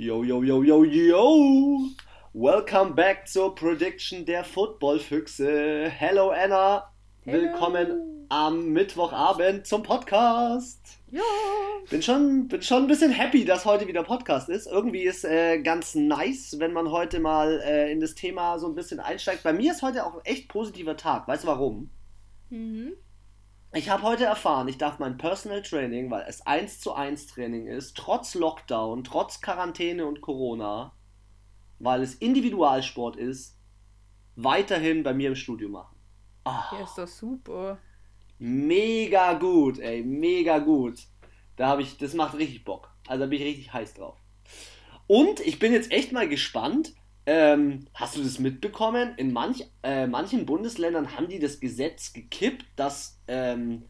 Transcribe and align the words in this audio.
Yo, 0.00 0.24
yo, 0.24 0.42
yo, 0.42 0.62
yo, 0.62 0.82
yo! 0.82 1.90
Welcome 2.32 2.94
back 2.94 3.28
zur 3.28 3.54
Prediction 3.54 4.24
der 4.24 4.44
Footballfüchse. 4.44 5.90
Hello 5.90 6.30
Anna, 6.30 6.90
Hello. 7.26 7.42
willkommen 7.42 8.26
am 8.30 8.70
Mittwochabend 8.72 9.66
zum 9.66 9.82
Podcast. 9.82 10.80
Ja. 11.10 11.20
Bin 11.90 12.00
schon, 12.00 12.48
bin 12.48 12.62
schon 12.62 12.84
ein 12.84 12.88
bisschen 12.88 13.10
happy, 13.10 13.44
dass 13.44 13.66
heute 13.66 13.86
wieder 13.88 14.02
Podcast 14.02 14.48
ist. 14.48 14.66
Irgendwie 14.66 15.02
ist 15.02 15.26
äh, 15.26 15.60
ganz 15.60 15.94
nice, 15.94 16.58
wenn 16.58 16.72
man 16.72 16.90
heute 16.90 17.20
mal 17.20 17.60
äh, 17.62 17.92
in 17.92 18.00
das 18.00 18.14
Thema 18.14 18.58
so 18.58 18.68
ein 18.68 18.74
bisschen 18.74 19.00
einsteigt. 19.00 19.42
Bei 19.42 19.52
mir 19.52 19.72
ist 19.72 19.82
heute 19.82 20.06
auch 20.06 20.14
ein 20.14 20.24
echt 20.24 20.48
positiver 20.48 20.96
Tag. 20.96 21.28
Weißt 21.28 21.44
du 21.44 21.48
warum? 21.48 21.90
Mhm. 22.48 22.94
Ich 23.72 23.88
habe 23.88 24.02
heute 24.02 24.24
erfahren, 24.24 24.66
ich 24.68 24.78
darf 24.78 24.98
mein 24.98 25.16
Personal 25.16 25.62
Training, 25.62 26.10
weil 26.10 26.24
es 26.28 26.44
1 26.44 26.80
zu 26.80 26.92
1 26.92 27.28
Training 27.28 27.66
ist, 27.68 27.96
trotz 27.96 28.34
Lockdown, 28.34 29.04
trotz 29.04 29.40
Quarantäne 29.40 30.06
und 30.06 30.20
Corona, 30.20 30.92
weil 31.78 32.02
es 32.02 32.14
Individualsport 32.16 33.16
ist, 33.16 33.56
weiterhin 34.34 35.02
bei 35.04 35.14
mir 35.14 35.28
im 35.28 35.36
Studio 35.36 35.68
machen. 35.68 35.96
Ah, 36.44 36.64
Ja, 36.72 36.82
ist 36.84 36.98
doch 36.98 37.06
super. 37.06 37.78
mega 38.38 39.34
gut, 39.34 39.78
ey, 39.78 40.02
mega 40.02 40.58
gut. 40.58 41.06
Da 41.56 41.68
habe 41.68 41.82
ich, 41.82 41.96
das 41.98 42.14
macht 42.14 42.34
richtig 42.38 42.64
Bock. 42.64 42.90
Also 43.06 43.24
da 43.24 43.26
bin 43.28 43.38
ich 43.40 43.46
richtig 43.46 43.72
heiß 43.72 43.94
drauf. 43.94 44.18
Und 45.06 45.40
ich 45.40 45.58
bin 45.58 45.72
jetzt 45.72 45.92
echt 45.92 46.12
mal 46.12 46.28
gespannt. 46.28 46.94
Ähm, 47.26 47.86
hast 47.94 48.16
du 48.16 48.22
das 48.22 48.38
mitbekommen? 48.38 49.14
In 49.16 49.32
manch, 49.32 49.64
äh, 49.82 50.06
manchen 50.06 50.46
Bundesländern 50.46 51.16
haben 51.16 51.28
die 51.28 51.38
das 51.38 51.60
Gesetz 51.60 52.12
gekippt, 52.12 52.64
dass 52.76 53.20
ähm, 53.28 53.84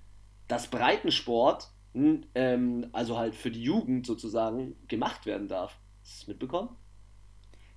das 0.49 0.67
Breitensport, 0.67 1.71
ähm, 1.95 2.87
also 2.93 3.17
halt 3.19 3.35
für 3.35 3.51
die 3.51 3.63
Jugend 3.63 4.07
sozusagen, 4.07 4.77
gemacht 4.89 5.27
werden 5.27 5.49
darf. 5.49 5.79
Hast 6.03 6.15
du 6.15 6.21
das 6.21 6.29
mitbekommen? 6.29 6.77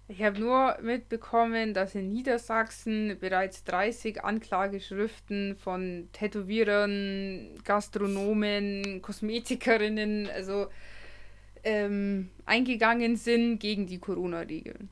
Ich 0.09 0.21
habe 0.21 0.39
nur 0.39 0.77
mitbekommen, 0.81 1.73
dass 1.73 1.95
in 1.95 2.11
Niedersachsen 2.11 3.17
bereits 3.19 3.63
30 3.63 4.23
Anklageschriften 4.23 5.56
von 5.56 6.09
Tätowierern, 6.11 7.56
Gastronomen, 7.63 9.02
Kosmetikerinnen, 9.02 10.30
also 10.30 10.67
ähm, 11.63 12.30
eingegangen 12.45 13.16
sind 13.16 13.59
gegen 13.59 13.88
die 13.88 14.00
Corona-Regeln. 14.00 14.89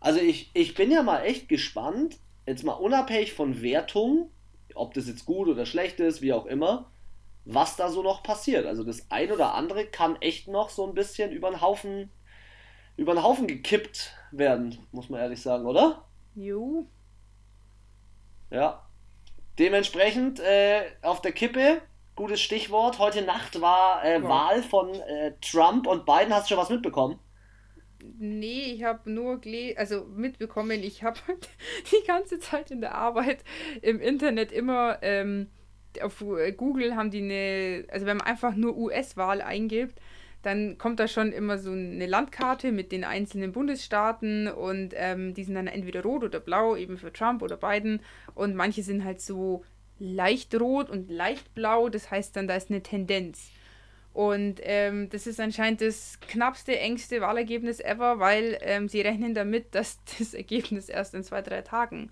Also 0.00 0.20
ich, 0.20 0.50
ich 0.54 0.74
bin 0.74 0.90
ja 0.90 1.02
mal 1.02 1.20
echt 1.20 1.48
gespannt, 1.48 2.18
jetzt 2.46 2.64
mal 2.64 2.72
unabhängig 2.74 3.32
von 3.32 3.62
Wertung, 3.62 4.30
ob 4.74 4.94
das 4.94 5.08
jetzt 5.08 5.24
gut 5.24 5.48
oder 5.48 5.66
schlecht 5.66 6.00
ist, 6.00 6.22
wie 6.22 6.32
auch 6.32 6.46
immer, 6.46 6.90
was 7.44 7.76
da 7.76 7.88
so 7.88 8.02
noch 8.02 8.22
passiert. 8.22 8.66
Also 8.66 8.84
das 8.84 9.10
ein 9.10 9.32
oder 9.32 9.54
andere 9.54 9.86
kann 9.86 10.16
echt 10.20 10.48
noch 10.48 10.70
so 10.70 10.86
ein 10.86 10.94
bisschen 10.94 11.32
über 11.32 11.50
den 11.50 11.60
Haufen, 11.60 12.10
über 12.96 13.14
den 13.14 13.22
Haufen 13.22 13.46
gekippt 13.46 14.12
werden, 14.32 14.78
muss 14.92 15.08
man 15.08 15.20
ehrlich 15.20 15.40
sagen, 15.40 15.66
oder? 15.66 16.04
Jo. 16.34 16.86
Ja. 18.50 18.82
Dementsprechend 19.58 20.38
äh, 20.40 20.82
auf 21.02 21.22
der 21.22 21.32
Kippe, 21.32 21.80
gutes 22.14 22.40
Stichwort. 22.40 22.98
Heute 22.98 23.22
Nacht 23.22 23.60
war 23.60 24.04
äh, 24.04 24.20
Ja. 24.20 24.28
Wahl 24.28 24.62
von 24.62 24.94
äh, 24.94 25.32
Trump 25.40 25.86
und 25.86 26.04
Biden. 26.04 26.34
Hast 26.34 26.50
du 26.50 26.54
schon 26.54 26.62
was 26.62 26.70
mitbekommen? 26.70 27.18
Nee, 28.18 28.72
ich 28.74 28.84
habe 28.84 29.10
nur 29.10 29.40
also 29.76 30.04
mitbekommen, 30.04 30.82
ich 30.82 31.02
habe 31.02 31.18
die 31.92 32.06
ganze 32.06 32.38
Zeit 32.38 32.70
in 32.70 32.80
der 32.80 32.94
Arbeit 32.94 33.42
im 33.82 34.00
Internet 34.00 34.52
immer 34.52 34.98
ähm, 35.02 35.48
auf 36.02 36.20
äh, 36.22 36.52
Google 36.52 36.96
haben 36.96 37.10
die 37.10 37.22
eine, 37.22 37.84
also 37.90 38.06
wenn 38.06 38.18
man 38.18 38.26
einfach 38.26 38.54
nur 38.54 38.76
US-Wahl 38.76 39.40
eingibt, 39.40 40.00
dann 40.42 40.78
kommt 40.78 41.00
da 41.00 41.08
schon 41.08 41.32
immer 41.32 41.58
so 41.58 41.72
eine 41.72 42.06
Landkarte 42.06 42.70
mit 42.70 42.92
den 42.92 43.04
einzelnen 43.04 43.52
Bundesstaaten 43.52 44.48
und 44.48 44.94
ähm, 44.94 45.34
die 45.34 45.44
sind 45.44 45.54
dann 45.54 45.66
entweder 45.66 46.02
rot 46.02 46.22
oder 46.22 46.40
blau, 46.40 46.76
eben 46.76 46.98
für 46.98 47.12
Trump 47.12 47.42
oder 47.42 47.56
Biden 47.56 48.00
und 48.34 48.54
manche 48.54 48.82
sind 48.82 49.04
halt 49.04 49.20
so 49.20 49.64
leicht 49.98 50.54
rot 50.54 50.90
und 50.90 51.10
leicht 51.10 51.54
blau, 51.54 51.88
das 51.88 52.10
heißt 52.10 52.36
dann, 52.36 52.46
da 52.46 52.54
ist 52.54 52.70
eine 52.70 52.82
Tendenz. 52.82 53.50
Und 54.16 54.60
ähm, 54.62 55.10
das 55.10 55.26
ist 55.26 55.38
anscheinend 55.40 55.82
das 55.82 56.18
knappste, 56.20 56.78
engste 56.78 57.20
Wahlergebnis 57.20 57.80
ever, 57.80 58.18
weil 58.18 58.56
ähm, 58.62 58.88
sie 58.88 59.02
rechnen 59.02 59.34
damit, 59.34 59.66
dass 59.74 59.98
das 60.18 60.32
Ergebnis 60.32 60.88
erst 60.88 61.12
in 61.12 61.22
zwei, 61.22 61.42
drei 61.42 61.60
Tagen 61.60 62.10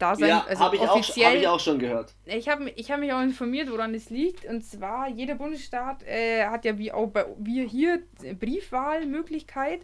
da 0.00 0.16
sein 0.16 0.28
ja, 0.28 0.44
also 0.48 0.64
habe 0.64 0.74
ich, 0.74 0.82
auch- 0.82 0.96
offiziell. 0.96 1.26
hab 1.28 1.34
ich 1.36 1.46
auch 1.46 1.60
schon 1.60 1.78
gehört. 1.78 2.12
Ich 2.24 2.48
habe 2.48 2.70
ich 2.70 2.90
hab 2.90 2.98
mich 2.98 3.12
auch 3.12 3.22
informiert, 3.22 3.70
woran 3.70 3.94
es 3.94 4.10
liegt. 4.10 4.46
Und 4.46 4.62
zwar, 4.62 5.08
jeder 5.08 5.36
Bundesstaat 5.36 6.02
äh, 6.02 6.46
hat 6.46 6.64
ja 6.64 6.76
wie 6.76 6.90
auch 6.90 7.06
bei 7.06 7.24
wir 7.38 7.64
hier 7.64 8.02
Briefwahlmöglichkeit. 8.40 9.82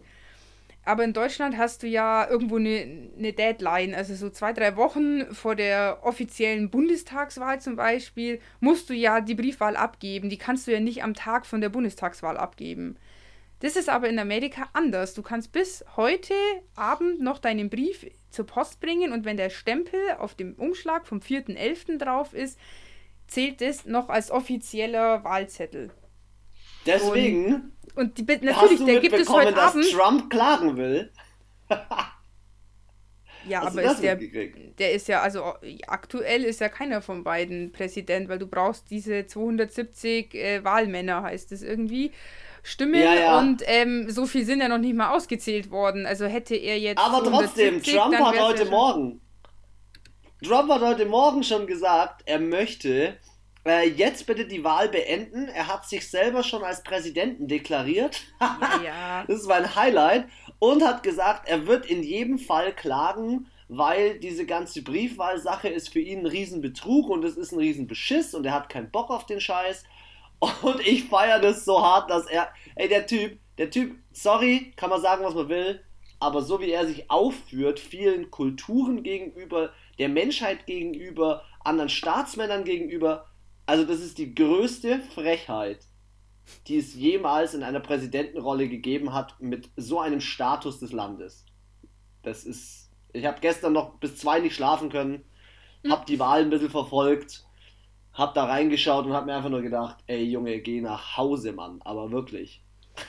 Aber 0.85 1.03
in 1.03 1.13
Deutschland 1.13 1.57
hast 1.57 1.83
du 1.83 1.87
ja 1.87 2.27
irgendwo 2.29 2.57
eine, 2.57 3.09
eine 3.17 3.31
Deadline. 3.31 3.95
Also 3.95 4.15
so 4.15 4.29
zwei, 4.29 4.51
drei 4.51 4.75
Wochen 4.75 5.33
vor 5.33 5.55
der 5.55 5.99
offiziellen 6.03 6.69
Bundestagswahl 6.69 7.61
zum 7.61 7.77
Beispiel 7.77 8.39
musst 8.59 8.89
du 8.89 8.93
ja 8.93 9.21
die 9.21 9.35
Briefwahl 9.35 9.77
abgeben. 9.77 10.29
Die 10.29 10.37
kannst 10.37 10.67
du 10.67 10.71
ja 10.71 10.81
nicht 10.81 11.03
am 11.03 11.13
Tag 11.13 11.45
von 11.45 11.61
der 11.61 11.69
Bundestagswahl 11.69 12.37
abgeben. 12.37 12.97
Das 13.61 13.77
ist 13.77 13.87
aber 13.87 14.09
in 14.09 14.19
Amerika 14.19 14.67
anders. 14.73 15.13
Du 15.13 15.21
kannst 15.21 15.53
bis 15.53 15.85
heute 15.95 16.33
Abend 16.75 17.21
noch 17.21 17.39
deinen 17.39 17.69
Brief 17.69 18.05
zur 18.29 18.45
Post 18.45 18.81
bringen 18.81 19.13
und 19.13 19.23
wenn 19.23 19.37
der 19.37 19.49
Stempel 19.49 19.99
auf 20.19 20.35
dem 20.35 20.55
Umschlag 20.55 21.07
vom 21.07 21.19
4.11. 21.19 21.97
drauf 21.97 22.33
ist, 22.33 22.59
zählt 23.27 23.61
das 23.61 23.85
noch 23.85 24.09
als 24.09 24.31
offizieller 24.31 25.23
Wahlzettel. 25.23 25.91
Deswegen 26.85 27.53
Und 27.53 27.71
die, 27.95 28.25
hast 28.27 28.43
natürlich, 28.43 28.85
der 28.85 28.99
gibt 28.99 29.15
es 29.15 29.29
heute 29.29 29.53
dass 29.53 29.71
Abend. 29.71 29.91
Trump 29.91 30.29
klagen 30.29 30.77
will. 30.77 31.11
Ja, 33.47 33.61
Hast 33.61 33.77
aber 33.77 33.83
ist 33.83 34.01
der, 34.01 34.15
der 34.15 34.93
ist 34.93 35.07
ja, 35.07 35.21
also 35.21 35.53
aktuell 35.87 36.43
ist 36.43 36.61
ja 36.61 36.69
keiner 36.69 37.01
von 37.01 37.23
beiden 37.23 37.71
Präsident, 37.71 38.29
weil 38.29 38.39
du 38.39 38.47
brauchst 38.47 38.89
diese 38.89 39.27
270 39.27 40.33
äh, 40.33 40.63
Wahlmänner, 40.63 41.23
heißt 41.23 41.51
es 41.51 41.61
irgendwie. 41.61 42.11
Stimmen 42.65 43.01
Ja, 43.01 43.13
ja. 43.15 43.39
und 43.39 43.61
ähm, 43.65 44.09
so 44.09 44.25
viel 44.25 44.45
sind 44.45 44.61
ja 44.61 44.69
noch 44.69 44.77
nicht 44.77 44.95
mal 44.95 45.13
ausgezählt 45.13 45.69
worden. 45.69 46.05
Also 46.05 46.25
hätte 46.25 46.55
er 46.55 46.79
jetzt. 46.79 46.99
Aber 46.99 47.17
trotzdem, 47.17 47.83
270, 47.83 47.93
Trump 47.93 48.15
hat 48.15 48.39
heute 48.39 48.65
Morgen. 48.65 49.21
Trump 50.41 50.71
hat 50.71 50.81
heute 50.81 51.05
Morgen 51.05 51.43
schon 51.43 51.67
gesagt, 51.67 52.21
er 52.25 52.39
möchte 52.39 53.17
äh, 53.65 53.89
jetzt 53.89 54.25
bitte 54.25 54.45
die 54.45 54.63
Wahl 54.63 54.89
beenden. 54.89 55.47
Er 55.47 55.67
hat 55.67 55.87
sich 55.87 56.09
selber 56.09 56.43
schon 56.43 56.63
als 56.63 56.83
Präsidenten 56.83 57.47
deklariert. 57.47 58.21
Ja. 58.83 59.23
Das 59.27 59.41
ist 59.41 59.47
mein 59.47 59.75
Highlight. 59.75 60.27
Und 60.59 60.83
hat 60.83 61.03
gesagt, 61.03 61.47
er 61.47 61.67
wird 61.67 61.85
in 61.85 62.03
jedem 62.03 62.37
Fall 62.37 62.73
klagen, 62.73 63.47
weil 63.67 64.19
diese 64.19 64.45
ganze 64.45 64.81
Briefwahlsache 64.81 65.69
ist 65.69 65.89
für 65.89 65.99
ihn 65.99 66.19
ein 66.19 66.25
Riesenbetrug 66.25 67.09
und 67.09 67.23
es 67.23 67.37
ist 67.37 67.51
ein 67.51 67.59
Riesenbeschiss 67.59 68.33
und 68.33 68.45
er 68.45 68.53
hat 68.53 68.69
keinen 68.69 68.91
Bock 68.91 69.09
auf 69.09 69.25
den 69.25 69.39
Scheiß. 69.39 69.83
Und 70.61 70.85
ich 70.85 71.05
feiere 71.05 71.39
das 71.39 71.63
so 71.63 71.81
hart, 71.81 72.09
dass 72.09 72.27
er. 72.27 72.49
Ey, 72.75 72.89
der 72.89 73.05
Typ, 73.05 73.37
der 73.57 73.69
Typ, 73.69 73.95
sorry, 74.11 74.73
kann 74.75 74.89
man 74.89 75.01
sagen, 75.01 75.23
was 75.23 75.35
man 75.35 75.49
will, 75.49 75.81
aber 76.19 76.41
so 76.41 76.59
wie 76.59 76.71
er 76.71 76.85
sich 76.85 77.09
aufführt, 77.09 77.79
vielen 77.79 78.31
Kulturen 78.31 79.03
gegenüber, 79.03 79.71
der 79.99 80.09
Menschheit 80.09 80.65
gegenüber, 80.65 81.43
anderen 81.63 81.89
Staatsmännern 81.89 82.63
gegenüber, 82.63 83.25
also 83.65 83.85
das 83.85 83.99
ist 83.99 84.17
die 84.17 84.33
größte 84.33 84.99
Frechheit, 84.99 85.85
die 86.67 86.77
es 86.77 86.95
jemals 86.95 87.53
in 87.53 87.63
einer 87.63 87.79
Präsidentenrolle 87.79 88.67
gegeben 88.67 89.13
hat 89.13 89.39
mit 89.39 89.69
so 89.77 89.99
einem 89.99 90.21
Status 90.21 90.79
des 90.79 90.91
Landes. 90.91 91.45
Das 92.21 92.43
ist. 92.45 92.91
Ich 93.13 93.25
habe 93.25 93.39
gestern 93.41 93.73
noch 93.73 93.99
bis 93.99 94.17
zwei 94.17 94.39
nicht 94.39 94.55
schlafen 94.55 94.89
können, 94.89 95.23
hab 95.87 96.07
die 96.07 96.17
Wahl 96.17 96.41
ein 96.41 96.49
bisschen 96.49 96.71
verfolgt, 96.71 97.45
hab 98.13 98.33
da 98.33 98.45
reingeschaut 98.45 99.05
und 99.05 99.13
hab 99.13 99.25
mir 99.27 99.35
einfach 99.35 99.49
nur 99.49 99.61
gedacht, 99.61 99.97
ey 100.07 100.23
Junge, 100.23 100.59
geh 100.59 100.81
nach 100.81 101.15
Hause, 101.17 101.53
Mann. 101.53 101.79
Aber 101.83 102.11
wirklich. 102.11 102.63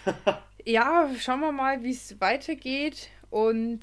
Ja, 0.66 1.10
schauen 1.18 1.40
wir 1.40 1.52
mal, 1.52 1.82
wie 1.82 1.90
es 1.90 2.18
weitergeht. 2.22 3.10
Und 3.28 3.80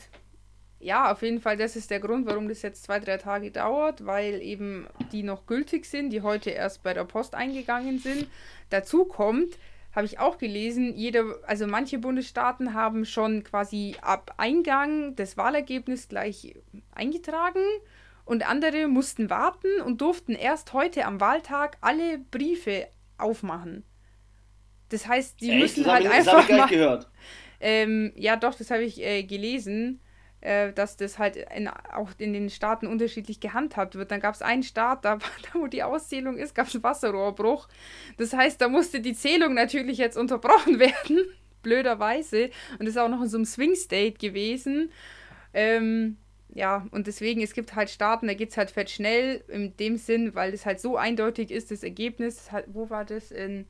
ja, 0.82 1.12
auf 1.12 1.22
jeden 1.22 1.40
Fall, 1.40 1.58
das 1.58 1.76
ist 1.76 1.92
der 1.92 2.00
Grund, 2.00 2.26
warum 2.26 2.50
das 2.50 2.62
jetzt 2.62 2.84
zwei, 2.84 3.00
drei 3.00 3.18
Tage 3.18 3.52
dauert, 3.52 4.06
weil 4.06 4.42
eben 4.42 4.88
die 5.12 5.24
noch 5.24 5.46
gültig 5.46 5.86
sind, 5.86 6.10
die 6.10 6.22
heute 6.22 6.50
erst 6.50 6.84
bei 6.84 6.94
der 6.94 7.06
Post 7.06 7.36
eingegangen 7.36 8.00
sind. 8.00 8.28
Dazu 8.70 9.06
kommt, 9.06 9.58
habe 9.94 10.06
ich 10.06 10.20
auch 10.20 10.38
gelesen, 10.38 10.96
jeder, 10.96 11.24
also 11.46 11.68
manche 11.68 12.00
Bundesstaaten 12.00 12.74
haben 12.74 13.06
schon 13.06 13.44
quasi 13.44 13.96
ab 14.02 14.34
Eingang 14.38 15.16
das 15.16 15.38
Wahlergebnis 15.38 16.08
gleich 16.08 16.56
eingetragen 16.94 17.64
und 18.26 18.50
andere 18.50 18.88
mussten 18.88 19.30
warten 19.30 19.82
und 19.86 20.02
durften 20.02 20.34
erst 20.34 20.74
heute 20.74 21.06
am 21.06 21.20
Wahltag 21.20 21.78
alle 21.82 22.20
Briefe 22.20 22.88
aufmachen. 23.18 23.84
Das 24.90 25.08
heißt, 25.08 25.42
die 25.42 25.52
Echt? 25.52 25.60
müssen 25.60 25.84
das 25.84 25.94
halt 25.94 26.08
habe 26.08 26.20
ich, 26.20 26.26
das 26.26 26.28
hab 26.28 26.36
einfach 26.38 26.50
ich 26.50 26.56
gar 26.56 26.66
nicht 26.66 26.74
gehört. 26.78 27.10
ähm, 27.60 28.14
ja, 28.16 28.36
doch, 28.36 28.56
das 28.56 28.72
habe 28.72 28.84
ich 28.84 29.02
äh, 29.02 29.24
gelesen, 29.24 30.00
äh, 30.42 30.74
dass 30.74 30.98
das 30.98 31.20
halt 31.20 31.36
in, 31.36 31.68
auch 31.68 32.10
in 32.18 32.34
den 32.34 32.50
Staaten 32.50 32.88
unterschiedlich 32.88 33.40
gehandhabt 33.40 33.96
wird. 33.96 34.12
Dann 34.12 34.20
gab 34.20 34.36
es 34.36 34.42
einen 34.42 34.64
Staat, 34.64 35.06
da, 35.06 35.16
da 35.54 35.60
wo 35.60 35.68
die 35.68 35.84
Auszählung 35.84 36.38
ist, 36.38 36.56
gab 36.56 36.68
es 36.68 36.76
einen 36.76 36.84
Wasserrohrbruch. 36.84 37.68
Das 38.18 38.34
heißt, 38.34 38.60
da 38.60 38.68
musste 38.68 39.00
die 39.00 39.14
Zählung 39.14 39.54
natürlich 39.54 39.98
jetzt 39.98 40.18
unterbrochen 40.18 40.80
werden. 40.80 41.26
blöderweise. 41.62 42.50
Und 42.74 42.82
das 42.82 42.90
ist 42.90 42.98
auch 42.98 43.10
noch 43.10 43.22
in 43.22 43.30
so 43.30 43.38
einem 43.38 43.46
Swing 43.46 43.76
State 43.76 44.18
gewesen. 44.18 44.92
Ähm, 45.54 46.18
ja, 46.54 46.88
und 46.92 47.08
deswegen, 47.08 47.42
es 47.42 47.54
gibt 47.54 47.76
halt 47.76 47.90
Staaten, 47.90 48.28
da 48.28 48.34
geht 48.34 48.50
es 48.50 48.58
halt 48.58 48.72
fett 48.72 48.90
schnell, 48.90 49.44
in 49.48 49.78
dem 49.78 49.96
Sinn, 49.98 50.36
weil 50.36 50.54
es 50.54 50.66
halt 50.66 50.82
so 50.82 50.98
eindeutig 50.98 51.52
ist, 51.52 51.72
das 51.72 51.84
Ergebnis. 51.84 52.50
Wo 52.68 52.90
war 52.90 53.06
das? 53.06 53.32
In 53.32 53.68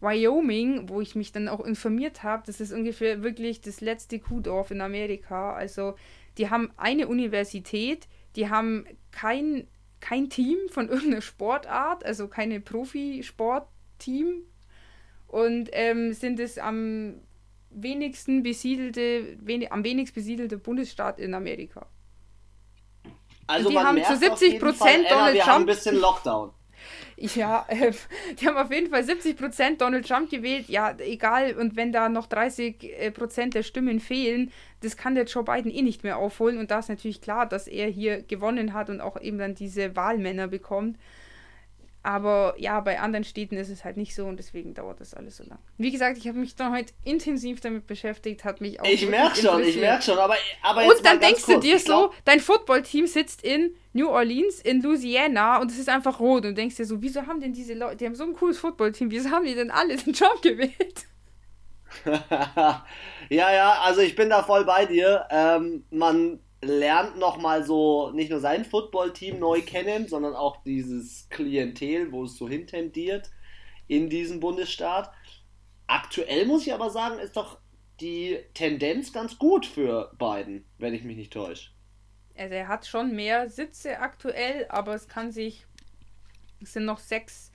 Wyoming, 0.00 0.88
wo 0.88 1.00
ich 1.00 1.14
mich 1.14 1.32
dann 1.32 1.48
auch 1.48 1.60
informiert 1.60 2.22
habe. 2.22 2.44
Das 2.46 2.60
ist 2.60 2.72
ungefähr 2.72 3.22
wirklich 3.22 3.60
das 3.60 3.80
letzte 3.80 4.18
Kuhdorf 4.18 4.70
in 4.70 4.80
Amerika. 4.80 5.54
Also, 5.54 5.94
die 6.36 6.50
haben 6.50 6.70
eine 6.76 7.08
Universität, 7.08 8.06
die 8.36 8.48
haben 8.48 8.86
kein, 9.10 9.66
kein 10.00 10.30
Team 10.30 10.56
von 10.70 10.88
irgendeiner 10.90 11.22
Sportart, 11.22 12.04
also 12.04 12.28
keine 12.28 12.60
Profisportteam 12.60 14.42
und 15.26 15.68
ähm, 15.72 16.12
sind 16.12 16.40
es 16.40 16.58
am 16.58 17.20
wenigsten 17.70 18.42
besiedelte, 18.42 19.36
wenig, 19.40 19.72
am 19.72 19.84
wenigst 19.84 20.14
besiedelte 20.14 20.58
Bundesstaat 20.58 21.18
in 21.18 21.34
Amerika. 21.34 21.86
Also 23.46 23.70
die 23.70 23.78
haben 23.78 24.02
zu 24.04 24.16
70 24.16 24.60
Prozent 24.60 25.06
Donald 25.10 25.34
wir 25.34 25.42
Trump. 25.42 25.54
Haben 25.54 25.62
ein 25.62 25.66
bisschen 25.66 25.96
Lockdown. 25.96 26.52
Ja, 27.20 27.66
äh, 27.68 27.92
die 28.40 28.46
haben 28.46 28.56
auf 28.56 28.70
jeden 28.70 28.90
Fall 28.90 29.02
70 29.02 29.36
Prozent 29.36 29.80
Donald 29.80 30.06
Trump 30.06 30.30
gewählt. 30.30 30.68
Ja, 30.68 30.94
egal. 30.98 31.54
Und 31.54 31.76
wenn 31.76 31.92
da 31.92 32.08
noch 32.08 32.26
30 32.26 32.84
äh, 32.84 33.10
Prozent 33.10 33.54
der 33.54 33.64
Stimmen 33.64 33.98
fehlen, 33.98 34.52
das 34.80 34.96
kann 34.96 35.16
der 35.16 35.24
Joe 35.24 35.42
Biden 35.42 35.70
eh 35.70 35.82
nicht 35.82 36.04
mehr 36.04 36.18
aufholen. 36.18 36.58
Und 36.58 36.70
da 36.70 36.78
ist 36.78 36.88
natürlich 36.88 37.20
klar, 37.20 37.46
dass 37.46 37.66
er 37.66 37.88
hier 37.88 38.22
gewonnen 38.22 38.72
hat 38.72 38.88
und 38.88 39.00
auch 39.00 39.20
eben 39.20 39.38
dann 39.38 39.54
diese 39.54 39.96
Wahlmänner 39.96 40.46
bekommt. 40.46 40.96
Aber 42.08 42.54
ja, 42.56 42.80
bei 42.80 43.00
anderen 43.00 43.22
Städten 43.22 43.58
ist 43.58 43.68
es 43.68 43.84
halt 43.84 43.98
nicht 43.98 44.14
so 44.14 44.24
und 44.24 44.38
deswegen 44.38 44.72
dauert 44.72 44.98
das 44.98 45.12
alles 45.12 45.36
so 45.36 45.44
lang. 45.44 45.58
Wie 45.76 45.90
gesagt, 45.90 46.16
ich 46.16 46.26
habe 46.26 46.38
mich 46.38 46.56
dann 46.56 46.74
heute 46.74 46.94
intensiv 47.04 47.60
damit 47.60 47.86
beschäftigt, 47.86 48.46
hat 48.46 48.62
mich 48.62 48.80
auch. 48.80 48.86
Ich 48.86 49.06
merke 49.06 49.36
schon, 49.36 49.62
ich 49.62 49.76
merke 49.76 50.02
schon, 50.02 50.18
aber, 50.18 50.34
aber 50.62 50.86
Und 50.86 51.04
dann 51.04 51.20
denkst 51.20 51.42
kurz, 51.42 51.60
du 51.60 51.60
dir 51.60 51.78
so, 51.78 52.14
dein 52.24 52.40
Footballteam 52.40 53.06
sitzt 53.06 53.44
in 53.44 53.74
New 53.92 54.08
Orleans, 54.08 54.58
in 54.62 54.80
Louisiana 54.80 55.60
und 55.60 55.70
es 55.70 55.78
ist 55.78 55.90
einfach 55.90 56.18
rot 56.18 56.46
und 56.46 56.56
denkst 56.56 56.76
dir 56.76 56.86
so, 56.86 57.02
wieso 57.02 57.26
haben 57.26 57.40
denn 57.40 57.52
diese 57.52 57.74
Leute, 57.74 57.96
die 57.96 58.06
haben 58.06 58.14
so 58.14 58.24
ein 58.24 58.32
cooles 58.32 58.58
Footballteam, 58.58 59.10
wieso 59.10 59.28
haben 59.28 59.44
die 59.44 59.54
denn 59.54 59.70
alle 59.70 59.94
den 59.98 60.14
Trump 60.14 60.40
gewählt? 60.40 61.04
ja, 62.06 62.84
ja, 63.28 63.82
also 63.84 64.00
ich 64.00 64.16
bin 64.16 64.30
da 64.30 64.42
voll 64.42 64.64
bei 64.64 64.86
dir. 64.86 65.26
Ähm, 65.30 65.84
man 65.90 66.40
lernt 66.60 67.18
nochmal 67.18 67.64
so 67.64 68.10
nicht 68.10 68.30
nur 68.30 68.40
sein 68.40 68.64
Footballteam 68.64 69.38
neu 69.38 69.62
kennen, 69.62 70.08
sondern 70.08 70.34
auch 70.34 70.62
dieses 70.64 71.28
Klientel, 71.28 72.12
wo 72.12 72.24
es 72.24 72.36
so 72.36 72.48
hintendiert 72.48 73.30
in 73.86 74.10
diesem 74.10 74.40
Bundesstaat. 74.40 75.12
Aktuell 75.86 76.46
muss 76.46 76.66
ich 76.66 76.74
aber 76.74 76.90
sagen, 76.90 77.18
ist 77.18 77.36
doch 77.36 77.58
die 78.00 78.38
Tendenz 78.54 79.12
ganz 79.12 79.38
gut 79.38 79.66
für 79.66 80.12
Biden, 80.18 80.64
wenn 80.78 80.94
ich 80.94 81.04
mich 81.04 81.16
nicht 81.16 81.32
täusche. 81.32 81.70
Also 82.36 82.54
er 82.54 82.68
hat 82.68 82.86
schon 82.86 83.14
mehr 83.14 83.50
Sitze 83.50 83.98
aktuell, 83.98 84.66
aber 84.68 84.94
es 84.94 85.08
kann 85.08 85.32
sich, 85.32 85.66
es 86.62 86.72
sind 86.72 86.84
noch 86.84 86.98
sechs 86.98 87.52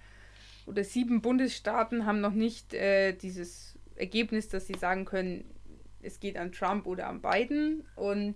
oder 0.65 0.83
sieben 0.83 1.21
Bundesstaaten 1.21 2.05
haben 2.05 2.21
noch 2.21 2.33
nicht 2.33 2.73
äh, 2.73 3.13
dieses 3.13 3.77
Ergebnis, 3.95 4.49
dass 4.49 4.67
sie 4.67 4.77
sagen 4.77 5.05
können, 5.05 5.45
es 6.01 6.19
geht 6.19 6.37
an 6.37 6.51
Trump 6.51 6.85
oder 6.85 7.07
an 7.07 7.21
Biden 7.21 7.87
und 7.95 8.35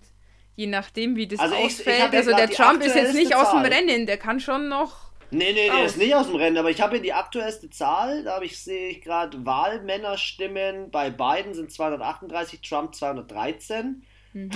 je 0.57 0.67
nachdem, 0.67 1.15
wie 1.15 1.27
das 1.27 1.39
also 1.39 1.55
ausfällt. 1.55 1.97
Ich, 1.97 2.03
ich 2.03 2.13
also 2.17 2.35
der 2.35 2.49
Trump 2.49 2.83
ist 2.83 2.95
jetzt 2.95 3.13
nicht 3.13 3.31
Zahl. 3.31 3.45
aus 3.45 3.51
dem 3.51 3.61
Rennen, 3.61 4.05
der 4.05 4.17
kann 4.17 4.41
schon 4.41 4.67
noch. 4.67 5.07
Nee, 5.29 5.53
nee, 5.53 5.69
der 5.69 5.85
ist 5.85 5.97
nicht 5.97 6.15
aus 6.15 6.27
dem 6.27 6.35
Rennen, 6.35 6.57
aber 6.57 6.69
ich 6.69 6.81
habe 6.81 6.93
hier 6.95 7.03
die 7.03 7.13
aktuellste 7.13 7.69
Zahl, 7.69 8.23
da 8.23 8.41
ich, 8.41 8.61
sehe 8.61 8.89
ich 8.89 9.01
gerade 9.01 9.45
Wahlmännerstimmen, 9.45 10.89
bei 10.89 11.09
Biden 11.09 11.53
sind 11.53 11.71
238, 11.71 12.61
Trump 12.61 12.95
213. 12.95 14.03
Mhm. 14.33 14.51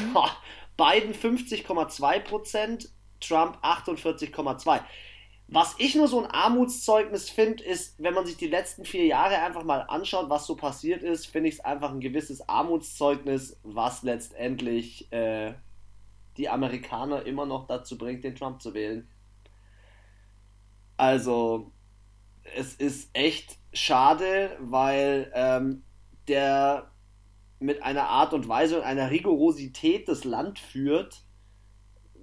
Biden 0.77 1.13
50,2% 1.13 2.89
Trump 3.19 3.57
48,2. 3.63 4.79
Was 5.47 5.75
ich 5.77 5.95
nur 5.95 6.07
so 6.07 6.23
ein 6.23 6.31
Armutszeugnis 6.31 7.29
finde, 7.29 7.63
ist, 7.63 8.01
wenn 8.01 8.13
man 8.13 8.25
sich 8.25 8.37
die 8.37 8.47
letzten 8.47 8.85
vier 8.85 9.05
Jahre 9.05 9.37
einfach 9.39 9.63
mal 9.63 9.81
anschaut, 9.81 10.29
was 10.29 10.47
so 10.47 10.55
passiert 10.55 11.03
ist, 11.03 11.27
finde 11.27 11.49
ich 11.49 11.55
es 11.55 11.59
einfach 11.59 11.91
ein 11.91 11.99
gewisses 11.99 12.47
Armutszeugnis, 12.47 13.59
was 13.61 14.01
letztendlich 14.01 15.11
äh, 15.11 15.53
die 16.41 16.49
Amerikaner 16.49 17.25
immer 17.27 17.45
noch 17.45 17.67
dazu 17.67 17.97
bringt, 17.97 18.23
den 18.23 18.35
Trump 18.35 18.61
zu 18.61 18.73
wählen. 18.73 19.07
Also, 20.97 21.71
es 22.55 22.73
ist 22.73 23.11
echt 23.13 23.59
schade, 23.73 24.57
weil 24.59 25.31
ähm, 25.35 25.83
der 26.27 26.91
mit 27.59 27.83
einer 27.83 28.09
Art 28.09 28.33
und 28.33 28.49
Weise 28.49 28.77
und 28.79 28.83
einer 28.83 29.11
Rigorosität 29.11 30.07
das 30.07 30.23
Land 30.23 30.57
führt, 30.57 31.21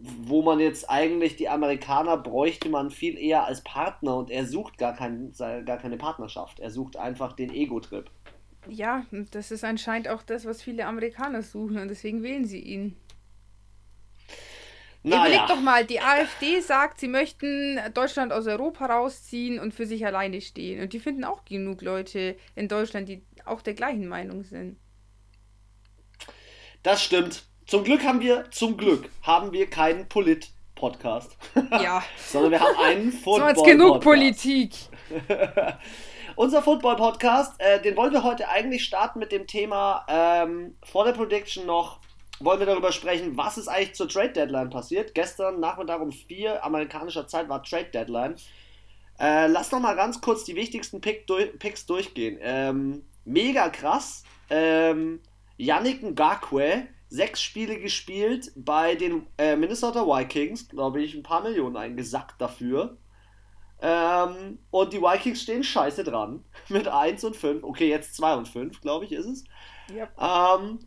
wo 0.00 0.42
man 0.42 0.58
jetzt 0.58 0.90
eigentlich 0.90 1.36
die 1.36 1.48
Amerikaner 1.48 2.16
bräuchte 2.16 2.68
man 2.68 2.90
viel 2.90 3.16
eher 3.16 3.44
als 3.44 3.62
Partner 3.62 4.16
und 4.16 4.30
er 4.30 4.46
sucht 4.46 4.78
gar, 4.78 4.94
kein, 4.94 5.32
gar 5.36 5.78
keine 5.78 5.96
Partnerschaft. 5.96 6.58
Er 6.58 6.70
sucht 6.70 6.96
einfach 6.96 7.34
den 7.34 7.50
Ego-Trip. 7.50 8.10
Ja, 8.68 9.06
das 9.30 9.52
ist 9.52 9.64
anscheinend 9.64 10.08
auch 10.08 10.22
das, 10.22 10.44
was 10.44 10.60
viele 10.60 10.86
Amerikaner 10.86 11.42
suchen 11.42 11.78
und 11.78 11.88
deswegen 11.88 12.24
wählen 12.24 12.44
sie 12.44 12.60
ihn. 12.60 12.96
Naja. 15.02 15.26
Überleg 15.26 15.46
doch 15.46 15.60
mal, 15.60 15.84
die 15.84 16.00
AfD 16.00 16.60
sagt, 16.60 17.00
sie 17.00 17.08
möchten 17.08 17.80
Deutschland 17.94 18.32
aus 18.32 18.46
Europa 18.46 18.86
rausziehen 18.86 19.60
und 19.60 19.72
für 19.72 19.86
sich 19.86 20.04
alleine 20.04 20.40
stehen. 20.40 20.82
Und 20.82 20.92
die 20.92 20.98
finden 20.98 21.24
auch 21.24 21.44
genug 21.44 21.82
Leute 21.82 22.36
in 22.56 22.68
Deutschland, 22.68 23.08
die 23.08 23.22
auch 23.44 23.62
der 23.62 23.74
gleichen 23.74 24.08
Meinung 24.08 24.44
sind. 24.44 24.76
Das 26.82 27.02
stimmt. 27.02 27.44
Zum 27.66 27.84
Glück 27.84 28.02
haben 28.02 28.20
wir, 28.20 28.50
zum 28.50 28.76
Glück 28.76 29.10
haben 29.22 29.52
wir 29.52 29.68
keinen 29.68 30.08
Polit-Podcast. 30.08 31.36
Ja. 31.70 32.02
Sondern 32.16 32.52
wir 32.52 32.60
haben 32.60 32.76
einen 32.78 33.12
Football-Podcast. 33.24 33.58
So 33.58 33.64
genug 33.64 34.00
Politik. 34.00 34.72
Unser 36.36 36.62
Football-Podcast, 36.62 37.60
äh, 37.60 37.82
den 37.82 37.96
wollen 37.96 38.12
wir 38.12 38.22
heute 38.22 38.48
eigentlich 38.48 38.84
starten 38.84 39.18
mit 39.18 39.32
dem 39.32 39.46
Thema 39.46 40.06
ähm, 40.08 40.76
vor 40.84 41.04
der 41.04 41.12
Prediction 41.12 41.66
noch 41.66 42.00
wollen 42.40 42.60
wir 42.60 42.66
darüber 42.66 42.92
sprechen, 42.92 43.36
was 43.36 43.58
ist 43.58 43.68
eigentlich 43.68 43.94
zur 43.94 44.08
Trade 44.08 44.30
Deadline 44.30 44.70
passiert. 44.70 45.14
Gestern 45.14 45.60
Nachmittag 45.60 46.00
um 46.00 46.12
4 46.12 46.64
amerikanischer 46.64 47.26
Zeit 47.26 47.48
war 47.48 47.62
Trade 47.62 47.90
Deadline. 47.92 48.36
Äh, 49.18 49.48
lass 49.48 49.72
noch 49.72 49.80
mal 49.80 49.96
ganz 49.96 50.20
kurz 50.20 50.44
die 50.44 50.54
wichtigsten 50.54 51.00
Pick 51.00 51.26
durch, 51.26 51.58
Picks 51.58 51.86
durchgehen. 51.86 52.38
Ähm, 52.40 53.04
mega 53.24 53.68
krass. 53.68 54.22
Ähm, 54.48 55.20
Yannick 55.56 56.02
Ngakwe, 56.02 56.86
sechs 57.08 57.42
Spiele 57.42 57.78
gespielt 57.78 58.52
bei 58.54 58.94
den 58.94 59.26
äh, 59.38 59.56
Minnesota 59.56 60.06
Vikings, 60.06 60.68
glaube 60.68 61.02
ich, 61.02 61.14
ein 61.14 61.24
paar 61.24 61.42
Millionen 61.42 61.76
eingesackt 61.76 62.40
dafür. 62.40 62.98
Ähm, 63.80 64.58
und 64.70 64.92
die 64.92 65.00
Vikings 65.00 65.42
stehen 65.42 65.64
scheiße 65.64 66.04
dran. 66.04 66.44
Mit 66.68 66.86
1 66.86 67.24
und 67.24 67.36
5. 67.36 67.64
Okay, 67.64 67.88
jetzt 67.88 68.14
2 68.16 68.34
und 68.36 68.48
5, 68.48 68.80
glaube 68.80 69.04
ich, 69.04 69.12
ist 69.12 69.26
es. 69.26 69.44
Yep. 69.90 70.10
Ähm, 70.20 70.78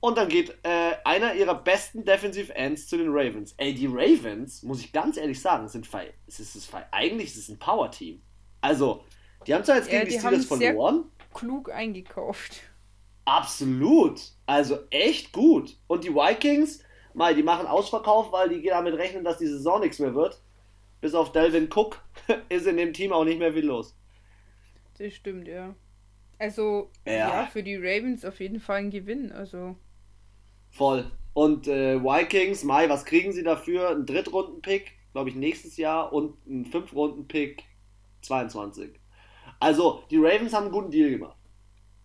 und 0.00 0.16
dann 0.16 0.28
geht 0.28 0.56
äh, 0.62 0.96
einer 1.04 1.34
ihrer 1.34 1.54
besten 1.54 2.04
Defensive 2.04 2.54
Ends 2.54 2.88
zu 2.88 2.96
den 2.96 3.08
Ravens. 3.10 3.54
Ey, 3.58 3.74
die 3.74 3.86
Ravens, 3.86 4.62
muss 4.62 4.80
ich 4.80 4.92
ganz 4.92 5.18
ehrlich 5.18 5.40
sagen, 5.40 5.68
sind 5.68 5.86
es 6.26 6.40
ist, 6.40 6.54
es 6.54 6.70
eigentlich 6.90 7.28
ist 7.28 7.36
es 7.36 7.48
ein 7.50 7.58
Power-Team. 7.58 8.22
Also, 8.62 9.04
die 9.46 9.54
haben 9.54 9.64
zwar 9.64 9.76
jetzt 9.76 9.90
gegen 9.90 10.02
ja, 10.02 10.04
die, 10.06 10.12
die 10.12 10.18
Steelers 10.18 10.46
verloren. 10.46 11.04
klug 11.34 11.70
eingekauft. 11.70 12.62
Absolut. 13.26 14.20
Also 14.46 14.78
echt 14.90 15.32
gut. 15.32 15.76
Und 15.86 16.04
die 16.04 16.14
Vikings, 16.14 16.82
mal, 17.14 17.34
die 17.34 17.42
machen 17.42 17.66
Ausverkauf, 17.66 18.32
weil 18.32 18.48
die 18.48 18.62
damit 18.62 18.94
rechnen, 18.94 19.22
dass 19.22 19.38
die 19.38 19.46
Saison 19.46 19.80
nichts 19.80 19.98
mehr 19.98 20.14
wird. 20.14 20.40
Bis 21.00 21.14
auf 21.14 21.32
Delvin 21.32 21.68
Cook 21.72 22.02
ist 22.48 22.66
in 22.66 22.76
dem 22.76 22.92
Team 22.92 23.12
auch 23.12 23.24
nicht 23.24 23.38
mehr 23.38 23.52
viel 23.52 23.66
los. 23.66 23.94
Das 24.98 25.12
stimmt, 25.12 25.46
ja. 25.46 25.74
Also, 26.38 26.90
ja, 27.06 27.12
ja 27.12 27.46
für 27.46 27.62
die 27.62 27.76
Ravens 27.76 28.24
auf 28.24 28.40
jeden 28.40 28.60
Fall 28.60 28.78
ein 28.78 28.90
Gewinn. 28.90 29.30
Also. 29.30 29.76
Voll. 30.70 31.10
Und 31.32 31.68
äh, 31.68 32.02
Vikings, 32.02 32.64
Mai, 32.64 32.88
was 32.88 33.04
kriegen 33.04 33.32
sie 33.32 33.42
dafür? 33.42 33.90
Ein 33.90 34.06
Drittrunden-Pick, 34.06 34.92
glaube 35.12 35.30
ich, 35.30 35.36
nächstes 35.36 35.76
Jahr 35.76 36.12
und 36.12 36.44
ein 36.46 36.64
Fünftrunden-Pick 36.66 37.64
22. 38.22 38.90
Also, 39.60 40.04
die 40.10 40.16
Ravens 40.18 40.52
haben 40.54 40.64
einen 40.64 40.72
guten 40.72 40.90
Deal 40.90 41.10
gemacht. 41.10 41.36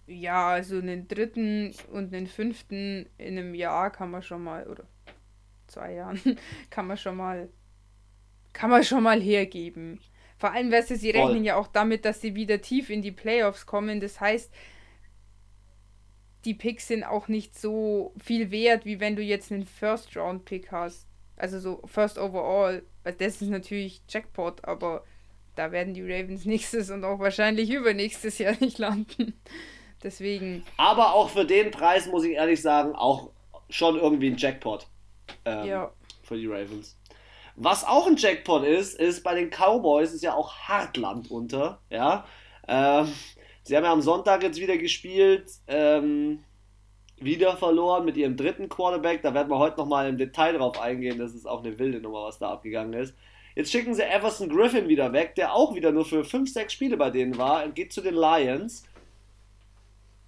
Ja, 0.07 0.49
also 0.49 0.77
einen 0.77 1.07
dritten 1.07 1.73
und 1.91 2.13
einen 2.13 2.27
fünften 2.27 3.07
in 3.17 3.37
einem 3.39 3.55
Jahr 3.55 3.89
kann 3.91 4.11
man 4.11 4.21
schon 4.21 4.43
mal, 4.43 4.67
oder 4.67 4.85
zwei 5.67 5.93
Jahren, 5.93 6.19
kann 6.69 6.87
man 6.87 6.97
schon 6.97 7.17
mal, 7.17 7.49
kann 8.53 8.69
man 8.69 8.83
schon 8.83 9.03
mal 9.03 9.19
hergeben. 9.19 9.99
Vor 10.37 10.51
allem, 10.51 10.71
weißt 10.71 10.91
du, 10.91 10.95
sie 10.97 11.13
Voll. 11.13 11.21
rechnen 11.21 11.43
ja 11.43 11.55
auch 11.55 11.67
damit, 11.67 12.05
dass 12.05 12.21
sie 12.21 12.35
wieder 12.35 12.61
tief 12.61 12.89
in 12.89 13.01
die 13.01 13.11
Playoffs 13.11 13.65
kommen. 13.65 13.99
Das 13.99 14.19
heißt, 14.21 14.53
die 16.45 16.53
Picks 16.53 16.87
sind 16.87 17.03
auch 17.03 17.27
nicht 17.27 17.57
so 17.57 18.13
viel 18.23 18.51
wert, 18.51 18.85
wie 18.85 18.99
wenn 18.99 19.15
du 19.15 19.21
jetzt 19.21 19.51
einen 19.51 19.65
First-Round-Pick 19.65 20.71
hast. 20.71 21.07
Also 21.35 21.59
so 21.59 21.81
First 21.85 22.17
Overall. 22.17 22.83
Weil 23.03 23.13
das 23.13 23.41
ist 23.41 23.49
natürlich 23.49 24.01
Jackpot, 24.07 24.63
aber 24.63 25.03
da 25.55 25.71
werden 25.71 25.93
die 25.93 26.03
Ravens 26.03 26.45
nächstes 26.45 26.91
und 26.91 27.03
auch 27.03 27.19
wahrscheinlich 27.19 27.69
übernächstes 27.69 28.37
Jahr 28.37 28.55
nicht 28.59 28.77
landen. 28.77 29.33
Deswegen. 30.03 30.63
Aber 30.77 31.13
auch 31.13 31.29
für 31.29 31.45
den 31.45 31.71
Preis, 31.71 32.05
muss 32.05 32.23
ich 32.23 32.33
ehrlich 32.33 32.61
sagen, 32.61 32.93
auch 32.93 33.31
schon 33.69 33.95
irgendwie 33.95 34.29
ein 34.29 34.37
Jackpot 34.37 34.87
ähm, 35.45 35.65
ja. 35.65 35.91
für 36.21 36.37
die 36.37 36.45
Ravens. 36.45 36.95
Was 37.55 37.83
auch 37.85 38.05
ein 38.05 38.17
Jackpot 38.17 38.65
ist, 38.65 38.99
ist 38.99 39.23
bei 39.23 39.33
den 39.33 39.49
Cowboys 39.49 40.13
ist 40.13 40.21
ja 40.21 40.35
auch 40.35 40.53
Hartland 40.55 41.31
unter. 41.31 41.79
Ja. 41.89 42.25
Ähm, 42.67 43.11
sie 43.65 43.75
haben 43.75 43.83
ja 43.83 43.91
am 43.91 44.01
Sonntag 44.01 44.41
jetzt 44.43 44.59
wieder 44.59 44.77
gespielt. 44.77 45.49
Ähm, 45.67 46.39
wieder 47.17 47.55
verloren 47.57 48.05
mit 48.05 48.17
ihrem 48.17 48.37
dritten 48.37 48.69
Quarterback. 48.69 49.21
Da 49.21 49.33
werden 49.33 49.49
wir 49.49 49.59
heute 49.59 49.77
nochmal 49.77 50.07
im 50.09 50.17
Detail 50.17 50.53
drauf 50.53 50.79
eingehen. 50.79 51.19
Das 51.19 51.33
ist 51.33 51.45
auch 51.45 51.63
eine 51.63 51.77
wilde 51.79 51.99
Nummer, 51.99 52.23
was 52.23 52.39
da 52.39 52.51
abgegangen 52.51 52.93
ist. 52.93 53.15
Jetzt 53.55 53.71
schicken 53.71 53.93
sie 53.93 54.03
Everson 54.03 54.49
Griffin 54.49 54.89
wieder 54.89 55.13
weg, 55.13 55.35
der 55.35 55.53
auch 55.53 55.75
wieder 55.75 55.91
nur 55.91 56.05
für 56.05 56.25
5, 56.25 56.51
6 56.51 56.73
Spiele 56.73 56.97
bei 56.97 57.09
denen 57.09 57.37
war 57.37 57.63
und 57.63 57.73
geht 57.73 57.93
zu 57.93 58.01
den 58.01 58.15
Lions. 58.15 58.83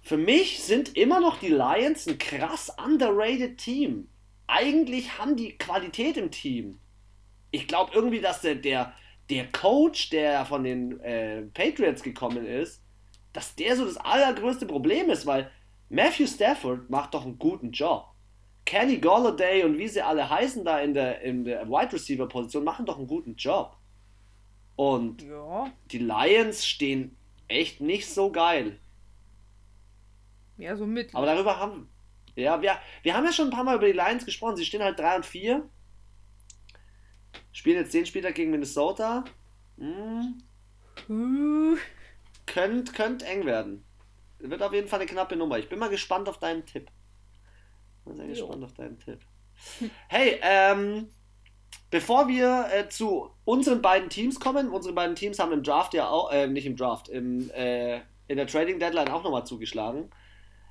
Für 0.00 0.16
mich 0.16 0.62
sind 0.62 0.96
immer 0.96 1.20
noch 1.20 1.38
die 1.38 1.48
Lions 1.48 2.08
ein 2.08 2.16
krass 2.16 2.74
underrated 2.82 3.58
Team. 3.58 4.08
Eigentlich 4.46 5.18
haben 5.18 5.36
die 5.36 5.58
Qualität 5.58 6.16
im 6.16 6.30
Team. 6.30 6.78
Ich 7.50 7.68
glaube 7.68 7.92
irgendwie, 7.94 8.20
dass 8.20 8.40
der, 8.40 8.54
der, 8.54 8.94
der 9.28 9.52
Coach, 9.52 10.08
der 10.08 10.46
von 10.46 10.64
den 10.64 10.98
äh, 11.00 11.42
Patriots 11.42 12.02
gekommen 12.02 12.46
ist, 12.46 12.82
dass 13.32 13.54
der 13.54 13.76
so 13.76 13.84
das 13.84 13.96
allergrößte 13.96 14.66
Problem 14.66 15.10
ist, 15.10 15.26
weil 15.26 15.50
Matthew 15.88 16.26
Stafford 16.26 16.90
macht 16.90 17.14
doch 17.14 17.24
einen 17.24 17.38
guten 17.38 17.72
Job. 17.72 18.06
Kenny 18.64 18.98
Golladay 18.98 19.64
und 19.64 19.78
wie 19.78 19.88
sie 19.88 20.02
alle 20.02 20.28
heißen 20.28 20.64
da 20.64 20.78
in 20.80 20.92
der, 20.92 21.22
in 21.22 21.44
der 21.44 21.68
Wide 21.68 21.92
Receiver 21.92 22.28
Position 22.28 22.64
machen 22.64 22.84
doch 22.84 22.98
einen 22.98 23.06
guten 23.06 23.36
Job. 23.36 23.76
Und 24.76 25.22
ja. 25.22 25.72
die 25.90 25.98
Lions 25.98 26.66
stehen 26.66 27.16
echt 27.48 27.80
nicht 27.80 28.08
so 28.08 28.30
geil. 28.30 28.78
Ja, 30.58 30.76
so 30.76 30.86
mit. 30.86 31.14
Aber 31.14 31.26
darüber 31.26 31.58
haben 31.58 31.88
ja, 32.38 32.62
wir, 32.62 32.78
wir 33.02 33.16
haben 33.16 33.24
ja 33.24 33.32
schon 33.32 33.48
ein 33.48 33.52
paar 33.52 33.64
Mal 33.64 33.76
über 33.76 33.86
die 33.86 33.92
Lions 33.92 34.24
gesprochen. 34.24 34.56
Sie 34.56 34.64
stehen 34.64 34.82
halt 34.82 34.98
3 34.98 35.16
und 35.16 35.26
4. 35.26 35.68
Spielen 37.52 37.78
jetzt 37.78 37.92
den 37.92 38.06
Spieltag 38.06 38.36
gegen 38.36 38.52
Minnesota. 38.52 39.24
Hm. 39.78 40.40
Uh. 42.48 42.52
Könnt, 42.54 42.94
könnt 42.94 43.22
eng 43.22 43.46
werden. 43.46 43.84
Wird 44.38 44.62
auf 44.62 44.72
jeden 44.72 44.88
Fall 44.88 45.00
eine 45.00 45.08
knappe 45.08 45.36
Nummer. 45.36 45.58
Ich 45.58 45.68
bin 45.68 45.78
mal 45.78 45.90
gespannt 45.90 46.28
auf 46.28 46.38
deinen 46.38 46.64
Tipp. 46.64 46.90
Bin 48.04 48.16
sehr 48.16 48.26
jo. 48.26 48.32
gespannt 48.32 48.64
auf 48.64 48.74
deinen 48.74 48.98
Tipp. 48.98 49.20
Hey, 50.08 50.38
ähm, 50.40 51.08
bevor 51.90 52.28
wir 52.28 52.66
äh, 52.72 52.88
zu 52.88 53.30
unseren 53.44 53.82
beiden 53.82 54.08
Teams 54.08 54.38
kommen, 54.38 54.70
unsere 54.70 54.94
beiden 54.94 55.16
Teams 55.16 55.40
haben 55.40 55.52
im 55.52 55.64
Draft 55.64 55.94
ja 55.94 56.08
auch, 56.08 56.30
äh, 56.30 56.46
nicht 56.46 56.66
im 56.66 56.76
Draft, 56.76 57.08
im, 57.08 57.50
äh, 57.50 57.96
in 58.28 58.36
der 58.36 58.46
Trading 58.46 58.78
Deadline 58.78 59.08
auch 59.08 59.24
nochmal 59.24 59.44
zugeschlagen. 59.44 60.10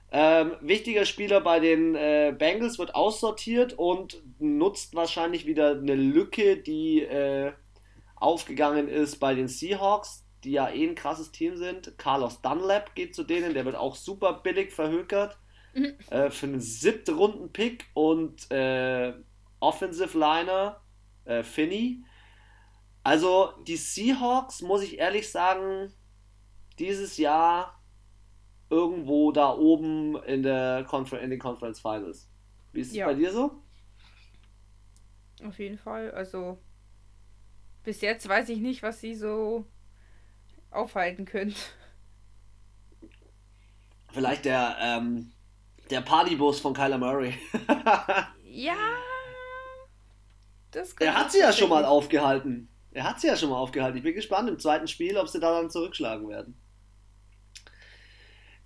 Ähm, 0.10 0.53
wichtiger 0.62 1.03
Spieler 1.03 1.41
bei 1.41 1.60
den 1.60 1.96
äh, 1.96 2.34
Bengals 2.38 2.79
wird 2.79 2.96
aussortiert 2.96 3.74
und 3.74 4.24
nutzt 4.39 4.96
wahrscheinlich 4.96 5.46
wieder 5.46 5.72
eine 5.72 5.96
Lücke, 5.96 6.55
die 6.55 7.01
äh, 7.01 7.51
aufgegangen 8.15 8.88
ist 8.88 9.17
bei 9.17 9.36
den 9.36 9.50
Seahawks, 9.50 10.24
die 10.47 10.53
ja 10.53 10.69
eh 10.69 10.87
ein 10.87 10.95
krasses 10.95 11.31
Team 11.31 11.57
sind. 11.57 11.97
Carlos 11.97 12.41
Dunlap 12.41 12.95
geht 12.95 13.13
zu 13.13 13.23
denen, 13.23 13.53
der 13.53 13.65
wird 13.65 13.75
auch 13.75 13.95
super 13.95 14.41
billig 14.41 14.71
verhökert. 14.71 15.37
Mhm. 15.73 15.93
Äh, 16.09 16.29
für 16.29 16.45
einen 16.45 16.61
siebten 16.61 17.15
Runden-Pick 17.15 17.85
und 17.93 18.49
äh, 18.49 19.13
Offensive 19.59 20.17
Liner 20.17 20.81
äh, 21.25 21.43
Finney. 21.43 22.01
Also 23.03 23.51
die 23.67 23.75
Seahawks, 23.75 24.61
muss 24.61 24.81
ich 24.83 24.99
ehrlich 24.99 25.29
sagen, 25.29 25.91
dieses 26.79 27.17
Jahr 27.17 27.81
irgendwo 28.69 29.33
da 29.33 29.53
oben 29.53 30.15
in, 30.23 30.43
der 30.43 30.85
Confer 30.87 31.19
in 31.19 31.29
den 31.29 31.39
Conference 31.39 31.81
Finals. 31.81 32.29
Wie 32.71 32.79
ist 32.79 32.89
es 32.89 32.95
ja. 32.95 33.05
bei 33.05 33.15
dir 33.15 33.33
so? 33.33 33.61
Auf 35.45 35.59
jeden 35.59 35.77
Fall. 35.77 36.11
Also 36.11 36.57
bis 37.83 37.99
jetzt 37.99 38.27
weiß 38.27 38.47
ich 38.49 38.59
nicht, 38.59 38.81
was 38.81 39.01
sie 39.01 39.13
so 39.13 39.65
aufhalten 40.77 41.25
können. 41.25 41.55
Vielleicht 44.13 44.46
der, 44.46 44.77
ähm, 44.81 45.31
der 45.89 46.01
Partybus 46.01 46.60
von 46.60 46.74
Kyler 46.74 46.98
Murray. 46.98 47.34
ja. 48.43 48.75
Das 50.72 50.93
er 50.93 51.15
hat 51.15 51.31
sie 51.31 51.39
ja 51.39 51.51
schon 51.51 51.69
mal 51.69 51.86
aufgehalten. 51.86 52.69
Er 52.91 53.03
hat 53.03 53.22
sie 53.22 53.27
ja 53.27 53.36
schon 53.36 53.50
mal 53.50 53.57
aufgehalten. 53.57 53.98
Ich 53.98 54.03
bin 54.03 54.15
gespannt 54.15 54.50
im 54.50 54.60
zweiten 54.60 54.88
Spiel, 54.88 55.17
ob 55.17 55.27
sie 55.27 55.39
da 55.39 55.60
dann 55.60 55.69
zurückschlagen 55.69 56.29
werden. 56.29 56.60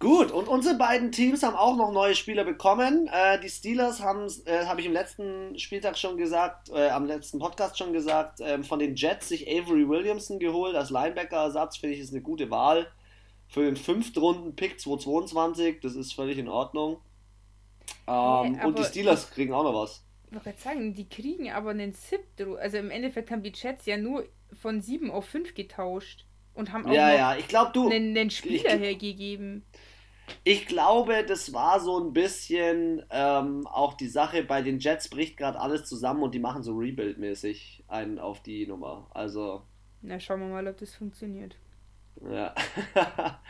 Gut, 0.02 0.32
und 0.32 0.48
unsere 0.48 0.76
beiden 0.80 1.12
Teams 1.12 1.44
haben 1.44 1.56
auch 1.56 1.78
noch 1.78 1.92
neue 1.92 2.16
Spieler 2.16 2.44
bekommen. 2.44 3.08
Äh, 3.14 3.40
die 3.40 3.50
Steelers 3.50 4.02
haben, 4.02 4.26
äh, 4.46 4.66
habe 4.66 4.82
ich 4.82 4.88
im 4.88 4.94
letzten 4.94 5.60
Spieltag 5.60 5.96
schon 5.96 6.18
gesagt, 6.18 6.70
äh, 6.70 6.90
am 6.90 7.06
letzten 7.06 7.38
Podcast 7.38 7.78
schon 7.78 7.94
gesagt, 7.94 8.40
ähm, 8.42 8.64
von 8.64 8.80
den 8.80 8.96
Jets 8.96 9.30
sich 9.30 9.48
Avery 9.48 9.88
Williamson 9.88 10.40
geholt 10.40 10.76
als 10.76 10.90
Linebacker-Ersatz, 10.90 11.78
finde 11.78 11.96
ich, 11.96 12.02
ist 12.02 12.14
eine 12.14 12.24
gute 12.24 12.50
Wahl. 12.50 12.88
Für 13.48 13.72
den 13.72 13.78
Runden-Pick 13.78 14.80
222, 14.80 15.82
das 15.82 15.94
ist 15.94 16.14
völlig 16.14 16.40
in 16.40 16.48
Ordnung. 16.48 16.98
Ähm, 18.08 18.54
nee, 18.54 18.66
und 18.66 18.80
die 18.80 18.84
Steelers 18.84 19.30
kriegen 19.30 19.54
auch 19.54 19.64
noch 19.64 19.76
was. 19.76 20.04
Ich 20.26 20.34
wollte 20.34 20.50
gerade 20.50 20.62
sagen, 20.62 20.94
die 20.96 21.08
kriegen 21.08 21.52
aber 21.52 21.70
einen 21.70 21.94
siebten, 21.94 22.58
also 22.58 22.78
im 22.78 22.90
Endeffekt 22.90 23.30
haben 23.30 23.44
die 23.44 23.54
Jets 23.54 23.86
ja 23.86 23.98
nur 23.98 24.26
von 24.60 24.82
7 24.82 25.12
auf 25.12 25.26
5 25.26 25.54
getauscht 25.54 26.26
und 26.54 26.72
haben 26.72 26.86
auch 26.86 26.92
ja, 26.92 27.14
ja. 27.14 27.36
Ich 27.38 27.48
glaub, 27.48 27.74
du, 27.74 27.90
einen, 27.90 28.18
einen 28.18 28.30
Spieler 28.30 28.76
ich, 28.76 28.82
hergegeben. 28.82 29.64
Ich 30.44 30.66
glaube, 30.66 31.24
das 31.24 31.54
war 31.54 31.80
so 31.80 32.00
ein 32.00 32.14
bisschen 32.14 33.04
ähm, 33.10 33.68
auch 33.68 33.94
die 33.94 34.08
Sache, 34.08 34.44
bei 34.44 34.62
den 34.62 34.80
Jets 34.80 35.10
bricht 35.10 35.38
gerade 35.38 35.60
alles 35.60 35.86
zusammen 35.86 36.24
und 36.24 36.34
die 36.34 36.40
machen 36.40 36.64
so 36.64 36.76
Rebuild-mäßig 36.76 37.84
einen 37.88 38.20
auf 38.20 38.42
die 38.42 38.66
Nummer. 38.68 39.08
Also. 39.14 39.64
Na, 40.02 40.20
schauen 40.20 40.40
wir 40.42 40.48
mal, 40.48 40.68
ob 40.68 40.78
das 40.78 40.96
funktioniert. 40.96 41.56
Ja. 42.30 42.54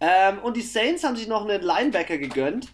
ähm, 0.00 0.38
und 0.40 0.56
die 0.56 0.62
Saints 0.62 1.04
haben 1.04 1.16
sich 1.16 1.28
noch 1.28 1.48
einen 1.48 1.62
Linebacker 1.62 2.18
gegönnt. 2.18 2.72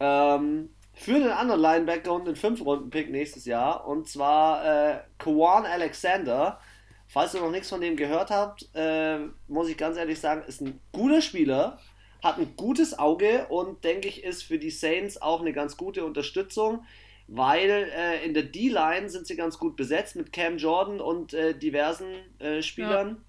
Ähm, 0.00 0.70
für 0.94 1.18
den 1.18 1.30
anderen 1.30 1.60
Linebacker 1.60 2.12
und 2.12 2.26
den 2.26 2.36
5-Runden-Pick 2.36 3.10
nächstes 3.10 3.44
Jahr. 3.44 3.86
Und 3.86 4.08
zwar 4.08 4.64
äh, 4.64 5.00
Kwan 5.18 5.64
Alexander. 5.64 6.60
Falls 7.08 7.34
ihr 7.34 7.40
noch 7.40 7.50
nichts 7.50 7.68
von 7.68 7.80
dem 7.80 7.96
gehört 7.96 8.30
habt, 8.30 8.68
äh, 8.74 9.18
muss 9.46 9.68
ich 9.68 9.76
ganz 9.76 9.96
ehrlich 9.96 10.18
sagen, 10.18 10.44
ist 10.46 10.62
ein 10.62 10.80
guter 10.92 11.20
Spieler 11.20 11.78
hat 12.22 12.38
ein 12.38 12.54
gutes 12.56 12.98
Auge 12.98 13.46
und 13.48 13.84
denke 13.84 14.08
ich, 14.08 14.22
ist 14.22 14.44
für 14.44 14.58
die 14.58 14.70
Saints 14.70 15.20
auch 15.20 15.40
eine 15.40 15.52
ganz 15.52 15.76
gute 15.76 16.04
Unterstützung, 16.04 16.84
weil 17.26 17.90
äh, 17.94 18.24
in 18.24 18.32
der 18.32 18.44
D-Line 18.44 19.10
sind 19.10 19.26
sie 19.26 19.36
ganz 19.36 19.58
gut 19.58 19.76
besetzt 19.76 20.16
mit 20.16 20.32
Cam 20.32 20.56
Jordan 20.56 21.00
und 21.00 21.34
äh, 21.34 21.58
diversen 21.58 22.06
äh, 22.38 22.62
Spielern. 22.62 23.22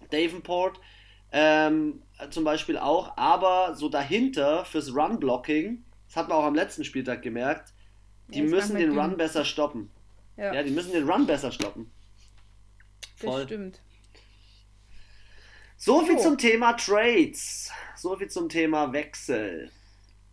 Ja. 0.00 0.06
Davenport 0.10 0.80
ähm, 1.32 2.02
zum 2.30 2.44
Beispiel 2.44 2.78
auch, 2.78 3.16
aber 3.16 3.74
so 3.74 3.88
dahinter 3.88 4.64
fürs 4.64 4.94
Run-Blocking, 4.94 5.84
das 6.06 6.16
hat 6.16 6.28
man 6.28 6.38
auch 6.38 6.44
am 6.44 6.54
letzten 6.54 6.84
Spieltag 6.84 7.22
gemerkt, 7.22 7.72
die 8.28 8.40
ja, 8.40 8.44
müssen 8.44 8.76
den 8.76 8.98
Run 8.98 9.16
besser 9.16 9.44
stoppen. 9.44 9.90
Ja. 10.36 10.54
ja, 10.54 10.62
die 10.62 10.70
müssen 10.70 10.92
den 10.92 11.08
Run 11.08 11.26
besser 11.26 11.52
stoppen. 11.52 11.90
Voll. 13.16 13.40
Das 13.40 13.48
stimmt. 13.48 13.80
So 15.82 16.02
viel 16.02 16.16
jo. 16.16 16.20
zum 16.20 16.36
Thema 16.36 16.74
Trades. 16.74 17.70
So 17.96 18.14
viel 18.14 18.28
zum 18.28 18.50
Thema 18.50 18.92
Wechsel. 18.92 19.70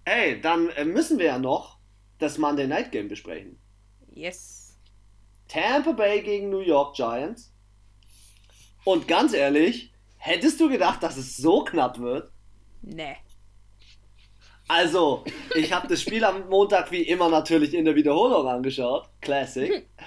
Hey, 0.04 0.42
dann 0.42 0.68
äh, 0.72 0.84
müssen 0.84 1.20
wir 1.20 1.28
ja 1.28 1.40
noch 1.40 1.78
das 2.20 2.38
Monday 2.38 2.68
Night 2.68 2.92
Game 2.92 3.08
besprechen. 3.08 3.58
Yes. 4.14 4.76
Tampa 5.48 5.94
Bay 5.94 6.22
gegen 6.22 6.50
New 6.50 6.60
York 6.60 6.98
Giants. 6.98 7.54
Und 8.84 9.08
ganz 9.08 9.32
ehrlich, 9.32 9.94
hättest 10.18 10.60
du 10.60 10.68
gedacht, 10.68 11.02
dass 11.02 11.16
es 11.16 11.38
so 11.38 11.64
knapp 11.64 11.98
wird? 12.00 12.30
Nee. 12.82 13.16
Also, 14.68 15.24
ich 15.56 15.72
habe 15.72 15.88
das 15.88 16.02
Spiel 16.02 16.26
am 16.26 16.50
Montag 16.50 16.92
wie 16.92 17.04
immer 17.04 17.30
natürlich 17.30 17.74
in 17.74 17.86
der 17.86 17.96
Wiederholung 17.96 18.50
angeschaut. 18.50 19.08
Classic. 19.22 19.88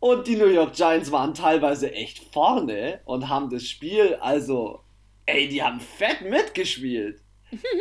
Und 0.00 0.26
die 0.26 0.36
New 0.36 0.46
York 0.46 0.74
Giants 0.74 1.10
waren 1.10 1.34
teilweise 1.34 1.92
echt 1.92 2.32
vorne 2.32 3.00
und 3.04 3.28
haben 3.28 3.50
das 3.50 3.64
Spiel, 3.64 4.14
also, 4.20 4.80
ey, 5.24 5.48
die 5.48 5.62
haben 5.62 5.80
fett 5.80 6.22
mitgespielt. 6.22 7.22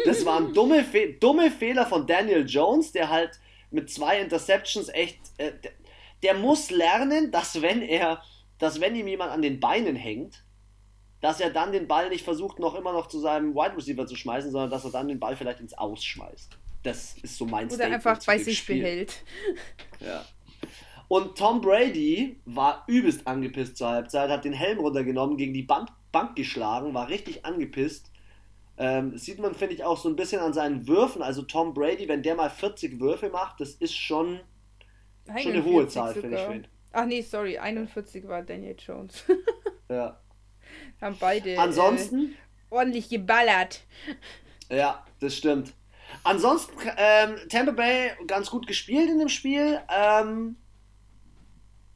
Das 0.05 0.25
waren 0.25 0.53
dumme, 0.53 0.83
Fe 0.83 1.13
dumme 1.19 1.51
Fehler 1.51 1.85
von 1.85 2.07
Daniel 2.07 2.45
Jones, 2.47 2.91
der 2.91 3.09
halt 3.09 3.39
mit 3.71 3.89
zwei 3.89 4.21
Interceptions 4.21 4.89
echt, 4.89 5.19
äh, 5.37 5.51
der, 5.63 5.71
der 6.23 6.33
muss 6.35 6.71
lernen, 6.71 7.31
dass 7.31 7.61
wenn 7.61 7.81
er, 7.81 8.23
dass 8.57 8.79
wenn 8.79 8.95
ihm 8.95 9.07
jemand 9.07 9.31
an 9.31 9.41
den 9.41 9.59
Beinen 9.59 9.95
hängt, 9.95 10.43
dass 11.21 11.39
er 11.39 11.49
dann 11.49 11.71
den 11.71 11.87
Ball 11.87 12.09
nicht 12.09 12.23
versucht, 12.23 12.59
noch 12.59 12.75
immer 12.75 12.93
noch 12.93 13.07
zu 13.07 13.19
seinem 13.19 13.55
Wide 13.55 13.75
Receiver 13.75 14.05
zu 14.05 14.15
schmeißen, 14.15 14.51
sondern 14.51 14.69
dass 14.69 14.85
er 14.85 14.91
dann 14.91 15.07
den 15.07 15.19
Ball 15.19 15.35
vielleicht 15.35 15.59
ins 15.59 15.73
Ausschmeißt. 15.73 16.57
Das 16.83 17.15
ist 17.23 17.37
so 17.37 17.45
mein 17.45 17.65
Oder 17.65 17.75
Statement 17.75 18.05
einfach 18.05 18.25
bei 18.25 18.37
sich 18.37 18.65
behält. 18.65 19.23
Ja. 19.99 20.23
Und 21.07 21.37
Tom 21.37 21.61
Brady 21.61 22.39
war 22.45 22.83
übelst 22.87 23.27
angepisst 23.27 23.77
zur 23.77 23.89
Halbzeit, 23.89 24.29
hat 24.29 24.45
den 24.45 24.53
Helm 24.53 24.79
runtergenommen, 24.79 25.37
gegen 25.37 25.53
die 25.53 25.63
Bank, 25.63 25.89
Bank 26.11 26.35
geschlagen, 26.35 26.93
war 26.93 27.09
richtig 27.09 27.45
angepisst. 27.45 28.11
Ähm, 28.77 29.17
sieht 29.17 29.39
man, 29.39 29.55
finde 29.55 29.75
ich, 29.75 29.83
auch 29.83 29.97
so 29.97 30.09
ein 30.09 30.15
bisschen 30.15 30.41
an 30.41 30.53
seinen 30.53 30.87
Würfen. 30.87 31.21
Also 31.21 31.43
Tom 31.43 31.73
Brady, 31.73 32.07
wenn 32.07 32.23
der 32.23 32.35
mal 32.35 32.49
40 32.49 32.99
Würfe 32.99 33.29
macht, 33.29 33.61
das 33.61 33.71
ist 33.75 33.95
schon, 33.95 34.39
schon 35.41 35.51
eine 35.51 35.63
hohe 35.63 35.87
Zahl, 35.87 36.13
finde 36.13 36.37
ich. 36.37 36.43
Find. 36.43 36.69
Ach 36.91 37.05
nee, 37.05 37.21
sorry, 37.21 37.57
41 37.57 38.27
war 38.27 38.41
Daniel 38.41 38.75
Jones. 38.77 39.23
ja. 39.89 40.19
Haben 40.99 41.17
beide 41.19 41.57
Ansonsten, 41.59 42.31
äh, 42.31 42.35
ordentlich 42.69 43.09
geballert. 43.09 43.81
Ja, 44.69 45.05
das 45.19 45.35
stimmt. 45.35 45.73
Ansonsten, 46.23 46.73
ähm, 46.97 47.35
Tampa 47.49 47.71
Bay 47.71 48.11
ganz 48.27 48.49
gut 48.49 48.67
gespielt 48.67 49.09
in 49.09 49.19
dem 49.19 49.29
Spiel. 49.29 49.79
Ähm, 49.89 50.55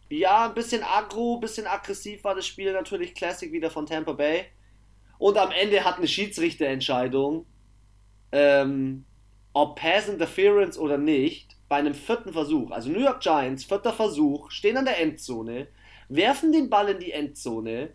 ja, 0.09 0.47
ein 0.47 0.55
bisschen 0.55 0.83
aggro, 0.83 1.35
ein 1.35 1.39
bisschen 1.39 1.67
aggressiv 1.67 2.23
war 2.23 2.35
das 2.35 2.47
Spiel 2.47 2.73
natürlich. 2.73 3.13
Classic 3.13 3.51
wieder 3.51 3.69
von 3.69 3.85
Tampa 3.85 4.13
Bay. 4.13 4.45
Und 5.19 5.37
am 5.37 5.51
Ende 5.51 5.83
hat 5.83 5.97
eine 5.97 6.07
Schiedsrichterentscheidung, 6.07 7.45
ähm, 8.31 9.05
ob 9.53 9.79
Pass 9.79 10.07
Interference 10.07 10.77
oder 10.77 10.97
nicht, 10.97 11.57
bei 11.67 11.75
einem 11.75 11.93
vierten 11.93 12.33
Versuch. 12.33 12.71
Also 12.71 12.89
New 12.89 13.01
York 13.01 13.21
Giants, 13.21 13.65
vierter 13.65 13.93
Versuch, 13.93 14.49
stehen 14.49 14.77
an 14.77 14.85
der 14.85 14.99
Endzone, 14.99 15.67
werfen 16.07 16.51
den 16.51 16.69
Ball 16.69 16.89
in 16.89 16.99
die 16.99 17.11
Endzone. 17.11 17.93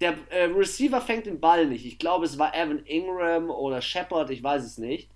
Der 0.00 0.16
äh, 0.30 0.44
Receiver 0.44 1.00
fängt 1.00 1.24
den 1.24 1.40
Ball 1.40 1.66
nicht. 1.66 1.86
Ich 1.86 1.98
glaube, 1.98 2.26
es 2.26 2.38
war 2.38 2.54
Evan 2.54 2.84
Ingram 2.84 3.48
oder 3.48 3.80
Shepard, 3.80 4.28
ich 4.30 4.42
weiß 4.42 4.64
es 4.64 4.76
nicht. 4.76 5.10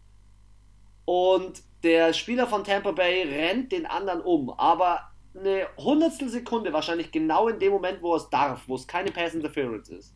Und 1.05 1.63
der 1.83 2.15
Spieler 2.15 2.47
von 2.47 2.65
Tampa 2.65 2.93
Bay 2.93 3.25
rennt 3.25 3.73
den 3.73 3.85
anderen 3.85 4.21
um, 4.21 4.51
aber 4.51 5.10
eine 5.35 5.69
Hundertstel 5.77 6.29
Sekunde 6.29 6.73
wahrscheinlich 6.73 7.13
genau 7.13 7.49
in 7.49 7.59
dem 7.59 7.73
Moment, 7.73 8.03
wo 8.03 8.15
es 8.17 8.29
darf, 8.31 8.67
wo 8.67 8.75
es 8.75 8.87
keine 8.87 9.13
Pass 9.13 9.35
Interference 9.35 9.89
ist. 9.89 10.15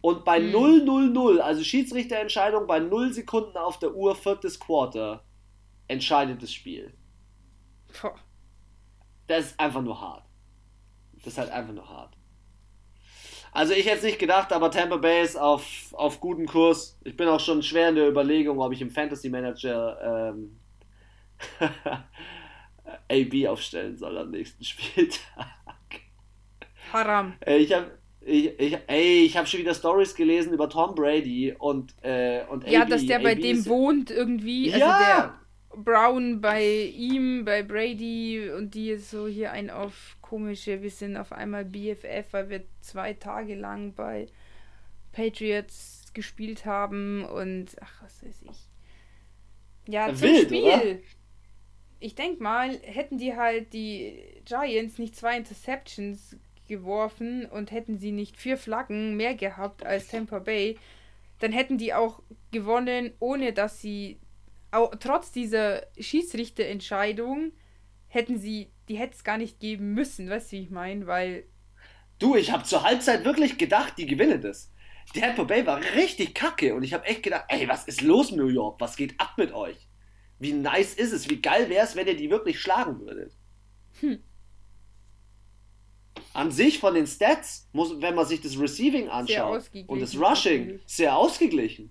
Und 0.00 0.24
bei 0.24 0.38
hm. 0.38 0.54
0-0-0, 0.54 1.38
also 1.38 1.62
Schiedsrichterentscheidung 1.64 2.66
bei 2.66 2.78
0 2.78 3.12
Sekunden 3.12 3.56
auf 3.56 3.78
der 3.78 3.94
Uhr, 3.94 4.14
viertes 4.14 4.60
Quarter, 4.60 5.24
entscheidet 5.88 6.42
das 6.42 6.52
Spiel. 6.52 6.92
Puh. 7.92 8.10
Das 9.26 9.46
ist 9.46 9.60
einfach 9.60 9.82
nur 9.82 10.00
hart. 10.00 10.24
Das 11.14 11.32
ist 11.32 11.38
halt 11.38 11.50
einfach 11.50 11.74
nur 11.74 11.88
hart. 11.88 12.16
Also 13.50 13.72
ich 13.72 13.86
hätte 13.86 13.98
es 13.98 14.02
nicht 14.04 14.18
gedacht, 14.18 14.52
aber 14.52 14.70
Tampa 14.70 14.96
Bay 14.98 15.22
ist 15.22 15.36
auf, 15.36 15.92
auf 15.92 16.20
guten 16.20 16.46
Kurs. 16.46 16.98
Ich 17.04 17.16
bin 17.16 17.28
auch 17.28 17.40
schon 17.40 17.62
schwer 17.62 17.88
in 17.88 17.96
der 17.96 18.08
Überlegung, 18.08 18.60
ob 18.60 18.72
ich 18.72 18.80
im 18.80 18.90
Fantasy 18.90 19.30
Manager 19.30 20.32
ähm, 20.32 20.60
AB 23.10 23.46
aufstellen 23.48 23.96
soll 23.96 24.18
am 24.18 24.30
nächsten 24.30 24.64
Spieltag. 24.64 25.46
Haram. 26.92 27.34
Ich 27.46 27.72
habe 27.72 27.98
ich, 28.20 28.58
ich, 28.58 28.78
ey, 28.86 29.24
ich 29.24 29.36
habe 29.36 29.46
schon 29.46 29.60
wieder 29.60 29.74
Stories 29.74 30.14
gelesen 30.14 30.52
über 30.52 30.68
Tom 30.68 30.94
Brady 30.94 31.54
und, 31.58 31.94
äh, 32.02 32.44
und 32.48 32.68
Ja, 32.68 32.82
AB, 32.82 32.90
dass 32.90 33.06
der 33.06 33.20
bei 33.20 33.32
AB 33.32 33.40
dem 33.40 33.66
wohnt 33.66 34.10
irgendwie. 34.10 34.72
Also 34.72 34.86
ja. 34.86 34.98
der 34.98 35.82
Brown 35.82 36.40
bei 36.40 36.64
ihm, 36.94 37.44
bei 37.44 37.62
Brady 37.62 38.50
und 38.50 38.74
die 38.74 38.96
so 38.96 39.26
hier 39.26 39.52
ein 39.52 39.70
auf 39.70 40.16
komische, 40.20 40.82
wir 40.82 40.90
sind 40.90 41.16
auf 41.16 41.32
einmal 41.32 41.64
BFF, 41.64 42.32
weil 42.32 42.50
wir 42.50 42.64
zwei 42.80 43.14
Tage 43.14 43.54
lang 43.54 43.94
bei 43.94 44.26
Patriots 45.12 46.10
gespielt 46.12 46.66
haben 46.66 47.24
und 47.24 47.76
ach, 47.80 48.02
was 48.02 48.24
weiß 48.24 48.42
ich. 48.50 48.68
Ja, 49.92 50.08
zum 50.08 50.20
Wild, 50.20 50.46
Spiel. 50.46 50.62
Oder? 50.62 50.82
Ich 52.00 52.14
denk 52.14 52.40
mal, 52.40 52.78
hätten 52.82 53.18
die 53.18 53.34
halt 53.36 53.72
die 53.72 54.22
Giants 54.44 54.98
nicht 54.98 55.16
zwei 55.16 55.36
Interceptions 55.36 56.36
geworfen 56.68 57.46
und 57.46 57.72
hätten 57.72 57.98
sie 57.98 58.12
nicht 58.12 58.36
vier 58.36 58.56
Flaggen 58.56 59.16
mehr 59.16 59.34
gehabt 59.34 59.84
als 59.84 60.08
Tampa 60.08 60.38
Bay, 60.38 60.78
dann 61.40 61.52
hätten 61.52 61.78
die 61.78 61.94
auch 61.94 62.22
gewonnen, 62.52 63.12
ohne 63.18 63.52
dass 63.52 63.80
sie, 63.80 64.20
auch, 64.70 64.94
trotz 65.00 65.32
dieser 65.32 65.86
Schiedsrichterentscheidung, 65.98 67.52
hätten 68.08 68.38
sie, 68.38 68.70
die 68.88 68.96
hätte 68.96 69.14
es 69.14 69.24
gar 69.24 69.38
nicht 69.38 69.60
geben 69.60 69.94
müssen, 69.94 70.28
weißt 70.28 70.52
du, 70.52 70.56
wie 70.56 70.62
ich 70.62 70.70
meine, 70.70 71.06
weil. 71.06 71.44
Du, 72.18 72.34
ich 72.36 72.52
habe 72.52 72.64
zur 72.64 72.82
Halbzeit 72.82 73.24
wirklich 73.24 73.58
gedacht, 73.58 73.94
die 73.96 74.06
gewinnen 74.06 74.40
das. 74.40 74.72
Tampa 75.14 75.44
Bay 75.44 75.64
war 75.64 75.80
richtig 75.94 76.34
kacke 76.34 76.74
und 76.74 76.82
ich 76.82 76.92
habe 76.92 77.06
echt 77.06 77.22
gedacht, 77.22 77.46
ey, 77.48 77.66
was 77.66 77.86
ist 77.86 78.02
los, 78.02 78.30
New 78.30 78.48
York? 78.48 78.80
Was 78.80 78.96
geht 78.96 79.18
ab 79.18 79.34
mit 79.38 79.52
euch? 79.52 79.87
Wie 80.38 80.52
nice 80.52 80.94
ist 80.94 81.12
es? 81.12 81.28
Wie 81.28 81.40
geil 81.40 81.68
wäre 81.68 81.84
es, 81.84 81.96
wenn 81.96 82.06
ihr 82.06 82.16
die 82.16 82.30
wirklich 82.30 82.60
schlagen 82.60 83.00
würdet? 83.00 83.32
Hm 84.00 84.20
an 86.38 86.52
sich 86.52 86.78
von 86.78 86.94
den 86.94 87.06
Stats, 87.06 87.68
muss, 87.72 88.00
wenn 88.00 88.14
man 88.14 88.24
sich 88.24 88.40
das 88.40 88.58
Receiving 88.58 89.08
anschaut 89.08 89.70
und 89.88 90.00
das 90.00 90.16
Rushing, 90.16 90.78
sehr 90.86 91.16
ausgeglichen. 91.16 91.90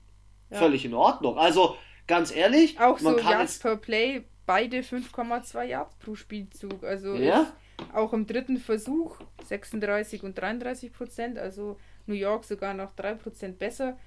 Ja. 0.49 0.59
Völlig 0.59 0.85
in 0.85 0.93
Ordnung. 0.93 1.37
Also, 1.37 1.75
ganz 2.07 2.33
ehrlich, 2.33 2.79
auch 2.79 3.01
man 3.01 3.15
so 3.15 3.19
kann 3.19 3.31
Yards 3.33 3.59
per 3.59 3.75
Play, 3.75 4.23
beide 4.45 4.79
5,2 4.79 5.63
Yards 5.65 5.95
pro 5.95 6.15
Spielzug. 6.15 6.83
Also 6.83 7.15
ja? 7.15 7.51
auch 7.93 8.13
im 8.13 8.25
dritten 8.25 8.57
Versuch 8.57 9.19
36 9.43 10.23
und 10.23 10.37
33 10.37 10.93
Prozent. 10.93 11.37
Also 11.37 11.77
New 12.05 12.15
York 12.15 12.45
sogar 12.45 12.73
noch 12.73 12.95
3 12.95 13.15
Prozent 13.15 13.59
besser. 13.59 13.97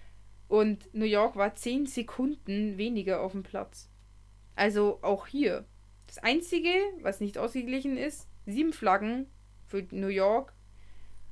Und 0.48 0.92
New 0.94 1.04
York 1.04 1.36
war 1.36 1.54
10 1.54 1.84
Sekunden 1.86 2.78
weniger 2.78 3.20
auf 3.20 3.32
dem 3.32 3.42
Platz. 3.42 3.90
Also 4.60 4.98
auch 5.00 5.26
hier. 5.26 5.64
Das 6.06 6.18
Einzige, 6.18 6.68
was 7.00 7.20
nicht 7.20 7.38
ausgeglichen 7.38 7.96
ist, 7.96 8.28
sieben 8.44 8.74
Flaggen 8.74 9.26
für 9.66 9.86
New 9.90 10.08
York 10.08 10.52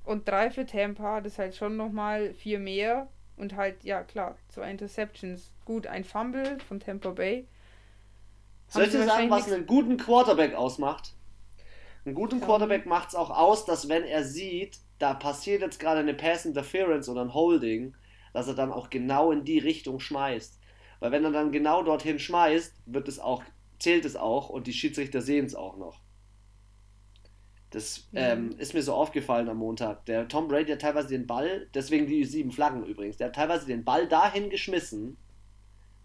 und 0.05 0.27
drei 0.27 0.51
für 0.51 0.65
Tampa. 0.65 1.21
Das 1.21 1.35
ist 1.35 1.39
halt 1.39 1.55
schon 1.55 1.77
nochmal 1.77 2.33
vier 2.33 2.59
mehr. 2.59 3.11
Und 3.37 3.55
halt, 3.55 3.85
ja 3.85 4.03
klar, 4.03 4.39
zwei 4.49 4.71
Interceptions. 4.71 5.53
Gut, 5.67 5.87
ein 5.87 6.05
Fumble 6.05 6.59
von 6.67 6.81
Tampa 6.81 7.11
Bay. 7.11 7.47
Soll 8.69 8.85
ich 8.85 8.93
dir 8.93 9.05
sagen, 9.05 9.29
was 9.29 9.53
einen 9.53 9.67
guten 9.67 9.99
Quarterback 9.99 10.55
ausmacht? 10.55 11.13
Einen 12.07 12.15
guten 12.15 12.41
Quarterback 12.41 12.87
macht 12.87 13.09
es 13.09 13.15
auch 13.15 13.29
aus, 13.29 13.67
dass 13.67 13.91
wenn 13.91 14.05
er 14.05 14.25
sieht, 14.25 14.79
da 14.99 15.13
passiert 15.13 15.61
jetzt 15.61 15.79
gerade 15.79 16.01
eine 16.01 16.15
Pass 16.15 16.47
Interference 16.47 17.11
oder 17.11 17.21
ein 17.21 17.35
Holding, 17.35 17.95
dass 18.33 18.49
er 18.49 18.55
dann 18.55 18.73
auch 18.73 18.89
genau 18.89 19.33
in 19.33 19.45
die 19.45 19.59
Richtung 19.59 20.01
schmeißt. 20.01 20.58
Weil 21.01 21.13
wenn 21.13 21.25
er 21.25 21.31
dann 21.31 21.53
genau 21.53 21.83
dorthin 21.83 22.19
schmeißt, 22.19 22.75
wird 22.87 23.09
es 23.09 23.19
auch, 23.19 23.43
zählt 23.79 24.05
es 24.05 24.17
auch 24.17 24.49
und 24.49 24.67
die 24.67 24.73
Schiedsrichter 24.73 25.23
sehen 25.23 25.47
es 25.47 25.55
auch 25.55 25.77
noch. 25.77 26.01
Das 27.71 28.09
mhm. 28.13 28.19
ähm, 28.19 28.59
ist 28.59 28.75
mir 28.75 28.83
so 28.83 28.95
aufgefallen 28.95 29.49
am 29.49 29.59
Montag. 29.59 30.07
Der 30.07 30.27
Tom 30.29 30.49
Brady 30.49 30.73
hat 30.73 30.81
teilweise 30.81 31.09
den 31.09 31.27
Ball, 31.27 31.69
deswegen 31.75 32.07
die 32.07 32.25
sieben 32.25 32.51
Flaggen 32.51 32.85
übrigens, 32.85 33.19
der 33.19 33.29
hat 33.29 33.35
teilweise 33.35 33.67
den 33.67 33.85
Ball 33.85 34.09
dahin 34.09 34.51
geschmissen, 34.51 35.19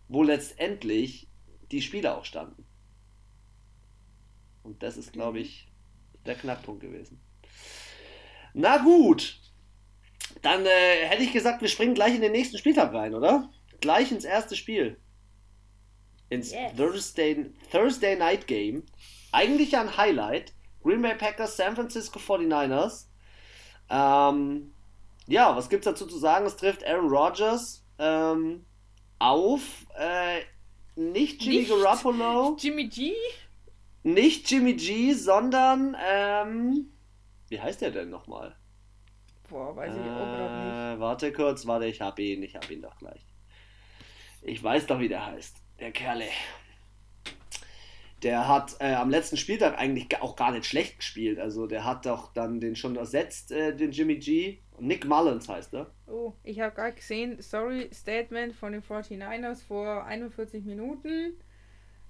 wo 0.10 0.24
letztendlich 0.24 1.28
die 1.72 1.82
Spieler 1.82 2.18
auch 2.18 2.26
standen. 2.26 2.66
Und 4.64 4.84
das 4.84 4.98
ist, 4.98 5.14
glaube 5.14 5.40
mhm. 5.40 5.46
ich, 5.46 5.68
der 6.26 6.36
Knackpunkt 6.36 6.82
gewesen. 6.82 7.20
Na 8.54 8.78
gut. 8.78 9.40
Dann 10.42 10.66
äh, 10.66 11.06
hätte 11.06 11.24
ich 11.24 11.34
gesagt, 11.34 11.62
wir 11.62 11.68
springen 11.68 11.94
gleich 11.94 12.16
in 12.16 12.22
den 12.22 12.32
nächsten 12.32 12.58
Spieltag 12.58 12.94
rein, 12.94 13.14
oder? 13.14 13.50
Gleich 13.84 14.14
ins 14.14 14.24
erste 14.24 14.56
Spiel. 14.56 14.98
Ins 16.30 16.54
yes. 16.54 16.74
Thursday, 16.78 17.52
Thursday 17.70 18.16
Night 18.16 18.48
Game. 18.48 18.84
Eigentlich 19.34 19.76
ein 19.76 19.98
Highlight 19.98 20.54
Green 20.82 21.02
Bay 21.02 21.16
Packers, 21.16 21.58
San 21.58 21.76
Francisco 21.76 22.18
49ers. 22.18 23.08
Ähm, 23.90 24.74
ja, 25.28 25.54
was 25.54 25.68
gibt's 25.68 25.84
dazu 25.84 26.08
zu 26.08 26.18
sagen? 26.18 26.46
Es 26.46 26.56
trifft 26.56 26.86
Aaron 26.86 27.10
Rodgers 27.10 27.84
ähm, 28.00 28.66
auf 29.20 29.86
äh, 29.98 30.40
nicht 30.96 31.44
Jimmy 31.44 31.58
nicht 31.58 31.70
Garoppolo. 31.70 32.56
Jimmy 32.58 32.88
G? 32.88 33.14
Nicht 34.04 34.50
Jimmy 34.50 34.76
G, 34.76 35.12
sondern 35.12 35.98
ähm, 36.02 36.90
wie 37.50 37.60
heißt 37.60 37.82
der 37.82 37.92
denn 37.92 38.10
nochmal? 38.10 38.56
Boah, 39.50 39.76
weiß 39.76 39.94
ich 39.94 40.00
äh, 40.02 40.10
auch 40.10 40.92
nicht. 40.92 41.02
Warte 41.02 41.34
kurz, 41.34 41.68
warte, 41.68 41.88
ich 41.88 42.00
hab 42.00 42.18
ihn, 42.18 42.44
ich 42.44 42.56
hab 42.56 42.72
ihn 42.72 42.82
doch 42.82 42.98
gleich. 42.98 43.26
Ich 44.46 44.62
weiß 44.62 44.88
doch, 44.88 45.00
wie 45.00 45.08
der 45.08 45.26
heißt. 45.26 45.58
Der 45.80 45.92
Kerle. 45.92 46.28
Der 48.24 48.48
hat 48.48 48.78
äh, 48.80 48.94
am 48.94 49.10
letzten 49.10 49.38
Spieltag 49.38 49.78
eigentlich 49.78 50.22
auch 50.22 50.36
gar 50.36 50.52
nicht 50.52 50.66
schlecht 50.66 50.98
gespielt. 50.98 51.40
Also 51.40 51.68
der 51.68 51.84
hat 51.84 52.06
doch 52.06 52.34
dann 52.34 52.60
den 52.60 52.76
schon 52.76 52.96
ersetzt, 52.96 53.52
äh, 53.52 53.76
den 53.76 53.92
Jimmy 53.92 54.16
G. 54.18 54.60
Nick 54.80 55.06
Mullins 55.06 55.50
heißt 55.50 55.74
er. 55.74 55.92
Oh, 56.08 56.34
ich 56.44 56.60
habe 56.60 56.74
gerade 56.74 56.96
gesehen, 56.96 57.42
sorry, 57.42 57.90
Statement 57.94 58.54
von 58.54 58.72
den 58.72 58.82
49ers 58.82 59.64
vor 59.66 60.06
41 60.06 60.64
Minuten. 60.64 61.34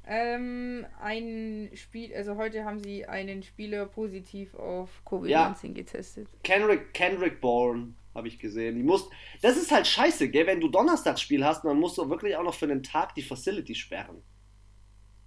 Ähm, 0.05 0.85
ein 1.01 1.69
Spiel, 1.75 2.13
also 2.13 2.35
heute 2.35 2.65
haben 2.65 2.79
sie 2.79 3.05
einen 3.05 3.41
Spieler 3.41 3.85
positiv 3.85 4.53
auf 4.55 4.89
Covid-19 5.05 5.27
ja. 5.67 5.73
getestet. 5.73 6.27
Kendrick, 6.43 6.93
Kendrick 6.93 7.41
Bourne 7.41 7.93
habe 8.15 8.27
ich 8.27 8.39
gesehen. 8.39 8.75
Die 8.75 8.83
muss, 8.83 9.09
das 9.41 9.57
ist 9.57 9.71
halt 9.71 9.87
scheiße, 9.87 10.29
gell? 10.29 10.47
Wenn 10.47 10.59
du 10.59 10.69
Donnerstagsspiel 10.69 11.43
hast, 11.45 11.63
dann 11.63 11.79
musst 11.79 11.97
du 11.97 12.09
wirklich 12.09 12.35
auch 12.35 12.43
noch 12.43 12.53
für 12.53 12.65
einen 12.65 12.83
Tag 12.83 13.15
die 13.15 13.23
Facility 13.23 13.75
sperren. 13.75 14.21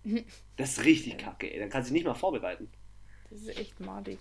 Das 0.57 0.79
ist 0.79 0.85
richtig 0.85 1.18
kacke, 1.18 1.53
ey. 1.53 1.59
Dann 1.59 1.68
kannst 1.68 1.90
du 1.90 1.92
dich 1.92 2.03
nicht 2.03 2.09
mal 2.09 2.14
vorbereiten. 2.14 2.70
Das 3.29 3.40
ist 3.42 3.59
echt 3.59 3.79
madig. 3.81 4.18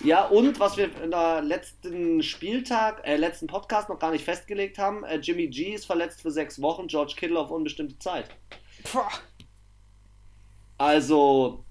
Ja, 0.00 0.26
und 0.26 0.60
was 0.60 0.76
wir 0.76 0.90
in 1.02 1.10
der 1.10 1.42
letzten 1.42 2.22
Spieltag, 2.22 3.06
äh, 3.06 3.16
letzten 3.16 3.46
Podcast 3.46 3.88
noch 3.88 3.98
gar 3.98 4.10
nicht 4.10 4.24
festgelegt 4.24 4.78
haben, 4.78 5.04
äh, 5.04 5.16
Jimmy 5.16 5.48
G 5.48 5.74
ist 5.74 5.86
verletzt 5.86 6.20
für 6.20 6.30
sechs 6.30 6.60
Wochen, 6.60 6.86
George 6.86 7.14
Kittle 7.16 7.38
auf 7.38 7.50
unbestimmte 7.50 7.98
Zeit. 7.98 8.28
Boah. 8.92 9.08
Also, 10.78 11.64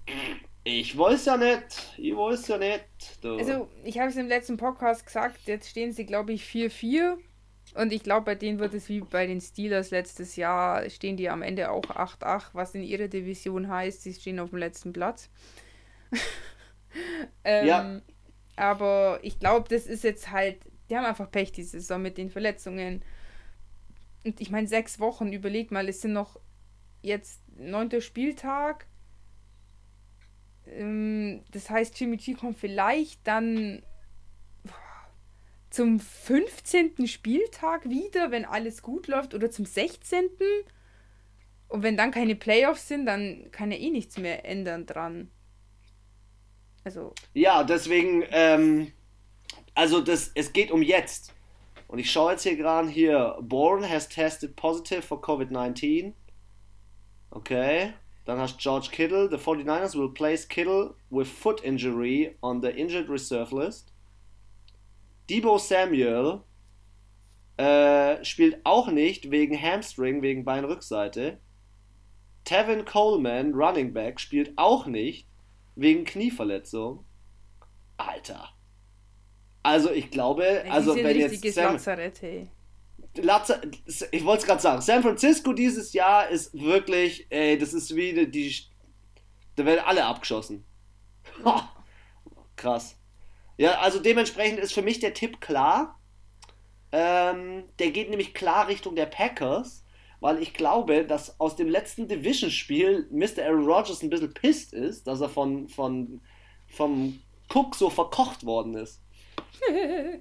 ich 0.68 0.98
weiß 0.98 1.26
ja 1.26 1.36
nicht. 1.36 1.94
Ich 1.96 2.16
weiß 2.16 2.48
ja 2.48 2.58
nicht. 2.58 2.84
Du. 3.20 3.36
Also, 3.36 3.68
ich 3.84 4.00
habe 4.00 4.08
es 4.08 4.16
im 4.16 4.26
letzten 4.26 4.56
Podcast 4.56 5.06
gesagt, 5.06 5.38
jetzt 5.46 5.68
stehen 5.68 5.92
sie, 5.92 6.04
glaube 6.04 6.32
ich, 6.32 6.42
4-4. 6.42 7.16
Und 7.76 7.92
ich 7.92 8.02
glaube, 8.02 8.24
bei 8.24 8.34
denen 8.34 8.58
wird 8.58 8.74
es 8.74 8.88
wie 8.88 9.00
bei 9.00 9.28
den 9.28 9.40
Steelers 9.40 9.92
letztes 9.92 10.34
Jahr, 10.34 10.90
stehen 10.90 11.16
die 11.16 11.30
am 11.30 11.42
Ende 11.42 11.70
auch 11.70 11.84
8-8, 11.84 12.48
was 12.52 12.74
in 12.74 12.82
ihrer 12.82 13.06
Division 13.06 13.68
heißt, 13.68 14.02
sie 14.02 14.12
stehen 14.12 14.40
auf 14.40 14.50
dem 14.50 14.58
letzten 14.58 14.92
Platz. 14.92 15.30
ähm, 17.44 17.66
ja. 17.66 18.00
Aber 18.56 19.20
ich 19.22 19.38
glaube, 19.38 19.68
das 19.68 19.86
ist 19.86 20.02
jetzt 20.02 20.32
halt, 20.32 20.58
die 20.90 20.96
haben 20.96 21.04
einfach 21.04 21.30
Pech 21.30 21.52
diese 21.52 21.78
Saison 21.78 22.02
mit 22.02 22.18
den 22.18 22.30
Verletzungen. 22.30 23.04
Und 24.24 24.40
ich 24.40 24.50
meine, 24.50 24.66
sechs 24.66 24.98
Wochen, 24.98 25.32
überleg 25.32 25.70
mal, 25.70 25.88
es 25.88 26.00
sind 26.00 26.12
noch 26.12 26.40
jetzt 27.02 27.40
neunter 27.56 28.00
Spieltag. 28.00 28.86
Ähm, 30.66 31.42
das 31.52 31.70
heißt, 31.70 31.98
Jimmy 31.98 32.16
G 32.16 32.34
kommt 32.34 32.58
vielleicht 32.58 33.26
dann 33.26 33.82
zum 35.70 36.00
15. 36.00 37.06
Spieltag 37.06 37.88
wieder, 37.88 38.30
wenn 38.30 38.44
alles 38.44 38.82
gut 38.82 39.08
läuft, 39.08 39.34
oder 39.34 39.50
zum 39.50 39.66
16. 39.66 40.30
Und 41.68 41.82
wenn 41.82 41.96
dann 41.96 42.10
keine 42.10 42.36
Playoffs 42.36 42.88
sind, 42.88 43.06
dann 43.06 43.50
kann 43.50 43.70
er 43.70 43.78
eh 43.78 43.90
nichts 43.90 44.16
mehr 44.16 44.44
ändern 44.44 44.86
dran. 44.86 45.30
Also. 46.84 47.12
Ja, 47.34 47.64
deswegen, 47.64 48.24
ähm, 48.30 48.92
also 49.74 50.00
das, 50.00 50.30
es 50.34 50.52
geht 50.52 50.70
um 50.70 50.82
jetzt. 50.82 51.34
Und 51.88 51.98
ich 51.98 52.10
schaue 52.10 52.32
jetzt 52.32 52.44
hier 52.44 52.56
gerade 52.56 52.88
hier, 52.88 53.36
Bourne 53.42 53.88
has 53.88 54.08
tested 54.08 54.56
positive 54.56 55.02
for 55.02 55.20
COVID-19. 55.20 56.14
Okay. 57.30 57.92
Dann 58.26 58.38
hast 58.38 58.58
George 58.58 58.88
Kittle. 58.90 59.30
The 59.30 59.36
49ers 59.36 59.96
will 59.96 60.12
place 60.12 60.46
Kittle 60.46 60.94
with 61.10 61.28
foot 61.28 61.62
injury 61.64 62.36
on 62.42 62.60
the 62.60 62.70
injured 62.70 63.08
reserve 63.08 63.54
list. 63.54 63.92
Debo 65.30 65.58
Samuel 65.58 66.42
äh, 67.56 68.22
spielt 68.24 68.64
auch 68.64 68.88
nicht 68.88 69.30
wegen 69.30 69.60
Hamstring, 69.60 70.22
wegen 70.22 70.44
Beinrückseite. 70.44 71.38
Tevin 72.44 72.84
Coleman, 72.84 73.54
Running 73.54 73.92
Back, 73.92 74.20
spielt 74.20 74.52
auch 74.56 74.86
nicht 74.86 75.26
wegen 75.74 76.04
Knieverletzung. 76.04 77.04
Alter. 77.96 78.50
Also 79.62 79.90
ich 79.90 80.10
glaube, 80.10 80.64
also 80.68 80.94
wenn 80.94 81.18
jetzt 81.18 81.42
Sam, 81.54 81.72
Lazarett, 81.72 82.22
hey. 82.22 82.48
Ich 83.18 84.24
wollte 84.24 84.40
es 84.40 84.46
gerade 84.46 84.62
sagen, 84.62 84.82
San 84.82 85.02
Francisco 85.02 85.52
dieses 85.52 85.92
Jahr 85.92 86.28
ist 86.28 86.52
wirklich, 86.54 87.26
ey, 87.30 87.58
das 87.58 87.72
ist 87.72 87.94
wie 87.94 88.12
die, 88.12 88.30
die 88.30 88.54
da 89.56 89.64
werden 89.64 89.84
alle 89.84 90.04
abgeschossen. 90.04 90.64
Krass. 92.56 92.96
Ja, 93.56 93.80
also 93.80 93.98
dementsprechend 93.98 94.60
ist 94.60 94.72
für 94.72 94.82
mich 94.82 95.00
der 95.00 95.14
Tipp 95.14 95.40
klar. 95.40 95.98
Ähm, 96.92 97.64
der 97.78 97.90
geht 97.90 98.10
nämlich 98.10 98.34
klar 98.34 98.68
Richtung 98.68 98.94
der 98.96 99.06
Packers, 99.06 99.84
weil 100.20 100.40
ich 100.42 100.54
glaube, 100.54 101.04
dass 101.04 101.40
aus 101.40 101.56
dem 101.56 101.68
letzten 101.68 102.06
Division-Spiel 102.06 103.08
Mr. 103.10 103.44
Aaron 103.44 103.66
Rodgers 103.66 104.02
ein 104.02 104.10
bisschen 104.10 104.32
pisst 104.34 104.72
ist, 104.72 105.06
dass 105.06 105.20
er 105.20 105.28
von, 105.28 105.68
von 105.68 106.20
vom 106.68 107.20
Cook 107.52 107.74
so 107.74 107.90
verkocht 107.90 108.44
worden 108.44 108.74
ist. 108.74 109.00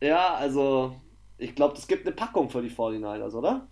ja, 0.00 0.34
also 0.34 0.96
ich 1.42 1.54
glaube, 1.54 1.76
es 1.76 1.86
gibt 1.86 2.06
eine 2.06 2.14
Packung 2.14 2.48
für 2.48 2.62
die 2.62 2.70
49ers, 2.70 3.34
oder? 3.34 3.68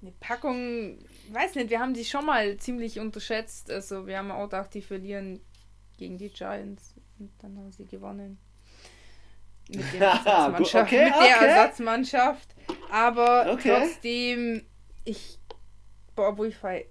Eine 0.00 0.12
Packung, 0.20 0.98
weiß 1.30 1.54
nicht, 1.54 1.70
wir 1.70 1.80
haben 1.80 1.94
die 1.94 2.04
schon 2.04 2.26
mal 2.26 2.56
ziemlich 2.56 2.98
unterschätzt. 2.98 3.70
Also 3.70 4.06
wir 4.06 4.18
haben 4.18 4.30
auch 4.30 4.44
gedacht, 4.44 4.74
die 4.74 4.82
verlieren 4.82 5.40
gegen 5.98 6.18
die 6.18 6.30
Giants 6.30 6.94
und 7.18 7.30
dann 7.40 7.56
haben 7.58 7.72
sie 7.72 7.86
gewonnen. 7.86 8.38
Mit, 9.68 9.94
Ersatzmannschaft, 10.00 10.92
okay, 10.92 11.04
mit 11.04 11.14
der 11.14 11.36
okay. 11.36 11.46
Ersatzmannschaft. 11.46 12.54
Aber 12.90 13.52
okay. 13.52 13.76
trotzdem, 13.78 14.66
ich. 15.04 15.38
Boah, 16.14 16.36
wo 16.36 16.44
ich 16.44 16.60
mal. 16.62 16.84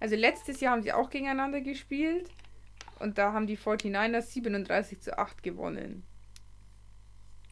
Also 0.00 0.16
letztes 0.16 0.60
Jahr 0.60 0.72
haben 0.72 0.82
sie 0.82 0.92
auch 0.92 1.08
gegeneinander 1.08 1.60
gespielt. 1.60 2.30
Und 3.00 3.16
da 3.18 3.32
haben 3.32 3.46
die 3.46 3.56
49ers 3.56 4.22
37 4.22 5.00
zu 5.00 5.18
8 5.18 5.42
gewonnen. 5.42 6.04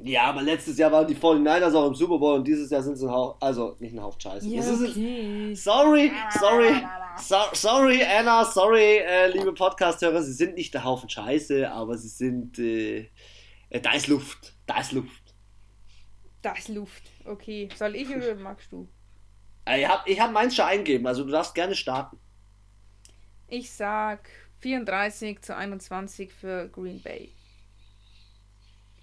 Ja, 0.00 0.24
aber 0.24 0.42
letztes 0.42 0.78
Jahr 0.78 0.92
waren 0.92 1.08
die 1.08 1.16
49ers 1.16 1.74
auch 1.74 1.88
im 1.88 1.94
Super 1.94 2.18
Bowl 2.18 2.38
und 2.38 2.46
dieses 2.46 2.70
Jahr 2.70 2.82
sind 2.82 2.96
sie 2.96 3.06
ein 3.06 3.10
Hauch, 3.10 3.36
also 3.40 3.74
nicht 3.80 3.94
ein 3.94 4.00
Hauch 4.00 4.16
Scheiße. 4.20 4.46
Ja, 4.46 4.60
okay. 4.62 5.54
sorry, 5.56 6.12
sorry, 6.38 6.86
so, 7.16 7.36
sorry 7.52 8.04
Anna, 8.04 8.44
sorry, 8.44 8.98
äh, 8.98 9.26
liebe 9.32 9.52
Podcast-Hörer, 9.52 10.22
sie 10.22 10.34
sind 10.34 10.54
nicht 10.54 10.72
der 10.72 10.84
Haufen 10.84 11.08
Scheiße, 11.08 11.68
aber 11.72 11.98
sie 11.98 12.08
sind, 12.08 12.60
äh, 12.60 13.10
äh, 13.70 13.80
da 13.80 13.92
ist 13.92 14.06
Luft, 14.06 14.54
da 14.66 14.78
ist 14.80 14.92
Luft. 14.92 15.34
Da 16.42 16.52
ist 16.52 16.68
Luft, 16.68 17.02
okay. 17.24 17.68
Soll 17.74 17.96
ich 17.96 18.08
oder 18.08 18.34
magst 18.36 18.70
du? 18.70 18.88
Äh, 19.64 19.80
ich 19.80 19.88
habe 19.88 20.08
ich 20.08 20.20
hab 20.20 20.30
meins 20.30 20.54
schon 20.54 20.66
eingegeben, 20.66 21.08
also 21.08 21.24
du 21.24 21.30
darfst 21.30 21.56
gerne 21.56 21.74
starten. 21.74 22.18
Ich 23.48 23.72
sag 23.72 24.28
34 24.60 25.42
zu 25.42 25.56
21 25.56 26.32
für 26.32 26.68
Green 26.68 27.00
Bay. 27.02 27.32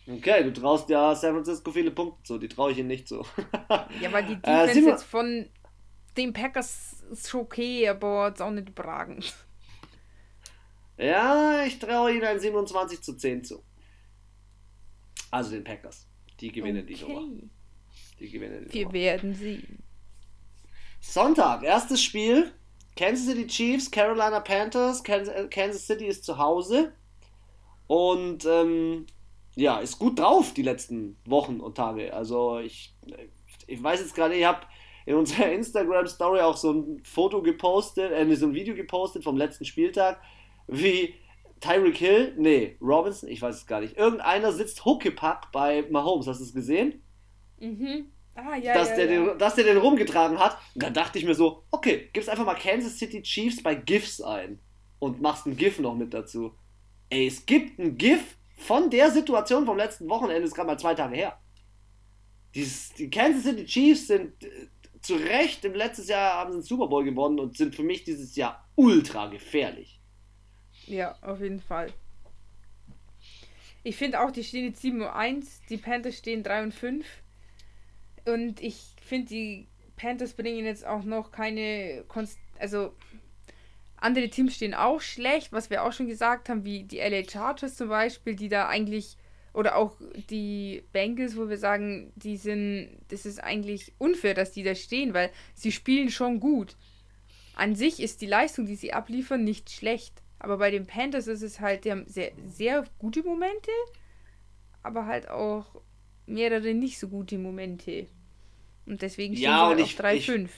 Okay, 0.08 0.44
du 0.44 0.54
traust 0.54 0.89
ja 0.89 1.15
San 1.15 1.34
Francisco 1.34 1.72
viele 1.72 1.91
Punkte 1.91 2.24
zu, 2.24 2.38
die 2.38 2.48
traue 2.48 2.72
ich 2.72 2.78
ihnen 2.78 2.88
nicht 2.88 3.08
so. 3.08 3.26
ja, 4.02 4.12
weil 4.12 4.26
die 4.26 4.34
äh, 4.34 4.68
Defense 4.68 4.80
äh, 4.80 4.91
jetzt 4.91 5.04
von 5.04 5.50
den 6.15 6.32
Packers 6.32 7.04
ist 7.12 7.34
okay, 7.34 7.89
aber 7.89 8.28
jetzt 8.28 8.41
auch 8.41 8.52
nicht 8.52 8.70
überragend. 8.70 9.34
Ja, 10.98 11.65
ich 11.65 11.80
traue 11.80 12.13
ihnen 12.13 12.24
ein 12.24 12.39
27 12.39 13.02
zu 13.02 13.18
10 13.18 13.44
zu. 13.44 13.63
Also 15.32 15.52
den 15.52 15.63
Packers. 15.63 16.08
Die 16.39 16.52
gewinnen 16.52 16.84
okay. 16.84 16.94
die 16.94 17.04
Nummer. 17.04 17.41
Die 18.20 18.30
gewinnen 18.30 18.68
die 18.68 18.74
Wir 18.74 18.84
Nummer. 18.84 18.94
werden 18.94 19.36
sehen. 19.36 19.84
Sonntag, 21.02 21.63
erstes 21.63 22.02
Spiel. 22.02 22.54
Kansas 22.95 23.25
City 23.25 23.47
Chiefs, 23.47 23.91
Carolina 23.91 24.39
Panthers. 24.39 25.03
Kansas 25.03 25.86
City 25.86 26.05
ist 26.05 26.23
zu 26.23 26.38
Hause. 26.38 26.93
Und 27.88 28.45
ähm, 28.45 29.05
ja, 29.55 29.79
ist 29.79 29.99
gut 29.99 30.19
drauf 30.19 30.53
die 30.53 30.63
letzten 30.63 31.17
Wochen 31.25 31.60
und 31.60 31.75
Tage. 31.75 32.13
Also 32.13 32.60
ich, 32.60 32.93
ich 33.67 33.81
weiß 33.81 33.99
jetzt 33.99 34.15
gerade, 34.15 34.36
ich 34.36 34.45
habe 34.45 34.62
in 35.05 35.15
unserer 35.15 35.51
Instagram-Story 35.51 36.41
auch 36.41 36.58
so 36.58 36.71
ein 36.71 37.01
Foto 37.03 37.41
gepostet, 37.41 38.12
äh, 38.12 38.36
so 38.36 38.47
ein 38.47 38.53
Video 38.53 38.75
gepostet 38.75 39.23
vom 39.23 39.38
letzten 39.38 39.65
Spieltag, 39.65 40.19
wie 40.67 41.15
Tyreek 41.62 41.97
Hill, 41.97 42.34
nee, 42.38 42.77
Robinson, 42.81 43.29
ich 43.29 43.41
weiß 43.41 43.55
es 43.55 43.67
gar 43.67 43.81
nicht, 43.81 43.97
irgendeiner 43.97 44.51
sitzt 44.51 44.84
Huckepack 44.84 45.51
bei 45.51 45.86
Mahomes, 45.89 46.27
hast 46.27 46.39
du 46.39 46.43
es 46.43 46.53
gesehen? 46.53 47.01
Mhm. 47.60 48.12
Ah, 48.36 48.58
ja, 48.58 48.74
dass, 48.74 48.89
ja, 48.89 48.95
der 48.98 49.12
ja. 49.12 49.26
Den, 49.26 49.38
dass 49.39 49.56
der 49.56 49.63
den 49.63 49.78
rumgetragen 49.78 50.38
hat. 50.39 50.58
Und 50.74 50.84
dann 50.84 50.93
dachte 50.93 51.17
ich 51.17 51.26
mir 51.26 51.36
so, 51.36 51.63
okay, 51.71 52.10
gibst 52.12 52.30
einfach 52.30 52.45
mal 52.45 52.56
Kansas 52.56 52.98
City 52.98 53.21
Chiefs 53.21 53.63
bei 53.63 53.76
GIFs 53.76 54.21
ein 54.21 54.60
und 55.00 55.21
machst 55.21 55.45
ein 55.45 55.56
GIF 55.56 55.80
noch 55.80 55.95
mit 55.95 56.13
dazu. 56.13 56.54
Ey, 57.10 57.28
es 57.28 57.45
gibt 57.45 57.80
ein 57.80 57.98
GIF 57.98 58.38
von 58.58 58.89
der 58.89 59.10
Situation 59.12 59.65
vom 59.65 59.78
letzten 59.78 60.10
Wochenende, 60.10 60.43
ist 60.43 60.54
gerade 60.54 60.67
mal 60.67 60.80
zwei 60.80 60.95
Tage 60.95 61.15
her. 61.15 61.39
Die, 62.54 62.69
die 62.98 63.10
Kansas 63.10 63.43
City 63.43 63.65
Chiefs 63.65 64.08
sind 64.08 64.43
äh, 64.43 64.67
zu 65.02 65.15
Recht 65.15 65.63
im 65.63 65.74
letzten 65.74 66.08
Jahr 66.08 66.39
haben 66.39 66.52
sie 66.52 66.60
den 66.60 66.63
Super 66.63 66.88
Bowl 66.88 67.04
gewonnen 67.04 67.39
und 67.39 67.56
sind 67.56 67.76
für 67.76 67.84
mich 67.84 68.04
dieses 68.04 68.36
Jahr 68.36 68.67
ultra 68.76 69.28
gefährlich. 69.28 70.02
Ja, 70.88 71.15
auf 71.21 71.39
jeden 71.41 71.62
Fall. 71.62 71.93
Ich 73.84 73.98
finde 73.98 74.19
auch, 74.19 74.32
die 74.32 74.43
stehen 74.43 74.65
jetzt 74.65 74.82
7 74.82 75.02
und 75.02 75.08
1, 75.08 75.62
die 75.69 75.78
Panthers 75.78 76.17
stehen 76.17 76.41
3 76.43 76.63
und 76.63 76.74
5. 76.74 77.06
Und 78.25 78.61
ich 78.61 78.95
finde, 79.01 79.27
die 79.27 79.67
Panthers 79.95 80.33
bringen 80.33 80.65
jetzt 80.65 80.85
auch 80.85 81.03
noch 81.03 81.31
keine 81.31 82.03
Konst 82.07 82.39
also 82.59 82.93
andere 83.97 84.29
Teams 84.29 84.55
stehen 84.55 84.73
auch 84.73 85.01
schlecht, 85.01 85.51
was 85.51 85.69
wir 85.69 85.83
auch 85.83 85.93
schon 85.93 86.07
gesagt 86.07 86.49
haben, 86.49 86.63
wie 86.63 86.83
die 86.83 86.99
LA 86.99 87.23
Chargers 87.27 87.75
zum 87.75 87.89
Beispiel, 87.89 88.35
die 88.35 88.49
da 88.49 88.67
eigentlich, 88.67 89.17
oder 89.53 89.75
auch 89.77 89.95
die 90.29 90.83
Bengals, 90.91 91.38
wo 91.38 91.49
wir 91.49 91.57
sagen, 91.57 92.11
die 92.15 92.38
sind, 92.38 92.99
das 93.07 93.25
ist 93.25 93.43
eigentlich 93.43 93.93
unfair, 93.97 94.33
dass 94.33 94.51
die 94.51 94.63
da 94.63 94.75
stehen, 94.75 95.13
weil 95.13 95.31
sie 95.53 95.71
spielen 95.71 96.09
schon 96.09 96.39
gut. 96.39 96.75
An 97.55 97.75
sich 97.75 98.01
ist 98.01 98.21
die 98.21 98.27
Leistung, 98.27 98.65
die 98.65 98.75
sie 98.75 98.93
abliefern, 98.93 99.43
nicht 99.43 99.71
schlecht. 99.71 100.21
Aber 100.39 100.57
bei 100.57 100.71
den 100.71 100.85
Panthers 100.85 101.27
ist 101.27 101.41
es 101.41 101.61
halt, 101.61 101.85
die 101.85 101.91
haben 101.91 102.05
sehr, 102.05 102.31
sehr 102.45 102.83
gute 102.99 103.23
Momente, 103.23 103.71
aber 104.83 105.05
halt 105.05 105.29
auch 105.29 105.81
mehrere 106.25 106.73
nicht 106.73 106.99
so 106.99 107.07
gute 107.07 107.38
Momente. 107.38 108.07
Und 108.85 109.01
deswegen 109.01 109.35
stehen 109.35 109.45
ja, 109.45 109.75
sie 109.75 109.81
halt 109.81 109.81
auf 109.81 109.89
3-5. 109.89 110.49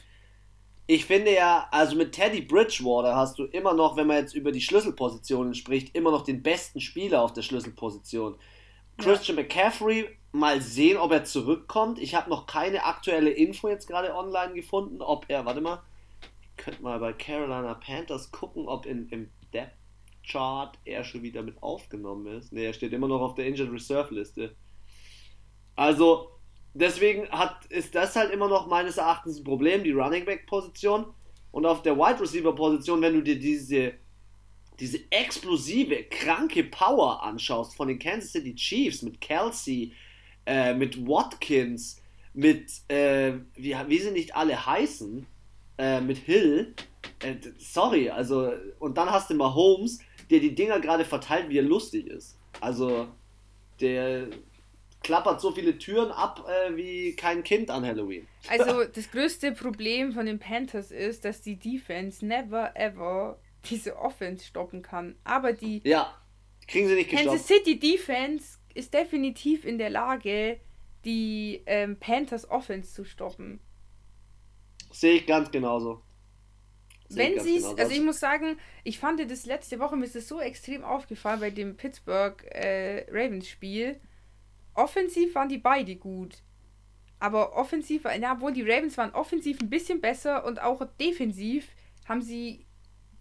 ich 0.88 1.06
finde 1.06 1.34
ja, 1.34 1.67
also 1.71 1.95
mit 1.95 2.12
Teddy 2.12 2.41
Bridgewater 2.41 3.15
hast 3.15 3.39
du 3.39 3.45
immer 3.45 3.73
noch, 3.73 3.95
wenn 3.95 4.08
man 4.08 4.17
jetzt 4.17 4.36
über 4.36 4.51
die 4.51 4.62
Schlüsselpositionen 4.62 5.53
spricht, 5.53 5.95
immer 5.95 6.12
noch 6.12 6.23
den 6.23 6.43
besten 6.43 6.82
Spieler 6.82 7.21
auf 7.21 7.34
der 7.34 7.41
Schlüsselposition. 7.41 8.36
Christian 8.97 9.38
ja. 9.38 9.43
McCaffrey, 9.43 10.10
mal 10.32 10.62
sehen, 10.62 10.97
ob 10.97 11.12
er 11.12 11.23
zurückkommt. 11.23 11.99
Ich 11.99 12.15
habe 12.15 12.30
noch 12.30 12.47
keine 12.47 12.84
aktuelle 12.84 13.30
Info 13.30 13.69
jetzt 13.69 13.88
gerade 13.88 14.15
online 14.15 14.53
gefunden, 14.53 15.01
ob 15.01 15.25
er, 15.30 15.45
warte 15.45 15.62
mal, 15.62 15.82
ich 16.41 16.63
könnte 16.63 16.82
mal 16.82 16.99
bei 16.99 17.13
Carolina 17.13 17.75
Panthers 17.75 18.32
gucken, 18.32 18.67
ob 18.67 18.86
in, 18.86 19.08
im 19.10 19.30
Depth 19.53 19.75
Chart 20.27 20.77
er 20.84 21.03
schon 21.03 21.23
wieder 21.23 21.41
mit 21.41 21.62
aufgenommen 21.63 22.27
ist. 22.27 22.51
Ne, 22.51 22.62
er 22.63 22.73
steht 22.73 22.93
immer 22.93 23.08
noch 23.08 23.21
auf 23.21 23.36
der 23.36 23.45
Injured 23.45 23.71
Reserve 23.71 24.13
Liste. 24.13 24.56
Also, 25.78 26.32
deswegen 26.74 27.30
hat, 27.30 27.66
ist 27.68 27.96
das 27.96 28.16
halt 28.16 28.32
immer 28.32 28.50
noch 28.50 28.68
meines 28.68 28.98
Erachtens 28.98 29.38
ein 29.38 29.44
Problem, 29.46 29.84
die 29.84 29.92
Running 29.92 30.26
Back 30.26 30.46
Position. 30.48 31.06
Und 31.52 31.66
auf 31.66 31.82
der 31.84 31.96
Wide 31.96 32.20
Receiver 32.20 32.54
Position, 32.54 33.02
wenn 33.02 33.13
du 33.13 33.22
dir 33.22 33.40
diese, 33.40 33.94
diese 34.80 35.00
explosive, 35.12 36.04
kranke 36.10 36.66
Power 36.66 37.24
anschaust 37.24 37.76
von 37.76 37.88
den 37.88 38.00
Kansas 38.00 38.32
City 38.32 38.54
Chiefs 38.56 39.04
mit 39.04 39.22
Kelsey, 39.22 39.94
äh, 40.46 40.74
mit 40.74 41.08
Watkins, 41.08 42.02
mit, 42.34 42.72
äh, 42.90 43.34
wie, 43.56 43.76
wie 43.88 44.00
sie 44.00 44.12
nicht 44.12 44.36
alle 44.36 44.66
heißen, 44.66 45.26
äh, 45.78 46.02
mit 46.02 46.18
Hill, 46.18 46.74
äh, 47.20 47.36
sorry, 47.60 48.10
also, 48.10 48.52
und 48.80 48.98
dann 48.98 49.12
hast 49.12 49.30
du 49.30 49.36
mal 49.36 49.54
Holmes, 49.54 50.00
der 50.32 50.40
die 50.40 50.56
Dinger 50.56 50.80
gerade 50.80 51.06
verteilt, 51.06 51.50
wie 51.50 51.60
er 51.60 51.63
lustig 51.63 52.08
ist. 52.08 52.36
Also, 52.62 53.08
der 53.80 54.28
klappert 55.02 55.42
so 55.42 55.52
viele 55.52 55.78
Türen 55.78 56.12
ab 56.12 56.46
äh, 56.48 56.76
wie 56.76 57.16
kein 57.16 57.44
Kind 57.44 57.70
an 57.70 57.86
Halloween. 57.86 58.28
Also, 58.50 58.84
das 58.94 59.12
größte 59.12 59.52
Problem 59.52 60.14
von 60.14 60.26
den 60.26 60.40
Panthers 60.40 60.92
ist, 60.92 61.26
dass 61.26 61.42
die 61.42 61.56
Defense 61.56 62.26
never 62.26 62.76
ever 62.76 63.40
diese 63.70 63.98
Offense 63.98 64.46
stoppen 64.46 64.82
kann. 64.82 65.16
Aber 65.24 65.54
die. 65.54 65.82
Ja, 65.84 66.16
kriegen 66.68 66.88
sie 66.88 66.96
nicht 66.96 67.10
gestoppt. 67.10 67.30
Kansas 67.30 67.48
City 67.48 67.80
Defense 67.80 68.58
ist 68.74 68.94
definitiv 68.94 69.66
in 69.66 69.78
der 69.78 69.90
Lage, 69.90 70.60
die 71.06 71.64
ähm, 71.66 71.98
Panthers 72.00 72.50
Offense 72.50 72.94
zu 72.94 73.06
stoppen. 73.06 73.60
Sehe 74.92 75.16
ich 75.16 75.26
ganz 75.26 75.52
genauso. 75.52 76.02
Wenn 77.10 77.40
sie 77.40 77.58
es, 77.58 77.64
genau 77.64 77.76
also 77.82 77.92
ich 77.94 78.02
muss 78.02 78.20
sagen, 78.20 78.58
ich 78.84 79.00
fand 79.00 79.20
das 79.32 79.46
letzte 79.46 79.80
Woche, 79.80 79.96
mir 79.96 80.06
ist 80.06 80.16
es 80.16 80.28
so 80.28 80.42
extrem 80.42 80.84
aufgefallen 80.84 81.40
bei 81.40 81.50
dem 81.50 81.78
Pittsburgh 81.78 82.44
äh, 82.52 83.06
Ravens 83.10 83.48
Spiel. 83.48 84.00
Offensiv 84.78 85.34
waren 85.36 85.50
die 85.50 85.58
beide 85.58 85.96
gut. 85.96 86.38
Aber 87.20 87.56
offensiv, 87.56 88.04
ja, 88.04 88.34
obwohl 88.34 88.54
die 88.54 88.62
Ravens 88.62 88.98
waren 88.98 89.12
offensiv 89.12 89.60
ein 89.60 89.72
bisschen 89.72 90.02
besser 90.02 90.46
und 90.46 90.62
auch 90.62 90.86
defensiv 91.00 91.68
haben 92.06 92.22
sie 92.22 92.68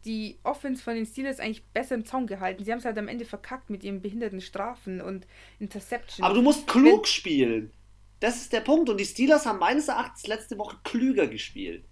die 0.05 0.39
Offense 0.45 0.83
von 0.83 0.95
den 0.95 1.07
Steelers 1.07 1.41
eigentlich 1.41 1.65
besser 1.69 1.95
im 1.95 2.05
Zaun 2.05 2.27
gehalten. 2.27 2.63
Sie 2.63 2.71
haben 2.71 2.79
es 2.79 2.85
halt 2.85 2.99
am 2.99 3.09
Ende 3.09 3.25
verkackt 3.25 3.71
mit 3.71 3.83
ihren 3.85 4.03
behinderten 4.03 4.43
Strafen 4.43 5.01
und 5.01 5.27
Interceptions. 5.59 6.23
Aber 6.25 6.35
du 6.35 6.43
musst 6.43 6.67
klug 6.67 6.99
Wenn, 7.01 7.05
spielen. 7.07 7.73
Das 8.21 8.37
ist 8.37 8.53
der 8.53 8.61
Punkt. 8.61 8.91
Und 8.91 8.99
die 9.01 9.07
Steelers 9.07 9.47
haben 9.47 9.59
meines 9.59 9.89
Erachtens 9.89 10.27
letzte 10.27 10.59
Woche 10.59 10.77
klüger 10.85 11.27
gespielt. 11.27 11.85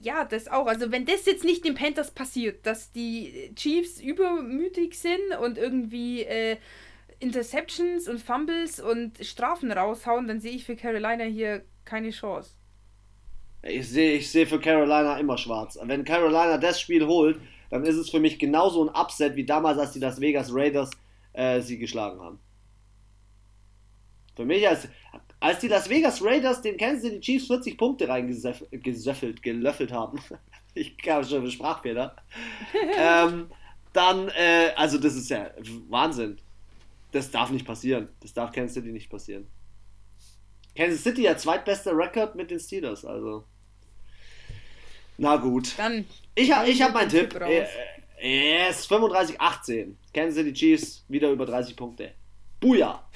Ja, 0.00 0.24
das 0.24 0.48
auch. 0.48 0.66
Also 0.66 0.90
wenn 0.90 1.06
das 1.06 1.24
jetzt 1.24 1.44
nicht 1.44 1.64
den 1.64 1.74
Panthers 1.74 2.10
passiert, 2.10 2.66
dass 2.66 2.92
die 2.92 3.52
Chiefs 3.54 4.00
übermütig 4.00 4.98
sind 4.98 5.38
und 5.40 5.56
irgendwie 5.56 6.24
äh, 6.24 6.58
Interceptions 7.18 8.08
und 8.08 8.20
Fumbles 8.20 8.80
und 8.80 9.24
Strafen 9.24 9.72
raushauen, 9.72 10.26
dann 10.26 10.40
sehe 10.40 10.52
ich 10.52 10.64
für 10.64 10.76
Carolina 10.76 11.24
hier 11.24 11.64
keine 11.84 12.10
Chance. 12.10 12.54
Ich 13.62 13.88
sehe 13.88 14.18
ich 14.18 14.30
seh 14.30 14.46
für 14.46 14.60
Carolina 14.60 15.18
immer 15.18 15.38
schwarz. 15.38 15.78
Wenn 15.82 16.04
Carolina 16.04 16.58
das 16.58 16.80
Spiel 16.80 17.06
holt, 17.06 17.40
dann 17.70 17.84
ist 17.84 17.96
es 17.96 18.10
für 18.10 18.20
mich 18.20 18.38
genauso 18.38 18.84
ein 18.84 18.94
Upset 18.94 19.34
wie 19.34 19.44
damals, 19.44 19.78
als 19.78 19.92
die 19.92 19.98
Las 19.98 20.20
Vegas 20.20 20.50
Raiders 20.52 20.90
äh, 21.32 21.60
sie 21.60 21.78
geschlagen 21.78 22.20
haben. 22.20 22.38
Für 24.36 24.44
mich 24.44 24.68
als 24.68 24.88
als 25.40 25.60
die 25.60 25.68
Las 25.68 25.88
Vegas 25.88 26.22
Raiders 26.22 26.62
den 26.62 26.76
Kansas 26.76 27.02
City 27.02 27.20
Chiefs 27.20 27.46
40 27.46 27.76
Punkte 27.76 28.08
reingesöffelt, 28.08 29.42
gelöffelt 29.42 29.92
haben, 29.92 30.18
ich 30.74 30.96
habe 31.06 31.24
schon 31.24 31.38
einen 31.38 31.50
Sprachfehler, 31.50 32.16
ähm, 32.98 33.48
dann, 33.92 34.28
äh, 34.28 34.72
also 34.76 34.98
das 34.98 35.14
ist 35.14 35.30
ja 35.30 35.50
Wahnsinn. 35.88 36.38
Das 37.16 37.30
darf 37.30 37.50
nicht 37.50 37.66
passieren. 37.66 38.10
Das 38.20 38.34
darf 38.34 38.52
Kansas 38.52 38.74
City 38.74 38.92
nicht 38.92 39.08
passieren. 39.08 39.46
Kansas 40.74 41.02
City 41.02 41.22
ja 41.22 41.34
zweitbester 41.34 41.96
Rekord 41.96 42.34
mit 42.34 42.50
den 42.50 42.60
Steelers, 42.60 43.06
also. 43.06 43.46
Na 45.16 45.36
gut. 45.36 45.72
Dann. 45.78 46.04
Ich, 46.34 46.50
ich 46.50 46.82
habe 46.82 46.92
meinen 46.92 47.08
Tipp. 47.08 47.30
Tipp 47.30 47.40
äh, 47.40 48.66
yes, 48.66 48.86
35-18. 48.90 49.94
Kansas 50.12 50.34
City 50.34 50.52
Chiefs 50.52 51.06
wieder 51.08 51.30
über 51.30 51.46
30 51.46 51.74
Punkte. 51.74 52.12
Buja! 52.60 53.08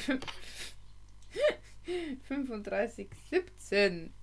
35, 2.26 3.10
17. 3.28 4.14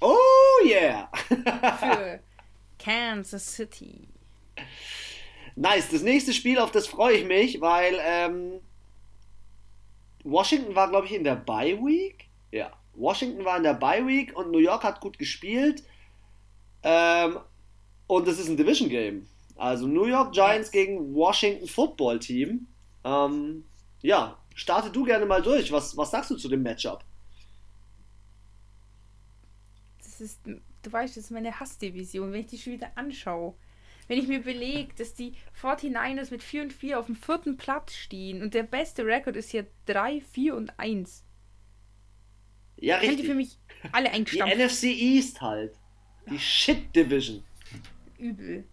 Oh 0.00 0.16
yeah! 0.64 1.10
für 1.26 2.20
Kansas 2.78 3.56
City. 3.56 4.06
Nice, 5.56 5.88
das 5.90 6.02
nächste 6.02 6.32
Spiel, 6.32 6.60
auf 6.60 6.70
das 6.70 6.86
freue 6.86 7.16
ich 7.16 7.26
mich, 7.26 7.60
weil 7.60 7.98
ähm, 8.00 8.60
Washington 10.24 10.74
war, 10.74 10.88
glaube 10.90 11.06
ich, 11.06 11.14
in 11.14 11.24
der 11.24 11.36
Bye 11.36 11.78
Week. 11.78 12.28
Ja, 12.52 12.72
Washington 12.94 13.44
war 13.44 13.56
in 13.56 13.62
der 13.62 13.74
Bye 13.74 14.06
Week 14.06 14.36
und 14.36 14.50
New 14.50 14.58
York 14.58 14.82
hat 14.82 15.00
gut 15.00 15.18
gespielt. 15.18 15.82
Ähm, 16.82 17.38
und 18.06 18.26
es 18.26 18.38
ist 18.38 18.48
ein 18.48 18.56
Division 18.56 18.88
Game. 18.88 19.28
Also 19.56 19.86
New 19.86 20.06
York 20.06 20.32
Giants 20.32 20.70
gegen 20.70 21.14
Washington 21.14 21.68
Football 21.68 22.18
Team. 22.18 22.66
Ähm, 23.04 23.64
ja, 24.02 24.38
starte 24.54 24.90
du 24.90 25.04
gerne 25.04 25.26
mal 25.26 25.42
durch. 25.42 25.70
Was, 25.70 25.96
was 25.96 26.10
sagst 26.10 26.30
du 26.30 26.36
zu 26.36 26.48
dem 26.48 26.62
Matchup? 26.62 27.04
Das 30.02 30.20
ist, 30.20 30.40
du 30.44 30.92
weißt, 30.92 31.16
das 31.16 31.24
ist 31.24 31.30
meine 31.30 31.58
Hassdivision, 31.58 32.32
wenn 32.32 32.40
ich 32.40 32.46
die 32.46 32.58
schon 32.58 32.74
wieder 32.74 32.90
anschaue. 32.94 33.54
Wenn 34.10 34.18
ich 34.18 34.26
mir 34.26 34.40
überlege, 34.40 34.92
dass 34.98 35.14
die 35.14 35.34
49ers 35.62 36.32
mit 36.32 36.42
4 36.42 36.62
und 36.62 36.72
4 36.72 36.98
auf 36.98 37.06
dem 37.06 37.14
vierten 37.14 37.56
Platz 37.56 37.94
stehen 37.94 38.42
und 38.42 38.54
der 38.54 38.64
beste 38.64 39.06
Rekord 39.06 39.36
ist 39.36 39.52
hier 39.52 39.68
3, 39.86 40.20
4 40.32 40.56
und 40.56 40.76
1. 40.80 41.24
Ja, 42.78 42.96
richtig. 42.96 43.18
die 43.18 43.26
für 43.28 43.34
mich 43.34 43.56
alle 43.92 44.10
eingestampft. 44.10 44.52
Die 44.52 44.64
NFC 44.64 44.82
East 45.00 45.40
halt. 45.40 45.76
Die 46.28 46.40
Shit 46.40 46.96
Division. 46.96 47.44
Übel. 48.18 48.64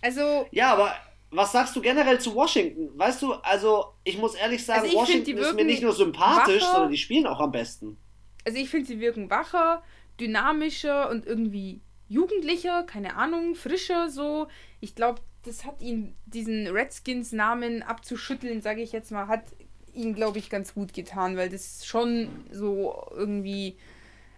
Also. 0.00 0.46
Ja, 0.52 0.72
aber 0.74 0.94
was 1.32 1.50
sagst 1.50 1.74
du 1.74 1.80
generell 1.80 2.20
zu 2.20 2.32
Washington? 2.36 2.96
Weißt 2.96 3.20
du, 3.20 3.32
also 3.32 3.94
ich 4.04 4.16
muss 4.16 4.36
ehrlich 4.36 4.64
sagen, 4.64 4.82
also 4.82 4.96
Washington 4.96 5.38
ist 5.38 5.54
mir 5.56 5.64
nicht 5.64 5.82
nur 5.82 5.92
sympathisch, 5.92 6.62
wacher, 6.62 6.72
sondern 6.72 6.92
die 6.92 6.98
spielen 6.98 7.26
auch 7.26 7.40
am 7.40 7.50
besten. 7.50 7.98
Also 8.44 8.58
ich 8.58 8.70
finde, 8.70 8.86
sie 8.86 9.00
wirken 9.00 9.28
wacher, 9.28 9.82
dynamischer 10.20 11.10
und 11.10 11.26
irgendwie 11.26 11.80
jugendlicher, 12.10 12.82
keine 12.82 13.16
Ahnung, 13.16 13.54
frischer 13.54 14.10
so. 14.10 14.48
Ich 14.80 14.94
glaube, 14.94 15.22
das 15.44 15.64
hat 15.64 15.80
ihn, 15.80 16.14
diesen 16.26 16.66
Redskins-Namen 16.66 17.82
abzuschütteln, 17.82 18.60
sage 18.60 18.82
ich 18.82 18.92
jetzt 18.92 19.10
mal, 19.10 19.28
hat 19.28 19.44
ihn, 19.94 20.14
glaube 20.14 20.38
ich, 20.38 20.50
ganz 20.50 20.74
gut 20.74 20.92
getan, 20.92 21.36
weil 21.36 21.48
das 21.48 21.86
schon 21.86 22.28
so 22.50 23.08
irgendwie 23.16 23.78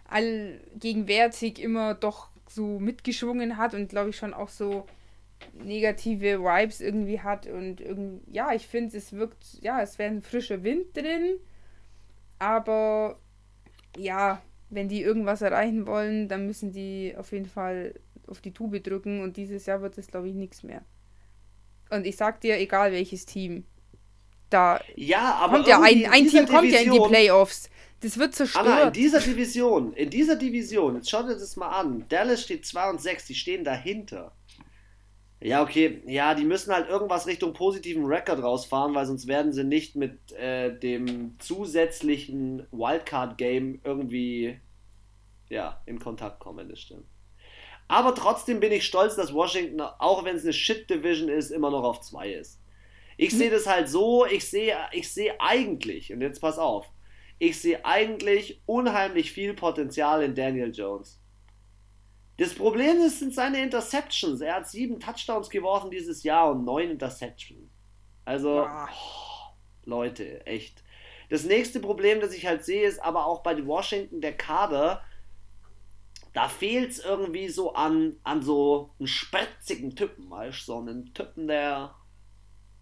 allgegenwärtig 0.05 1.59
immer 1.59 1.95
doch 1.95 2.29
so 2.47 2.79
mitgeschwungen 2.79 3.57
hat 3.57 3.73
und 3.73 3.89
glaube 3.89 4.11
ich 4.11 4.17
schon 4.17 4.33
auch 4.33 4.49
so 4.49 4.85
negative 5.53 6.39
Vibes 6.41 6.79
irgendwie 6.79 7.21
hat 7.21 7.47
und 7.47 7.81
irgendwie, 7.81 8.31
ja, 8.31 8.53
ich 8.53 8.67
finde, 8.67 8.95
es 8.97 9.13
wirkt, 9.13 9.43
ja, 9.61 9.81
es 9.81 9.97
wäre 9.97 10.11
ein 10.11 10.21
frischer 10.21 10.63
Wind 10.63 10.95
drin, 10.95 11.39
aber 12.37 13.19
ja, 13.97 14.41
wenn 14.73 14.89
die 14.89 15.01
irgendwas 15.01 15.41
erreichen 15.41 15.87
wollen, 15.87 16.27
dann 16.27 16.47
müssen 16.47 16.71
die 16.71 17.13
auf 17.17 17.31
jeden 17.31 17.45
Fall 17.45 17.93
auf 18.27 18.41
die 18.41 18.53
Tube 18.53 18.81
drücken 18.81 19.21
und 19.21 19.37
dieses 19.37 19.65
Jahr 19.65 19.81
wird 19.81 19.97
es, 19.97 20.07
glaube 20.07 20.29
ich, 20.29 20.35
nichts 20.35 20.63
mehr. 20.63 20.83
Und 21.89 22.05
ich 22.05 22.15
sag 22.15 22.41
dir, 22.41 22.57
egal 22.57 22.91
welches 22.91 23.25
Team, 23.25 23.65
da 24.49 24.79
ja, 24.95 25.35
aber 25.35 25.55
kommt 25.55 25.67
ja 25.67 25.81
ein, 25.81 26.05
ein 26.05 26.27
Team 26.27 26.47
kommt 26.47 26.71
ja 26.71 26.79
in 26.79 26.91
die 26.91 26.99
Playoffs. 26.99 27.69
Das 28.01 28.17
wird 28.17 28.35
zerstört. 28.35 28.67
Anna, 28.67 28.83
in 28.87 28.93
dieser 28.93 29.19
Division, 29.19 29.93
in 29.93 30.09
dieser 30.09 30.35
Division, 30.35 30.95
jetzt 30.95 31.09
schaut 31.09 31.25
euch 31.25 31.39
das 31.39 31.55
mal 31.55 31.69
an. 31.69 32.05
Dallas 32.09 32.43
steht 32.43 32.65
2 32.65 32.89
und 32.89 33.01
6, 33.01 33.27
die 33.27 33.35
stehen 33.35 33.63
dahinter. 33.63 34.33
Ja, 35.43 35.61
okay. 35.61 36.01
Ja, 36.05 36.35
die 36.35 36.45
müssen 36.45 36.73
halt 36.73 36.87
irgendwas 36.87 37.27
Richtung 37.27 37.51
positiven 37.53 38.05
Rekord 38.05 38.41
rausfahren, 38.41 38.95
weil 38.95 39.05
sonst 39.05 39.27
werden 39.27 39.51
sie 39.51 39.65
nicht 39.65 39.97
mit 39.97 40.31
äh, 40.31 40.73
dem 40.79 41.37
zusätzlichen 41.37 42.65
Wildcard-Game 42.71 43.81
irgendwie 43.83 44.57
ja, 45.49 45.81
in 45.85 45.99
Kontakt 45.99 46.39
kommen, 46.39 46.69
das 46.69 46.79
stimmt. 46.79 47.05
Aber 47.89 48.15
trotzdem 48.15 48.61
bin 48.61 48.71
ich 48.71 48.85
stolz, 48.85 49.17
dass 49.17 49.33
Washington, 49.33 49.81
auch 49.81 50.23
wenn 50.23 50.37
es 50.37 50.43
eine 50.43 50.53
Shit-Division 50.53 51.27
ist, 51.27 51.51
immer 51.51 51.71
noch 51.71 51.83
auf 51.83 51.99
2 51.99 52.31
ist. 52.31 52.61
Ich 53.17 53.31
sehe 53.31 53.51
das 53.51 53.67
halt 53.67 53.89
so, 53.89 54.25
ich 54.25 54.49
sehe 54.49 54.77
ich 54.93 55.11
seh 55.11 55.33
eigentlich, 55.39 56.13
und 56.13 56.21
jetzt 56.21 56.39
pass 56.39 56.57
auf, 56.57 56.89
ich 57.37 57.59
sehe 57.59 57.83
eigentlich 57.83 58.61
unheimlich 58.65 59.33
viel 59.33 59.53
Potenzial 59.53 60.23
in 60.23 60.35
Daniel 60.35 60.71
Jones. 60.73 61.19
Das 62.37 62.55
Problem 62.55 62.97
ist, 63.01 63.19
sind 63.19 63.33
seine 63.33 63.61
Interceptions. 63.61 64.41
Er 64.41 64.55
hat 64.55 64.67
sieben 64.67 64.99
Touchdowns 64.99 65.49
geworfen 65.49 65.91
dieses 65.91 66.23
Jahr 66.23 66.51
und 66.51 66.65
neun 66.65 66.91
Interceptions. 66.91 67.69
Also, 68.25 68.65
oh, 68.65 69.53
Leute, 69.85 70.45
echt. 70.45 70.83
Das 71.29 71.43
nächste 71.43 71.79
Problem, 71.79 72.21
das 72.21 72.33
ich 72.33 72.45
halt 72.45 72.65
sehe, 72.65 72.87
ist 72.87 73.01
aber 73.03 73.25
auch 73.25 73.43
bei 73.43 73.53
den 73.53 73.67
Washington 73.67 74.21
der 74.21 74.35
Kader. 74.35 75.03
Da 76.33 76.49
fehlt 76.49 76.91
es 76.91 76.99
irgendwie 77.03 77.49
so 77.49 77.73
an, 77.73 78.17
an 78.23 78.41
so 78.41 78.89
einen 78.99 79.07
spritzigen 79.07 79.95
Typen, 79.95 80.29
weißt 80.29 80.61
du? 80.61 80.63
So 80.63 80.79
einen 80.79 81.13
Typen, 81.13 81.47
der. 81.47 81.93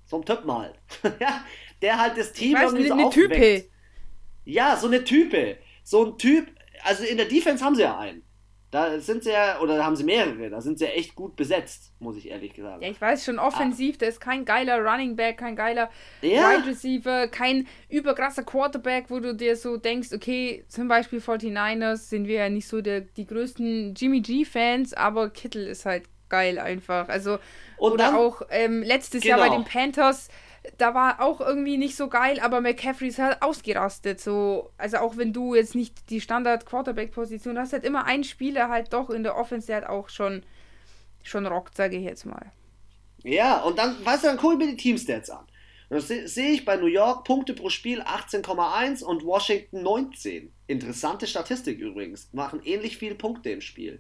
So 0.06 0.18
ein 0.18 0.26
Typen 0.26 0.52
halt. 0.52 0.76
der 1.82 2.00
halt 2.00 2.18
das 2.18 2.32
Team 2.32 2.56
weißt, 2.56 2.74
irgendwie 2.74 2.88
so 2.88 2.94
eine 2.94 3.10
Type. 3.10 3.70
Ja, 4.46 4.78
so 4.78 4.88
eine 4.88 5.04
Type. 5.04 5.58
So 5.84 6.06
ein 6.06 6.18
Typ. 6.18 6.48
Also 6.84 7.04
in 7.04 7.18
der 7.18 7.28
Defense 7.28 7.64
haben 7.64 7.76
sie 7.76 7.84
ja 7.84 7.98
einen. 7.98 8.24
Da 8.71 9.01
sind 9.01 9.25
sie 9.25 9.31
ja, 9.31 9.60
oder 9.60 9.75
da 9.75 9.84
haben 9.84 9.97
sie 9.97 10.05
mehrere, 10.05 10.49
da 10.49 10.62
sind 10.62 10.79
sie 10.79 10.86
ja 10.86 10.91
echt 10.91 11.13
gut 11.13 11.36
besetzt, 11.36 11.91
muss 11.99 12.15
ich 12.15 12.29
ehrlich 12.29 12.55
sagen. 12.55 12.81
Ja, 12.81 12.89
ich 12.89 13.01
weiß 13.01 13.25
schon, 13.25 13.38
offensiv, 13.38 13.95
ah. 13.95 13.97
der 13.99 14.07
ist 14.07 14.21
kein 14.21 14.45
geiler 14.45 14.79
Running 14.79 15.17
Back, 15.17 15.39
kein 15.39 15.57
geiler 15.57 15.89
ja. 16.21 16.49
Wide 16.49 16.67
Receiver, 16.67 17.27
kein 17.27 17.67
überkrasser 17.89 18.43
Quarterback, 18.43 19.10
wo 19.10 19.19
du 19.19 19.36
dir 19.36 19.57
so 19.57 19.75
denkst, 19.75 20.13
okay, 20.13 20.63
zum 20.69 20.88
Beispiel 20.88 21.19
49ers 21.19 21.97
sind 21.97 22.27
wir 22.27 22.36
ja 22.36 22.49
nicht 22.49 22.65
so 22.65 22.79
der, 22.79 23.01
die 23.01 23.27
größten 23.27 23.93
Jimmy 23.93 24.21
G-Fans, 24.21 24.93
aber 24.93 25.29
Kittel 25.29 25.67
ist 25.67 25.86
halt 25.86 26.05
geil 26.29 26.57
einfach. 26.57 27.10
Also, 27.10 27.39
Und 27.77 27.91
oder 27.91 28.05
dann, 28.05 28.15
auch 28.15 28.41
ähm, 28.49 28.84
letztes 28.84 29.21
genau. 29.21 29.38
Jahr 29.38 29.49
bei 29.49 29.55
den 29.55 29.65
Panthers, 29.65 30.29
da 30.78 30.93
war 30.93 31.21
auch 31.21 31.41
irgendwie 31.41 31.78
nicht 31.78 31.95
so 31.95 32.08
geil, 32.08 32.39
aber 32.39 32.62
McCaffrey 32.62 33.08
ist 33.08 33.19
halt 33.19 33.41
ausgerastet. 33.41 34.19
So, 34.19 34.71
also 34.78 34.97
auch 34.97 35.17
wenn 35.17 35.34
du 35.34 35.56
jetzt 35.56 35.76
nicht 35.76 36.10
die 36.10 36.21
Standard-Quarterback-Position 36.21 37.58
hast, 37.58 37.74
halt 37.74 37.84
immer 37.84 38.06
ein 38.06 38.24
Spieler 38.24 38.69
halt 38.69 38.93
doch 38.93 39.10
in 39.10 39.24
der 39.24 39.38
Offense, 39.38 39.67
der 39.67 39.78
halt 39.78 39.88
auch 39.88 40.10
schon, 40.10 40.43
schon 41.24 41.47
rockt, 41.47 41.76
sage 41.76 41.97
ich 41.97 42.04
jetzt 42.04 42.26
mal. 42.26 42.52
Ja, 43.24 43.62
und 43.62 43.78
dann, 43.78 44.04
weißt 44.04 44.24
du, 44.24 44.28
dann 44.28 44.38
gucke 44.38 44.54
ich 44.54 44.60
mir 44.60 44.67
die 44.67 44.78
Teamstats 44.78 45.30
an. 45.30 45.45
Und 45.89 45.97
das 45.97 46.08
sehe 46.08 46.52
ich 46.52 46.63
bei 46.63 46.78
New 46.78 46.86
York 46.86 47.26
Punkte 47.26 47.54
pro 47.54 47.69
Spiel 47.69 48.02
18,1 48.02 49.04
und 49.04 49.26
Washington 49.26 49.82
19. 49.82 50.54
Interessante 50.67 51.28
Statistik 51.28 51.80
übrigens. 51.80 52.30
Machen 52.34 52.62
ähnlich 52.63 52.97
viele 52.97 53.15
Punkte 53.15 53.50
im 53.50 53.62
Spiel. 53.62 54.00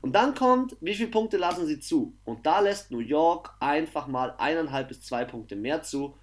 Und 0.00 0.12
dann 0.14 0.34
kommt, 0.34 0.76
wie 0.80 0.94
viele 0.94 1.10
Punkte 1.10 1.36
lassen 1.36 1.66
sie 1.66 1.80
zu? 1.80 2.16
Und 2.24 2.46
da 2.46 2.60
lässt 2.60 2.90
New 2.90 2.98
York 2.98 3.54
einfach 3.60 4.06
mal 4.06 4.34
eineinhalb 4.38 4.88
bis 4.88 5.02
zwei 5.02 5.24
Punkte 5.24 5.56
mehr 5.56 5.82
zu. 5.82 6.16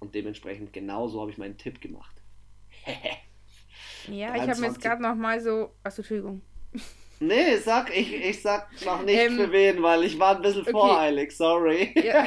Und 0.00 0.14
dementsprechend 0.14 0.72
genauso 0.72 1.20
habe 1.20 1.30
ich 1.30 1.38
meinen 1.38 1.56
Tipp 1.56 1.80
gemacht. 1.80 2.16
ja, 4.08 4.34
ich 4.34 4.42
habe 4.42 4.60
mir 4.60 4.66
jetzt 4.68 4.80
gerade 4.80 5.02
noch 5.02 5.14
mal 5.14 5.40
so. 5.40 5.70
Achso, 5.82 6.02
Entschuldigung. 6.02 6.42
Nee, 7.20 7.56
sag, 7.56 7.96
ich, 7.96 8.14
ich 8.14 8.42
sag 8.42 8.68
noch 8.84 9.04
nicht 9.04 9.18
ähm, 9.18 9.36
für 9.36 9.50
wen, 9.50 9.82
weil 9.82 10.04
ich 10.04 10.18
war 10.18 10.36
ein 10.36 10.42
bisschen 10.42 10.62
okay. 10.62 10.70
voreilig, 10.70 11.36
sorry. 11.36 11.92
Ja. 11.96 12.26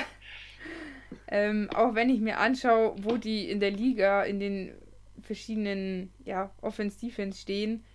ähm, 1.27 1.69
auch 1.73 1.95
wenn 1.95 2.09
ich 2.09 2.19
mir 2.19 2.37
anschaue, 2.39 2.95
wo 3.01 3.15
die 3.15 3.49
in 3.49 3.61
der 3.61 3.71
Liga 3.71 4.23
in 4.23 4.39
den 4.39 4.73
verschiedenen 5.21 6.11
ja, 6.25 6.51
Offense-Defense 6.61 7.39
stehen, 7.39 7.85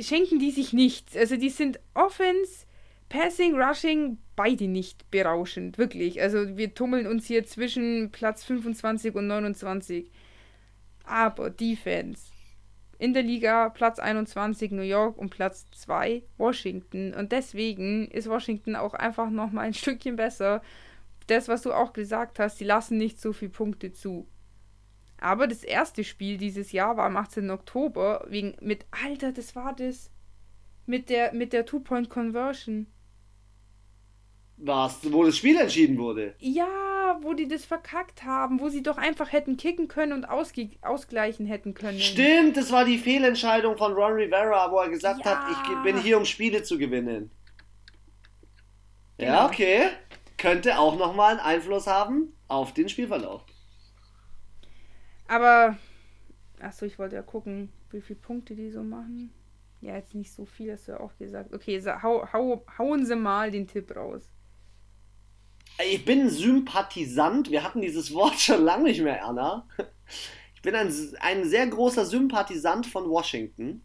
schenken 0.00 0.38
die 0.38 0.50
sich 0.50 0.72
nichts. 0.72 1.16
Also 1.16 1.36
die 1.36 1.50
sind 1.50 1.80
Offense, 1.94 2.66
Passing, 3.08 3.60
Rushing, 3.60 4.18
beide 4.36 4.68
nicht 4.68 5.10
berauschend, 5.10 5.78
wirklich. 5.78 6.20
Also 6.20 6.56
wir 6.56 6.74
tummeln 6.74 7.06
uns 7.06 7.26
hier 7.26 7.44
zwischen 7.44 8.10
Platz 8.10 8.44
25 8.44 9.14
und 9.14 9.26
29. 9.26 10.10
Aber 11.04 11.50
Defense. 11.50 12.30
In 12.98 13.14
der 13.14 13.22
Liga 13.22 13.70
Platz 13.70 13.98
21 13.98 14.72
New 14.72 14.82
York 14.82 15.16
und 15.16 15.30
Platz 15.30 15.66
2 15.70 16.22
Washington. 16.36 17.14
Und 17.14 17.32
deswegen 17.32 18.08
ist 18.08 18.28
Washington 18.28 18.76
auch 18.76 18.94
einfach 18.94 19.30
nochmal 19.30 19.66
ein 19.66 19.74
Stückchen 19.74 20.16
besser. 20.16 20.62
Das, 21.28 21.48
was 21.48 21.62
du 21.62 21.72
auch 21.72 21.92
gesagt 21.92 22.38
hast, 22.38 22.58
die 22.60 22.64
lassen 22.64 22.98
nicht 22.98 23.20
so 23.20 23.32
viele 23.32 23.52
Punkte 23.52 23.92
zu. 23.92 24.26
Aber 25.20 25.46
das 25.46 25.64
erste 25.64 26.04
Spiel 26.04 26.38
dieses 26.38 26.72
Jahr 26.72 26.96
war 26.96 27.06
am 27.06 27.16
18. 27.16 27.50
Oktober, 27.50 28.24
wegen 28.28 28.56
mit, 28.60 28.86
Alter, 28.90 29.32
das 29.32 29.56
war 29.56 29.74
das, 29.74 30.10
mit 30.86 31.10
der, 31.10 31.32
mit 31.32 31.52
der 31.52 31.66
Two-Point-Conversion. 31.66 32.86
Was? 34.58 35.12
Wo 35.12 35.24
das 35.24 35.36
Spiel 35.36 35.56
entschieden 35.56 35.98
wurde? 35.98 36.34
Ja, 36.38 37.18
wo 37.20 37.32
die 37.32 37.46
das 37.46 37.64
verkackt 37.64 38.24
haben, 38.24 38.60
wo 38.60 38.68
sie 38.68 38.82
doch 38.82 38.98
einfach 38.98 39.32
hätten 39.32 39.56
kicken 39.56 39.88
können 39.88 40.12
und 40.12 40.24
ausgleichen 40.24 41.46
hätten 41.46 41.74
können. 41.74 42.00
Stimmt, 42.00 42.56
das 42.56 42.72
war 42.72 42.84
die 42.84 42.98
Fehlentscheidung 42.98 43.76
von 43.76 43.92
Ron 43.92 44.12
Rivera, 44.12 44.70
wo 44.70 44.78
er 44.78 44.88
gesagt 44.88 45.24
ja. 45.24 45.30
hat, 45.30 45.50
ich 45.52 45.82
bin 45.84 46.00
hier, 46.00 46.18
um 46.18 46.24
Spiele 46.24 46.62
zu 46.62 46.78
gewinnen. 46.78 47.30
Genau. 49.16 49.32
Ja, 49.32 49.46
okay. 49.46 49.88
Könnte 50.36 50.78
auch 50.78 50.96
nochmal 50.96 51.32
einen 51.32 51.40
Einfluss 51.40 51.86
haben 51.86 52.32
auf 52.46 52.72
den 52.72 52.88
Spielverlauf. 52.88 53.44
Aber, 55.28 55.76
achso, 56.60 56.86
ich 56.86 56.98
wollte 56.98 57.16
ja 57.16 57.22
gucken, 57.22 57.68
wie 57.90 58.00
viele 58.00 58.18
Punkte 58.18 58.56
die 58.56 58.70
so 58.70 58.82
machen. 58.82 59.32
Ja, 59.80 59.94
jetzt 59.94 60.14
nicht 60.14 60.32
so 60.32 60.44
viel, 60.44 60.72
hast 60.72 60.88
du 60.88 60.92
ja 60.92 61.00
auch 61.00 61.16
gesagt. 61.16 61.54
Okay, 61.54 61.78
so, 61.78 62.02
hau, 62.02 62.26
hau, 62.32 62.64
hauen 62.78 63.06
Sie 63.06 63.14
mal 63.14 63.50
den 63.50 63.68
Tipp 63.68 63.94
raus. 63.94 64.28
Ich 65.86 66.04
bin 66.04 66.28
Sympathisant. 66.28 67.50
Wir 67.50 67.62
hatten 67.62 67.80
dieses 67.80 68.12
Wort 68.12 68.34
schon 68.40 68.64
lange 68.64 68.84
nicht 68.84 69.02
mehr, 69.02 69.24
Anna. 69.24 69.68
Ich 70.56 70.62
bin 70.62 70.74
ein, 70.74 70.92
ein 71.20 71.44
sehr 71.44 71.68
großer 71.68 72.04
Sympathisant 72.04 72.86
von 72.86 73.08
Washington. 73.08 73.82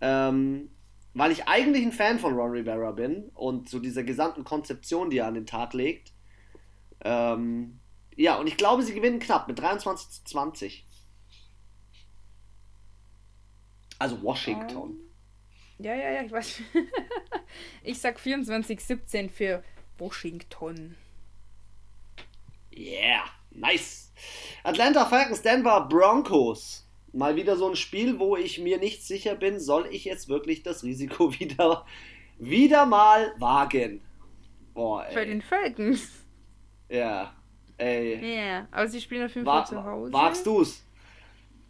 Ähm, 0.00 0.70
weil 1.14 1.32
ich 1.32 1.48
eigentlich 1.48 1.84
ein 1.84 1.92
Fan 1.92 2.18
von 2.18 2.34
Ron 2.34 2.50
Rivera 2.50 2.92
bin 2.92 3.30
und 3.34 3.68
so 3.68 3.78
dieser 3.78 4.04
gesamten 4.04 4.44
Konzeption, 4.44 5.10
die 5.10 5.18
er 5.18 5.26
an 5.26 5.34
den 5.34 5.46
Tag 5.46 5.72
legt. 5.72 6.12
Ähm, 7.00 7.80
ja, 8.16 8.36
und 8.36 8.46
ich 8.46 8.56
glaube, 8.56 8.82
sie 8.82 8.94
gewinnen 8.94 9.18
knapp 9.18 9.48
mit 9.48 9.58
23 9.58 10.08
zu 10.10 10.24
20. 10.24 10.84
Also 13.98 14.22
Washington. 14.22 14.76
Um, 14.76 15.00
ja, 15.78 15.94
ja, 15.94 16.10
ja, 16.12 16.22
ich 16.22 16.32
weiß. 16.32 16.62
ich 17.82 17.98
sag 17.98 18.18
24-17 18.18 19.30
für 19.30 19.62
Washington. 19.98 20.96
Yeah, 22.76 23.24
nice. 23.50 24.12
Atlanta 24.62 25.04
Falcons, 25.06 25.42
Denver 25.42 25.86
Broncos. 25.88 26.86
Mal 27.12 27.36
wieder 27.36 27.56
so 27.56 27.68
ein 27.68 27.76
Spiel, 27.76 28.18
wo 28.18 28.36
ich 28.36 28.58
mir 28.58 28.78
nicht 28.78 29.04
sicher 29.04 29.36
bin, 29.36 29.60
soll 29.60 29.86
ich 29.92 30.04
jetzt 30.04 30.28
wirklich 30.28 30.62
das 30.62 30.82
Risiko 30.82 31.32
wieder, 31.38 31.86
wieder 32.38 32.86
mal 32.86 33.34
wagen? 33.38 34.02
Boah, 34.72 35.06
ey. 35.06 35.14
Bei 35.14 35.24
den 35.24 35.42
Falcons. 35.42 36.08
Ja. 36.88 37.33
Ey. 37.76 38.14
Ja, 38.14 38.42
yeah, 38.42 38.68
aber 38.70 38.88
sie 38.88 39.00
spielen 39.00 39.24
auf 39.24 39.34
jeden 39.34 39.46
Fall 39.46 39.66
zu 39.66 39.82
Hause. 39.82 40.12
Magst 40.12 40.46
du's? 40.46 40.84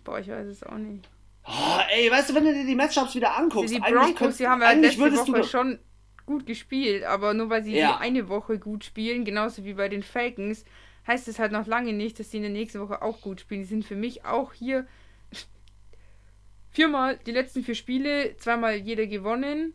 Boah, 0.05 0.19
ich 0.19 0.29
weiß 0.29 0.47
es 0.47 0.62
auch 0.62 0.77
nicht. 0.77 1.09
Oh, 1.47 1.79
ey, 1.90 2.11
weißt 2.11 2.31
du, 2.31 2.35
wenn 2.35 2.45
du 2.45 2.55
dir 2.55 2.67
die 2.67 2.75
Matchups 2.75 3.14
wieder 3.14 3.37
anguckst, 3.37 3.75
die 3.75 3.81
Broncos, 3.81 4.14
könnt, 4.14 4.38
die 4.38 4.49
haben 4.49 4.62
ja 4.62 4.73
letzte 4.73 5.12
Woche 5.12 5.40
du... 5.40 5.45
schon 5.45 5.79
gut 6.27 6.47
gespielt, 6.47 7.05
aber 7.05 7.35
nur 7.35 7.51
weil 7.51 7.64
sie 7.64 7.77
ja. 7.77 7.99
eine 7.99 8.29
Woche 8.29 8.59
gut 8.59 8.85
spielen, 8.85 9.25
genauso 9.25 9.64
wie 9.64 9.75
bei 9.75 9.88
den 9.88 10.03
Falcons, 10.03 10.64
heißt 11.07 11.29
es 11.29 11.38
halt 11.38 11.53
noch 11.53 11.67
lange 11.67 11.93
nicht, 11.93 12.19
dass 12.19 12.31
sie 12.31 12.38
in 12.38 12.45
der 12.45 12.53
nächsten 12.53 12.81
Woche 12.81 13.03
auch 13.03 13.21
gut 13.21 13.40
spielen. 13.40 13.61
Die 13.61 13.67
sind 13.67 13.85
für 13.85 13.97
mich 13.97 14.25
auch 14.25 14.55
hier 14.55 14.87
viermal 16.71 17.19
die 17.27 17.33
letzten 17.33 17.62
vier 17.62 17.75
Spiele, 17.75 18.37
zweimal 18.38 18.77
jeder 18.77 19.07
gewonnen. 19.07 19.75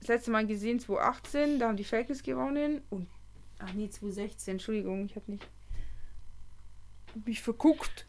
Das 0.00 0.08
letzte 0.08 0.32
Mal 0.32 0.46
gesehen 0.46 0.80
2018, 0.80 1.60
da 1.60 1.68
haben 1.68 1.76
die 1.76 1.84
Falcons 1.84 2.22
gewonnen 2.24 2.82
und 2.90 3.08
ach 3.60 3.72
nee, 3.74 3.88
2016, 3.88 4.52
Entschuldigung, 4.52 5.06
ich 5.06 5.14
habe 5.14 5.30
nicht 5.30 5.48
mich 7.24 7.40
verguckt. 7.40 8.06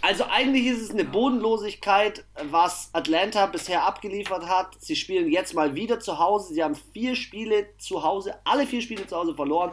Also 0.00 0.24
eigentlich 0.24 0.66
ist 0.66 0.80
es 0.80 0.90
eine 0.90 1.04
Bodenlosigkeit, 1.04 2.24
was 2.50 2.90
Atlanta 2.92 3.46
bisher 3.46 3.84
abgeliefert 3.84 4.48
hat. 4.48 4.74
Sie 4.80 4.96
spielen 4.96 5.30
jetzt 5.30 5.54
mal 5.54 5.76
wieder 5.76 6.00
zu 6.00 6.18
Hause. 6.18 6.54
Sie 6.54 6.62
haben 6.62 6.74
vier 6.74 7.14
Spiele 7.14 7.68
zu 7.78 8.02
Hause, 8.02 8.34
alle 8.44 8.66
vier 8.66 8.82
Spiele 8.82 9.06
zu 9.06 9.16
Hause 9.16 9.34
verloren. 9.34 9.70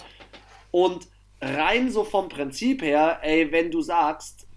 Und 0.69 1.07
rein 1.41 1.89
so 1.91 2.03
vom 2.03 2.29
Prinzip 2.29 2.83
her, 2.83 3.19
ey, 3.23 3.51
wenn 3.51 3.71
du 3.71 3.81
sagst, 3.81 4.47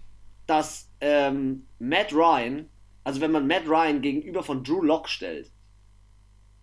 dass 0.45 0.91
ähm, 1.01 1.65
Matt 1.79 2.13
Ryan, 2.13 2.69
also 3.03 3.19
wenn 3.21 3.31
man 3.31 3.47
Matt 3.47 3.67
Ryan 3.67 4.01
gegenüber 4.01 4.43
von 4.43 4.63
Drew 4.63 4.83
Locke 4.83 5.09
stellt, 5.09 5.51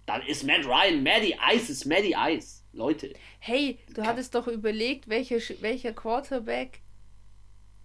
dann 0.07 0.23
ist 0.23 0.45
Matt 0.45 0.65
Ryan 0.67 1.03
Maddie 1.03 1.37
Ice 1.53 1.71
ist 1.73 1.85
Maddie 1.85 2.15
Ice. 2.17 2.61
Leute. 2.73 3.13
Hey, 3.41 3.79
du 3.95 4.05
hattest 4.05 4.35
doch 4.35 4.47
überlegt, 4.47 5.09
welche, 5.09 5.41
welcher 5.61 5.93
Quarterback 5.93 6.83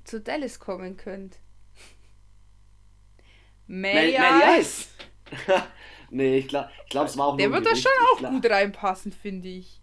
zu 0.05 0.21
Dallas 0.21 0.59
kommen 0.59 0.97
könnt. 0.97 1.39
Mary 3.67 4.15
Ice. 4.59 4.87
nee, 6.09 6.37
ich 6.37 6.47
glaube, 6.47 6.69
ich 6.83 6.89
glaub, 6.89 7.07
es 7.07 7.17
war 7.17 7.27
auch 7.27 7.37
Der 7.37 7.51
wird 7.51 7.65
da 7.65 7.75
schon 7.75 7.91
auch 8.13 8.19
glaub... 8.19 8.31
gut 8.31 8.49
reinpassen, 8.49 9.11
finde 9.11 9.47
ich. 9.49 9.81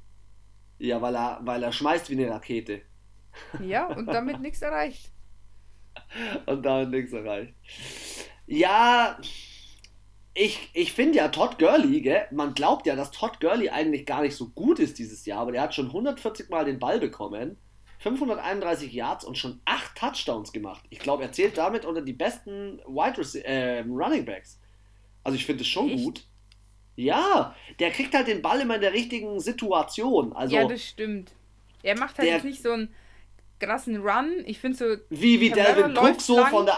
Ja, 0.78 1.00
weil 1.02 1.16
er, 1.16 1.40
weil 1.42 1.62
er 1.62 1.72
schmeißt 1.72 2.10
wie 2.10 2.14
eine 2.14 2.30
Rakete. 2.30 2.82
Ja, 3.60 3.86
und 3.96 4.06
damit 4.06 4.40
nichts 4.40 4.62
erreicht. 4.62 5.10
Und 6.46 6.64
damit 6.64 6.90
nichts 6.90 7.12
erreicht. 7.12 7.54
Ja, 8.46 9.18
ich, 10.34 10.70
ich 10.72 10.92
finde 10.92 11.18
ja 11.18 11.28
Todd 11.28 11.58
Gurley, 11.58 12.00
gell, 12.00 12.26
man 12.30 12.54
glaubt 12.54 12.86
ja, 12.86 12.96
dass 12.96 13.10
Todd 13.10 13.40
Gurley 13.40 13.68
eigentlich 13.68 14.06
gar 14.06 14.22
nicht 14.22 14.34
so 14.34 14.48
gut 14.48 14.78
ist 14.78 14.98
dieses 14.98 15.26
Jahr, 15.26 15.40
aber 15.40 15.52
der 15.52 15.62
hat 15.62 15.74
schon 15.74 15.86
140 15.88 16.48
Mal 16.48 16.64
den 16.64 16.78
Ball 16.78 16.98
bekommen, 16.98 17.58
531 18.02 18.92
Yards 18.92 19.24
und 19.24 19.38
schon 19.38 19.60
8 19.64 19.96
Touchdowns 19.96 20.52
gemacht. 20.52 20.82
Ich 20.90 20.98
glaube, 20.98 21.22
er 21.22 21.32
zählt 21.32 21.56
damit 21.56 21.84
unter 21.84 22.02
die 22.02 22.12
besten 22.12 22.80
Wide 22.86 23.44
äh, 23.44 23.80
Running 23.88 24.24
Backs. 24.24 24.58
Also 25.22 25.36
ich 25.36 25.46
finde 25.46 25.62
es 25.62 25.68
schon 25.68 25.88
Echt? 25.88 26.02
gut. 26.02 26.24
Ja, 26.96 27.54
der 27.78 27.90
kriegt 27.90 28.14
halt 28.14 28.26
den 28.26 28.42
Ball 28.42 28.60
immer 28.60 28.74
in 28.74 28.80
der 28.80 28.92
richtigen 28.92 29.40
Situation. 29.40 30.32
Also, 30.32 30.56
ja, 30.56 30.66
das 30.66 30.84
stimmt. 30.84 31.32
Er 31.82 31.98
macht 31.98 32.18
halt 32.18 32.28
der, 32.28 32.44
nicht 32.44 32.62
so 32.62 32.72
einen 32.72 32.94
krassen 33.60 33.96
Run. 33.96 34.42
Ich 34.46 34.58
finde 34.58 34.76
so. 34.76 34.96
Wie, 35.08 35.40
wie 35.40 35.50
Delvin 35.50 35.96
Cook 35.96 36.20
so 36.20 36.36
lang. 36.36 36.50
von 36.50 36.66
der 36.66 36.76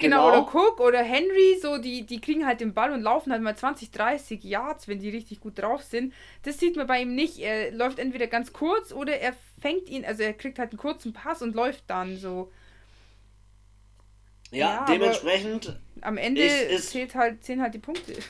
Genau, 0.00 0.26
genau, 0.26 0.28
oder 0.28 0.48
Cook 0.52 0.80
oder 0.80 1.02
Henry, 1.02 1.58
so, 1.60 1.78
die, 1.78 2.04
die 2.04 2.20
kriegen 2.20 2.46
halt 2.46 2.60
den 2.60 2.74
Ball 2.74 2.92
und 2.92 3.02
laufen 3.02 3.32
halt 3.32 3.42
mal 3.42 3.56
20, 3.56 3.90
30 3.90 4.42
Yards, 4.42 4.88
wenn 4.88 4.98
die 4.98 5.10
richtig 5.10 5.40
gut 5.40 5.58
drauf 5.58 5.82
sind. 5.82 6.12
Das 6.42 6.58
sieht 6.58 6.76
man 6.76 6.86
bei 6.86 7.02
ihm 7.02 7.14
nicht. 7.14 7.38
Er 7.38 7.70
läuft 7.72 7.98
entweder 7.98 8.26
ganz 8.26 8.52
kurz 8.52 8.92
oder 8.92 9.18
er 9.18 9.34
fängt 9.60 9.88
ihn, 9.88 10.04
also 10.04 10.22
er 10.22 10.32
kriegt 10.32 10.58
halt 10.58 10.70
einen 10.70 10.78
kurzen 10.78 11.12
Pass 11.12 11.42
und 11.42 11.54
läuft 11.54 11.84
dann 11.88 12.16
so. 12.16 12.50
Ja, 14.50 14.58
ja 14.58 14.86
dementsprechend. 14.88 15.78
Am 16.00 16.16
Ende 16.16 16.42
ist, 16.42 16.90
zählt 16.90 17.14
halt, 17.14 17.44
zählen 17.44 17.62
halt 17.62 17.74
die 17.74 17.78
Punkte. 17.78 18.14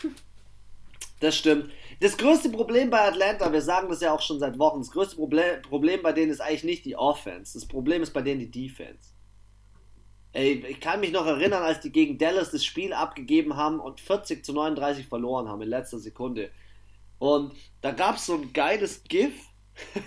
Das 1.21 1.37
stimmt. 1.37 1.71
Das 2.01 2.17
größte 2.17 2.49
Problem 2.49 2.89
bei 2.89 3.03
Atlanta, 3.03 3.53
wir 3.53 3.61
sagen 3.61 3.91
das 3.91 4.01
ja 4.01 4.11
auch 4.11 4.23
schon 4.23 4.39
seit 4.39 4.59
Wochen, 4.59 4.79
das 4.79 4.91
größte 4.91 5.17
Problem, 5.17 5.61
Problem 5.61 6.03
bei 6.03 6.13
denen 6.13 6.33
ist 6.33 6.41
eigentlich 6.41 6.65
nicht 6.65 6.85
die 6.87 6.97
Offense. 6.97 7.53
Das 7.53 7.69
Problem 7.69 8.03
ist 8.03 8.15
bei 8.15 8.23
denen 8.23 8.41
die 8.41 8.51
Defense. 8.51 9.10
Ey, 10.33 10.65
ich 10.69 10.81
kann 10.81 11.01
mich 11.01 11.11
noch 11.11 11.27
erinnern, 11.27 11.63
als 11.63 11.81
die 11.81 11.91
gegen 11.91 12.17
Dallas 12.17 12.51
das 12.53 12.65
Spiel 12.65 12.93
abgegeben 12.93 13.57
haben 13.57 13.81
und 13.81 14.01
40 14.01 14.45
zu 14.45 14.53
39 14.53 15.07
verloren 15.07 15.49
haben 15.49 15.63
in 15.63 15.69
letzter 15.69 15.99
Sekunde. 15.99 16.51
Und 17.19 17.53
da 17.81 17.91
gab 17.91 18.17
es 18.17 18.27
so 18.27 18.35
ein 18.35 18.53
geiles 18.53 19.03
GIF. 19.05 19.35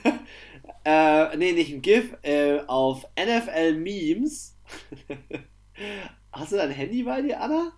äh, 0.86 1.36
nee, 1.38 1.52
nicht 1.52 1.74
ein 1.74 1.82
GIF, 1.82 2.16
äh, 2.22 2.60
auf 2.68 3.06
NFL 3.20 3.76
Memes. 3.76 4.58
Hast 6.32 6.52
du 6.52 6.56
dein 6.56 6.72
Handy 6.72 7.04
bei 7.04 7.22
dir, 7.22 7.42
Anna? 7.42 7.74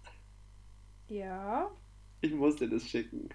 Ja. 1.08 1.72
Ich 2.22 2.34
muss 2.34 2.56
dir 2.58 2.70
das 2.70 2.88
schicken. 2.88 3.30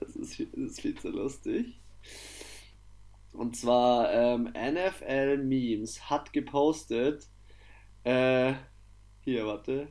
Das 0.00 0.16
ist, 0.16 0.40
das 0.40 0.70
ist 0.70 0.80
viel 0.80 0.98
zu 0.98 1.10
lustig. 1.10 1.80
Und 3.32 3.56
zwar 3.56 4.12
ähm, 4.12 4.52
NFL 4.52 5.38
Memes 5.38 6.10
hat 6.10 6.32
gepostet, 6.32 7.28
äh, 8.04 8.54
hier, 9.20 9.46
warte. 9.46 9.88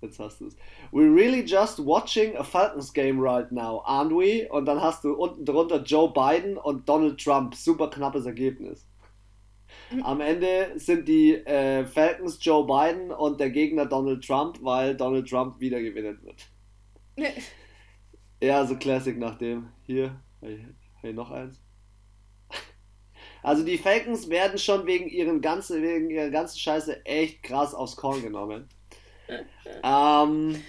Jetzt 0.00 0.18
hast 0.18 0.40
du 0.40 0.48
es. 0.48 0.56
We're 0.90 1.14
really 1.14 1.44
just 1.44 1.78
watching 1.78 2.36
a 2.36 2.42
Falcons 2.42 2.92
game 2.92 3.20
right 3.20 3.50
now, 3.52 3.82
aren't 3.86 4.10
we? 4.10 4.48
Und 4.50 4.66
dann 4.66 4.80
hast 4.80 5.04
du 5.04 5.14
unten 5.14 5.44
drunter 5.44 5.80
Joe 5.82 6.12
Biden 6.12 6.56
und 6.56 6.88
Donald 6.88 7.20
Trump. 7.20 7.54
Super 7.54 7.88
knappes 7.88 8.26
Ergebnis. 8.26 8.86
Am 10.02 10.20
Ende 10.20 10.72
sind 10.76 11.06
die 11.06 11.34
äh, 11.34 11.84
Falcons 11.84 12.38
Joe 12.40 12.66
Biden 12.66 13.12
und 13.12 13.38
der 13.38 13.50
Gegner 13.50 13.86
Donald 13.86 14.24
Trump, 14.24 14.58
weil 14.62 14.96
Donald 14.96 15.28
Trump 15.28 15.60
wieder 15.60 15.80
gewinnen 15.80 16.18
wird. 16.22 17.36
ja, 18.42 18.66
so 18.66 18.76
Classic 18.76 19.16
nach 19.16 19.36
dem. 19.36 19.68
Hier, 19.82 20.20
hey, 20.40 20.66
hey, 21.00 21.12
noch 21.12 21.30
eins. 21.30 21.60
Also 23.42 23.64
die 23.64 23.78
Falcons 23.78 24.28
werden 24.28 24.58
schon 24.58 24.86
wegen, 24.86 25.08
ihren 25.08 25.40
ganzen, 25.40 25.82
wegen 25.82 26.10
ihrer 26.10 26.30
ganzen 26.30 26.58
Scheiße 26.58 27.04
echt 27.04 27.42
krass 27.42 27.74
aufs 27.74 27.96
Korn 27.96 28.22
genommen. 28.22 28.68
ähm, 29.82 30.62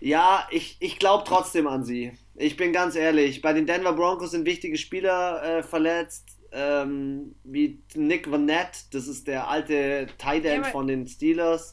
ja, 0.00 0.46
ich, 0.50 0.76
ich 0.80 0.98
glaube 0.98 1.24
trotzdem 1.26 1.66
an 1.66 1.84
sie. 1.84 2.12
Ich 2.34 2.56
bin 2.56 2.72
ganz 2.72 2.96
ehrlich, 2.96 3.42
bei 3.42 3.52
den 3.52 3.66
Denver 3.66 3.92
Broncos 3.92 4.30
sind 4.30 4.46
wichtige 4.46 4.78
Spieler 4.78 5.42
äh, 5.42 5.62
verletzt, 5.62 6.38
ähm, 6.52 7.34
wie 7.44 7.82
Nick 7.94 8.30
Vanette, 8.30 8.78
das 8.92 9.06
ist 9.06 9.26
der 9.26 9.48
alte 9.48 10.06
Tight 10.18 10.44
End 10.44 10.66
von 10.66 10.86
den 10.86 11.06
Steelers. 11.06 11.72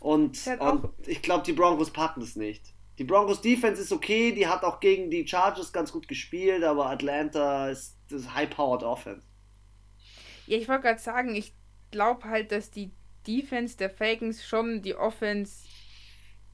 Und, 0.00 0.38
und 0.58 0.88
ich 1.06 1.22
glaube, 1.22 1.44
die 1.44 1.52
Broncos 1.52 1.90
packen 1.90 2.22
es 2.22 2.36
nicht. 2.36 2.74
Die 2.98 3.04
Broncos 3.04 3.40
Defense 3.40 3.80
ist 3.80 3.92
okay, 3.92 4.32
die 4.32 4.46
hat 4.46 4.64
auch 4.64 4.80
gegen 4.80 5.10
die 5.10 5.26
Chargers 5.26 5.72
ganz 5.72 5.92
gut 5.92 6.08
gespielt, 6.08 6.62
aber 6.62 6.86
Atlanta 6.86 7.70
ist 7.70 7.96
das 8.10 8.34
High-Powered 8.34 8.82
Offense. 8.82 9.26
Ja, 10.52 10.58
ich 10.58 10.68
wollte 10.68 10.82
gerade 10.82 11.00
sagen, 11.00 11.34
ich 11.34 11.54
glaube 11.92 12.28
halt, 12.28 12.52
dass 12.52 12.70
die 12.70 12.90
Defense 13.26 13.78
der 13.78 13.88
Falcons 13.88 14.44
schon 14.44 14.82
die 14.82 14.94
Offense 14.94 15.66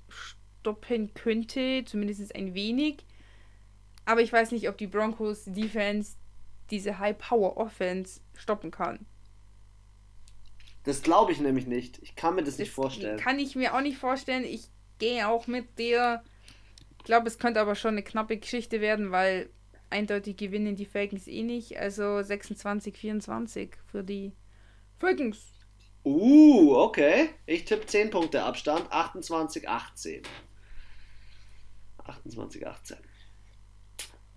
stoppen 0.09 1.15
könnte, 1.15 1.83
zumindest 1.85 2.33
ein 2.37 2.55
wenig. 2.55 3.05
Aber 4.05 4.21
ich 4.21 4.33
weiß 4.33 4.53
nicht, 4.53 4.69
ob 4.69 4.79
die 4.79 4.87
Broncos 4.87 5.47
Defense 5.47 6.15
diese 6.71 7.01
High-Power-Offense 7.01 8.21
stoppen 8.37 8.71
kann. 8.71 9.05
Das 10.85 11.03
glaube 11.03 11.33
ich 11.33 11.41
nämlich 11.41 11.67
nicht. 11.67 11.99
Ich 12.01 12.15
kann 12.15 12.37
mir 12.37 12.43
das, 12.43 12.51
das 12.51 12.61
nicht 12.61 12.71
vorstellen. 12.71 13.19
Kann 13.19 13.41
ich 13.41 13.57
mir 13.57 13.75
auch 13.75 13.81
nicht 13.81 13.99
vorstellen. 13.99 14.45
Ich 14.45 14.69
gehe 15.01 15.27
auch 15.27 15.49
mit 15.49 15.77
der. 15.77 16.23
Ich 16.99 17.05
glaube, 17.05 17.27
es 17.27 17.41
könnte 17.41 17.61
aber 17.61 17.75
schon 17.75 17.95
eine 17.95 18.05
knappe 18.05 18.37
Geschichte 18.37 18.81
werden, 18.81 19.11
weil 19.11 19.51
eindeutig 19.91 20.37
gewinnen 20.37 20.77
die 20.77 20.87
Falcons 20.87 21.27
eh 21.27 21.43
nicht. 21.43 21.79
Also 21.79 22.23
26, 22.23 22.97
24 22.97 23.71
für 23.91 24.03
die 24.03 24.33
Falcons. 24.99 25.53
Uh, 26.05 26.75
okay. 26.77 27.31
Ich 27.47 27.65
tippe 27.65 27.87
10 27.87 28.11
Punkte 28.11 28.43
Abstand. 28.43 28.91
28, 28.91 29.69
18. 29.69 30.23
28, 31.99 32.67
18. 32.67 32.97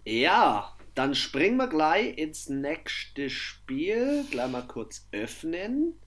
Ja, 0.04 0.76
dann 0.96 1.16
springen 1.16 1.58
wir 1.58 1.68
gleich 1.68 2.18
ins 2.18 2.50
nächste 2.50 3.30
Spiel. 3.30 4.26
Gleich 4.30 4.52
mal 4.52 4.68
kurz 4.68 5.08
öffnen. 5.12 6.01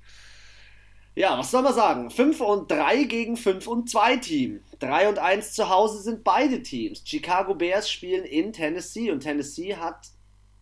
Ja, 1.16 1.38
was 1.38 1.50
soll 1.50 1.62
man 1.62 1.74
sagen? 1.74 2.10
5 2.10 2.40
und 2.40 2.70
3 2.70 3.04
gegen 3.04 3.36
5 3.36 3.66
und 3.68 3.88
2 3.88 4.16
Team. 4.16 4.60
3 4.80 5.08
und 5.08 5.18
1 5.18 5.52
zu 5.52 5.68
Hause 5.68 6.02
sind 6.02 6.24
beide 6.24 6.62
Teams. 6.62 7.02
Chicago 7.04 7.54
Bears 7.54 7.88
spielen 7.88 8.24
in 8.24 8.52
Tennessee 8.52 9.10
und 9.12 9.20
Tennessee 9.20 9.76
hat 9.76 10.08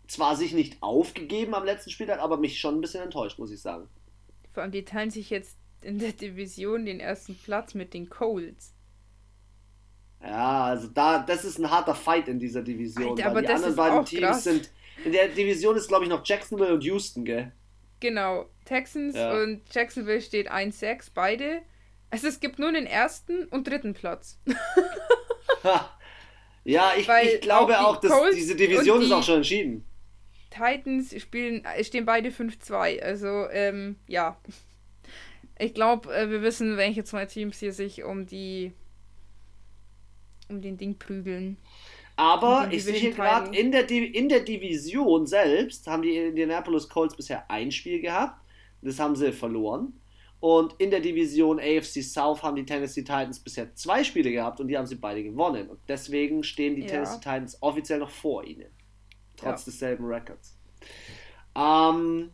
zwar 0.06 0.36
sich 0.36 0.52
nicht 0.52 0.82
aufgegeben 0.82 1.54
am 1.54 1.64
letzten 1.64 1.90
Spieltag, 1.90 2.20
aber 2.20 2.36
mich 2.36 2.60
schon 2.60 2.76
ein 2.76 2.80
bisschen 2.82 3.02
enttäuscht, 3.02 3.38
muss 3.38 3.50
ich 3.50 3.62
sagen. 3.62 3.88
Vor 4.52 4.62
allem, 4.62 4.72
die 4.72 4.84
teilen 4.84 5.10
sich 5.10 5.30
jetzt 5.30 5.56
in 5.80 5.98
der 5.98 6.12
Division 6.12 6.84
den 6.84 7.00
ersten 7.00 7.34
Platz 7.34 7.74
mit 7.74 7.94
den 7.94 8.10
Colts. 8.10 8.74
Ja, 10.22 10.64
also 10.64 10.88
da, 10.88 11.20
das 11.20 11.44
ist 11.44 11.58
ein 11.58 11.70
harter 11.70 11.94
Fight 11.94 12.28
in 12.28 12.38
dieser 12.38 12.62
Division. 12.62 13.10
Alter, 13.10 13.30
aber 13.30 13.42
die 13.42 13.48
anderen 13.48 13.74
beiden 13.74 14.04
Teams 14.04 14.22
krass. 14.22 14.44
sind. 14.44 14.70
In 15.04 15.12
der 15.12 15.28
Division 15.28 15.76
ist, 15.76 15.88
glaube 15.88 16.04
ich, 16.04 16.10
noch 16.10 16.24
Jacksonville 16.24 16.74
und 16.74 16.84
Houston, 16.84 17.24
gell? 17.24 17.52
Genau, 18.02 18.46
Texans 18.64 19.14
ja. 19.14 19.32
und 19.32 19.62
Jacksonville 19.72 20.20
steht 20.20 20.50
1-6, 20.50 21.12
beide. 21.14 21.62
Also 22.10 22.26
es 22.26 22.40
gibt 22.40 22.58
nur 22.58 22.72
den 22.72 22.84
ersten 22.84 23.44
und 23.44 23.68
dritten 23.68 23.94
Platz. 23.94 24.40
ja, 26.64 26.94
ich, 26.98 27.08
ich 27.08 27.40
glaube 27.42 27.78
auch, 27.78 28.00
dass 28.00 28.10
Colts 28.10 28.34
diese 28.34 28.56
Division 28.56 28.98
die 28.98 29.06
ist 29.06 29.12
auch 29.12 29.22
schon 29.22 29.36
entschieden. 29.36 29.84
Titans 30.50 31.14
spielen, 31.22 31.64
stehen 31.82 32.04
beide 32.04 32.30
5-2. 32.30 33.00
Also, 33.00 33.48
ähm, 33.52 33.94
ja. 34.08 34.36
Ich 35.60 35.72
glaube, 35.72 36.12
äh, 36.12 36.28
wir 36.28 36.42
wissen, 36.42 36.76
welche 36.76 37.04
zwei 37.04 37.26
Teams 37.26 37.60
hier 37.60 37.72
sich 37.72 38.02
um 38.02 38.26
die 38.26 38.72
um 40.48 40.60
den 40.60 40.76
Ding 40.76 40.98
prügeln. 40.98 41.56
Aber 42.16 42.68
ich 42.70 42.84
sehe 42.84 42.94
hier 42.94 43.12
gerade, 43.12 43.56
in 43.56 43.72
der, 43.72 43.88
in 43.90 44.28
der 44.28 44.40
Division 44.40 45.26
selbst 45.26 45.86
haben 45.86 46.02
die 46.02 46.16
Indianapolis 46.16 46.88
Colts 46.88 47.16
bisher 47.16 47.50
ein 47.50 47.70
Spiel 47.72 48.00
gehabt. 48.00 48.40
Das 48.82 48.98
haben 48.98 49.16
sie 49.16 49.32
verloren. 49.32 49.94
Und 50.40 50.74
in 50.78 50.90
der 50.90 50.98
Division 50.98 51.60
AFC 51.60 52.02
South 52.02 52.42
haben 52.42 52.56
die 52.56 52.64
Tennessee 52.64 53.02
Titans 53.02 53.38
bisher 53.38 53.72
zwei 53.74 54.02
Spiele 54.02 54.32
gehabt 54.32 54.60
und 54.60 54.66
die 54.66 54.76
haben 54.76 54.86
sie 54.86 54.96
beide 54.96 55.22
gewonnen. 55.22 55.70
Und 55.70 55.78
deswegen 55.86 56.42
stehen 56.42 56.74
die 56.74 56.82
ja. 56.82 56.88
Tennessee 56.88 57.18
Titans 57.18 57.58
offiziell 57.60 58.00
noch 58.00 58.10
vor 58.10 58.42
ihnen. 58.44 58.66
Trotz 59.36 59.60
ja. 59.60 59.72
desselben 59.72 60.04
Records. 60.04 60.58
Ähm, 61.54 62.30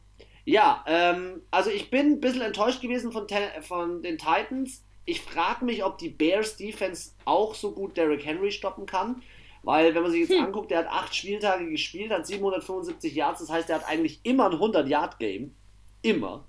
ja, 0.46 0.82
ähm, 0.86 1.42
also 1.50 1.68
ich 1.68 1.90
bin 1.90 2.12
ein 2.12 2.20
bisschen 2.20 2.40
enttäuscht 2.40 2.80
gewesen 2.80 3.12
von, 3.12 3.26
von 3.60 4.02
den 4.02 4.16
Titans. 4.16 4.82
Ich 5.04 5.20
frage 5.20 5.66
mich, 5.66 5.84
ob 5.84 5.98
die 5.98 6.08
Bears 6.08 6.56
Defense 6.56 7.10
auch 7.26 7.54
so 7.54 7.72
gut 7.72 7.98
Derrick 7.98 8.24
Henry 8.24 8.50
stoppen 8.50 8.86
kann. 8.86 9.22
Weil, 9.62 9.94
wenn 9.94 10.02
man 10.02 10.10
sich 10.10 10.20
jetzt 10.20 10.32
hm. 10.32 10.44
anguckt, 10.44 10.70
der 10.70 10.78
hat 10.78 10.88
acht 10.88 11.14
Spieltage 11.14 11.68
gespielt, 11.68 12.12
hat 12.12 12.26
775 12.26 13.14
Yards, 13.14 13.40
das 13.40 13.50
heißt, 13.50 13.70
er 13.70 13.76
hat 13.76 13.88
eigentlich 13.88 14.20
immer 14.22 14.50
ein 14.50 14.56
100-Yard-Game. 14.56 15.54
Immer. 16.02 16.46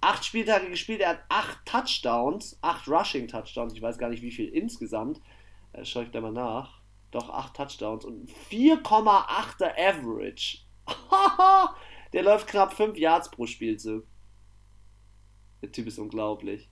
Acht 0.00 0.24
Spieltage 0.24 0.68
gespielt, 0.68 1.00
er 1.00 1.10
hat 1.10 1.24
acht 1.28 1.64
Touchdowns, 1.64 2.58
acht 2.62 2.88
Rushing-Touchdowns, 2.88 3.74
ich 3.74 3.82
weiß 3.82 3.98
gar 3.98 4.08
nicht, 4.08 4.22
wie 4.22 4.32
viel 4.32 4.48
insgesamt. 4.48 5.20
Äh, 5.72 5.84
Schaue 5.84 6.04
ich 6.04 6.10
da 6.10 6.20
mal 6.20 6.32
nach. 6.32 6.80
Doch, 7.10 7.30
acht 7.30 7.54
Touchdowns 7.54 8.04
und 8.04 8.30
4,8er 8.50 9.72
Average. 9.76 10.58
der 12.12 12.22
läuft 12.22 12.46
knapp 12.46 12.72
5 12.74 12.96
Yards 12.96 13.30
pro 13.30 13.46
Spielzug. 13.46 14.04
Der 15.62 15.72
Typ 15.72 15.86
ist 15.86 15.98
unglaublich. 15.98 16.68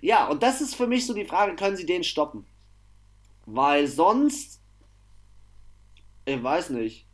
Ja, 0.00 0.28
und 0.28 0.42
das 0.42 0.60
ist 0.60 0.74
für 0.74 0.86
mich 0.86 1.06
so 1.06 1.14
die 1.14 1.24
Frage, 1.24 1.56
können 1.56 1.76
sie 1.76 1.86
den 1.86 2.04
stoppen? 2.04 2.46
Weil 3.46 3.86
sonst, 3.86 4.60
ich 6.26 6.42
weiß 6.42 6.70
nicht. 6.70 7.06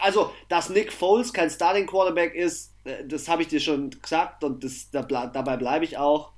Also, 0.00 0.32
dass 0.48 0.70
Nick 0.70 0.92
Foles 0.92 1.32
kein 1.32 1.50
Starting 1.50 1.86
Quarterback 1.86 2.34
ist, 2.34 2.74
äh, 2.84 3.04
das 3.04 3.28
habe 3.28 3.42
ich 3.42 3.48
dir 3.48 3.60
schon 3.60 3.90
gesagt 3.90 4.44
und 4.44 4.64
das, 4.64 4.90
dabei 4.90 5.56
bleibe 5.56 5.84
ich 5.84 5.98
auch. 5.98 6.32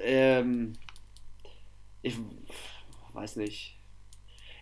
Ähm, 0.00 0.72
ich 2.02 2.16
weiß 3.12 3.36
nicht. 3.36 3.78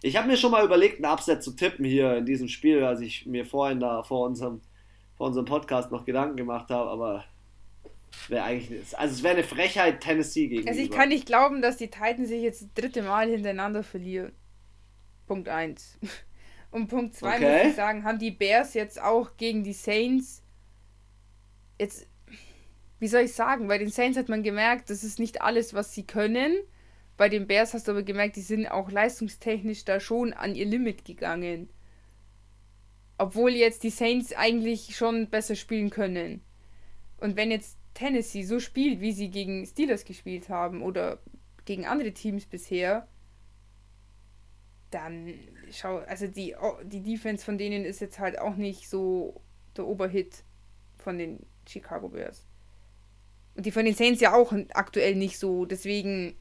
Ich 0.03 0.17
habe 0.17 0.29
mir 0.29 0.37
schon 0.37 0.51
mal 0.51 0.65
überlegt, 0.65 0.97
einen 0.97 1.13
Upset 1.13 1.43
zu 1.43 1.53
tippen 1.53 1.85
hier 1.85 2.17
in 2.17 2.27
diesem 2.27 2.49
Spiel, 2.49 2.85
als 2.85 3.01
ich 3.01 3.27
mir 3.27 3.45
vorhin 3.45 3.81
da 3.81 4.03
vor 4.03 4.27
unserem, 4.27 4.61
vor 5.17 5.29
unserem 5.29 5.47
Podcast 5.47 5.91
noch 5.91 6.05
Gedanken 6.05 6.37
gemacht 6.37 6.71
habe, 6.71 6.91
aber 6.91 7.25
wäre 8.29 8.45
eigentlich 8.45 8.99
also 8.99 9.15
es 9.15 9.23
wäre 9.23 9.35
eine 9.35 9.45
Frechheit 9.45 10.01
Tennessee 10.01 10.49
gegen. 10.49 10.69
Also 10.69 10.81
ich 10.81 10.91
kann 10.91 11.09
nicht 11.09 11.27
glauben, 11.27 11.63
dass 11.63 11.77
die 11.77 11.89
Titans 11.89 12.29
sich 12.29 12.43
jetzt 12.43 12.63
das 12.63 12.75
dritte 12.75 13.03
Mal 13.03 13.29
hintereinander 13.29 13.83
verlieren. 13.83 14.33
Punkt 15.27 15.49
1. 15.49 15.99
Und 16.71 16.89
Punkt 16.89 17.15
2 17.15 17.37
okay. 17.37 17.59
muss 17.59 17.71
ich 17.71 17.77
sagen, 17.77 18.05
haben 18.05 18.19
die 18.19 18.31
Bears 18.31 18.75
jetzt 18.75 19.01
auch 19.01 19.37
gegen 19.37 19.65
die 19.65 19.73
Saints 19.73 20.43
jetzt 21.79 22.07
wie 23.01 23.09
soll 23.09 23.23
ich 23.23 23.33
sagen, 23.33 23.69
bei 23.69 23.79
den 23.79 23.91
Saints 23.91 24.19
hat 24.19 24.29
man 24.29 24.43
gemerkt, 24.43 24.91
das 24.91 25.05
ist 25.05 25.19
nicht 25.19 25.41
alles, 25.41 25.73
was 25.73 25.95
sie 25.95 26.05
können. 26.05 26.57
Bei 27.17 27.29
den 27.29 27.47
Bears 27.47 27.75
hast 27.75 27.87
du 27.87 27.93
aber 27.93 28.03
gemerkt, 28.03 28.37
die 28.37 28.41
sind 28.41 28.67
auch 28.67 28.91
leistungstechnisch 28.91 29.85
da 29.85 30.01
schon 30.01 30.33
an 30.33 30.55
ihr 30.55 30.67
Limit 30.67 31.05
gegangen. 31.05 31.69
Obwohl 33.17 33.53
jetzt 33.53 33.83
die 33.83 33.91
Saints 33.91 34.33
eigentlich 34.33 34.97
schon 34.97 35.29
besser 35.29 35.55
spielen 35.55 35.91
können. 35.91 36.43
Und 37.19 37.37
wenn 37.37 37.51
jetzt 37.51 37.77
Tennessee 37.95 38.45
so 38.45 38.61
spielt, 38.61 39.01
wie 39.01 39.13
sie 39.13 39.31
gegen 39.31 39.67
Steelers 39.67 40.05
gespielt 40.05 40.49
haben 40.49 40.83
oder 40.83 41.19
gegen 41.65 41.87
andere 41.87 42.13
Teams 42.13 42.47
bisher, 42.47 43.09
dann 44.91 45.35
schau, 45.71 45.99
also 45.99 46.27
die, 46.27 46.55
die 46.85 47.03
Defense 47.03 47.45
von 47.45 47.59
denen 47.59 47.85
ist 47.85 48.01
jetzt 48.01 48.19
halt 48.19 48.39
auch 48.39 48.57
nicht 48.57 48.89
so 48.89 49.41
der 49.77 49.87
Oberhit 49.87 50.45
von 50.99 51.19
den 51.19 51.45
Chicago 51.67 52.09
Bears. 52.09 52.47
Und 53.55 53.67
die 53.67 53.73
von 53.73 53.85
den 53.85 53.95
Saints 53.95 54.21
ja 54.21 54.35
auch 54.35 54.53
aktuell 54.73 55.17
nicht 55.17 55.39
so, 55.39 55.65
deswegen. 55.65 56.37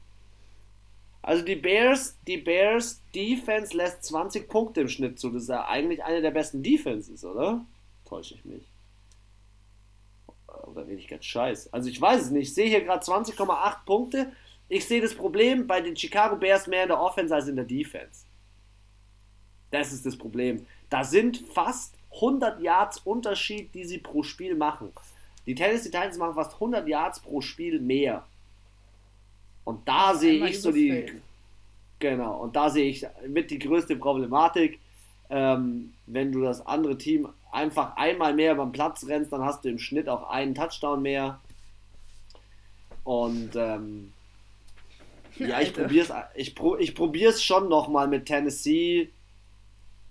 Also 1.20 1.44
die 1.44 1.56
Bears, 1.56 2.16
die 2.26 2.36
Bears 2.36 3.02
Defense 3.14 3.76
lässt 3.76 4.04
20 4.04 4.48
Punkte 4.48 4.82
im 4.82 4.88
Schnitt 4.88 5.18
zu. 5.18 5.30
Das 5.30 5.42
ist 5.42 5.48
ja 5.48 5.66
eigentlich 5.66 6.04
eine 6.04 6.22
der 6.22 6.30
besten 6.30 6.62
Defenses, 6.62 7.24
oder? 7.24 7.66
Täusche 8.04 8.34
ich 8.34 8.44
mich. 8.44 8.62
Oder 10.46 10.86
rede 10.86 11.00
ich 11.00 11.08
ganz 11.08 11.24
scheiß? 11.24 11.72
Also 11.72 11.88
ich 11.90 12.00
weiß 12.00 12.22
es 12.22 12.30
nicht. 12.30 12.48
Ich 12.48 12.54
sehe 12.54 12.68
hier 12.68 12.82
gerade 12.82 13.04
20,8 13.04 13.84
Punkte. 13.84 14.32
Ich 14.68 14.86
sehe 14.86 15.00
das 15.00 15.14
Problem 15.14 15.66
bei 15.66 15.80
den 15.80 15.96
Chicago 15.96 16.36
Bears 16.36 16.66
mehr 16.66 16.84
in 16.84 16.88
der 16.88 17.00
Offense 17.00 17.34
als 17.34 17.48
in 17.48 17.56
der 17.56 17.64
Defense. 17.64 18.27
Das 19.70 19.92
ist 19.92 20.06
das 20.06 20.16
Problem. 20.16 20.66
Da 20.90 21.04
sind 21.04 21.38
fast 21.52 21.94
100 22.14 22.60
Yards 22.60 22.98
Unterschied, 22.98 23.74
die 23.74 23.84
sie 23.84 23.98
pro 23.98 24.22
Spiel 24.22 24.54
machen. 24.54 24.92
Die 25.46 25.54
Tennessee 25.54 25.90
Titans 25.90 26.18
machen 26.18 26.34
fast 26.34 26.54
100 26.54 26.86
Yards 26.88 27.20
pro 27.20 27.40
Spiel 27.40 27.80
mehr. 27.80 28.24
Und 29.64 29.86
da 29.86 30.14
sehe 30.14 30.46
ich 30.46 30.60
so 30.60 30.72
die. 30.72 31.12
Genau, 31.98 32.36
und 32.36 32.54
da 32.54 32.70
sehe 32.70 32.88
ich 32.88 33.06
mit 33.26 33.50
die 33.50 33.58
größte 33.58 33.96
Problematik. 33.96 34.78
Ähm, 35.30 35.92
wenn 36.06 36.32
du 36.32 36.40
das 36.40 36.66
andere 36.66 36.96
Team 36.96 37.28
einfach 37.50 37.96
einmal 37.96 38.32
mehr 38.34 38.54
beim 38.54 38.72
Platz 38.72 39.06
rennst, 39.06 39.32
dann 39.32 39.44
hast 39.44 39.64
du 39.64 39.68
im 39.68 39.78
Schnitt 39.78 40.08
auch 40.08 40.30
einen 40.30 40.54
Touchdown 40.54 41.02
mehr. 41.02 41.40
Und 43.04 43.56
ähm, 43.56 44.12
ja, 45.36 45.60
ich 45.60 45.72
probiere 45.72 46.04
es 46.04 46.12
ich, 46.34 46.54
pro, 46.54 46.76
ich 46.76 46.94
probier's 46.94 47.42
schon 47.42 47.68
nochmal 47.68 48.08
mit 48.08 48.26
Tennessee. 48.26 49.10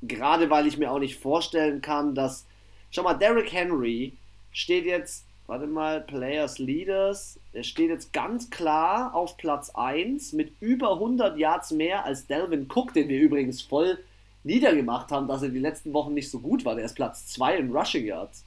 Gerade 0.02 0.50
weil 0.50 0.68
ich 0.68 0.78
mir 0.78 0.91
auch 0.91 1.00
nicht 1.00 1.20
vorstellen 1.20 1.82
kann, 1.82 2.16
dass. 2.16 2.45
Schau 2.89 3.04
mal, 3.04 3.16
Derrick 3.16 3.52
Henry 3.52 4.14
steht 4.52 4.86
jetzt, 4.86 5.26
warte 5.45 5.68
mal, 5.68 6.02
Players 6.02 6.58
Leaders. 6.60 7.39
Er 7.54 7.64
steht 7.64 7.89
jetzt 7.89 8.14
ganz 8.14 8.50
klar 8.50 9.14
auf 9.14 9.38
Platz 9.38 9.72
1 9.72 10.34
mit 10.34 10.54
über 10.62 10.93
100 10.93 11.38
Yards 11.38 11.72
mehr 11.72 12.06
als 12.06 12.28
Delvin 12.28 12.68
Cook, 12.74 12.93
den 12.93 13.10
wir 13.10 13.20
übrigens 13.20 13.62
voll 13.62 14.00
niedergemacht 14.43 15.12
haben, 15.12 15.28
dass 15.28 15.43
er 15.43 15.50
die 15.50 15.60
letzten 15.60 15.93
Wochen 15.93 16.14
nicht 16.14 16.32
so 16.32 16.39
gut 16.39 16.64
war. 16.66 16.76
Der 16.76 16.86
ist 16.86 16.95
Platz 16.95 17.28
2 17.28 17.58
in 17.58 17.72
Rushing 17.72 18.06
Yards. 18.06 18.45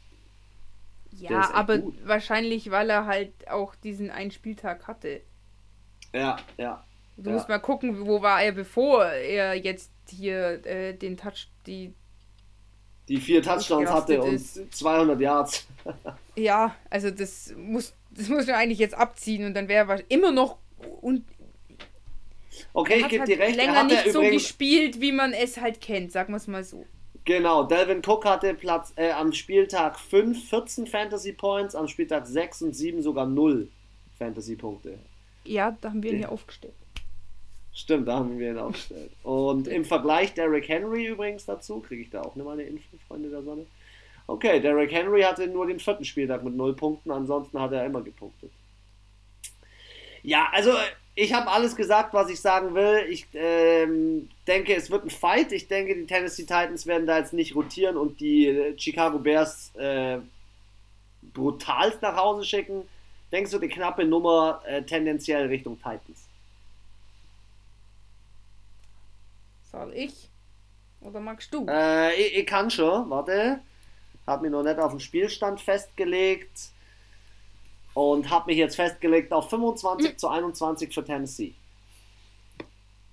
Ja, 1.13 1.53
aber 1.53 1.79
gut. 1.79 1.95
wahrscheinlich, 2.05 2.71
weil 2.71 2.89
er 2.89 3.07
halt 3.07 3.33
auch 3.49 3.75
diesen 3.75 4.11
einen 4.11 4.31
Spieltag 4.31 4.87
hatte. 4.87 5.21
Ja, 6.13 6.39
ja. 6.57 6.83
Du 7.23 7.29
ja. 7.29 7.37
musst 7.37 7.49
mal 7.49 7.59
gucken, 7.59 8.07
wo 8.07 8.23
war 8.23 8.43
er, 8.43 8.53
bevor 8.53 9.05
er 9.05 9.55
jetzt 9.55 9.91
hier 10.09 10.65
äh, 10.65 10.95
den 10.95 11.17
Touch, 11.17 11.49
die. 11.67 11.93
Die 13.09 13.19
vier 13.19 13.43
Touchdowns 13.43 13.91
hatte 13.91 14.23
und 14.23 14.41
200 14.41 15.21
Yards. 15.21 15.67
ja, 16.37 16.75
also 16.89 17.11
das 17.11 17.53
muss, 17.57 17.93
das 18.11 18.29
muss 18.29 18.47
man 18.47 18.55
eigentlich 18.55 18.79
jetzt 18.79 18.95
abziehen 18.95 19.45
und 19.45 19.55
dann 19.55 19.69
wäre 19.69 19.93
er 19.93 20.11
immer 20.11 20.31
noch 20.31 20.59
un 21.03 21.25
Okay, 22.73 23.01
ich 23.01 23.09
gebe 23.09 23.21
halt 23.21 23.31
dir 23.31 23.39
recht. 23.39 23.57
länger 23.57 23.73
er 23.73 23.81
hat 23.81 23.87
nicht 23.89 24.13
so 24.13 24.21
gespielt, 24.21 25.01
wie 25.01 25.13
man 25.13 25.33
es 25.33 25.61
halt 25.61 25.81
kennt, 25.81 26.13
sagen 26.13 26.33
wir 26.33 26.37
es 26.37 26.47
mal 26.47 26.63
so. 26.63 26.87
Genau, 27.25 27.65
Delvin 27.65 28.01
Cook 28.05 28.25
hatte 28.25 28.55
Platz 28.55 28.93
äh, 28.97 29.11
am 29.11 29.33
Spieltag 29.33 29.99
5 29.99 30.49
14 30.49 30.87
Fantasy 30.87 31.33
Points, 31.33 31.75
am 31.75 31.89
Spieltag 31.89 32.27
6 32.27 32.63
und 32.63 32.75
7 32.75 33.03
sogar 33.03 33.27
0 33.27 33.69
Fantasy 34.19 34.57
Punkte. 34.57 34.99
Ja, 35.45 35.77
da 35.81 35.91
haben 35.91 36.03
wir 36.03 36.13
ihn 36.13 36.21
ja 36.21 36.29
aufgestellt. 36.29 36.75
Stimmt, 37.73 38.09
da 38.09 38.17
haben 38.17 38.39
wir 38.39 38.51
ihn 38.51 38.59
aufgestellt. 38.59 39.13
Und 39.23 39.69
im 39.69 39.85
Vergleich 39.85 40.35
Derrick 40.35 40.69
Henry 40.69 41.07
übrigens 41.07 41.47
dazu, 41.47 41.81
kriege 41.81 42.03
ich 42.03 42.11
da 42.11 42.23
auch 42.23 42.35
nochmal 42.35 42.55
eine 42.55 42.65
Info, 42.65 42.97
Freunde 43.07 43.31
der 43.31 43.43
Sonne. 43.43 43.67
Okay, 44.27 44.61
Derrick 44.61 44.93
Henry 44.93 45.23
hatte 45.23 45.47
nur 45.47 45.67
den 45.67 45.81
vierten 45.81 46.05
Spieltag 46.05 46.43
mit 46.43 46.55
0 46.55 46.75
Punkten, 46.75 47.11
ansonsten 47.11 47.61
hat 47.61 47.73
er 47.73 47.87
immer 47.87 48.03
gepunktet. 48.03 48.51
Ja, 50.23 50.49
also 50.53 50.73
ich 51.15 51.33
habe 51.33 51.51
alles 51.51 51.77
gesagt, 51.77 52.15
was 52.15 52.31
ich 52.31 52.41
sagen 52.41 52.75
will. 52.75 53.07
Ich 53.09 53.27
ähm, 53.35 54.29
denke, 54.47 54.75
es 54.75 54.91
wird 54.91 55.05
ein 55.05 55.11
Fight. 55.11 55.53
Ich 55.53 55.69
denke, 55.69 55.95
die 55.95 56.07
Tennessee 56.07 56.43
Titans 56.43 56.87
werden 56.87 57.07
da 57.07 57.19
jetzt 57.19 57.33
nicht 57.33 57.55
rotieren 57.55 57.97
und 57.97 58.21
die 58.21 58.75
Chicago 58.77 59.19
Bears 59.19 59.75
äh, 59.77 60.19
brutalst 61.35 62.03
nach 62.03 62.17
Hause 62.17 62.45
schicken. 62.45 62.83
Denkst 63.33 63.51
du, 63.51 63.59
die 63.59 63.69
knappe 63.69 64.05
Nummer 64.05 64.63
äh, 64.67 64.83
tendenziell 64.83 65.47
Richtung 65.47 65.77
Titans? 65.77 66.20
Soll 69.71 69.93
ich? 69.95 70.29
Oder 71.01 71.21
magst 71.21 71.55
du? 71.55 71.67
Äh, 71.69 72.15
ich, 72.15 72.39
ich 72.39 72.47
kann 72.47 72.71
schon, 72.71 73.09
warte. 73.09 73.61
Hab 74.27 74.43
mich 74.43 74.51
noch 74.51 74.63
nicht 74.63 74.79
auf 74.79 74.93
den 74.93 75.01
Spielstand 75.01 75.61
festgelegt 75.61 76.71
und 77.95 78.31
habe 78.31 78.47
mich 78.51 78.59
jetzt 78.59 78.77
festgelegt 78.77 79.33
auf 79.33 79.49
25 79.51 80.13
mhm. 80.13 80.19
zu 80.19 80.29
21 80.29 80.95
für 80.95 81.05
Tennessee. 81.05 81.55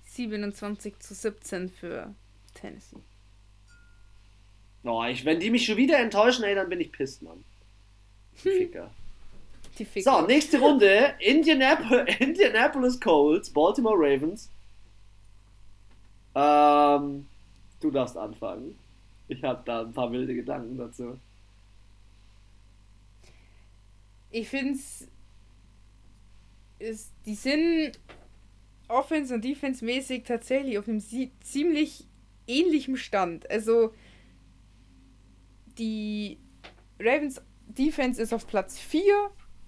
27 0.04 0.98
zu 0.98 1.14
17 1.14 1.70
für 1.70 2.14
Tennessee. 2.54 2.96
Oh, 4.84 5.04
ich, 5.04 5.24
wenn 5.24 5.40
die 5.40 5.50
mich 5.50 5.64
schon 5.64 5.76
wieder 5.76 5.98
enttäuschen, 5.98 6.44
ey, 6.44 6.54
dann 6.54 6.68
bin 6.68 6.80
ich 6.80 6.92
pisst, 6.92 7.22
Mann. 7.22 7.44
Die 8.44 8.50
Ficker. 8.50 8.90
Die 9.78 9.84
Ficker. 9.84 10.18
So, 10.18 10.26
nächste 10.26 10.60
Runde. 10.60 11.14
Indianapolis, 11.18 12.16
Indianapolis 12.20 13.00
Colts, 13.00 13.50
Baltimore 13.50 13.96
Ravens. 13.96 14.50
Ähm, 16.38 17.26
du 17.80 17.90
darfst 17.90 18.16
anfangen. 18.16 18.78
Ich 19.26 19.42
habe 19.42 19.62
da 19.64 19.82
ein 19.82 19.92
paar 19.92 20.10
wilde 20.12 20.34
Gedanken 20.34 20.78
dazu 20.78 21.18
ich 24.30 24.48
finde 24.48 24.78
es, 26.78 27.10
die 27.26 27.34
sind 27.34 27.98
Offense- 28.88 29.34
und 29.34 29.44
Defense-mäßig 29.44 30.24
tatsächlich 30.24 30.78
auf 30.78 30.88
einem 30.88 31.00
ziemlich 31.00 32.06
ähnlichen 32.46 32.96
Stand. 32.96 33.50
Also 33.50 33.92
die 35.78 36.38
Ravens 36.98 37.40
Defense 37.66 38.20
ist 38.20 38.32
auf 38.32 38.46
Platz 38.46 38.78
4 38.78 39.02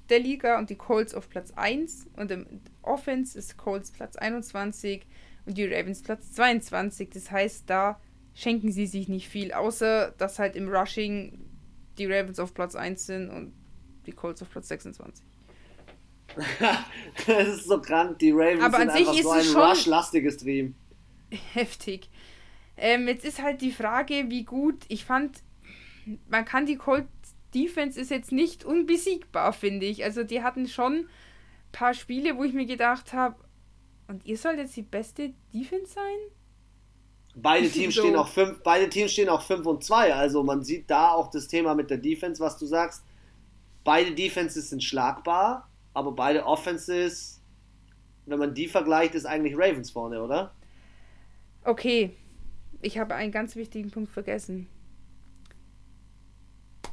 der 0.08 0.20
Liga 0.20 0.58
und 0.58 0.70
die 0.70 0.76
Colts 0.76 1.14
auf 1.14 1.28
Platz 1.28 1.52
1 1.52 2.08
und 2.16 2.30
im 2.30 2.46
Offense 2.82 3.38
ist 3.38 3.56
Colts 3.58 3.90
Platz 3.90 4.16
21 4.16 5.06
und 5.50 5.58
die 5.58 5.66
Ravens 5.66 6.02
Platz 6.02 6.32
22. 6.32 7.10
Das 7.10 7.30
heißt, 7.30 7.68
da 7.68 8.00
schenken 8.34 8.70
sie 8.72 8.86
sich 8.86 9.08
nicht 9.08 9.28
viel, 9.28 9.52
außer 9.52 10.14
dass 10.16 10.38
halt 10.38 10.56
im 10.56 10.68
Rushing 10.68 11.38
die 11.98 12.06
Ravens 12.06 12.38
auf 12.38 12.54
Platz 12.54 12.74
1 12.74 13.04
sind 13.04 13.30
und 13.30 13.52
die 14.06 14.12
Colts 14.12 14.40
auf 14.42 14.50
Platz 14.50 14.68
26. 14.68 15.24
das 17.26 17.48
ist 17.48 17.64
so 17.64 17.80
krank, 17.80 18.20
die 18.20 18.30
Ravens 18.30 18.62
Aber 18.62 18.78
sind 18.78 18.90
an 18.90 18.96
sich 18.96 19.08
einfach 19.08 19.36
ist 19.36 19.52
so 19.52 19.58
ein 19.58 19.68
Rush-lastiges 19.68 20.36
Team. 20.38 20.74
Heftig. 21.52 22.08
Ähm, 22.76 23.08
jetzt 23.08 23.24
ist 23.24 23.42
halt 23.42 23.60
die 23.60 23.72
Frage, 23.72 24.26
wie 24.28 24.44
gut, 24.44 24.84
ich 24.88 25.04
fand, 25.04 25.42
man 26.28 26.44
kann 26.44 26.66
die 26.66 26.76
Colts 26.76 27.08
Defense 27.52 28.00
ist 28.00 28.12
jetzt 28.12 28.30
nicht 28.30 28.64
unbesiegbar, 28.64 29.52
finde 29.52 29.86
ich. 29.86 30.04
Also 30.04 30.22
die 30.22 30.42
hatten 30.44 30.68
schon 30.68 30.92
ein 30.94 31.08
paar 31.72 31.94
Spiele, 31.94 32.36
wo 32.36 32.44
ich 32.44 32.52
mir 32.52 32.66
gedacht 32.66 33.12
habe, 33.12 33.34
Und 34.10 34.26
ihr 34.26 34.36
sollt 34.36 34.58
jetzt 34.58 34.74
die 34.76 34.82
beste 34.82 35.32
Defense 35.54 35.92
sein? 35.92 36.16
Beide 37.36 37.68
Teams 37.70 37.94
so. 37.94 38.00
stehen 38.00 38.16
auch 38.16 38.26
fünf, 38.26 38.60
beide 38.64 38.90
Teams 38.90 39.12
stehen 39.12 39.28
auch 39.28 39.40
5 39.40 39.64
und 39.64 39.84
2. 39.84 40.12
Also 40.12 40.42
man 40.42 40.64
sieht 40.64 40.90
da 40.90 41.12
auch 41.12 41.30
das 41.30 41.46
Thema 41.46 41.76
mit 41.76 41.90
der 41.90 41.98
Defense, 41.98 42.42
was 42.42 42.58
du 42.58 42.66
sagst. 42.66 43.04
Beide 43.84 44.12
Defenses 44.12 44.68
sind 44.68 44.82
schlagbar, 44.82 45.70
aber 45.94 46.10
beide 46.10 46.44
Offenses, 46.44 47.40
wenn 48.26 48.40
man 48.40 48.52
die 48.52 48.66
vergleicht, 48.66 49.14
ist 49.14 49.26
eigentlich 49.26 49.54
Ravens 49.56 49.92
vorne, 49.92 50.20
oder? 50.20 50.52
Okay, 51.62 52.10
ich 52.82 52.98
habe 52.98 53.14
einen 53.14 53.30
ganz 53.30 53.54
wichtigen 53.54 53.92
Punkt 53.92 54.10
vergessen. 54.10 54.66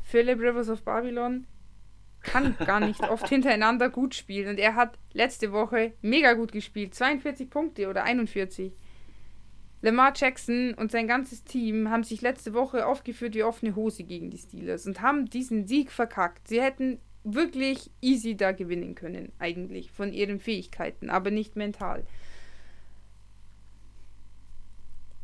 Philip 0.04 0.40
Rivers 0.40 0.70
of 0.70 0.84
Babylon 0.84 1.48
kann 2.28 2.56
gar 2.66 2.80
nicht 2.80 3.02
oft 3.10 3.28
hintereinander 3.30 3.90
gut 3.90 4.14
spielen 4.14 4.50
und 4.50 4.60
er 4.60 4.76
hat 4.76 4.98
letzte 5.14 5.52
Woche 5.52 5.94
mega 6.02 6.34
gut 6.34 6.52
gespielt. 6.52 6.94
42 6.94 7.50
Punkte 7.50 7.90
oder 7.90 8.04
41. 8.04 8.74
Lamar 9.82 10.14
Jackson 10.16 10.74
und 10.74 10.92
sein 10.92 11.08
ganzes 11.08 11.44
Team 11.44 11.90
haben 11.90 12.04
sich 12.04 12.22
letzte 12.22 12.54
Woche 12.54 12.86
aufgeführt 12.88 13.36
wie 13.36 13.44
offene 13.44 13.76
Hose 13.76 14.04
gegen 14.04 14.30
die 14.30 14.38
Steelers 14.38 14.88
und 14.88 15.02
haben 15.02 15.26
diesen 15.26 15.68
Sieg 15.68 15.92
verkackt. 15.92 16.48
Sie 16.48 16.62
hätten 16.62 17.00
wirklich 17.24 17.92
easy 18.02 18.36
da 18.36 18.52
gewinnen 18.54 18.96
können, 18.96 19.32
eigentlich, 19.38 19.92
von 19.92 20.14
ihren 20.14 20.40
Fähigkeiten, 20.40 21.10
aber 21.10 21.30
nicht 21.30 21.56
mental. 21.56 22.04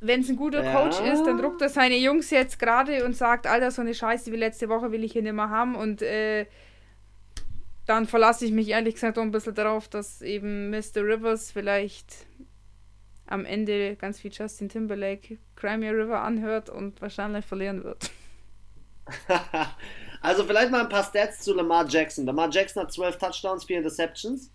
Wenn 0.01 0.19
es 0.19 0.29
ein 0.29 0.35
guter 0.35 0.63
ja. 0.63 0.73
Coach 0.73 0.99
ist, 0.99 1.23
dann 1.23 1.37
druckt 1.37 1.61
er 1.61 1.69
seine 1.69 1.97
Jungs 1.97 2.29
jetzt 2.29 2.59
gerade 2.59 3.05
und 3.05 3.15
sagt, 3.15 3.47
Alter, 3.47 3.71
so 3.71 3.81
eine 3.81 3.93
Scheiße 3.93 4.33
wie 4.33 4.37
letzte 4.37 4.67
Woche 4.67 4.91
will 4.91 5.03
ich 5.03 5.13
hier 5.13 5.21
nicht 5.21 5.33
mehr 5.33 5.49
haben 5.49 5.75
und 5.75 6.01
äh, 6.01 6.45
dann 7.85 8.05
verlasse 8.05 8.45
ich 8.45 8.51
mich 8.51 8.69
ehrlich 8.69 8.95
gesagt 8.95 9.17
auch 9.17 9.23
ein 9.23 9.31
bisschen 9.31 9.55
darauf, 9.55 9.87
dass 9.87 10.21
eben 10.21 10.69
Mr. 10.69 10.97
Rivers 11.03 11.51
vielleicht 11.51 12.25
am 13.25 13.45
Ende 13.45 13.95
ganz 13.95 14.19
viel 14.19 14.31
Justin 14.31 14.69
Timberlake 14.69 15.37
Crimea 15.55 15.91
River 15.91 16.21
anhört 16.21 16.69
und 16.69 17.01
wahrscheinlich 17.01 17.45
verlieren 17.45 17.83
wird. 17.83 18.11
also 20.21 20.45
vielleicht 20.45 20.71
mal 20.71 20.81
ein 20.81 20.89
paar 20.89 21.03
Stats 21.03 21.39
zu 21.41 21.53
Lamar 21.53 21.87
Jackson. 21.87 22.25
Lamar 22.25 22.49
Jackson 22.49 22.83
hat 22.83 22.91
12 22.91 23.17
Touchdowns, 23.17 23.65
4 23.65 23.77
Interceptions. 23.77 24.51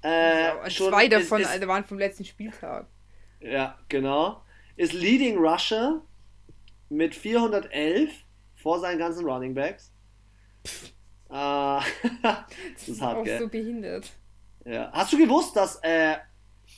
Äh, 0.00 0.70
zwei 0.70 1.08
davon 1.08 1.40
ist, 1.40 1.54
ist, 1.54 1.66
waren 1.66 1.84
vom 1.84 1.98
letzten 1.98 2.24
Spieltag. 2.24 2.86
Ja, 3.40 3.78
genau. 3.88 4.42
Ist 4.76 4.92
Leading 4.92 5.38
Rusher 5.38 6.00
mit 6.88 7.14
411 7.14 8.10
vor 8.54 8.78
seinen 8.80 8.98
ganzen 8.98 9.24
Running 9.24 9.54
Backs. 9.54 9.92
Äh, 11.30 11.34
das 12.22 12.88
ist 12.88 13.00
hart, 13.00 13.18
auch 13.18 13.24
gell? 13.24 13.38
so 13.38 13.48
behindert. 13.48 14.10
Ja. 14.64 14.90
Hast 14.92 15.12
du 15.12 15.18
gewusst, 15.18 15.56
dass 15.56 15.76
äh, 15.82 16.16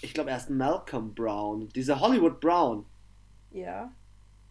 ich 0.03 0.15
glaube, 0.15 0.31
er 0.31 0.37
ist 0.37 0.51
Malcolm 0.51 1.15
Brown, 1.15 1.69
dieser 1.71 2.01
Hollywood 2.01 2.41
Brown. 2.41 2.87
Ja. 3.51 3.93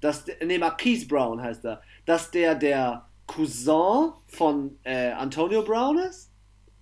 Dass, 0.02 0.26
nee, 0.46 0.58
Marquise 0.58 1.08
Brown 1.08 1.42
heißt 1.42 1.66
er. 1.66 1.82
Dass 2.06 2.32
der 2.32 2.56
der 2.56 3.06
Cousin 3.28 4.14
von 4.28 4.78
äh, 4.84 5.12
Antonio 5.12 5.64
Brown 5.64 5.98
ist? 6.00 6.32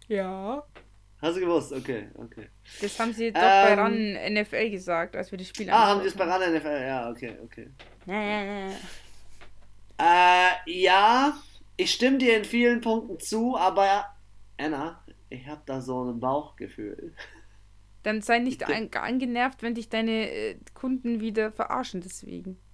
Ja. 0.08 0.64
Hast 1.22 1.36
du 1.36 1.42
gewusst? 1.42 1.74
Okay, 1.74 2.10
okay. 2.16 2.48
Das 2.82 3.00
haben 3.00 3.12
sie 3.12 3.32
doch 3.32 3.42
ähm, 3.42 3.66
bei 3.66 3.74
RAN 3.74 4.34
NFL 4.34 4.70
gesagt, 4.70 5.16
als 5.16 5.32
wir 5.32 5.38
das 5.38 5.48
Spiel 5.48 5.70
Ah, 5.70 5.88
haben 5.88 6.02
sie 6.02 6.08
es 6.08 6.16
bei 6.16 6.26
RAN 6.26 6.54
NFL? 6.54 6.82
Ja, 6.86 7.10
okay, 7.10 7.38
okay. 7.44 7.70
äh, 9.98 10.72
ja, 10.72 11.34
ich 11.78 11.92
stimme 11.92 12.18
dir 12.18 12.36
in 12.36 12.44
vielen 12.44 12.82
Punkten 12.82 13.20
zu, 13.20 13.56
aber 13.56 14.06
Anna, 14.58 15.04
ich 15.30 15.48
habe 15.48 15.62
da 15.66 15.82
so 15.82 16.04
ein 16.04 16.20
Bauchgefühl. 16.20 17.14
Dann 18.04 18.22
sei 18.22 18.40
nicht 18.40 18.68
an, 18.68 18.90
angenervt, 18.94 19.62
wenn 19.62 19.76
dich 19.76 19.90
deine 19.90 20.32
äh, 20.32 20.58
Kunden 20.74 21.20
wieder 21.20 21.52
verarschen 21.52 22.02
deswegen. 22.02 22.58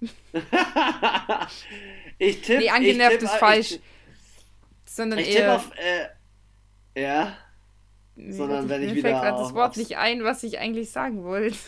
ich 2.18 2.42
tippe. 2.42 2.60
Nee, 2.60 2.70
angenervt 2.70 3.18
tipp, 3.18 3.22
ist 3.22 3.34
falsch. 3.34 3.72
Ich, 3.72 3.80
sondern 4.86 5.18
ich 5.18 5.34
eher. 5.34 5.56
Auf, 5.56 5.70
äh, 5.76 6.06
ja. 7.00 7.36
Sondern 8.16 8.68
wenn 8.68 8.82
ich 8.82 8.94
wieder. 8.94 9.08
Mir 9.10 9.16
fällt 9.16 9.22
gerade 9.22 9.42
das 9.42 9.54
Wort 9.54 9.76
nicht 9.76 9.96
ein, 9.96 10.22
was 10.22 10.44
ich 10.44 10.58
eigentlich 10.60 10.92
sagen 10.92 11.24
wollte. 11.24 11.58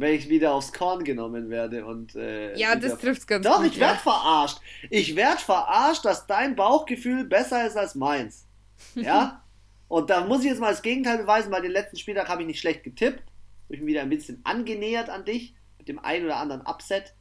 Wenn 0.00 0.14
ich 0.14 0.28
wieder 0.28 0.54
aufs 0.54 0.72
Korn 0.72 1.02
genommen 1.02 1.50
werde 1.50 1.84
und. 1.84 2.14
Äh, 2.14 2.56
ja, 2.56 2.76
das 2.76 2.98
trifft 2.98 3.26
ganz 3.26 3.44
Doch, 3.44 3.56
gut. 3.56 3.66
Doch, 3.66 3.72
ich 3.72 3.80
werde 3.80 3.94
ja. 3.94 4.00
verarscht. 4.00 4.60
Ich 4.90 5.16
werde 5.16 5.40
verarscht, 5.40 6.04
dass 6.04 6.26
dein 6.26 6.54
Bauchgefühl 6.54 7.24
besser 7.24 7.66
ist 7.66 7.76
als 7.76 7.94
meins. 7.94 8.46
Ja? 8.94 9.42
Und 9.88 10.10
da 10.10 10.24
muss 10.24 10.40
ich 10.40 10.50
jetzt 10.50 10.60
mal 10.60 10.70
das 10.70 10.82
Gegenteil 10.82 11.18
beweisen, 11.18 11.50
weil 11.50 11.62
den 11.62 11.72
letzten 11.72 11.96
Spieltag 11.96 12.28
habe 12.28 12.42
ich 12.42 12.46
nicht 12.46 12.60
schlecht 12.60 12.84
getippt. 12.84 13.22
Ich 13.70 13.80
mich 13.80 13.86
wieder 13.86 14.02
ein 14.02 14.10
bisschen 14.10 14.40
angenähert 14.44 15.08
an 15.08 15.24
dich 15.24 15.54
mit 15.78 15.88
dem 15.88 15.98
einen 15.98 16.26
oder 16.26 16.36
anderen 16.36 16.62
Upset. 16.62 17.14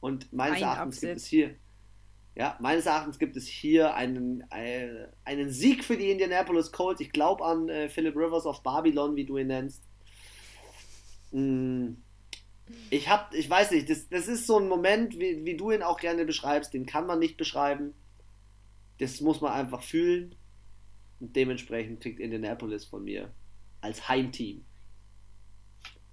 Und 0.00 0.32
meines 0.32 0.56
ein 0.56 0.62
Erachtens 0.62 0.96
Upset. 0.96 1.08
gibt 1.10 1.20
es 1.20 1.26
hier, 1.26 1.54
ja, 2.34 2.56
meines 2.60 2.86
Erachtens 2.86 3.18
gibt 3.18 3.36
es 3.36 3.46
hier 3.46 3.94
einen, 3.94 4.44
einen, 4.50 5.08
einen 5.24 5.50
Sieg 5.50 5.84
für 5.84 5.96
die 5.96 6.10
Indianapolis 6.10 6.72
Colts. 6.72 7.00
Ich 7.00 7.12
glaube 7.12 7.44
an 7.44 7.68
äh, 7.68 7.88
Philip 7.88 8.16
Rivers 8.16 8.46
of 8.46 8.62
Babylon, 8.62 9.14
wie 9.14 9.24
du 9.24 9.36
ihn 9.36 9.48
nennst. 9.48 9.82
Mm, 11.32 11.94
ich 12.90 13.08
hab, 13.08 13.34
ich 13.34 13.48
weiß 13.48 13.70
nicht, 13.72 13.90
das, 13.90 14.08
das 14.08 14.28
ist 14.28 14.46
so 14.46 14.58
ein 14.58 14.68
Moment, 14.68 15.18
wie, 15.18 15.44
wie 15.44 15.56
du 15.56 15.70
ihn 15.70 15.82
auch 15.82 15.98
gerne 16.00 16.24
beschreibst, 16.24 16.74
den 16.74 16.86
kann 16.86 17.06
man 17.06 17.18
nicht 17.18 17.36
beschreiben. 17.36 17.94
Das 18.98 19.20
muss 19.20 19.40
man 19.40 19.52
einfach 19.52 19.82
fühlen. 19.82 20.34
Und 21.20 21.34
dementsprechend 21.34 22.00
kriegt 22.00 22.20
Indianapolis 22.20 22.84
von 22.84 23.04
mir 23.04 23.32
als 23.80 24.08
Heimteam 24.08 24.64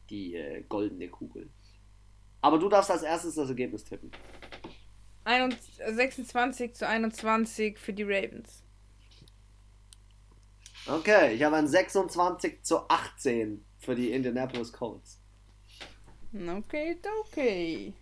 die 0.09 0.35
äh, 0.35 0.63
goldene 0.67 1.09
Kugel. 1.09 1.49
Aber 2.41 2.59
du 2.59 2.69
darfst 2.69 2.91
als 2.91 3.03
erstes 3.03 3.35
das 3.35 3.49
Ergebnis 3.49 3.83
tippen. 3.83 4.11
26 5.25 6.75
zu 6.75 6.87
21 6.87 7.79
für 7.79 7.93
die 7.93 8.03
Ravens. 8.03 8.63
Okay, 10.87 11.33
ich 11.33 11.41
habe 11.41 11.55
ein 11.55 11.67
26 11.67 12.61
zu 12.61 12.87
18 12.87 13.65
für 13.79 13.95
die 13.95 14.11
Indianapolis 14.11 14.71
Colts. 14.71 15.19
Okay, 16.35 16.97
okay. 17.21 17.93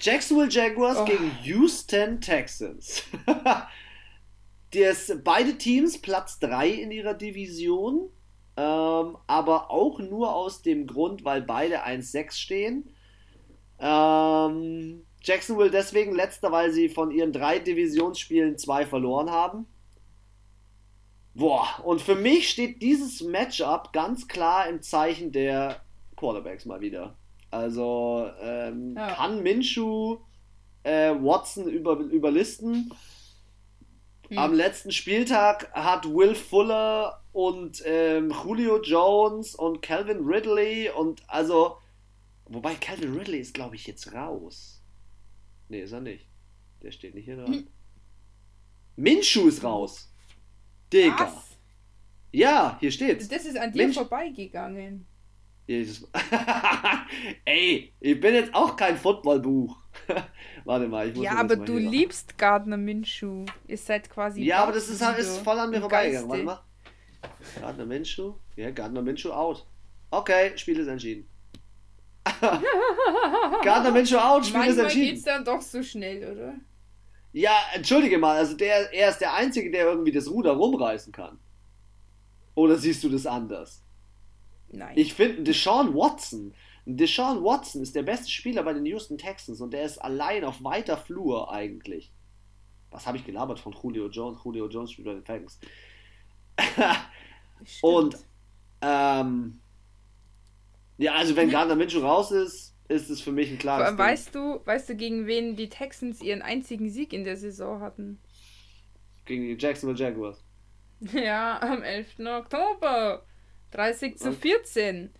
Jacksonville 0.00 0.50
Jaguars 0.50 0.98
oh. 0.98 1.04
gegen 1.04 1.30
Houston 1.44 2.20
Texans. 2.20 3.04
das, 4.72 5.12
beide 5.22 5.56
Teams 5.56 6.00
Platz 6.00 6.40
3 6.40 6.68
in 6.68 6.90
ihrer 6.90 7.14
Division, 7.14 8.10
ähm, 8.56 9.16
aber 9.28 9.70
auch 9.70 10.00
nur 10.00 10.34
aus 10.34 10.62
dem 10.62 10.88
Grund, 10.88 11.24
weil 11.24 11.42
beide 11.42 11.86
1-6 11.86 12.32
stehen. 12.32 12.90
Ähm, 13.78 15.06
Jacksonville 15.22 15.70
deswegen 15.70 16.14
letzter, 16.14 16.50
weil 16.50 16.72
sie 16.72 16.88
von 16.88 17.12
ihren 17.12 17.32
drei 17.32 17.60
Divisionsspielen 17.60 18.58
zwei 18.58 18.86
verloren 18.86 19.30
haben. 19.30 19.66
Boah, 21.34 21.66
und 21.84 22.00
für 22.00 22.14
mich 22.14 22.50
steht 22.50 22.82
dieses 22.82 23.20
Matchup 23.22 23.92
ganz 23.92 24.28
klar 24.28 24.68
im 24.68 24.82
Zeichen 24.82 25.32
der 25.32 25.83
Quarterbacks 26.16 26.64
mal 26.64 26.80
wieder. 26.80 27.16
Also 27.50 28.30
ähm, 28.40 28.94
ja. 28.96 29.14
kann 29.14 29.42
Minshu 29.42 30.18
äh, 30.82 31.10
Watson 31.10 31.68
über, 31.68 31.98
überlisten. 31.98 32.92
Hm. 34.28 34.38
Am 34.38 34.54
letzten 34.54 34.90
Spieltag 34.90 35.72
hat 35.72 36.06
Will 36.06 36.34
Fuller 36.34 37.22
und 37.32 37.82
ähm, 37.84 38.32
Julio 38.44 38.80
Jones 38.82 39.54
und 39.54 39.82
Calvin 39.82 40.24
Ridley 40.24 40.90
und 40.90 41.22
also, 41.28 41.76
wobei 42.46 42.74
Calvin 42.74 43.16
Ridley 43.16 43.38
ist, 43.38 43.54
glaube 43.54 43.76
ich, 43.76 43.86
jetzt 43.86 44.12
raus. 44.12 44.82
Ne, 45.68 45.80
ist 45.80 45.92
er 45.92 46.00
nicht. 46.00 46.26
Der 46.82 46.90
steht 46.90 47.14
nicht 47.14 47.24
hier 47.24 47.36
dran. 47.36 47.52
Hm. 47.52 47.66
Minshu 48.96 49.48
ist 49.48 49.64
raus. 49.64 50.12
Digga. 50.92 51.32
Was? 51.34 51.56
Ja, 52.32 52.76
hier 52.80 52.90
steht's. 52.90 53.28
Das 53.28 53.44
ist 53.44 53.56
an 53.56 53.72
dir 53.72 53.84
Mensch. 53.84 53.94
vorbeigegangen. 53.96 55.06
Ey, 57.44 57.92
ich 58.00 58.20
bin 58.20 58.34
jetzt 58.34 58.54
auch 58.54 58.76
kein 58.76 58.96
Footballbuch. 58.96 59.76
Warte 60.64 60.88
mal, 60.88 61.08
ich 61.08 61.14
muss 61.14 61.24
Ja, 61.24 61.36
aber 61.36 61.56
du 61.56 61.78
liebst 61.78 62.36
Gardner 62.36 62.76
Minshew. 62.76 63.46
Ihr 63.66 63.78
seid 63.78 64.10
quasi. 64.10 64.42
Ja, 64.42 64.62
aber 64.62 64.72
das 64.72 64.88
ist, 64.88 65.04
halt, 65.04 65.18
ist 65.18 65.38
voll 65.38 65.58
an 65.58 65.70
mir 65.70 65.80
vorbeigegangen. 65.80 66.28
Warte 66.28 66.44
mal. 66.44 66.60
Gardner 67.60 67.86
Minshew? 67.86 68.34
Ja, 68.56 68.70
Gardner 68.70 69.02
Minshew 69.02 69.30
out. 69.30 69.66
Okay, 70.10 70.56
Spiel 70.56 70.78
ist 70.78 70.88
entschieden. 70.88 71.26
Gardner 73.62 73.90
Minshew 73.90 74.16
out, 74.16 74.44
Spiel 74.44 74.58
Manchmal 74.58 74.68
ist 74.68 74.78
entschieden. 74.78 75.14
geht's 75.14 75.24
dann 75.24 75.44
doch 75.44 75.60
so 75.60 75.82
schnell, 75.82 76.32
oder? 76.32 76.54
Ja, 77.32 77.56
entschuldige 77.74 78.18
mal, 78.18 78.36
also 78.38 78.56
der, 78.56 78.92
er 78.92 79.10
ist 79.10 79.18
der 79.18 79.34
Einzige, 79.34 79.70
der 79.70 79.86
irgendwie 79.86 80.12
das 80.12 80.30
Ruder 80.30 80.52
rumreißen 80.52 81.12
kann. 81.12 81.38
Oder 82.54 82.76
siehst 82.76 83.02
du 83.02 83.08
das 83.08 83.26
anders? 83.26 83.83
Nein. 84.76 84.92
Ich 84.96 85.14
finde, 85.14 85.42
Deshaun 85.42 85.94
Watson, 85.94 86.54
Deshaun 86.86 87.42
Watson 87.42 87.82
ist 87.82 87.94
der 87.94 88.02
beste 88.02 88.30
Spieler 88.30 88.62
bei 88.62 88.72
den 88.72 88.84
Houston 88.86 89.18
Texans 89.18 89.60
und 89.60 89.72
der 89.72 89.84
ist 89.84 89.98
allein 89.98 90.44
auf 90.44 90.62
weiter 90.62 90.96
Flur 90.96 91.50
eigentlich. 91.52 92.12
Was 92.90 93.06
habe 93.06 93.16
ich 93.18 93.24
gelabert 93.24 93.58
von 93.58 93.72
Julio 93.72 94.08
Jones? 94.08 94.40
Julio 94.44 94.68
Jones 94.68 94.92
spielt 94.92 95.06
bei 95.06 95.14
den 95.14 95.24
Falcons. 95.24 95.58
und 97.82 98.16
ähm, 98.82 99.60
Ja, 100.98 101.14
also 101.14 101.36
wenn 101.36 101.50
Gardner 101.50 101.76
Minshew 101.76 102.00
raus 102.00 102.30
ist, 102.30 102.76
ist 102.88 103.10
es 103.10 103.20
für 103.20 103.32
mich 103.32 103.50
ein 103.50 103.58
klares 103.58 103.96
Ding. 103.96 103.98
Weißt 103.98 104.34
du, 104.34 104.60
weißt 104.64 104.90
du, 104.90 104.96
gegen 104.96 105.26
wen 105.26 105.56
die 105.56 105.68
Texans 105.68 106.20
ihren 106.22 106.42
einzigen 106.42 106.90
Sieg 106.90 107.12
in 107.12 107.24
der 107.24 107.36
Saison 107.36 107.80
hatten? 107.80 108.20
Gegen 109.24 109.42
die 109.42 109.56
Jacksonville 109.58 109.98
Jaguars. 109.98 110.42
Ja, 111.12 111.60
am 111.60 111.82
11. 111.82 112.20
Oktober. 112.20 113.26
30 113.74 114.18
zu 114.18 114.32
14. 114.32 115.10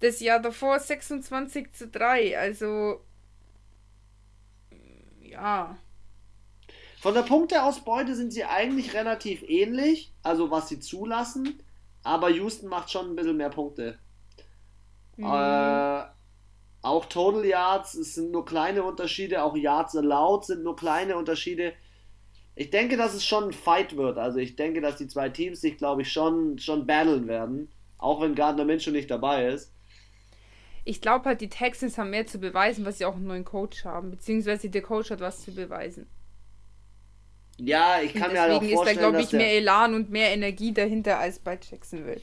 Das 0.00 0.20
Jahr 0.20 0.40
davor 0.40 0.78
26 0.78 1.72
zu 1.72 1.88
3. 1.88 2.38
Also. 2.38 3.00
Ja. 5.22 5.76
Von 7.00 7.14
der 7.14 7.22
Punkteausbeute 7.22 8.14
sind 8.14 8.32
sie 8.32 8.44
eigentlich 8.44 8.94
relativ 8.94 9.42
ähnlich, 9.42 10.12
also 10.22 10.50
was 10.50 10.68
sie 10.68 10.80
zulassen. 10.80 11.62
Aber 12.02 12.30
Houston 12.30 12.68
macht 12.68 12.90
schon 12.90 13.10
ein 13.10 13.16
bisschen 13.16 13.36
mehr 13.36 13.50
Punkte. 13.50 13.98
Mhm. 15.16 15.24
Äh, 15.24 16.04
auch 16.82 17.06
Total 17.06 17.44
Yards, 17.44 17.94
es 17.94 18.14
sind 18.14 18.30
nur 18.30 18.44
kleine 18.44 18.82
Unterschiede, 18.84 19.42
auch 19.42 19.56
Yards 19.56 19.96
allowed 19.96 20.44
sind 20.44 20.62
nur 20.62 20.76
kleine 20.76 21.16
Unterschiede. 21.16 21.72
Ich 22.54 22.70
denke, 22.70 22.96
dass 22.96 23.14
es 23.14 23.24
schon 23.24 23.44
ein 23.44 23.52
Fight 23.52 23.96
wird. 23.96 24.18
Also 24.18 24.38
ich 24.38 24.56
denke, 24.56 24.80
dass 24.80 24.96
die 24.96 25.08
zwei 25.08 25.28
Teams 25.28 25.60
sich, 25.60 25.78
glaube 25.78 26.02
ich, 26.02 26.12
schon, 26.12 26.58
schon 26.58 26.86
battlen 26.86 27.28
werden. 27.28 27.70
Auch 27.98 28.20
wenn 28.20 28.34
Gardner 28.34 28.64
Minshew 28.64 28.90
nicht 28.90 29.10
dabei 29.10 29.46
ist. 29.46 29.72
Ich 30.84 31.00
glaube 31.00 31.24
halt, 31.24 31.40
die 31.40 31.48
Texans 31.48 31.98
haben 31.98 32.10
mehr 32.10 32.26
zu 32.26 32.38
beweisen, 32.38 32.84
was 32.84 32.98
sie 32.98 33.04
auch 33.04 33.16
einen 33.16 33.26
neuen 33.26 33.44
Coach 33.44 33.84
haben. 33.84 34.10
Beziehungsweise 34.10 34.70
der 34.70 34.82
Coach 34.82 35.10
hat 35.10 35.20
was 35.20 35.42
zu 35.42 35.52
beweisen. 35.52 36.06
Ja, 37.58 38.00
ich 38.02 38.14
kann 38.14 38.32
mir 38.32 38.40
halt 38.40 38.52
auch 38.52 38.62
vorstellen, 38.62 38.86
ist 38.86 38.96
da, 38.96 39.10
glaube 39.10 39.20
ich, 39.22 39.32
mehr 39.32 39.54
Elan 39.54 39.94
und 39.94 40.10
mehr 40.10 40.30
Energie 40.30 40.72
dahinter 40.72 41.18
als 41.18 41.38
bei 41.38 41.58
Jacksonville. 41.58 42.20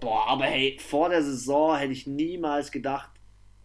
Boah, 0.00 0.26
aber 0.26 0.44
hey, 0.44 0.78
vor 0.78 1.08
der 1.08 1.22
Saison 1.22 1.76
hätte 1.76 1.92
ich 1.92 2.06
niemals 2.06 2.70
gedacht, 2.70 3.10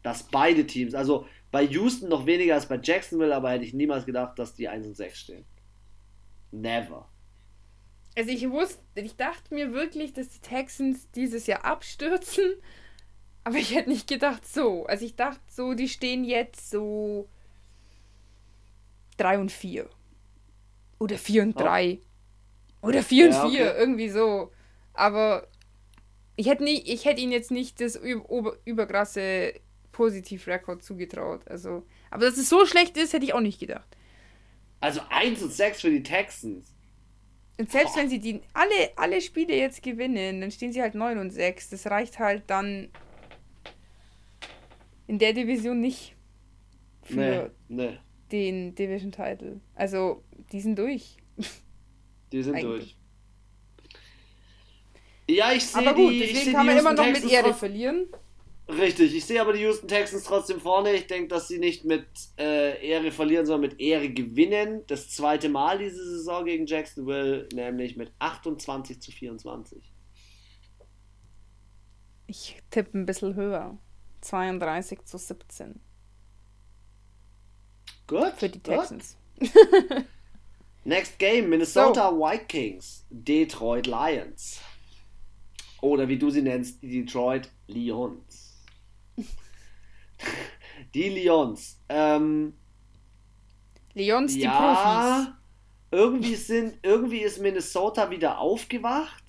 dass 0.04 0.24
beide 0.24 0.68
Teams, 0.68 0.94
also 0.94 1.26
bei 1.52 1.64
Houston 1.64 2.10
noch 2.10 2.26
weniger 2.26 2.56
als 2.56 2.68
bei 2.68 2.80
Jacksonville, 2.82 3.36
aber 3.36 3.52
hätte 3.52 3.66
ich 3.66 3.74
niemals 3.74 4.06
gedacht, 4.06 4.39
dass 4.39 4.54
die 4.54 4.68
1 4.68 4.88
und 4.88 4.96
6 4.96 5.20
stehen. 5.20 5.46
Never. 6.52 7.08
Also 8.18 8.30
ich 8.32 8.49
wusste, 8.49 8.80
ich 8.95 9.16
dachte 9.16 9.53
mir 9.53 9.74
wirklich, 9.74 10.14
dass 10.14 10.30
die 10.30 10.39
Texans 10.39 11.09
dieses 11.12 11.47
Jahr 11.47 11.64
abstürzen, 11.64 12.55
aber 13.43 13.55
ich 13.55 13.74
hätte 13.74 13.89
nicht 13.89 14.07
gedacht 14.07 14.45
so. 14.47 14.86
Also 14.86 15.05
ich 15.05 15.16
dachte 15.16 15.41
so, 15.47 15.74
die 15.74 15.88
stehen 15.88 16.24
jetzt 16.24 16.70
so 16.70 17.30
3 19.18 19.39
und 19.39 19.51
4. 19.51 19.89
Oder 20.99 21.18
4 21.18 21.43
und 21.43 21.59
3. 21.59 21.99
Oh. 22.82 22.88
Oder 22.88 23.03
4 23.03 23.28
und 23.28 23.34
4, 23.34 23.43
okay. 23.43 23.80
irgendwie 23.80 24.09
so. 24.09 24.51
Aber 24.93 25.47
ich 26.36 26.47
hätte, 26.47 26.64
nie, 26.64 26.82
ich 26.82 27.05
hätte 27.05 27.22
ihnen 27.22 27.32
jetzt 27.32 27.51
nicht 27.51 27.80
das 27.80 27.95
über, 27.95 28.57
überkrasse 28.66 29.53
Positivrekord 29.91 30.84
zugetraut. 30.84 31.47
Also, 31.47 31.86
aber 32.09 32.26
dass 32.26 32.38
es 32.38 32.49
so 32.49 32.66
schlecht 32.66 32.97
ist, 32.97 33.14
hätte 33.14 33.26
ich 33.26 33.34
auch 33.34 33.41
nicht 33.41 33.59
gedacht. 33.59 33.88
Also 34.80 35.01
1 35.09 35.41
und 35.43 35.53
6 35.53 35.82
für 35.82 35.91
die 35.91 36.03
Texans. 36.03 36.74
Und 37.62 37.72
selbst 37.72 37.95
wenn 37.95 38.09
sie 38.09 38.18
die 38.18 38.41
alle, 38.53 38.89
alle 38.95 39.22
Spiele 39.22 39.55
jetzt 39.55 39.84
gewinnen, 39.84 40.41
dann 40.41 40.49
stehen 40.49 40.74
sie 40.74 40.82
halt 40.82 40.95
9 40.95 41.20
und 41.20 41.30
6. 41.30 41.70
Das 41.70 41.86
reicht 41.86 42.18
halt 42.18 42.41
dann 42.47 42.89
in 45.05 45.20
der 45.20 45.32
Division 45.34 45.80
nicht 45.80 46.16
für 47.03 47.51
nee, 47.68 47.84
nee. 47.84 47.97
den 48.32 48.74
Division-Title. 48.74 49.62
Also, 49.76 50.24
die 50.51 50.59
sind 50.59 50.80
durch. 50.80 51.18
Die 52.32 52.41
sind 52.41 52.64
durch. 52.64 52.97
Ja, 55.30 55.51
ich 55.51 55.64
sehe 55.68 55.88
Aber 55.88 55.95
gut, 55.95 56.14
die, 56.14 56.20
deswegen 56.20 56.53
kann 56.53 56.66
man 56.66 56.80
immer 56.80 56.93
noch 56.93 57.05
mit 57.05 57.32
Ehre 57.32 57.53
verlieren. 57.53 58.07
Richtig, 58.78 59.15
ich 59.15 59.26
sehe 59.26 59.41
aber 59.41 59.53
die 59.53 59.61
Houston 59.61 59.88
Texans 59.88 60.24
trotzdem 60.24 60.59
vorne. 60.59 60.93
Ich 60.93 61.07
denke, 61.07 61.28
dass 61.28 61.47
sie 61.47 61.59
nicht 61.59 61.84
mit 61.84 62.05
äh, 62.38 62.86
Ehre 62.88 63.11
verlieren, 63.11 63.45
sondern 63.45 63.69
mit 63.69 63.80
Ehre 63.82 64.09
gewinnen. 64.09 64.84
Das 64.88 65.09
zweite 65.09 65.49
Mal 65.49 65.80
diese 65.80 66.03
Saison 66.03 66.45
gegen 66.45 66.65
Jacksonville, 66.65 67.49
nämlich 67.53 67.97
mit 67.97 68.11
28 68.19 69.01
zu 69.01 69.11
24. 69.11 69.91
Ich 72.28 72.61
tippe 72.69 72.97
ein 72.97 73.05
bisschen 73.05 73.36
höher. 73.36 73.78
32 74.22 75.03
zu 75.03 75.17
17. 75.17 75.80
Gut. 78.07 78.34
Für 78.38 78.49
die 78.49 78.59
Texans. 78.59 79.17
Next 80.86 81.19
Game: 81.19 81.49
Minnesota 81.49 82.09
so. 82.09 82.19
Vikings, 82.19 83.05
Detroit 83.09 83.88
Lions. 83.88 84.61
Oder 85.82 86.07
wie 86.07 86.17
du 86.17 86.30
sie 86.30 86.41
nennst, 86.41 86.82
die 86.82 87.03
Detroit 87.03 87.49
Lions. 87.67 88.51
die 90.93 91.09
Lions. 91.09 91.80
Ähm, 91.89 92.53
Lions, 93.93 94.34
die 94.34 94.41
ja, 94.41 94.53
Profis. 94.57 95.34
Irgendwie, 95.91 96.36
sind, 96.36 96.80
irgendwie 96.84 97.19
ist 97.19 97.39
Minnesota 97.41 98.09
wieder 98.09 98.39
aufgewacht. 98.39 99.24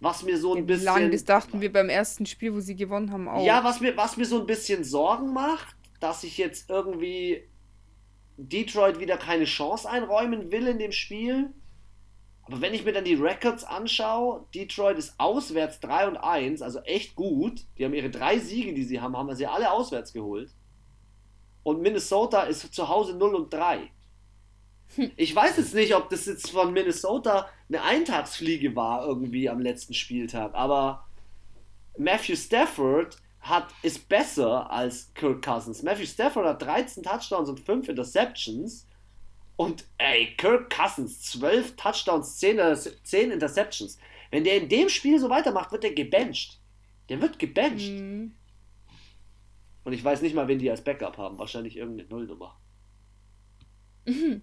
Was 0.00 0.22
mir 0.22 0.38
so 0.38 0.54
ein 0.54 0.64
bisschen. 0.64 0.86
Lang, 0.86 1.10
das 1.10 1.24
dachten 1.24 1.60
wir 1.60 1.70
beim 1.70 1.90
ersten 1.90 2.24
Spiel, 2.24 2.54
wo 2.54 2.60
sie 2.60 2.74
gewonnen 2.74 3.12
haben, 3.12 3.28
auch. 3.28 3.44
Ja, 3.44 3.62
was 3.62 3.80
mir, 3.80 3.94
was 3.98 4.16
mir 4.16 4.24
so 4.24 4.40
ein 4.40 4.46
bisschen 4.46 4.82
Sorgen 4.82 5.34
macht, 5.34 5.76
dass 6.00 6.24
ich 6.24 6.38
jetzt 6.38 6.70
irgendwie 6.70 7.46
Detroit 8.38 8.98
wieder 8.98 9.18
keine 9.18 9.44
Chance 9.44 9.88
einräumen 9.88 10.50
will 10.50 10.66
in 10.68 10.78
dem 10.78 10.92
Spiel. 10.92 11.52
Aber 12.50 12.62
wenn 12.62 12.74
ich 12.74 12.84
mir 12.84 12.92
dann 12.92 13.04
die 13.04 13.14
Records 13.14 13.62
anschaue, 13.62 14.44
Detroit 14.52 14.98
ist 14.98 15.14
auswärts 15.18 15.78
3 15.78 16.08
und 16.08 16.16
1, 16.16 16.62
also 16.62 16.80
echt 16.80 17.14
gut. 17.14 17.60
Die 17.78 17.84
haben 17.84 17.94
ihre 17.94 18.10
drei 18.10 18.40
Siege, 18.40 18.74
die 18.74 18.82
sie 18.82 19.00
haben, 19.00 19.16
haben 19.16 19.32
sie 19.36 19.46
alle 19.46 19.70
auswärts 19.70 20.12
geholt. 20.12 20.50
Und 21.62 21.80
Minnesota 21.80 22.42
ist 22.42 22.74
zu 22.74 22.88
Hause 22.88 23.14
0 23.14 23.36
und 23.36 23.54
3. 23.54 23.88
Hm. 24.96 25.12
Ich 25.16 25.32
weiß 25.32 25.58
jetzt 25.58 25.74
nicht, 25.74 25.94
ob 25.94 26.10
das 26.10 26.26
jetzt 26.26 26.50
von 26.50 26.72
Minnesota 26.72 27.48
eine 27.68 27.84
Eintagsfliege 27.84 28.74
war 28.74 29.06
irgendwie 29.06 29.48
am 29.48 29.60
letzten 29.60 29.94
Spieltag, 29.94 30.52
aber 30.52 31.06
Matthew 31.98 32.34
Stafford 32.34 33.16
hat, 33.38 33.68
ist 33.84 34.08
besser 34.08 34.68
als 34.72 35.14
Kirk 35.14 35.44
Cousins. 35.44 35.84
Matthew 35.84 36.06
Stafford 36.06 36.46
hat 36.46 36.62
13 36.62 37.04
Touchdowns 37.04 37.48
und 37.48 37.60
5 37.60 37.90
Interceptions 37.90 38.88
und 39.60 39.84
ey, 39.98 40.34
Kirk 40.38 40.74
Cousins, 40.74 41.20
12 41.32 41.76
Touchdowns, 41.76 42.38
10, 42.38 42.58
10 43.02 43.30
Interceptions. 43.30 43.98
Wenn 44.30 44.44
der 44.44 44.56
in 44.56 44.70
dem 44.70 44.88
Spiel 44.88 45.18
so 45.18 45.28
weitermacht, 45.28 45.70
wird 45.70 45.82
der 45.82 45.92
gebencht. 45.92 46.58
Der 47.10 47.20
wird 47.20 47.38
gebencht. 47.38 47.90
Mhm. 47.90 48.32
Und 49.84 49.92
ich 49.92 50.02
weiß 50.02 50.22
nicht 50.22 50.34
mal, 50.34 50.48
wen 50.48 50.58
die 50.58 50.70
als 50.70 50.82
Backup 50.82 51.18
haben. 51.18 51.38
Wahrscheinlich 51.38 51.76
irgendeine 51.76 52.08
Nullnummer. 52.08 52.58
Mhm. 54.06 54.40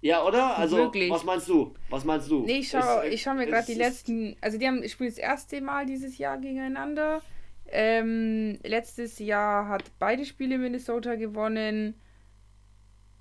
Ja, 0.00 0.24
oder? 0.24 0.56
Also, 0.56 0.78
Wirklich? 0.78 1.10
was 1.10 1.24
meinst 1.24 1.46
du? 1.50 1.74
Was 1.90 2.06
meinst 2.06 2.30
du? 2.30 2.42
Nee, 2.46 2.60
ich 2.60 2.70
schaue 2.70 3.06
ich 3.06 3.20
schau 3.20 3.34
mir 3.34 3.44
gerade 3.44 3.66
die 3.66 3.74
letzten. 3.74 4.34
Also, 4.40 4.56
die 4.56 4.66
haben 4.66 4.88
spielen 4.88 5.10
das 5.10 5.18
erste 5.18 5.60
Mal 5.60 5.84
dieses 5.84 6.16
Jahr 6.16 6.38
gegeneinander. 6.38 7.20
Ähm, 7.66 8.58
letztes 8.62 9.18
Jahr 9.18 9.68
hat 9.68 9.84
beide 9.98 10.24
Spiele 10.24 10.56
Minnesota 10.56 11.16
gewonnen 11.16 12.00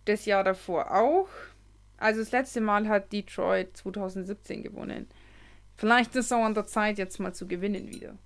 das 0.05 0.25
Jahr 0.25 0.43
davor 0.43 0.91
auch. 0.91 1.29
Also 1.97 2.19
das 2.19 2.31
letzte 2.31 2.61
Mal 2.61 2.87
hat 2.87 3.13
Detroit 3.13 3.77
2017 3.77 4.63
gewonnen. 4.63 5.07
Vielleicht 5.75 6.15
ist 6.15 6.25
es 6.25 6.31
auch 6.31 6.43
an 6.43 6.53
der 6.53 6.65
Zeit, 6.65 6.97
jetzt 6.97 7.19
mal 7.19 7.33
zu 7.33 7.47
gewinnen 7.47 7.87
wieder. 7.87 8.17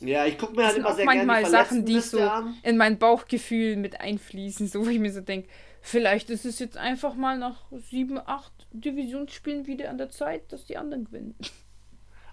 Ja, 0.00 0.26
ich 0.26 0.38
gucke 0.38 0.54
mir 0.54 0.66
halt 0.66 0.76
immer 0.76 0.94
sehr 0.94 1.06
manchmal 1.06 1.42
gerne 1.42 1.50
Sachen, 1.50 1.84
die 1.84 2.00
so 2.00 2.20
an. 2.20 2.56
in 2.62 2.76
mein 2.76 2.98
Bauchgefühl 2.98 3.76
mit 3.76 4.00
einfließen, 4.00 4.68
so 4.68 4.86
wie 4.86 4.92
ich 4.92 5.00
mir 5.00 5.12
so 5.12 5.22
denke, 5.22 5.48
vielleicht 5.80 6.30
ist 6.30 6.44
es 6.44 6.58
jetzt 6.58 6.76
einfach 6.76 7.14
mal 7.14 7.38
nach 7.38 7.64
sieben, 7.72 8.18
acht 8.18 8.52
Divisionsspielen 8.72 9.66
wieder 9.66 9.88
an 9.88 9.98
der 9.98 10.10
Zeit, 10.10 10.52
dass 10.52 10.66
die 10.66 10.76
anderen 10.76 11.06
gewinnen. 11.06 11.34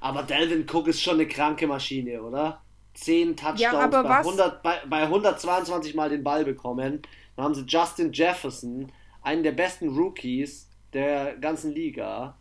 Aber 0.02 0.24
Delvin 0.24 0.68
Cook 0.70 0.88
ist 0.88 1.02
schon 1.02 1.16
eine 1.16 1.28
kranke 1.28 1.66
Maschine, 1.66 2.22
oder? 2.22 2.62
10 2.96 3.36
Touchdowns 3.36 3.60
ja, 3.60 3.88
bei, 3.88 4.00
100, 4.00 4.64
bei, 4.64 4.82
bei 4.88 5.04
122 5.04 5.94
Mal 5.96 6.10
den 6.10 6.24
Ball 6.24 6.44
bekommen. 6.46 7.02
Dann 7.36 7.46
haben 7.46 7.54
sie 7.54 7.66
Justin 7.68 8.12
Jefferson, 8.12 8.92
einen 9.22 9.44
der 9.44 9.52
besten 9.52 9.90
Rookies 9.90 10.70
der 10.94 11.36
ganzen 11.38 11.72
Liga. 11.72 12.38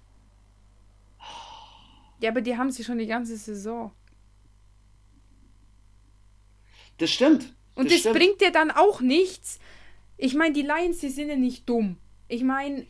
Ja, 2.21 2.31
aber 2.31 2.41
die 2.41 2.57
haben 2.57 2.71
sie 2.71 2.85
schon 2.85 2.99
die 2.99 3.07
ganze 3.07 3.37
Saison. 3.37 3.93
Das 6.99 7.11
stimmt. 7.11 7.53
Und 7.75 7.87
das, 7.87 7.95
das 7.95 8.01
stimmt. 8.01 8.17
bringt 8.17 8.41
dir 8.41 8.53
dann 8.53 8.71
auch 8.71 9.01
nichts. 9.01 9.59
Ich 10.17 10.35
meine, 10.35 10.53
die 10.53 10.63
Lions, 10.63 10.99
die 10.99 11.09
sind 11.09 11.29
ja 11.29 11.37
nicht 11.37 11.69
dumm. 11.69 11.97
Ich 12.29 12.45
meine, 12.45 12.87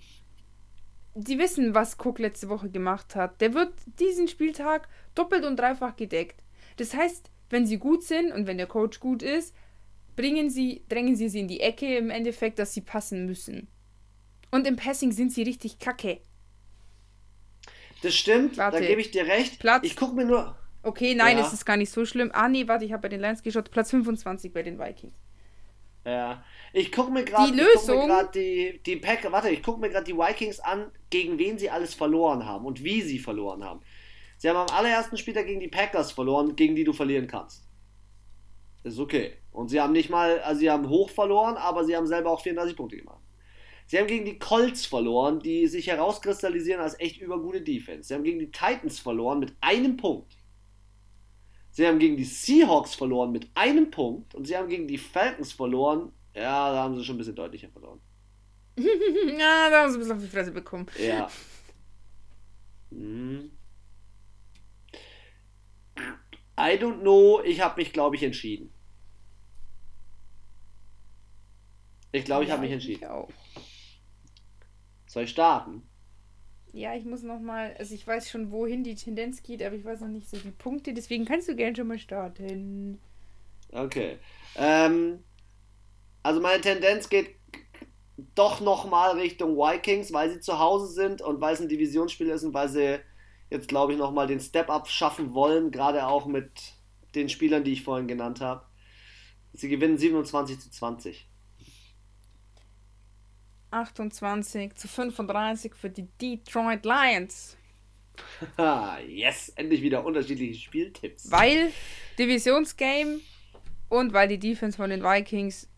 die 1.14 1.38
wissen, 1.38 1.74
was 1.74 1.96
Cook 1.98 2.18
letzte 2.18 2.50
Woche 2.50 2.68
gemacht 2.68 3.16
hat. 3.16 3.40
Der 3.40 3.54
wird 3.54 3.72
diesen 3.98 4.28
Spieltag 4.28 4.88
doppelt 5.14 5.44
und 5.44 5.56
dreifach 5.56 5.96
gedeckt. 5.96 6.42
Das 6.76 6.92
heißt, 6.92 7.30
wenn 7.54 7.66
sie 7.66 7.78
gut 7.78 8.02
sind 8.02 8.32
und 8.32 8.46
wenn 8.46 8.58
der 8.58 8.66
Coach 8.66 9.00
gut 9.00 9.22
ist, 9.22 9.54
bringen 10.16 10.50
sie, 10.50 10.84
drängen 10.88 11.16
sie 11.16 11.28
sie 11.28 11.40
in 11.40 11.48
die 11.48 11.60
Ecke 11.60 11.96
im 11.96 12.10
Endeffekt, 12.10 12.58
dass 12.58 12.74
sie 12.74 12.80
passen 12.82 13.24
müssen. 13.26 13.68
Und 14.50 14.66
im 14.66 14.76
Passing 14.76 15.12
sind 15.12 15.32
sie 15.32 15.42
richtig 15.42 15.78
kacke. 15.78 16.20
Das 18.02 18.14
stimmt, 18.14 18.58
Warte. 18.58 18.80
da 18.80 18.86
gebe 18.86 19.00
ich 19.00 19.10
dir 19.10 19.26
recht. 19.26 19.58
Platz- 19.60 19.84
Ich 19.86 19.96
gucke 19.96 20.14
mir 20.14 20.24
nur. 20.24 20.54
Okay, 20.82 21.14
nein, 21.14 21.38
Ja. 21.38 21.46
es 21.46 21.52
ist 21.54 21.64
gar 21.64 21.76
nicht 21.78 21.90
so 21.90 22.04
schlimm. 22.04 22.30
Ah, 22.34 22.48
nee, 22.48 22.68
warte, 22.68 22.84
ich 22.84 22.92
habe 22.92 23.02
bei 23.02 23.08
den 23.08 23.20
Lions 23.20 23.42
geschaut. 23.42 23.70
Platz 23.70 23.90
25 23.90 24.52
bei 24.52 24.62
den 24.62 24.78
Vikings. 24.78 25.14
Ja. 26.04 26.44
Ich 26.74 26.92
gucke 26.92 27.10
mir 27.10 27.24
gerade 27.24 27.50
Die 27.52 27.58
Lösung- 27.58 28.10
die, 28.34 28.80
die 28.84 28.96
Pack, 28.96 29.26
warte, 29.32 29.48
ich 29.48 29.62
gucke 29.62 29.80
mir 29.80 29.88
gerade 29.88 30.04
die 30.04 30.14
Vikings 30.16 30.60
an, 30.60 30.90
gegen 31.08 31.38
wen 31.38 31.56
sie 31.56 31.70
alles 31.70 31.94
verloren 31.94 32.44
haben 32.44 32.66
und 32.66 32.84
wie 32.84 33.00
sie 33.00 33.18
verloren 33.18 33.64
haben. 33.64 33.80
Sie 34.38 34.48
haben 34.48 34.56
am 34.56 34.76
allerersten 34.76 35.16
Spieltag 35.16 35.46
gegen 35.46 35.60
die 35.60 35.68
Packers 35.68 36.12
verloren, 36.12 36.56
gegen 36.56 36.74
die 36.74 36.84
du 36.84 36.92
verlieren 36.92 37.26
kannst. 37.26 37.66
Ist 38.82 38.98
okay. 38.98 39.34
Und 39.50 39.68
sie 39.68 39.80
haben 39.80 39.92
nicht 39.92 40.10
mal, 40.10 40.40
also 40.40 40.60
sie 40.60 40.70
haben 40.70 40.88
hoch 40.88 41.10
verloren, 41.10 41.56
aber 41.56 41.84
sie 41.84 41.96
haben 41.96 42.06
selber 42.06 42.30
auch 42.30 42.42
34 42.42 42.76
Punkte 42.76 42.98
gemacht. 42.98 43.22
Sie 43.86 43.98
haben 43.98 44.06
gegen 44.06 44.24
die 44.24 44.38
Colts 44.38 44.86
verloren, 44.86 45.40
die 45.40 45.66
sich 45.66 45.88
herauskristallisieren 45.88 46.80
als 46.80 46.98
echt 46.98 47.20
übergute 47.20 47.60
Defense. 47.60 48.08
Sie 48.08 48.14
haben 48.14 48.24
gegen 48.24 48.38
die 48.38 48.50
Titans 48.50 48.98
verloren 48.98 49.40
mit 49.40 49.54
einem 49.60 49.96
Punkt. 49.96 50.36
Sie 51.70 51.86
haben 51.86 51.98
gegen 51.98 52.16
die 52.16 52.24
Seahawks 52.24 52.94
verloren 52.94 53.32
mit 53.32 53.48
einem 53.54 53.90
Punkt 53.90 54.34
und 54.34 54.46
sie 54.46 54.56
haben 54.56 54.68
gegen 54.68 54.86
die 54.86 54.96
Falcons 54.96 55.52
verloren. 55.52 56.12
Ja, 56.34 56.72
da 56.72 56.82
haben 56.84 56.96
sie 56.96 57.04
schon 57.04 57.16
ein 57.16 57.18
bisschen 57.18 57.34
deutlicher 57.34 57.68
verloren. 57.68 58.00
ja, 58.76 59.70
da 59.70 59.82
haben 59.82 59.90
sie 59.90 59.96
ein 59.96 60.00
bisschen 60.00 60.16
auf 60.16 60.22
die 60.22 60.28
Fresse 60.28 60.52
bekommen. 60.52 60.86
Ja. 60.98 61.28
Hm. 62.90 63.50
I 66.58 66.76
don't 66.78 67.00
know. 67.02 67.40
Ich 67.44 67.60
habe 67.60 67.80
mich, 67.80 67.92
glaube 67.92 68.16
ich, 68.16 68.22
entschieden. 68.24 68.72
Ich 72.12 72.24
glaube, 72.24 72.44
ich 72.44 72.50
habe 72.50 72.62
mich 72.62 72.70
Ja, 72.70 72.72
entschieden. 72.72 73.02
Ich 73.02 73.06
auch. 73.06 73.34
Soll 75.06 75.24
ich 75.24 75.30
starten? 75.30 75.88
Ja, 76.72 76.94
ich 76.94 77.04
muss 77.06 77.22
noch 77.22 77.40
mal, 77.40 77.74
also 77.78 77.94
ich 77.94 78.06
weiß 78.06 78.28
schon, 78.30 78.50
wohin 78.50 78.82
die 78.84 78.96
Tendenz 78.96 79.42
geht, 79.42 79.62
aber 79.62 79.76
ich 79.76 79.84
weiß 79.84 80.00
noch 80.00 80.08
nicht 80.08 80.28
so 80.28 80.36
die 80.38 80.50
Punkte, 80.50 80.92
deswegen 80.92 81.24
kannst 81.24 81.48
du 81.48 81.54
gerne 81.56 81.76
schon 81.76 81.86
mal 81.86 81.98
starten. 81.98 83.00
Okay. 83.72 84.18
Ähm, 84.56 85.24
also 86.22 86.40
meine 86.40 86.60
Tendenz 86.60 87.08
geht 87.08 87.36
doch 88.34 88.60
nochmal 88.60 89.18
Richtung 89.18 89.56
Vikings, 89.56 90.12
weil 90.12 90.30
sie 90.30 90.40
zu 90.40 90.58
Hause 90.58 90.88
sind 90.92 91.20
und 91.22 91.40
weil 91.40 91.54
es 91.54 91.60
ein 91.60 91.68
Divisionsspiel 91.68 92.28
ist 92.28 92.44
und 92.44 92.54
weil 92.54 92.68
sie 92.68 93.00
jetzt, 93.50 93.68
glaube 93.68 93.92
ich, 93.92 93.98
nochmal 93.98 94.26
den 94.26 94.40
Step-Up 94.40 94.88
schaffen 94.88 95.34
wollen, 95.34 95.70
gerade 95.70 96.06
auch 96.06 96.26
mit 96.26 96.50
den 97.14 97.28
Spielern, 97.28 97.64
die 97.64 97.72
ich 97.72 97.82
vorhin 97.82 98.08
genannt 98.08 98.40
habe. 98.40 98.64
Sie 99.52 99.68
gewinnen 99.68 99.98
27 99.98 100.58
zu 100.58 100.70
20. 100.70 101.28
28 103.70 104.74
zu 104.74 104.88
35 104.88 105.74
für 105.74 105.90
die 105.90 106.08
Detroit 106.20 106.84
Lions. 106.84 107.56
Yes, 109.08 109.48
endlich 109.56 109.82
wieder 109.82 110.04
unterschiedliche 110.04 110.60
Spieltipps. 110.60 111.30
Weil 111.30 111.72
Divisionsgame 112.18 113.20
und 113.88 114.12
weil 114.12 114.28
die 114.28 114.38
Defense 114.38 114.76
von 114.76 114.90
den 114.90 115.02
Vikings 115.02 115.68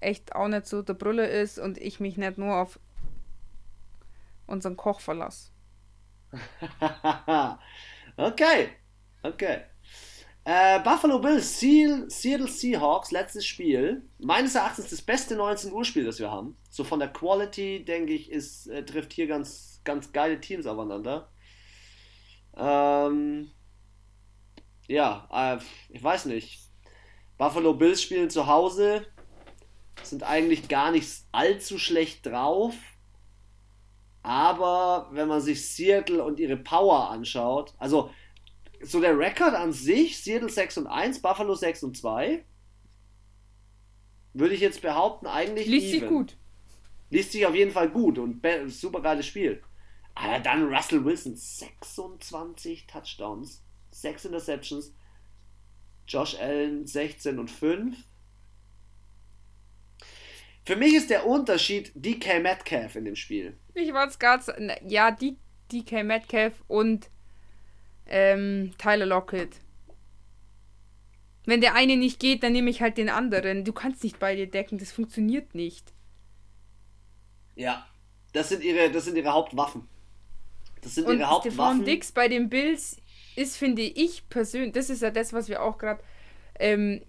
echt 0.00 0.34
auch 0.34 0.48
nicht 0.48 0.66
so 0.66 0.80
der 0.80 0.94
Brille 0.94 1.26
ist 1.26 1.58
und 1.58 1.76
ich 1.76 2.00
mich 2.00 2.16
nicht 2.16 2.38
nur 2.38 2.56
auf 2.56 2.78
unseren 4.46 4.76
Koch 4.76 5.00
verlasse. 5.00 5.49
okay, 8.16 8.68
okay. 9.22 9.60
Äh, 10.44 10.80
Buffalo 10.80 11.18
Bills, 11.18 11.60
Seattle 11.60 12.48
Seahawks, 12.48 13.10
letztes 13.10 13.46
Spiel. 13.46 14.02
Meines 14.18 14.54
Erachtens 14.54 14.90
das 14.90 15.02
beste 15.02 15.36
19 15.36 15.72
Uhr 15.72 15.84
Spiel, 15.84 16.04
das 16.04 16.18
wir 16.18 16.30
haben. 16.30 16.56
So 16.70 16.82
von 16.82 16.98
der 16.98 17.12
Quality, 17.12 17.84
denke 17.84 18.14
ich, 18.14 18.30
ist, 18.30 18.66
äh, 18.68 18.84
trifft 18.84 19.12
hier 19.12 19.26
ganz, 19.26 19.80
ganz 19.84 20.12
geile 20.12 20.40
Teams 20.40 20.66
aufeinander. 20.66 21.30
Ähm, 22.56 23.50
ja, 24.88 25.28
äh, 25.32 25.58
ich 25.90 26.02
weiß 26.02 26.24
nicht. 26.24 26.58
Buffalo 27.38 27.74
Bills 27.74 28.02
spielen 28.02 28.28
zu 28.28 28.46
Hause, 28.46 29.06
sind 30.02 30.22
eigentlich 30.22 30.68
gar 30.68 30.90
nicht 30.90 31.08
allzu 31.32 31.78
schlecht 31.78 32.26
drauf. 32.26 32.74
Aber 34.22 35.08
wenn 35.12 35.28
man 35.28 35.40
sich 35.40 35.66
Seattle 35.66 36.22
und 36.22 36.38
ihre 36.38 36.56
Power 36.56 37.10
anschaut, 37.10 37.74
also 37.78 38.10
so 38.82 39.00
der 39.00 39.18
Rekord 39.18 39.54
an 39.54 39.72
sich, 39.72 40.22
Seattle 40.22 40.48
6 40.48 40.78
und 40.78 40.86
1, 40.86 41.22
Buffalo 41.22 41.54
6 41.54 41.82
und 41.84 41.96
2, 41.96 42.44
würde 44.32 44.54
ich 44.54 44.60
jetzt 44.60 44.82
behaupten, 44.82 45.26
eigentlich 45.26 45.66
Liest 45.66 45.86
sich 45.90 46.02
even. 46.02 46.08
gut. 46.08 46.36
Liest 47.10 47.32
sich 47.32 47.46
auf 47.46 47.54
jeden 47.54 47.72
Fall 47.72 47.90
gut 47.90 48.18
und 48.18 48.42
super 48.68 49.00
geiles 49.00 49.26
Spiel. 49.26 49.62
Aber 50.14 50.38
dann 50.38 50.72
Russell 50.72 51.04
Wilson, 51.04 51.34
26 51.34 52.86
Touchdowns, 52.86 53.64
6 53.90 54.26
Interceptions, 54.26 54.94
Josh 56.06 56.36
Allen 56.38 56.86
16 56.86 57.38
und 57.38 57.50
5. 57.50 57.96
Für 60.70 60.76
mich 60.76 60.94
ist 60.94 61.10
der 61.10 61.26
Unterschied 61.26 61.90
DK 61.96 62.40
Metcalf 62.40 62.94
in 62.94 63.04
dem 63.04 63.16
Spiel. 63.16 63.58
Ich 63.74 63.92
war 63.92 64.06
es 64.06 64.20
gerade. 64.20 64.76
Ja, 64.86 65.10
die 65.10 65.36
DK 65.72 66.04
Metcalf 66.04 66.62
und 66.68 67.10
ähm, 68.06 68.70
Tyler 68.78 69.06
Lockett. 69.06 69.56
Wenn 71.44 71.60
der 71.60 71.74
eine 71.74 71.96
nicht 71.96 72.20
geht, 72.20 72.44
dann 72.44 72.52
nehme 72.52 72.70
ich 72.70 72.82
halt 72.82 72.98
den 72.98 73.08
anderen. 73.08 73.64
Du 73.64 73.72
kannst 73.72 74.04
nicht 74.04 74.20
beide 74.20 74.46
decken, 74.46 74.78
das 74.78 74.92
funktioniert 74.92 75.56
nicht. 75.56 75.92
Ja, 77.56 77.84
das 78.32 78.50
sind 78.50 78.62
ihre, 78.62 78.92
das 78.92 79.06
sind 79.06 79.16
ihre 79.16 79.32
Hauptwaffen. 79.32 79.88
Das 80.82 80.94
sind 80.94 81.08
Und 81.08 81.18
ihre 81.18 81.30
Hauptwaffen. 81.30 81.84
Dix 81.84 82.12
bei 82.12 82.28
den 82.28 82.48
Bills 82.48 82.96
ist, 83.34 83.56
finde 83.56 83.82
ich 83.82 84.28
persönlich, 84.28 84.74
das 84.74 84.88
ist 84.88 85.02
ja 85.02 85.10
das, 85.10 85.32
was 85.32 85.48
wir 85.48 85.64
auch 85.64 85.78
gerade 85.78 86.00
ähm, 86.60 87.02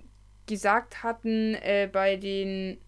gesagt 0.48 1.04
hatten 1.04 1.54
äh, 1.54 1.88
bei 1.94 2.16
den 2.16 2.80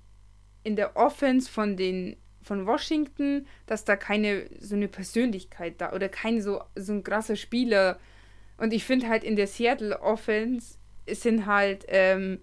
in 0.63 0.75
der 0.75 0.95
Offense 0.95 1.49
von 1.51 1.77
den 1.77 2.17
von 2.41 2.67
Washington, 2.67 3.47
dass 3.67 3.85
da 3.85 3.95
keine 3.95 4.49
so 4.59 4.75
eine 4.75 4.87
Persönlichkeit 4.89 5.79
da 5.79 5.93
oder 5.93 6.09
kein 6.09 6.41
so 6.41 6.61
so 6.75 6.93
ein 6.93 7.03
krasser 7.03 7.35
Spieler 7.35 7.99
und 8.57 8.73
ich 8.73 8.83
finde 8.85 9.07
halt 9.09 9.23
in 9.23 9.35
der 9.35 9.47
Seattle 9.47 9.99
Offense 10.01 10.77
sind 11.07 11.45
halt 11.45 11.85
ähm, 11.87 12.39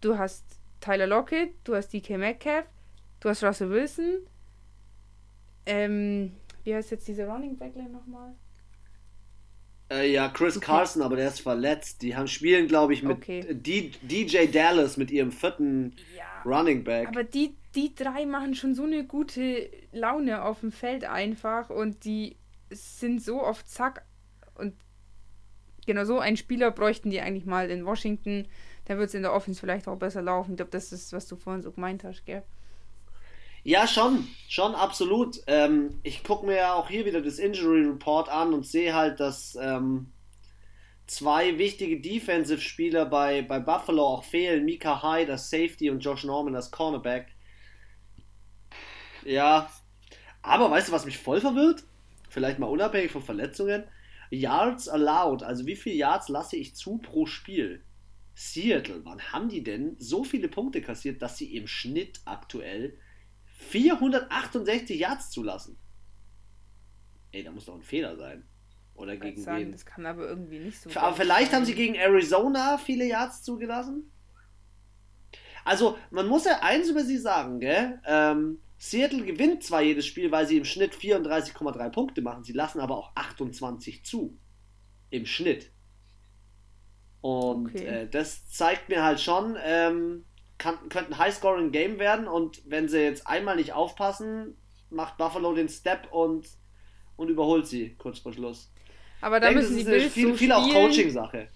du 0.00 0.18
hast 0.18 0.44
Tyler 0.80 1.06
Lockett, 1.06 1.50
du 1.64 1.74
hast 1.74 1.92
DK 1.92 2.18
Metcalf, 2.18 2.66
du 3.20 3.28
hast 3.28 3.42
Russell 3.42 3.70
Wilson, 3.70 4.20
ähm, 5.66 6.32
wie 6.64 6.74
heißt 6.74 6.90
jetzt 6.90 7.08
dieser 7.08 7.26
Running 7.28 7.56
Backler 7.56 7.88
nochmal? 7.88 8.34
Äh, 9.90 10.12
ja, 10.12 10.28
Chris 10.28 10.56
Okay. 10.56 10.66
Carson, 10.66 11.02
aber 11.02 11.16
der 11.16 11.28
ist 11.28 11.40
verletzt. 11.40 12.02
Die 12.02 12.16
haben 12.16 12.28
spielen, 12.28 12.68
glaube 12.68 12.94
ich, 12.94 13.02
mit 13.02 13.18
Okay. 13.18 13.46
D 13.50 13.92
DJ 14.02 14.46
Dallas 14.50 14.96
mit 14.96 15.10
ihrem 15.10 15.30
vierten 15.32 15.94
Ja. 16.14 16.24
Running 16.44 16.84
Back. 16.84 17.08
Aber 17.08 17.24
die, 17.24 17.56
die 17.74 17.94
drei 17.94 18.26
machen 18.26 18.54
schon 18.54 18.74
so 18.74 18.84
eine 18.84 19.04
gute 19.04 19.70
Laune 19.92 20.44
auf 20.44 20.60
dem 20.60 20.72
Feld 20.72 21.04
einfach 21.04 21.70
und 21.70 22.04
die 22.04 22.36
sind 22.70 23.22
so 23.22 23.40
auf 23.42 23.64
Zack 23.64 24.04
und 24.54 24.74
genau 25.86 26.04
so 26.04 26.18
einen 26.18 26.36
Spieler 26.36 26.70
bräuchten 26.70 27.10
die 27.10 27.20
eigentlich 27.20 27.46
mal 27.46 27.70
in 27.70 27.84
Washington. 27.84 28.46
Dann 28.86 28.98
wird 28.98 29.08
es 29.08 29.14
in 29.14 29.22
der 29.22 29.32
Offense 29.32 29.60
vielleicht 29.60 29.88
auch 29.88 29.98
besser 29.98 30.22
laufen. 30.22 30.52
Ich 30.52 30.56
glaube, 30.56 30.70
das 30.70 30.92
ist, 30.92 31.12
was 31.12 31.26
du 31.26 31.36
vorhin 31.36 31.62
so 31.62 31.72
gemeint 31.72 32.04
hast, 32.04 32.24
gell? 32.26 32.42
Ja, 33.62 33.86
schon, 33.86 34.28
schon 34.46 34.74
absolut. 34.74 35.40
Ähm, 35.46 35.98
ich 36.02 36.22
gucke 36.22 36.44
mir 36.44 36.56
ja 36.56 36.74
auch 36.74 36.88
hier 36.88 37.06
wieder 37.06 37.22
das 37.22 37.38
Injury 37.38 37.86
Report 37.86 38.28
an 38.28 38.52
und 38.52 38.66
sehe 38.66 38.94
halt, 38.94 39.20
dass 39.20 39.56
ähm, 39.58 40.12
zwei 41.06 41.58
wichtige 41.58 42.00
Defensive-Spieler 42.00 43.06
bei, 43.06 43.42
bei 43.42 43.60
Buffalo 43.60 44.04
auch 44.04 44.24
fehlen. 44.24 44.64
Mika 44.64 45.02
Hyde 45.02 45.32
als 45.32 45.50
Safety 45.50 45.90
und 45.90 46.00
Josh 46.00 46.24
Norman 46.24 46.54
als 46.54 46.70
Cornerback. 46.70 47.28
Ja, 49.24 49.70
aber 50.42 50.70
weißt 50.70 50.88
du, 50.88 50.92
was 50.92 51.06
mich 51.06 51.18
voll 51.18 51.40
verwirrt? 51.40 51.84
Vielleicht 52.28 52.58
mal 52.58 52.66
unabhängig 52.66 53.10
von 53.10 53.22
Verletzungen. 53.22 53.84
Yards 54.30 54.88
allowed, 54.88 55.42
also 55.42 55.66
wie 55.66 55.76
viele 55.76 55.96
Yards 55.96 56.28
lasse 56.28 56.56
ich 56.56 56.74
zu 56.74 56.98
pro 56.98 57.26
Spiel? 57.26 57.84
Seattle, 58.34 59.04
wann 59.04 59.20
haben 59.32 59.48
die 59.48 59.62
denn 59.62 59.96
so 59.98 60.24
viele 60.24 60.48
Punkte 60.48 60.82
kassiert, 60.82 61.22
dass 61.22 61.38
sie 61.38 61.54
im 61.54 61.68
Schnitt 61.68 62.20
aktuell 62.24 62.98
468 63.44 64.98
Yards 64.98 65.30
zulassen. 65.30 65.78
Ey, 67.30 67.44
da 67.44 67.52
muss 67.52 67.66
doch 67.66 67.76
ein 67.76 67.82
Fehler 67.82 68.16
sein. 68.16 68.44
Oder 68.94 69.16
gegen 69.16 69.42
sagen, 69.42 69.58
wen? 69.66 69.72
das 69.72 69.84
kann 69.86 70.06
aber 70.06 70.26
irgendwie 70.28 70.58
nicht 70.60 70.80
so. 70.80 70.90
Aber 70.94 71.16
vielleicht 71.16 71.52
haben 71.52 71.64
sie 71.64 71.72
sein. 71.72 71.78
gegen 71.78 71.94
Arizona 71.96 72.78
viele 72.78 73.04
Yards 73.06 73.42
zugelassen. 73.42 74.10
Also, 75.64 75.98
man 76.10 76.26
muss 76.28 76.44
ja 76.44 76.60
eins 76.62 76.88
über 76.90 77.04
sie 77.04 77.18
sagen, 77.18 77.60
gell? 77.60 78.00
Ähm, 78.06 78.60
Seattle 78.78 79.24
gewinnt 79.24 79.62
zwar 79.62 79.82
jedes 79.82 80.06
Spiel, 80.06 80.30
weil 80.30 80.46
sie 80.46 80.58
im 80.58 80.64
Schnitt 80.64 80.94
34,3 80.94 81.90
Punkte 81.90 82.22
machen, 82.22 82.44
sie 82.44 82.52
lassen 82.52 82.80
aber 82.80 82.96
auch 82.98 83.12
28 83.16 84.04
zu. 84.04 84.38
Im 85.10 85.26
Schnitt. 85.26 85.70
Und 87.20 87.68
Okay. 87.68 87.86
äh, 87.86 88.08
das 88.08 88.48
zeigt 88.48 88.88
mir 88.90 89.02
halt 89.02 89.20
schon, 89.20 89.56
ähm, 89.62 90.26
kann, 90.58 90.88
könnte 90.90 91.12
ein 91.12 91.18
High-Scoring-Game 91.18 91.98
werden 91.98 92.28
und 92.28 92.62
wenn 92.66 92.88
sie 92.88 93.00
jetzt 93.00 93.26
einmal 93.26 93.56
nicht 93.56 93.72
aufpassen, 93.72 94.56
macht 94.90 95.16
Buffalo 95.16 95.54
den 95.54 95.68
Step 95.68 96.12
und, 96.12 96.46
und 97.16 97.28
überholt 97.30 97.66
sie 97.66 97.94
kurz 97.96 98.18
vor 98.18 98.32
Schluss. 98.34 98.70
Aber 99.24 99.40
da 99.40 99.48
denke, 99.48 99.62
müssen 99.62 99.84
Bills 99.86 100.12
viel, 100.12 100.28
so 100.28 100.34
viel 100.34 100.52
auch. 100.52 100.70
Coaching-Sache. 100.70 101.48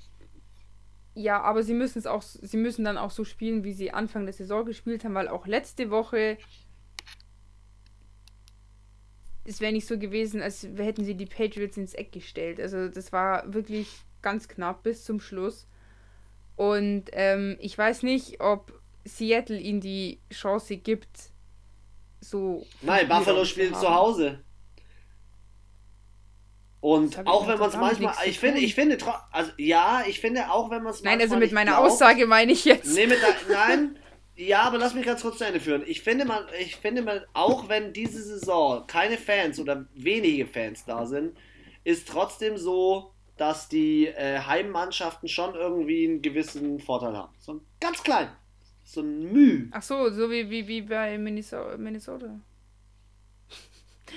Ja, 1.15 1.43
aber 1.43 1.63
sie 1.63 1.75
müssen 1.75 1.99
es 1.99 2.07
auch, 2.07 2.23
sie 2.23 2.57
müssen 2.57 2.83
dann 2.85 2.97
auch 2.97 3.11
so 3.11 3.25
spielen, 3.25 3.63
wie 3.63 3.75
sie 3.75 3.91
Anfang 3.91 4.25
der 4.25 4.33
Saison 4.33 4.65
gespielt 4.65 5.05
haben, 5.05 5.15
weil 5.15 5.29
auch 5.29 5.47
letzte 5.47 5.91
Woche 5.91 6.39
es 9.45 9.61
wäre 9.61 9.73
nicht 9.73 9.87
so 9.87 9.99
gewesen, 9.99 10.41
als 10.41 10.63
hätten 10.63 11.05
sie 11.05 11.15
die 11.15 11.27
Patriots 11.27 11.77
ins 11.77 11.93
Eck 11.93 12.11
gestellt. 12.13 12.59
Also 12.59 12.89
das 12.89 13.13
war 13.13 13.53
wirklich 13.53 13.89
ganz 14.23 14.49
knapp 14.49 14.83
bis 14.83 15.05
zum 15.05 15.21
Schluss. 15.21 15.67
Und 16.57 17.11
ähm, 17.13 17.59
ich 17.61 17.77
weiß 17.77 18.03
nicht, 18.03 18.41
ob 18.41 18.81
Seattle 19.05 19.59
ihnen 19.59 19.83
die 19.83 20.21
Chance 20.33 20.79
gibt, 20.79 21.33
so. 22.21 22.67
Nein, 22.81 23.09
Buffalo 23.09 23.45
spielt 23.45 23.77
zu 23.77 23.95
Hause. 23.95 24.41
Und 26.81 27.27
auch 27.27 27.49
wenn 27.49 27.59
man 27.59 27.71
es 27.71 27.77
manchmal, 27.77 28.15
ich 28.27 28.39
finde, 28.39 28.61
ich 28.61 28.75
finde, 28.75 28.99
also 29.33 29.51
ja, 29.57 30.05
ich 30.07 30.21
finde 30.21 30.51
auch, 30.51 30.71
wenn 30.71 30.83
man 30.85 30.93
es 30.93 31.03
Nein, 31.03 31.21
also 31.21 31.37
mit 31.37 31.51
meiner 31.53 31.73
glaubt- 31.73 31.91
Aussage 31.91 32.27
meine 32.27 32.53
ich 32.53 32.65
jetzt. 32.65 32.95
Nee, 32.95 33.07
mit 33.09 33.19
nein, 33.51 33.99
ja, 34.37 34.61
aber 34.61 34.79
lass 34.79 34.95
mich 34.95 35.05
ganz 35.05 35.23
kurz 35.23 35.39
zu 35.39 35.45
Ende 35.45 35.59
führen. 35.59 35.83
Ich 35.87 36.03
finde 36.03 36.25
man, 36.25 36.45
ich 36.61 36.77
finde 36.77 37.03
man, 37.03 37.21
auch 37.35 37.69
wenn 37.69 37.93
diese 37.93 38.23
Saison 38.23 38.87
keine 38.87 39.19
Fans 39.19 39.59
oder 39.59 39.87
wenige 39.95 40.47
Fans 40.47 40.85
da 40.85 41.05
sind, 41.07 41.37
ist 41.83 42.07
trotzdem 42.07 42.57
so, 42.57 43.13
dass 43.37 43.69
die 43.69 44.07
äh, 44.07 44.39
Heimmannschaften 44.39 45.27
schon 45.29 45.55
irgendwie 45.57 46.07
einen 46.07 46.23
gewissen 46.23 46.79
Vorteil 46.79 47.17
haben. 47.17 47.35
So 47.41 47.55
ein 47.55 47.61
ganz 47.81 48.03
klein. 48.05 48.29
So 48.85 49.01
ein 49.01 49.33
Müh. 49.33 49.67
Ach 49.73 49.83
so, 49.83 50.11
so 50.11 50.31
wie, 50.31 50.49
wie, 50.49 50.67
wie 50.69 50.83
bei 50.83 51.19
Minnesota. 51.19 51.77
Minnesota. 51.77 52.39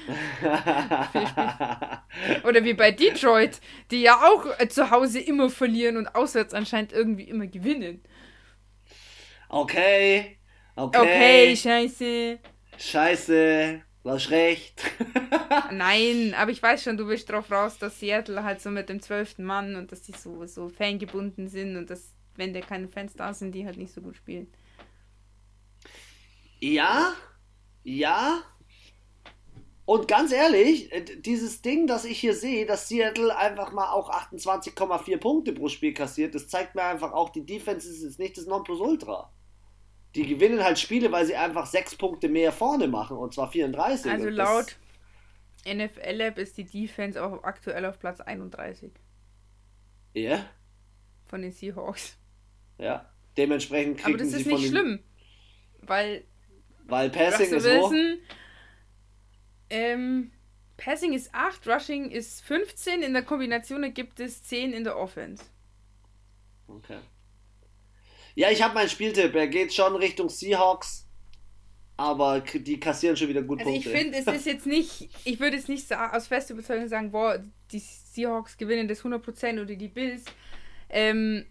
Oder 2.43 2.63
wie 2.63 2.73
bei 2.73 2.91
Detroit, 2.91 3.59
die 3.91 4.01
ja 4.01 4.15
auch 4.15 4.45
äh, 4.59 4.67
zu 4.67 4.91
Hause 4.91 5.19
immer 5.19 5.49
verlieren 5.49 5.97
und 5.97 6.15
auswärts 6.15 6.53
anscheinend 6.53 6.93
irgendwie 6.93 7.23
immer 7.23 7.47
gewinnen. 7.47 8.01
okay. 9.49 10.37
Okay. 10.75 10.99
Okay, 10.99 11.55
scheiße. 11.55 12.39
Scheiße. 12.77 13.81
Was 14.03 14.31
recht. 14.31 14.81
Nein, 15.71 16.33
aber 16.35 16.49
ich 16.49 16.63
weiß 16.63 16.83
schon, 16.83 16.97
du 16.97 17.07
willst 17.07 17.29
drauf 17.29 17.51
raus, 17.51 17.77
dass 17.77 17.99
Seattle 17.99 18.43
halt 18.43 18.59
so 18.61 18.71
mit 18.71 18.89
dem 18.89 18.99
zwölften 18.99 19.43
Mann 19.43 19.75
und 19.75 19.91
dass 19.91 20.01
die 20.01 20.13
so, 20.13 20.43
so 20.47 20.69
fangebunden 20.69 21.47
sind 21.47 21.77
und 21.77 21.89
dass, 21.91 22.15
wenn 22.35 22.53
da 22.53 22.61
keine 22.61 22.87
Fans 22.87 23.15
da 23.15 23.33
sind, 23.33 23.53
die 23.53 23.65
halt 23.65 23.77
nicht 23.77 23.93
so 23.93 24.01
gut 24.01 24.15
spielen. 24.15 24.47
Ja, 26.59 27.13
ja. 27.83 28.43
Und 29.85 30.07
ganz 30.07 30.31
ehrlich, 30.31 30.91
äh, 30.93 31.03
dieses 31.21 31.61
Ding, 31.61 31.87
das 31.87 32.05
ich 32.05 32.19
hier 32.19 32.35
sehe, 32.35 32.65
dass 32.65 32.87
Seattle 32.87 33.35
einfach 33.35 33.71
mal 33.71 33.91
auch 33.91 34.09
28,4 34.09 35.17
Punkte 35.17 35.53
pro 35.53 35.67
Spiel 35.69 35.93
kassiert, 35.93 36.35
das 36.35 36.47
zeigt 36.47 36.75
mir 36.75 36.83
einfach 36.83 37.11
auch, 37.13 37.29
die 37.29 37.45
Defense 37.45 37.89
ist 37.89 38.03
jetzt 38.03 38.19
nicht 38.19 38.37
das 38.37 38.45
Nonplusultra. 38.45 39.33
Die 40.15 40.27
gewinnen 40.27 40.63
halt 40.63 40.79
Spiele, 40.79 41.11
weil 41.11 41.25
sie 41.25 41.35
einfach 41.35 41.65
sechs 41.67 41.95
Punkte 41.95 42.29
mehr 42.29 42.51
vorne 42.53 42.87
machen, 42.87 43.17
und 43.17 43.33
zwar 43.33 43.51
34. 43.51 44.11
Also 44.11 44.29
laut 44.29 44.77
NFL 45.65 46.11
Lab 46.17 46.37
ist 46.37 46.57
die 46.57 46.65
Defense 46.65 47.23
auch 47.23 47.43
aktuell 47.43 47.85
auf 47.85 47.97
Platz 47.99 48.21
31 48.21 48.93
Ja, 50.13 50.49
von 51.25 51.41
den 51.41 51.51
Seahawks. 51.51 52.17
ja. 52.77 53.07
Dementsprechend 53.37 53.97
kriegen 53.97 54.15
Aber 54.15 54.17
das 54.17 54.31
sie 54.31 54.41
ist 54.41 54.45
nicht 54.45 54.67
schlimm, 54.67 54.99
weil 55.81 56.25
Weil 56.85 57.09
Passing 57.09 57.53
Russell 57.53 57.53
ist? 57.53 57.63
Wilson, 57.63 58.19
ähm, 59.71 60.31
Passing 60.77 61.13
ist 61.13 61.33
8, 61.33 61.67
Rushing 61.67 62.11
ist 62.11 62.41
15, 62.43 63.01
in 63.01 63.13
der 63.13 63.23
Kombination 63.23 63.93
gibt 63.93 64.19
es 64.19 64.43
10 64.43 64.73
in 64.73 64.83
der 64.83 64.97
Offense. 64.97 65.43
Okay. 66.67 66.99
Ja, 68.35 68.49
ich 68.49 68.61
habe 68.61 68.73
meinen 68.73 68.89
Spieltipp. 68.89 69.35
Er 69.35 69.47
geht 69.47 69.73
schon 69.73 69.95
Richtung 69.95 70.29
Seahawks, 70.29 71.05
aber 71.97 72.41
die 72.41 72.79
kassieren 72.79 73.15
schon 73.17 73.27
wieder 73.27 73.43
gut 73.43 73.59
Also 73.59 73.71
Punkte. 73.71 73.89
ich 73.89 73.95
finde, 73.97 74.17
es 74.17 74.27
ist 74.39 74.45
jetzt 74.45 74.65
nicht, 74.65 75.09
ich 75.25 75.39
würde 75.39 75.57
jetzt 75.57 75.69
nicht 75.69 75.91
aus 75.93 76.27
fester 76.27 76.53
Überzeugung 76.53 76.87
sagen, 76.87 77.11
boah, 77.11 77.43
die 77.71 77.79
Seahawks 77.79 78.57
gewinnen 78.57 78.87
das 78.87 79.03
100% 79.03 79.61
oder 79.61 79.75
die 79.75 79.87
Bills. 79.87 80.25
Ähm, 80.89 81.45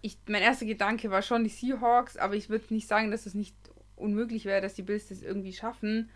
ich, 0.00 0.18
mein 0.26 0.42
erster 0.42 0.66
Gedanke 0.66 1.10
war 1.10 1.22
schon 1.22 1.44
die 1.44 1.50
Seahawks, 1.50 2.16
aber 2.16 2.34
ich 2.34 2.48
würde 2.48 2.72
nicht 2.72 2.88
sagen, 2.88 3.10
dass 3.10 3.26
es 3.26 3.34
nicht 3.34 3.56
unmöglich 3.96 4.44
wäre, 4.44 4.60
dass 4.60 4.74
die 4.74 4.82
Bills 4.82 5.08
das 5.08 5.22
irgendwie 5.22 5.52
schaffen. 5.52 6.10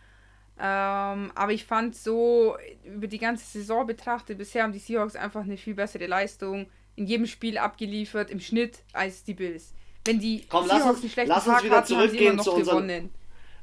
Ähm, 0.58 1.32
aber 1.34 1.52
ich 1.52 1.64
fand 1.64 1.96
so, 1.96 2.56
über 2.84 3.06
die 3.06 3.18
ganze 3.18 3.44
Saison 3.46 3.86
betrachtet, 3.86 4.36
bisher 4.38 4.62
haben 4.64 4.72
die 4.72 4.78
Seahawks 4.78 5.16
einfach 5.16 5.42
eine 5.42 5.56
viel 5.56 5.74
bessere 5.74 6.06
Leistung 6.06 6.66
in 6.96 7.06
jedem 7.06 7.26
Spiel 7.26 7.56
abgeliefert, 7.56 8.30
im 8.30 8.40
Schnitt, 8.40 8.82
als 8.92 9.24
die 9.24 9.34
Bills. 9.34 9.72
Wenn 10.04 10.18
die 10.18 10.44
Komm, 10.48 10.66
lass 10.66 10.82
uns- 10.84 11.00
einen 11.00 11.10
schlechten 11.10 11.28
lass 11.30 11.46
uns 11.46 11.56
Tag 11.56 11.64
wieder 11.64 11.76
hatten, 11.76 11.94
haben 11.94 12.02
sie 12.02 12.08
zurückgehen 12.08 12.26
immer 12.32 12.36
noch 12.36 12.44
zu 12.44 12.52
unseren- 12.52 12.76
gewonnen. 12.88 13.10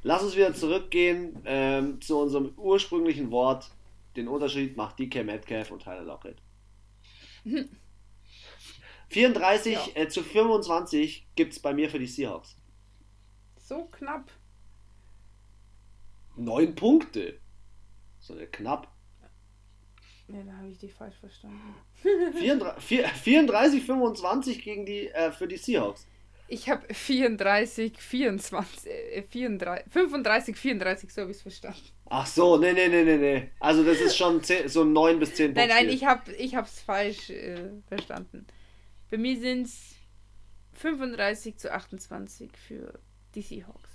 Lass 0.04 0.24
uns 0.24 0.36
wieder 0.36 0.54
zurückgehen 0.54 1.42
ähm, 1.46 2.00
zu 2.02 2.18
unserem 2.20 2.54
ursprünglichen 2.58 3.30
Wort. 3.32 3.70
Den 4.16 4.28
Unterschied 4.28 4.78
macht 4.78 4.98
DK 5.00 5.24
Metcalf 5.24 5.70
und 5.72 5.84
Tyler 5.84 6.04
Lockett. 6.04 6.38
34 9.10 9.74
Ja. 9.74 9.82
äh, 9.96 10.08
zu 10.08 10.24
25 10.24 11.28
gibt 11.36 11.54
es 11.54 11.60
bei 11.60 11.74
mir 11.74 11.90
für 11.90 12.00
die 12.00 12.08
Seahawks. 12.08 12.56
So 13.58 13.86
knapp. 13.86 14.32
Neun 16.38 16.76
Punkte. 16.76 17.40
So 18.20 18.38
äh, 18.38 18.46
knapp. 18.48 18.92
Ja, 20.28 20.44
da 20.44 20.54
habe 20.58 20.70
ich 20.70 20.78
dich 20.78 20.94
falsch 20.94 21.16
verstanden. 21.16 21.76
34, 22.02 22.84
vier- 22.84 23.08
34 23.08 23.84
25 23.86 24.62
gegen 24.64 24.86
die, 24.86 25.08
äh, 25.08 25.32
für 25.32 25.48
die 25.48 25.58
Seahawks. 25.58 26.06
Ich 26.50 26.70
habe 26.70 26.94
34, 26.94 27.98
24, 27.98 28.88
äh, 28.90 29.24
34, 29.24 29.92
35, 29.92 30.56
34, 30.58 31.14
so 31.14 31.22
habe 31.22 31.32
ich 31.32 31.38
es 31.38 31.42
verstanden. 31.44 31.80
Ach 32.10 32.26
so, 32.26 32.58
nee, 32.58 32.72
nee, 32.74 32.88
nee, 32.88 33.04
nee, 33.04 33.18
nee. 33.18 33.50
Also 33.60 33.84
das 33.84 34.00
ist 34.00 34.16
schon 34.18 34.42
10, 34.44 34.70
so 34.70 34.84
ein 34.84 34.94
9 34.94 35.20
bis 35.20 35.34
10 35.36 35.54
Nein, 35.54 35.68
Punkte. 35.68 35.86
nein, 35.86 35.94
ich 35.94 36.06
habe 36.06 36.34
ich 36.34 36.54
es 36.54 36.82
falsch 36.82 37.30
äh, 37.30 37.70
verstanden. 37.88 38.48
Bei 39.10 39.18
mir 39.18 39.38
sind 39.40 39.64
es 39.64 39.96
35 40.74 41.58
zu 41.58 41.74
28 41.74 42.52
für 42.58 43.00
die 43.36 43.42
Seahawks. 43.42 43.87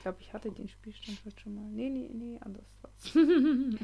Ich 0.00 0.02
glaube, 0.02 0.16
ich 0.22 0.32
hatte 0.32 0.50
den 0.50 0.66
Spielstand 0.66 1.20
heute 1.26 1.38
schon 1.40 1.54
mal. 1.56 1.64
Nee, 1.64 1.90
nee, 1.90 2.08
nee, 2.10 2.38
anders 2.40 2.64
war's. 2.80 3.14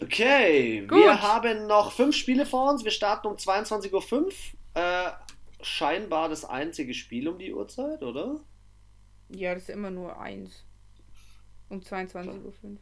Okay, 0.00 0.80
Gut. 0.88 0.98
wir 0.98 1.22
haben 1.22 1.68
noch 1.68 1.92
fünf 1.92 2.16
Spiele 2.16 2.46
vor 2.46 2.68
uns. 2.72 2.82
Wir 2.82 2.90
starten 2.90 3.28
um 3.28 3.34
22.05 3.36 4.12
Uhr. 4.24 4.32
Äh, 4.74 5.12
scheinbar 5.62 6.28
das 6.28 6.44
einzige 6.44 6.94
Spiel 6.94 7.28
um 7.28 7.38
die 7.38 7.54
Uhrzeit, 7.54 8.02
oder? 8.02 8.40
ja, 9.28 9.54
das 9.54 9.64
ist 9.64 9.68
immer 9.70 9.92
nur 9.92 10.18
eins. 10.20 10.64
Um 11.68 11.78
22.05 11.78 12.26
Uhr. 12.42 12.76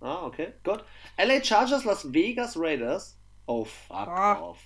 Ah, 0.00 0.24
okay, 0.26 0.54
gut. 0.64 0.82
LA 1.18 1.44
Chargers, 1.44 1.84
Las 1.84 2.10
Vegas 2.12 2.56
Raiders. 2.58 3.18
Oh, 3.44 3.64
fuck 3.64 4.08
Ah. 4.08 4.40
off. 4.40 4.58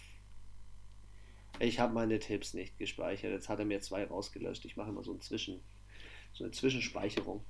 Ich 1.58 1.80
habe 1.80 1.92
meine 1.92 2.20
Tipps 2.20 2.54
nicht 2.54 2.78
gespeichert. 2.78 3.32
Jetzt 3.32 3.48
hat 3.48 3.58
er 3.58 3.64
mir 3.64 3.80
zwei 3.80 4.04
rausgelöscht. 4.04 4.64
Ich 4.64 4.76
mache 4.76 4.90
immer 4.90 5.02
so, 5.02 5.12
ein 5.12 5.20
Zwischen, 5.20 5.60
so 6.32 6.44
eine 6.44 6.52
Zwischenspeicherung. 6.52 7.44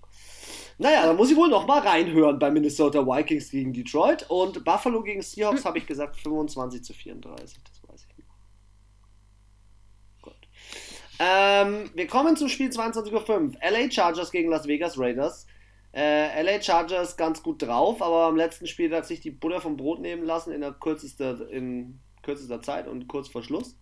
Naja, 0.78 1.06
da 1.06 1.12
muss 1.12 1.30
ich 1.30 1.36
wohl 1.36 1.48
noch 1.48 1.66
mal 1.66 1.80
reinhören 1.80 2.38
bei 2.38 2.50
Minnesota 2.50 3.06
Vikings 3.06 3.50
gegen 3.50 3.72
Detroit. 3.72 4.24
Und 4.30 4.64
Buffalo 4.64 5.02
gegen 5.02 5.20
Seahawks 5.20 5.64
habe 5.64 5.78
ich 5.78 5.86
gesagt 5.86 6.16
25 6.16 6.82
zu 6.82 6.94
34. 6.94 7.58
Das 7.62 7.90
weiß 7.90 8.06
ich 8.08 8.24
noch. 8.24 8.34
Gut. 10.22 10.48
Ähm, 11.18 11.90
wir 11.94 12.06
kommen 12.06 12.36
zum 12.36 12.48
Spiel 12.48 12.70
22.05 12.70 13.12
Uhr. 13.12 13.52
LA 13.60 13.90
Chargers 13.90 14.30
gegen 14.30 14.50
Las 14.50 14.66
Vegas 14.66 14.98
Raiders. 14.98 15.46
Äh, 15.92 16.42
LA 16.42 16.62
Chargers 16.62 17.16
ganz 17.16 17.42
gut 17.42 17.62
drauf, 17.62 18.00
aber 18.00 18.26
am 18.26 18.36
letzten 18.36 18.66
Spiel 18.66 18.94
hat 18.94 19.06
sich 19.06 19.20
die 19.20 19.32
Butter 19.32 19.60
vom 19.60 19.76
Brot 19.76 20.00
nehmen 20.00 20.24
lassen 20.24 20.52
in, 20.52 20.62
kürzester, 20.78 21.50
in 21.50 22.00
kürzester 22.22 22.62
Zeit 22.62 22.86
und 22.86 23.08
kurz 23.08 23.28
vor 23.28 23.42
Schluss. 23.42 23.76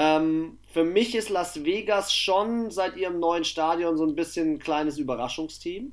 Ähm, 0.00 0.60
für 0.70 0.84
mich 0.84 1.16
ist 1.16 1.28
Las 1.28 1.64
Vegas 1.64 2.14
schon 2.14 2.70
seit 2.70 2.96
ihrem 2.96 3.18
neuen 3.18 3.42
Stadion 3.42 3.96
so 3.96 4.06
ein 4.06 4.14
bisschen 4.14 4.52
ein 4.52 4.58
kleines 4.60 4.96
Überraschungsteam, 4.96 5.92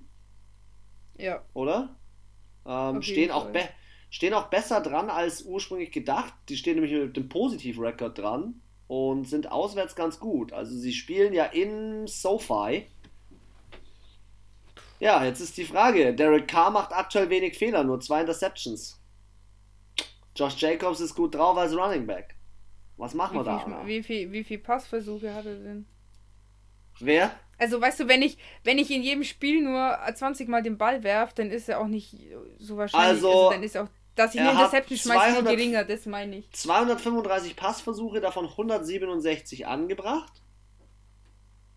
Ja. 1.17 1.43
oder? 1.55 1.95
Ähm, 2.67 3.01
stehen, 3.01 3.31
auch 3.31 3.47
stehen 4.11 4.35
auch 4.35 4.51
besser 4.51 4.81
dran 4.81 5.09
als 5.09 5.41
ursprünglich 5.41 5.91
gedacht. 5.91 6.35
Die 6.49 6.55
stehen 6.55 6.75
nämlich 6.75 6.93
mit 6.93 7.17
dem 7.17 7.29
Positiv-Record 7.29 8.15
dran 8.19 8.61
und 8.87 9.27
sind 9.27 9.51
auswärts 9.51 9.95
ganz 9.95 10.19
gut. 10.19 10.53
Also 10.53 10.77
sie 10.77 10.93
spielen 10.93 11.33
ja 11.33 11.45
in 11.45 12.05
SoFi. 12.05 12.85
Ja, 14.99 15.25
jetzt 15.25 15.39
ist 15.39 15.57
die 15.57 15.65
Frage. 15.65 16.13
Derek 16.13 16.47
Carr 16.47 16.69
macht 16.69 16.93
aktuell 16.93 17.31
wenig 17.31 17.57
Fehler, 17.57 17.83
nur 17.83 17.99
zwei 18.01 18.21
Interceptions. 18.21 19.01
Josh 20.35 20.57
Jacobs 20.57 20.99
ist 20.99 21.15
gut 21.15 21.33
drauf 21.33 21.57
als 21.57 21.75
Running 21.75 22.05
Back. 22.05 22.34
Was 22.97 23.13
machen 23.13 23.33
Wie 23.33 23.39
wir 23.39 23.43
da? 23.43 23.59
viel, 23.59 23.85
wie, 23.85 24.03
viel, 24.03 24.31
wie 24.31 24.43
viel 24.43 24.59
Passversuche 24.59 25.33
hat 25.33 25.45
er 25.45 25.55
denn? 25.55 25.85
Wer? 26.99 27.31
Also, 27.57 27.79
weißt 27.79 28.01
du, 28.01 28.07
wenn 28.07 28.21
ich, 28.21 28.37
wenn 28.63 28.77
ich 28.77 28.91
in 28.91 29.01
jedem 29.01 29.23
Spiel 29.23 29.61
nur 29.61 29.97
20 30.13 30.47
Mal 30.47 30.63
den 30.63 30.77
Ball 30.77 31.03
werfe, 31.03 31.33
dann 31.35 31.51
ist 31.51 31.69
er 31.69 31.79
auch 31.79 31.87
nicht 31.87 32.15
so 32.59 32.77
wahrscheinlich. 32.77 33.09
Also, 33.09 33.29
also 33.29 33.49
dann 33.51 33.63
ist 33.63 33.77
auch, 33.77 33.87
dass 34.15 34.33
ich 34.33 34.41
eine 34.41 34.51
Interception 34.51 34.97
schmeiße, 34.97 35.35
viel 35.35 35.43
geringer, 35.43 35.83
das 35.83 36.05
meine 36.05 36.37
ich. 36.37 36.51
235 36.51 37.55
Passversuche, 37.55 38.21
davon 38.21 38.45
167 38.45 39.67
angebracht. 39.67 40.41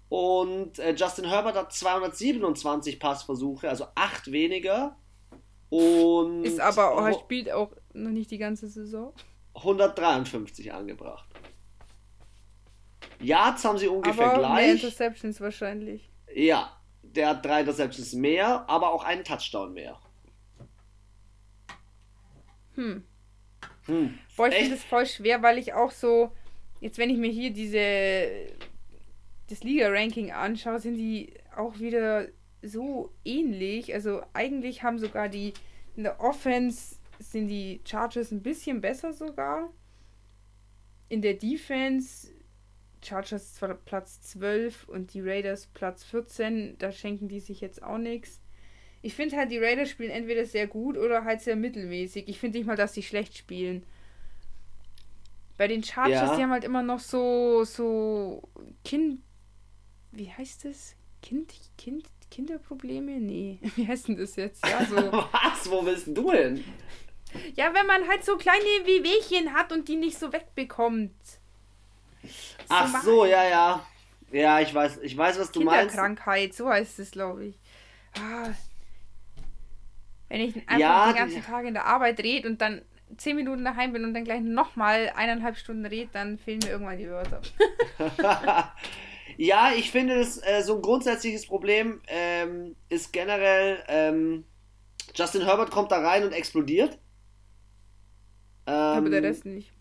Und 0.09 0.79
äh, 0.79 0.95
Justin 0.95 1.27
Herbert 1.27 1.57
hat 1.57 1.73
227 1.73 2.99
Passversuche, 2.99 3.69
also 3.69 3.87
8 3.95 4.33
weniger. 4.33 4.97
Und 5.69 6.45
ist 6.45 6.61
aber 6.61 7.09
er 7.09 7.15
spielt 7.15 7.53
auch 7.53 7.71
noch 7.93 8.11
nicht 8.11 8.31
die 8.31 8.39
ganze 8.39 8.69
Saison. 8.69 9.13
153 9.59 10.73
angebracht. 10.73 11.29
Yards 13.21 13.65
haben 13.65 13.79
sie 13.79 13.89
ungefähr 13.89 14.27
aber 14.27 14.39
gleich. 14.39 14.67
Mehr 14.67 14.73
Interceptions 14.75 15.41
wahrscheinlich. 15.41 16.11
Ja, 16.35 16.77
der 17.03 17.31
hat 17.31 17.45
drei 17.45 17.61
Interceptions 17.61 18.13
mehr, 18.13 18.69
aber 18.69 18.93
auch 18.93 19.05
einen 19.05 19.25
Touchdown 19.25 19.73
mehr. 19.73 19.99
Hm. 22.75 23.03
hm. 23.87 24.19
Boah, 24.37 24.49
ich 24.49 24.55
finde 24.55 24.77
es 24.77 24.85
voll 24.85 25.07
schwer, 25.07 25.43
weil 25.43 25.59
ich 25.59 25.73
auch 25.75 25.91
so, 25.91 26.31
jetzt 26.81 26.99
wenn 26.99 27.11
ich 27.11 27.19
mir 27.19 27.31
hier 27.31 27.51
diese 27.53 28.53
das 29.49 29.65
Liga-Ranking 29.65 30.31
anschaue, 30.31 30.79
sind 30.79 30.97
die 30.97 31.33
auch 31.57 31.79
wieder 31.79 32.29
so 32.63 33.13
ähnlich. 33.25 33.95
Also 33.95 34.23
eigentlich 34.35 34.83
haben 34.83 34.99
sogar 34.99 35.29
die 35.29 35.55
in 35.97 36.05
der 36.05 36.21
Offense 36.21 36.98
sind 37.19 37.49
die 37.49 37.81
Chargers 37.85 38.31
ein 38.31 38.43
bisschen 38.43 38.81
besser 38.81 39.13
sogar. 39.13 39.71
In 41.09 41.23
der 41.23 41.35
Defense 41.35 42.29
Chargers 43.03 43.55
zwar 43.55 43.75
Platz 43.75 44.21
12 44.23 44.89
und 44.89 45.15
die 45.15 45.21
Raiders 45.21 45.67
Platz 45.67 46.05
14, 46.05 46.77
da 46.79 46.93
schenken 46.93 47.29
die 47.29 47.41
sich 47.41 47.61
jetzt 47.61 47.83
auch 47.83 47.99
nichts. 47.99 48.41
Ich 49.01 49.15
finde 49.15 49.37
halt, 49.37 49.51
die 49.51 49.59
Raiders 49.59 49.91
spielen 49.91 50.11
entweder 50.11 50.45
sehr 50.45 50.67
gut 50.67 50.97
oder 50.97 51.25
halt 51.25 51.41
sehr 51.41 51.57
mittelmäßig. 51.57 52.29
Ich 52.29 52.39
finde 52.41 52.59
nicht 52.59 52.67
mal, 52.67 52.77
dass 52.77 52.95
sie 52.95 53.03
schlecht 53.03 53.37
spielen. 53.37 53.85
Bei 55.57 55.69
den 55.69 55.83
Chargers, 55.83 56.31
ja. 56.31 56.37
die 56.37 56.43
haben 56.43 56.51
halt 56.51 56.65
immer 56.65 56.83
noch 56.83 57.01
so, 57.01 57.65
so 57.65 58.49
Kind. 58.85 59.21
Wie 60.13 60.31
heißt 60.31 60.65
das? 60.65 60.97
Kind, 61.23 61.53
Kind, 61.77 62.07
Kinderprobleme? 62.31 63.21
Nee. 63.21 63.59
Wie 63.77 63.87
heißt 63.87 64.09
denn 64.09 64.17
das 64.17 64.37
jetzt? 64.37 64.67
Ja, 64.67 64.85
so. 64.85 64.97
Was? 65.13 65.71
Wo 65.71 65.85
willst 65.85 66.09
du 66.09 66.33
hin? 66.33 66.65
Ja, 67.55 67.75
wenn 67.75 67.87
man 67.87 68.09
halt 68.09 68.25
so 68.25 68.37
kleine 68.37 68.65
Wehwehchen 68.85 69.53
hat 69.55 69.73
und 69.73 69.89
die 69.89 69.97
nicht 69.97 70.19
so 70.19 70.33
wegbekommt. 70.33 71.13
Ach 72.69 73.03
so, 73.03 73.25
ja, 73.25 73.45
ja. 73.45 73.87
Ja, 74.31 74.61
ich 74.61 74.75
weiß, 74.75 74.99
ich 74.99 75.17
weiß, 75.17 75.39
was 75.39 75.51
du 75.51 75.63
meinst. 75.63 75.91
Kinderkrankheit, 75.91 76.55
so 76.55 76.69
heißt 76.69 76.99
es, 76.99 77.11
glaube 77.11 77.47
ich. 77.47 77.59
Ah. 78.19 78.51
Wenn 80.29 80.43
ich 80.43 80.57
einfach 80.69 80.79
ja, 80.79 81.07
den 81.07 81.17
ganzen 81.17 81.45
Tag 81.45 81.65
in 81.65 81.75
der 81.75 81.87
Arbeit 81.87 82.21
rede 82.21 82.49
und 82.49 82.61
dann 82.61 82.83
zehn 83.17 83.37
Minuten 83.37 83.65
daheim 83.65 83.93
bin 83.93 84.05
und 84.05 84.13
dann 84.13 84.25
gleich 84.25 84.43
nochmal 84.43 85.11
eineinhalb 85.17 85.57
Stunden 85.57 85.87
rede, 85.87 86.11
dann 86.13 86.39
fehlen 86.39 86.61
mir 86.63 86.71
irgendwann 86.71 86.99
die 86.99 87.09
Wörter. 87.09 87.41
ja, 89.39 89.73
ich 89.75 89.91
finde, 89.91 90.19
das, 90.19 90.37
äh, 90.47 90.63
so 90.63 90.77
ein 90.77 90.83
grundsätzliches 90.83 91.47
Problem 91.47 92.03
ähm, 92.09 92.77
ist 92.91 93.15
generell, 93.15 93.83
ähm, 93.89 94.45
Justin 95.15 95.47
Herbert 95.47 95.71
kommt 95.71 95.91
da 95.91 96.01
rein 96.01 96.25
und 96.25 96.33
explodiert. 96.33 96.99
Ähm, 98.69 98.75
aber 98.75 99.09
der 99.09 99.23
Rest 99.23 99.47
nicht. 99.47 99.73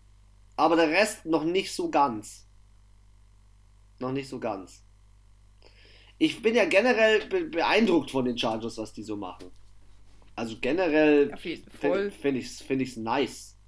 Aber 0.56 0.74
der 0.74 0.88
Rest 0.88 1.26
noch 1.26 1.44
nicht 1.44 1.72
so 1.72 1.90
ganz. 1.90 2.48
Noch 3.98 4.12
nicht 4.12 4.28
so 4.28 4.40
ganz. 4.40 4.82
Ich 6.16 6.40
bin 6.40 6.54
ja 6.54 6.64
generell 6.64 7.26
be 7.26 7.44
beeindruckt 7.44 8.10
von 8.10 8.24
den 8.24 8.38
Chargers, 8.38 8.78
was 8.78 8.94
die 8.94 9.02
so 9.02 9.16
machen. 9.16 9.50
Also 10.34 10.56
generell 10.58 11.36
finde 11.36 12.10
find 12.10 12.36
ich 12.36 12.46
es 12.46 12.62
find 12.62 12.96
nice. 12.96 13.58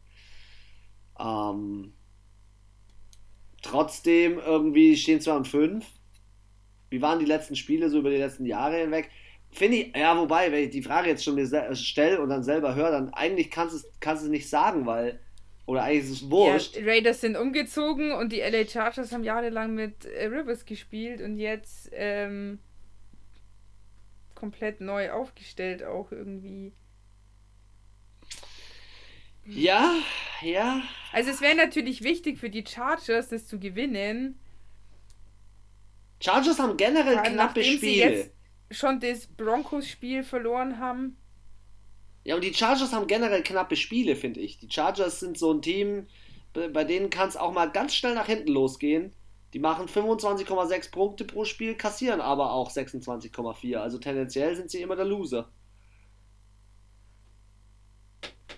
Ähm, 1.18 1.92
trotzdem 3.60 4.38
irgendwie 4.38 4.96
stehen 4.96 5.20
zwar 5.20 5.36
und 5.36 5.46
5. 5.46 5.86
Wie 6.88 7.02
waren 7.02 7.18
die 7.18 7.26
letzten 7.26 7.56
Spiele 7.56 7.90
so 7.90 7.98
über 7.98 8.10
die 8.10 8.16
letzten 8.16 8.46
Jahre 8.46 8.78
hinweg? 8.78 9.10
Finde 9.52 9.78
ich, 9.78 9.96
ja, 9.96 10.16
wobei, 10.16 10.52
wenn 10.52 10.64
ich 10.64 10.70
die 10.70 10.82
Frage 10.82 11.08
jetzt 11.08 11.24
schon 11.24 11.34
mir 11.34 11.74
stelle 11.74 12.20
und 12.20 12.28
dann 12.28 12.44
selber 12.44 12.74
höre, 12.74 12.92
dann 12.92 13.12
eigentlich 13.12 13.50
kannst 13.50 13.74
du 13.74 14.10
es 14.10 14.22
nicht 14.22 14.48
sagen, 14.48 14.86
weil 14.86 15.18
oder 15.66 15.84
eigentlich 15.84 16.04
ist 16.04 16.22
es 16.22 16.30
wurscht. 16.30 16.76
Ja, 16.76 16.84
Raiders 16.84 17.20
sind 17.20 17.36
umgezogen 17.36 18.12
und 18.12 18.32
die 18.32 18.40
LA 18.40 18.66
Chargers 18.66 19.12
haben 19.12 19.22
jahrelang 19.22 19.72
mit 19.72 20.04
äh, 20.04 20.26
Rivers 20.26 20.64
gespielt 20.64 21.20
und 21.20 21.36
jetzt 21.36 21.90
ähm, 21.92 22.58
komplett 24.34 24.80
neu 24.80 25.12
aufgestellt 25.12 25.84
auch 25.84 26.10
irgendwie. 26.10 26.72
Ja, 29.46 29.94
ja. 30.42 30.82
Also 31.12 31.30
es 31.30 31.40
wäre 31.40 31.56
natürlich 31.56 32.02
wichtig 32.02 32.38
für 32.38 32.50
die 32.50 32.64
Chargers, 32.66 33.28
das 33.28 33.46
zu 33.46 33.58
gewinnen. 33.60 34.38
Chargers 36.20 36.58
haben 36.58 36.76
generell 36.76 37.22
knappe 37.22 37.62
Spiele. 37.62 38.30
Schon 38.70 39.00
das 39.00 39.26
Broncos-Spiel 39.26 40.22
verloren 40.22 40.78
haben. 40.78 41.16
Ja, 42.24 42.34
und 42.34 42.44
die 42.44 42.54
Chargers 42.54 42.92
haben 42.92 43.06
generell 43.06 43.42
knappe 43.42 43.76
Spiele, 43.76 44.14
finde 44.14 44.40
ich. 44.40 44.58
Die 44.58 44.70
Chargers 44.70 45.20
sind 45.20 45.38
so 45.38 45.52
ein 45.52 45.62
Team, 45.62 46.06
bei 46.52 46.84
denen 46.84 47.10
kann 47.10 47.28
es 47.28 47.36
auch 47.36 47.52
mal 47.52 47.70
ganz 47.70 47.94
schnell 47.94 48.14
nach 48.14 48.26
hinten 48.26 48.52
losgehen. 48.52 49.12
Die 49.52 49.58
machen 49.58 49.86
25,6 49.86 50.90
Punkte 50.92 51.24
pro 51.24 51.44
Spiel, 51.44 51.74
kassieren 51.74 52.20
aber 52.20 52.52
auch 52.52 52.70
26,4. 52.70 53.76
Also 53.76 53.98
tendenziell 53.98 54.54
sind 54.54 54.70
sie 54.70 54.82
immer 54.82 54.96
der 54.96 55.06
Loser. 55.06 55.50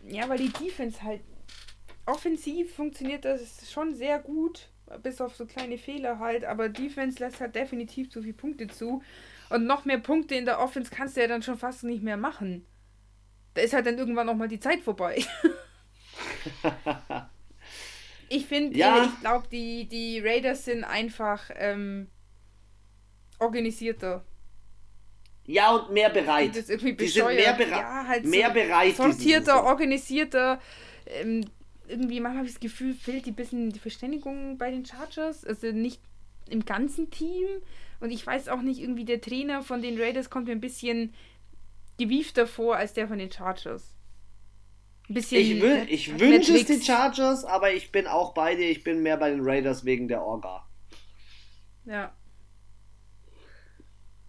Ja, 0.07 0.29
weil 0.29 0.39
die 0.39 0.53
Defense 0.53 1.03
halt 1.03 1.23
offensiv 2.05 2.75
funktioniert 2.75 3.25
das 3.25 3.71
schon 3.71 3.95
sehr 3.95 4.19
gut, 4.19 4.69
bis 5.03 5.21
auf 5.21 5.37
so 5.37 5.47
kleine 5.47 5.79
Fehler 5.79 6.19
halt, 6.19 6.45
aber 6.45 6.69
Defense 6.69 7.21
lässt 7.21 7.41
halt 7.41 7.55
definitiv 7.55 8.11
zu 8.11 8.21
viele 8.21 8.35
Punkte 8.35 8.67
zu. 8.67 9.03
Und 9.53 9.67
noch 9.67 9.85
mehr 9.85 9.99
Punkte 9.99 10.35
in 10.35 10.45
der 10.45 10.61
Offense 10.61 10.91
kannst 10.91 11.17
du 11.17 11.21
ja 11.21 11.29
dann 11.29 11.43
schon 11.43 11.59
fast 11.59 11.85
nicht 11.85 12.03
mehr 12.03 12.17
machen 12.17 12.67
da 13.55 13.63
ist 13.63 13.73
halt 13.75 13.87
dann 13.87 13.99
irgendwann 13.99 14.29
auch 14.29 14.35
mal 14.35 14.49
die 14.49 14.61
Zeit 14.61 14.81
vorbei. 14.81 15.23
ich 18.29 18.47
finde, 18.47 18.77
ja. 18.77 19.05
ich 19.05 19.21
glaube, 19.21 19.47
die, 19.51 19.89
die 19.89 20.21
Raiders 20.21 20.65
sind 20.65 20.85
einfach 20.85 21.51
ähm, 21.55 22.09
organisierter. 23.39 24.25
Ja, 25.45 25.73
und 25.75 25.93
mehr 25.93 26.09
bereit. 26.09 26.57
Das 26.57 26.71
irgendwie 26.71 26.95
die 26.95 27.09
sind 27.09 27.27
mehr, 27.27 27.53
bere 27.55 27.71
ja, 27.71 28.07
halt 28.07 28.25
mehr 28.25 28.49
so 28.49 28.55
bereit. 28.55 28.97
Sortierter, 28.97 29.65
organisierter. 29.65 30.61
Ähm, 31.07 31.45
irgendwie 31.89 32.21
manchmal 32.21 32.39
habe 32.39 32.47
ich 32.47 32.55
das 32.55 32.61
Gefühl, 32.61 32.95
fehlt 32.95 33.27
ein 33.27 33.35
bisschen 33.35 33.71
die 33.71 33.81
Verständigung 33.81 34.57
bei 34.57 34.71
den 34.71 34.87
Chargers. 34.87 35.45
Also 35.45 35.73
nicht 35.73 36.01
im 36.49 36.65
ganzen 36.65 37.11
Team. 37.11 37.49
Und 38.03 38.11
ich 38.11 38.27
weiß 38.27 38.49
auch 38.49 38.63
nicht, 38.63 38.81
irgendwie 38.81 39.05
der 39.05 39.21
Trainer 39.21 39.63
von 39.63 39.81
den 39.81 39.97
Raiders 39.97 40.29
kommt 40.29 40.47
mir 40.47 40.53
ein 40.53 40.61
bisschen 40.61 41.15
gewiefter 41.99 42.49
vor 42.49 42.77
als 42.77 42.95
der 42.95 43.07
von 43.07 43.17
den 43.17 43.31
Chargers. 43.31 43.95
Ein 45.09 45.15
bisschen. 45.15 45.41
Ich, 45.41 45.63
will, 45.63 45.87
ich 45.89 46.19
wünsche 46.19 46.53
es 46.57 46.67
den 46.67 46.83
Chargers, 46.83 47.45
aber 47.45 47.73
ich 47.73 47.93
bin 47.93 48.09
auch 48.09 48.35
bei 48.35 48.57
dir. 48.57 48.69
Ich 48.69 48.83
bin 48.83 49.05
mehr 49.05 49.17
bei 49.19 49.31
den 49.31 49.41
Raiders 49.41 49.85
wegen 49.85 50.09
der 50.09 50.21
Orga. 50.21 50.67
Ja. 51.85 52.13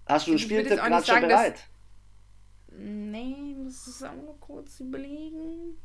Hast 0.05 0.27
du 0.27 0.33
ein 0.33 0.39
Spieltipp 0.39 0.77
gerade 0.77 1.05
schon 1.07 1.21
bereit? 1.21 1.55
Dass... 1.55 2.77
Nee, 2.77 3.55
muss 3.57 3.87
es 3.87 4.03
auch 4.03 4.13
noch 4.13 4.39
kurz 4.39 4.79
überlegen. 4.81 5.81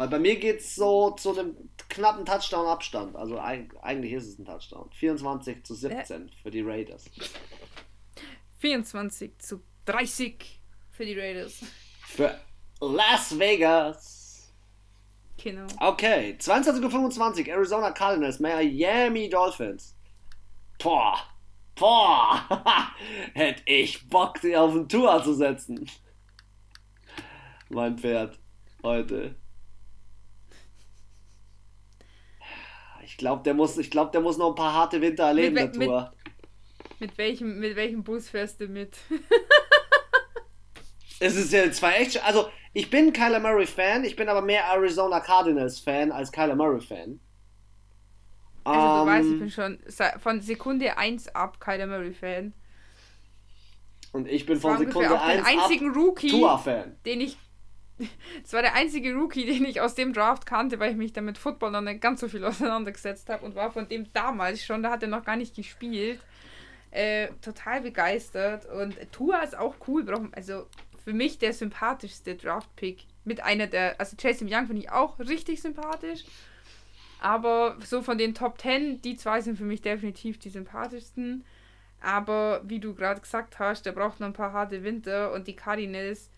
Weil 0.00 0.08
bei 0.08 0.18
mir 0.18 0.36
geht 0.36 0.60
es 0.60 0.76
so 0.76 1.10
zu 1.10 1.38
einem 1.38 1.54
knappen 1.90 2.24
Touchdown-Abstand. 2.24 3.14
Also 3.16 3.38
eigentlich 3.38 4.14
ist 4.14 4.28
es 4.28 4.38
ein 4.38 4.46
Touchdown. 4.46 4.88
24 4.92 5.62
zu 5.62 5.74
17 5.74 6.26
ja. 6.26 6.32
für 6.42 6.50
die 6.50 6.62
Raiders. 6.62 7.04
24 8.60 9.38
zu 9.38 9.60
30 9.84 10.62
für 10.90 11.04
die 11.04 11.20
Raiders. 11.20 11.60
Für 12.06 12.34
Las 12.80 13.38
Vegas. 13.38 14.50
Genau. 15.36 15.66
Okay, 15.80 16.34
22.25 16.40 17.40
Uhr, 17.40 17.48
Arizona 17.48 17.90
Cardinals, 17.90 18.40
Miami 18.40 19.28
Dolphins. 19.28 19.94
Boah, 20.82 21.18
boah, 21.74 22.40
hätte 23.34 23.62
ich 23.66 24.08
Bock, 24.08 24.38
sie 24.38 24.56
auf 24.56 24.72
den 24.72 24.88
Tour 24.88 25.22
zu 25.22 25.34
setzen. 25.34 25.90
Mein 27.68 27.98
Pferd, 27.98 28.38
heute. 28.82 29.36
Ich 33.10 33.16
glaube, 33.16 33.42
der, 33.42 33.54
muss, 33.54 33.76
glaub, 33.90 34.12
der 34.12 34.20
muss 34.20 34.38
noch 34.38 34.50
ein 34.50 34.54
paar 34.54 34.72
harte 34.72 35.00
Winter 35.00 35.24
erleben, 35.24 35.54
mit, 35.54 35.74
der 35.74 35.86
Tour. 35.86 36.12
Mit, 36.98 37.00
mit, 37.00 37.18
welchem, 37.18 37.58
mit 37.58 37.76
welchem 37.76 38.04
Bus 38.04 38.28
fährst 38.28 38.60
du 38.60 38.68
mit? 38.68 38.96
Es 41.22 41.36
ist 41.36 41.52
ja 41.52 41.70
zwei 41.70 41.96
echt. 41.96 42.24
Also, 42.24 42.48
ich 42.72 42.88
bin 42.88 43.12
Kyler 43.12 43.40
Murray 43.40 43.66
Fan, 43.66 44.04
ich 44.04 44.16
bin 44.16 44.30
aber 44.30 44.40
mehr 44.40 44.64
Arizona 44.64 45.20
Cardinals 45.20 45.78
Fan 45.78 46.12
als 46.12 46.32
Kyler 46.32 46.56
Murray 46.56 46.80
Fan. 46.80 47.20
Also 48.64 48.80
um, 48.80 49.06
du 49.06 49.12
weißt, 49.12 49.26
ich 49.26 49.32
ähm. 49.32 49.38
bin 49.38 49.50
schon 49.50 49.78
von 50.20 50.40
Sekunde 50.40 50.96
1 50.98 51.34
ab 51.34 51.60
Kyler 51.60 51.86
Murray-Fan. 51.86 52.52
Und 54.12 54.28
ich 54.28 54.44
bin 54.44 54.58
von 54.58 54.78
Sekunde 54.78 55.20
1 55.20 55.46
einzigen 55.46 55.90
ab 55.90 55.96
Rookie, 55.96 56.44
fan 56.62 56.96
den 57.04 57.20
ich 57.20 57.36
das 58.42 58.52
war 58.52 58.62
der 58.62 58.74
einzige 58.74 59.14
Rookie, 59.14 59.46
den 59.46 59.64
ich 59.64 59.80
aus 59.80 59.94
dem 59.94 60.12
Draft 60.12 60.46
kannte, 60.46 60.78
weil 60.78 60.92
ich 60.92 60.96
mich 60.96 61.12
damit 61.12 61.38
Football 61.38 61.72
noch 61.72 61.80
nicht 61.80 62.00
ganz 62.00 62.20
so 62.20 62.28
viel 62.28 62.44
auseinandergesetzt 62.46 63.28
habe 63.28 63.44
und 63.44 63.54
war 63.54 63.70
von 63.70 63.88
dem 63.88 64.12
damals 64.12 64.64
schon, 64.64 64.82
da 64.82 64.90
hat 64.90 65.02
er 65.02 65.08
noch 65.08 65.24
gar 65.24 65.36
nicht 65.36 65.54
gespielt, 65.54 66.20
äh, 66.90 67.28
total 67.42 67.82
begeistert. 67.82 68.66
Und 68.66 68.96
Tua 69.12 69.40
ist 69.40 69.56
auch 69.56 69.74
cool, 69.86 70.04
also 70.32 70.66
für 71.04 71.12
mich 71.12 71.38
der 71.38 71.52
sympathischste 71.52 72.34
Draft-Pick. 72.34 73.04
Mit 73.24 73.42
einer 73.42 73.66
der, 73.66 74.00
also 74.00 74.16
Jason 74.18 74.48
Young 74.50 74.66
finde 74.66 74.82
ich 74.82 74.90
auch 74.90 75.18
richtig 75.18 75.60
sympathisch. 75.60 76.24
Aber 77.20 77.76
so 77.84 78.00
von 78.00 78.16
den 78.16 78.34
Top 78.34 78.60
10, 78.60 79.02
die 79.02 79.16
zwei 79.16 79.42
sind 79.42 79.58
für 79.58 79.64
mich 79.64 79.82
definitiv 79.82 80.38
die 80.38 80.48
sympathischsten. 80.48 81.44
Aber 82.00 82.62
wie 82.64 82.80
du 82.80 82.94
gerade 82.94 83.20
gesagt 83.20 83.58
hast, 83.58 83.84
der 83.84 83.92
braucht 83.92 84.20
noch 84.20 84.26
ein 84.26 84.32
paar 84.32 84.54
harte 84.54 84.82
Winter 84.82 85.32
und 85.32 85.46
die 85.46 85.56
Cardinals 85.56 86.30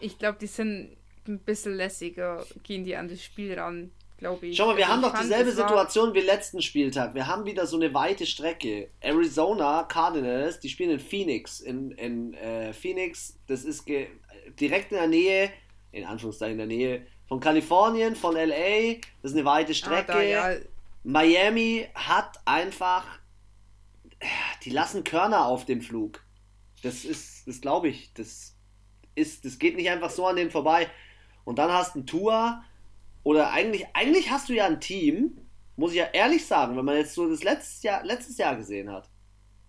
ich 0.00 0.18
glaube, 0.18 0.38
die 0.40 0.46
sind 0.46 0.96
ein 1.26 1.38
bisschen 1.38 1.76
lässiger, 1.76 2.44
gehen 2.62 2.84
die 2.84 2.96
an 2.96 3.08
das 3.08 3.22
Spiel 3.22 3.58
ran, 3.58 3.90
glaube 4.18 4.46
ich. 4.46 4.56
Schau 4.56 4.66
mal, 4.66 4.76
wir 4.76 4.88
also 4.88 4.94
haben 4.94 5.02
doch 5.02 5.20
dieselbe 5.20 5.52
Situation 5.52 6.14
wie 6.14 6.20
letzten 6.20 6.60
Spieltag. 6.62 7.14
Wir 7.14 7.26
haben 7.26 7.44
wieder 7.44 7.66
so 7.66 7.76
eine 7.76 7.94
weite 7.94 8.26
Strecke. 8.26 8.90
Arizona 9.00 9.84
Cardinals, 9.84 10.60
die 10.60 10.68
spielen 10.68 10.90
in 10.90 11.00
Phoenix. 11.00 11.60
In, 11.60 11.92
in 11.92 12.34
äh, 12.34 12.72
Phoenix, 12.72 13.38
das 13.46 13.64
ist 13.64 13.86
direkt 13.88 14.92
in 14.92 14.98
der 14.98 15.08
Nähe, 15.08 15.50
in 15.92 16.04
Anführungszeichen 16.04 16.58
in 16.58 16.58
der 16.58 16.66
Nähe 16.66 17.06
von 17.26 17.40
Kalifornien, 17.40 18.16
von 18.16 18.34
LA. 18.34 18.94
Das 19.22 19.32
ist 19.32 19.36
eine 19.36 19.44
weite 19.44 19.74
Strecke. 19.74 20.12
Ah, 20.12 20.16
da, 20.16 20.22
ja. 20.22 20.56
Miami 21.04 21.86
hat 21.94 22.40
einfach, 22.44 23.04
die 24.64 24.70
lassen 24.70 25.04
Körner 25.04 25.46
auf 25.46 25.64
dem 25.64 25.80
Flug. 25.80 26.22
Das 26.82 27.04
ist, 27.04 27.46
das 27.46 27.60
glaube 27.60 27.88
ich, 27.88 28.12
das 28.14 28.53
ist, 29.14 29.44
das 29.44 29.58
geht 29.58 29.76
nicht 29.76 29.90
einfach 29.90 30.10
so 30.10 30.26
an 30.26 30.36
denen 30.36 30.50
vorbei. 30.50 30.88
Und 31.44 31.58
dann 31.58 31.70
hast 31.72 31.94
du 31.94 32.00
ein 32.00 32.06
Tour 32.06 32.62
oder 33.22 33.52
eigentlich, 33.52 33.86
eigentlich 33.94 34.30
hast 34.30 34.48
du 34.48 34.54
ja 34.54 34.66
ein 34.66 34.80
Team, 34.80 35.38
muss 35.76 35.92
ich 35.92 35.98
ja 35.98 36.08
ehrlich 36.12 36.46
sagen, 36.46 36.76
wenn 36.76 36.84
man 36.84 36.96
jetzt 36.96 37.14
so 37.14 37.28
das 37.28 37.42
letztes 37.42 37.82
Jahr, 37.82 38.04
letztes 38.04 38.38
Jahr 38.38 38.56
gesehen 38.56 38.90
hat. 38.90 39.08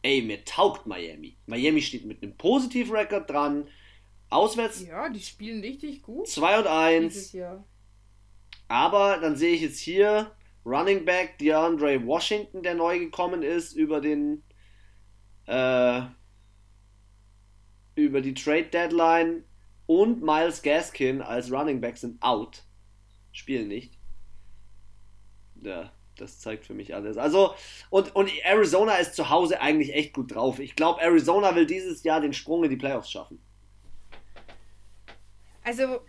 Ey, 0.02 0.22
mir 0.22 0.44
taugt 0.46 0.86
Miami. 0.86 1.36
Miami 1.48 1.82
steht 1.82 2.06
mit 2.06 2.22
einem 2.22 2.38
positiven 2.38 2.96
Rekord 2.96 3.30
dran. 3.30 3.68
Auswärts. 4.30 4.86
Ja, 4.86 5.10
die 5.10 5.20
spielen 5.20 5.62
richtig 5.62 6.04
gut. 6.04 6.28
2 6.28 6.60
und 6.60 6.68
1. 6.68 7.38
Aber 8.68 9.18
dann 9.18 9.36
sehe 9.36 9.56
ich 9.56 9.62
jetzt 9.62 9.80
hier 9.80 10.32
Running 10.66 11.06
Back 11.06 11.38
DeAndre 11.40 12.06
Washington, 12.06 12.64
der 12.64 12.76
neu 12.76 13.00
gekommen 13.00 13.44
ist 13.44 13.74
über 13.74 14.02
den 14.02 14.44
äh, 15.46 16.02
über 17.96 18.22
die 18.22 18.34
Trade 18.34 18.66
Deadline 18.66 19.44
und 19.88 20.22
Miles 20.22 20.62
Gaskin 20.62 21.22
als 21.22 21.52
Running 21.52 21.82
Back 21.82 21.98
sind 21.98 22.22
out. 22.22 22.64
Spielen 23.32 23.68
nicht. 23.68 23.98
Ja, 25.62 25.92
das 26.18 26.40
zeigt 26.40 26.66
für 26.66 26.74
mich 26.74 26.94
alles. 26.94 27.18
Also, 27.18 27.54
und, 27.90 28.16
und 28.16 28.32
Arizona 28.44 28.96
ist 28.96 29.16
zu 29.16 29.30
Hause 29.30 29.62
eigentlich 29.62 29.94
echt 29.94 30.14
gut 30.14 30.34
drauf. 30.34 30.60
Ich 30.60 30.76
glaube, 30.76 31.02
Arizona 31.02 31.56
will 31.56 31.66
dieses 31.66 32.04
Jahr 32.04 32.22
den 32.22 32.34
Sprung 32.34 32.64
in 32.64 32.70
die 32.70 32.78
Playoffs 32.78 33.12
schaffen. 33.12 33.40
Also, 35.64 36.02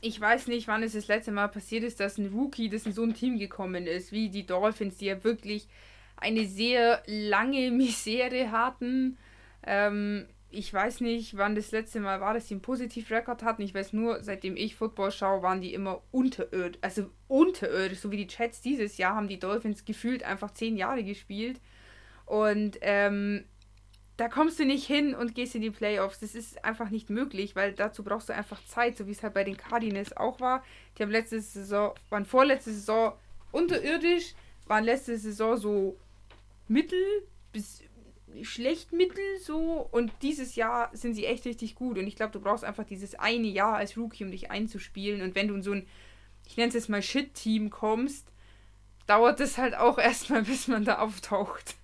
ich 0.00 0.20
weiß 0.20 0.46
nicht, 0.46 0.68
wann 0.68 0.82
es 0.82 0.92
das 0.92 1.08
letzte 1.08 1.32
Mal 1.32 1.48
passiert 1.48 1.82
ist, 1.82 2.00
dass 2.00 2.18
ein 2.18 2.32
Rookie, 2.32 2.68
das 2.68 2.86
in 2.86 2.92
so 2.92 3.02
ein 3.02 3.14
Team 3.14 3.38
gekommen 3.38 3.86
ist, 3.86 4.12
wie 4.12 4.30
die 4.30 4.46
Dolphins, 4.46 4.98
die 4.98 5.06
ja 5.06 5.24
wirklich 5.24 5.68
eine 6.16 6.46
sehr 6.46 7.02
lange 7.06 7.70
Misere 7.70 8.50
hatten. 8.50 9.18
Ähm, 9.66 10.28
ich 10.50 10.72
weiß 10.72 11.00
nicht, 11.00 11.36
wann 11.36 11.54
das 11.54 11.72
letzte 11.72 12.00
Mal 12.00 12.20
war, 12.20 12.34
dass 12.34 12.48
sie 12.48 12.54
einen 12.54 12.62
Positivrekord 12.62 13.42
hatten. 13.42 13.62
Ich 13.62 13.74
weiß 13.74 13.92
nur, 13.92 14.22
seitdem 14.22 14.56
ich 14.56 14.76
Football 14.76 15.10
schaue, 15.10 15.42
waren 15.42 15.60
die 15.60 15.74
immer 15.74 16.02
unterirdisch. 16.12 16.78
Also 16.82 17.10
unterirdisch, 17.28 17.98
so 17.98 18.10
wie 18.10 18.16
die 18.16 18.28
Chats 18.28 18.60
dieses 18.60 18.96
Jahr 18.96 19.16
haben 19.16 19.28
die 19.28 19.40
Dolphins 19.40 19.84
gefühlt 19.84 20.22
einfach 20.22 20.52
zehn 20.52 20.76
Jahre 20.76 21.02
gespielt. 21.02 21.60
Und 22.26 22.78
ähm, 22.80 23.44
da 24.16 24.28
kommst 24.28 24.58
du 24.58 24.64
nicht 24.64 24.86
hin 24.86 25.14
und 25.14 25.34
gehst 25.34 25.54
in 25.54 25.62
die 25.62 25.70
Playoffs. 25.70 26.20
Das 26.20 26.34
ist 26.34 26.64
einfach 26.64 26.90
nicht 26.90 27.10
möglich, 27.10 27.54
weil 27.54 27.72
dazu 27.72 28.02
brauchst 28.02 28.28
du 28.28 28.34
einfach 28.34 28.64
Zeit, 28.64 28.96
so 28.96 29.06
wie 29.06 29.10
es 29.12 29.22
halt 29.22 29.34
bei 29.34 29.44
den 29.44 29.56
Cardinals 29.56 30.16
auch 30.16 30.40
war. 30.40 30.64
Die 30.96 31.02
haben 31.02 31.10
letzte 31.10 31.40
Saison, 31.40 31.92
waren 32.08 32.24
vorletzte 32.24 32.72
Saison 32.72 33.12
unterirdisch, 33.52 34.34
waren 34.66 34.84
letzte 34.84 35.18
Saison 35.18 35.56
so 35.56 35.96
mittel 36.68 36.98
bis 37.52 37.82
schlecht 38.44 38.92
mittel 38.92 39.24
so 39.42 39.88
und 39.90 40.12
dieses 40.22 40.54
Jahr 40.56 40.90
sind 40.92 41.14
sie 41.14 41.26
echt 41.26 41.44
richtig 41.46 41.74
gut 41.74 41.98
und 41.98 42.06
ich 42.06 42.16
glaube, 42.16 42.32
du 42.32 42.40
brauchst 42.40 42.64
einfach 42.64 42.84
dieses 42.84 43.14
eine 43.14 43.46
Jahr 43.46 43.76
als 43.76 43.96
Rookie, 43.96 44.24
um 44.24 44.30
dich 44.30 44.50
einzuspielen 44.50 45.22
und 45.22 45.34
wenn 45.34 45.48
du 45.48 45.54
in 45.54 45.62
so 45.62 45.72
ein, 45.72 45.86
ich 46.46 46.56
nenne 46.56 46.68
es 46.68 46.74
jetzt 46.74 46.88
mal 46.88 47.02
Shit-Team 47.02 47.70
kommst, 47.70 48.32
dauert 49.06 49.40
es 49.40 49.58
halt 49.58 49.76
auch 49.76 49.98
erstmal, 49.98 50.42
bis 50.42 50.68
man 50.68 50.84
da 50.84 50.98
auftaucht. 50.98 51.76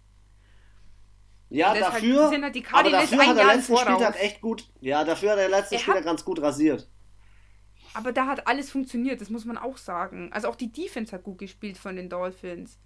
Ja, 1.49 1.75
dafür, 1.75 2.31
halt, 2.31 2.43
halt 2.43 2.73
aber 2.73 2.91
dafür 2.91 3.27
hat 3.27 3.37
der 3.37 3.45
letzte 3.45 3.77
Spieltag 3.77 4.23
echt 4.23 4.41
gut, 4.41 4.71
ja, 4.81 5.05
dafür 5.05 5.33
hat 5.33 5.39
der 5.39 5.51
letzte 5.51 5.79
Spieler 5.79 6.01
ganz 6.01 6.25
gut 6.25 6.41
rasiert. 6.41 6.89
Aber 7.95 8.13
da 8.13 8.27
hat 8.27 8.47
alles 8.47 8.71
funktioniert, 8.71 9.21
das 9.21 9.29
muss 9.29 9.45
man 9.45 9.59
auch 9.59 9.77
sagen. 9.77 10.33
Also 10.33 10.49
auch 10.49 10.57
die 10.57 10.73
Defense 10.73 11.13
hat 11.13 11.25
gut 11.25 11.39
gespielt 11.39 11.77
von 11.77 11.97
den 11.97 12.09
Dolphins. 12.09 12.79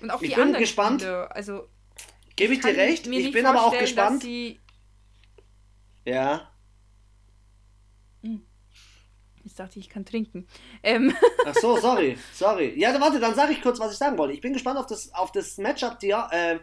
Und 0.00 0.10
auch 0.10 0.20
ich 0.20 0.30
die 0.30 0.34
bin 0.34 0.44
anderen 0.44 0.60
gespannt. 0.60 1.00
Spiele, 1.00 1.34
also 1.34 1.68
Gebe 2.36 2.54
ich, 2.54 2.60
dir 2.60 2.76
recht. 2.76 3.06
Ich 3.06 3.32
bin 3.32 3.46
aber 3.46 3.64
auch 3.64 3.78
gespannt. 3.78 4.24
Ja. 6.04 6.50
Hm. 8.22 8.42
Jetzt 9.42 9.58
dachte 9.58 9.78
ich, 9.78 9.86
ich 9.86 9.90
kann 9.90 10.04
trinken. 10.04 10.46
Ähm. 10.82 11.14
Ach 11.46 11.54
so, 11.54 11.76
sorry, 11.80 12.18
sorry. 12.32 12.78
Ja, 12.78 12.98
warte, 13.00 13.18
dann 13.18 13.34
sage 13.34 13.52
ich 13.52 13.62
kurz, 13.62 13.80
was 13.80 13.92
ich 13.92 13.98
sagen 13.98 14.18
wollte. 14.18 14.34
Ich 14.34 14.40
bin 14.40 14.52
gespannt 14.52 14.78
auf 14.78 14.86
das, 14.86 15.12
auf 15.14 15.32
das 15.32 15.56
Matchup 15.58 15.98
die, 15.98 16.10
äh, 16.10 16.58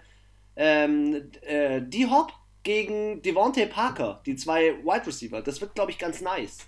ähm, 0.55 1.31
äh, 1.41 1.81
D-Hop 1.81 2.31
gegen 2.61 3.21
Devontae 3.21 3.65
Parker, 3.65 4.21
die 4.25 4.35
zwei 4.35 4.75
Wide 4.83 5.07
Receiver. 5.07 5.41
Das 5.41 5.59
wird, 5.59 5.75
glaube 5.75 5.91
ich, 5.91 5.97
ganz 5.97 6.21
nice. 6.21 6.59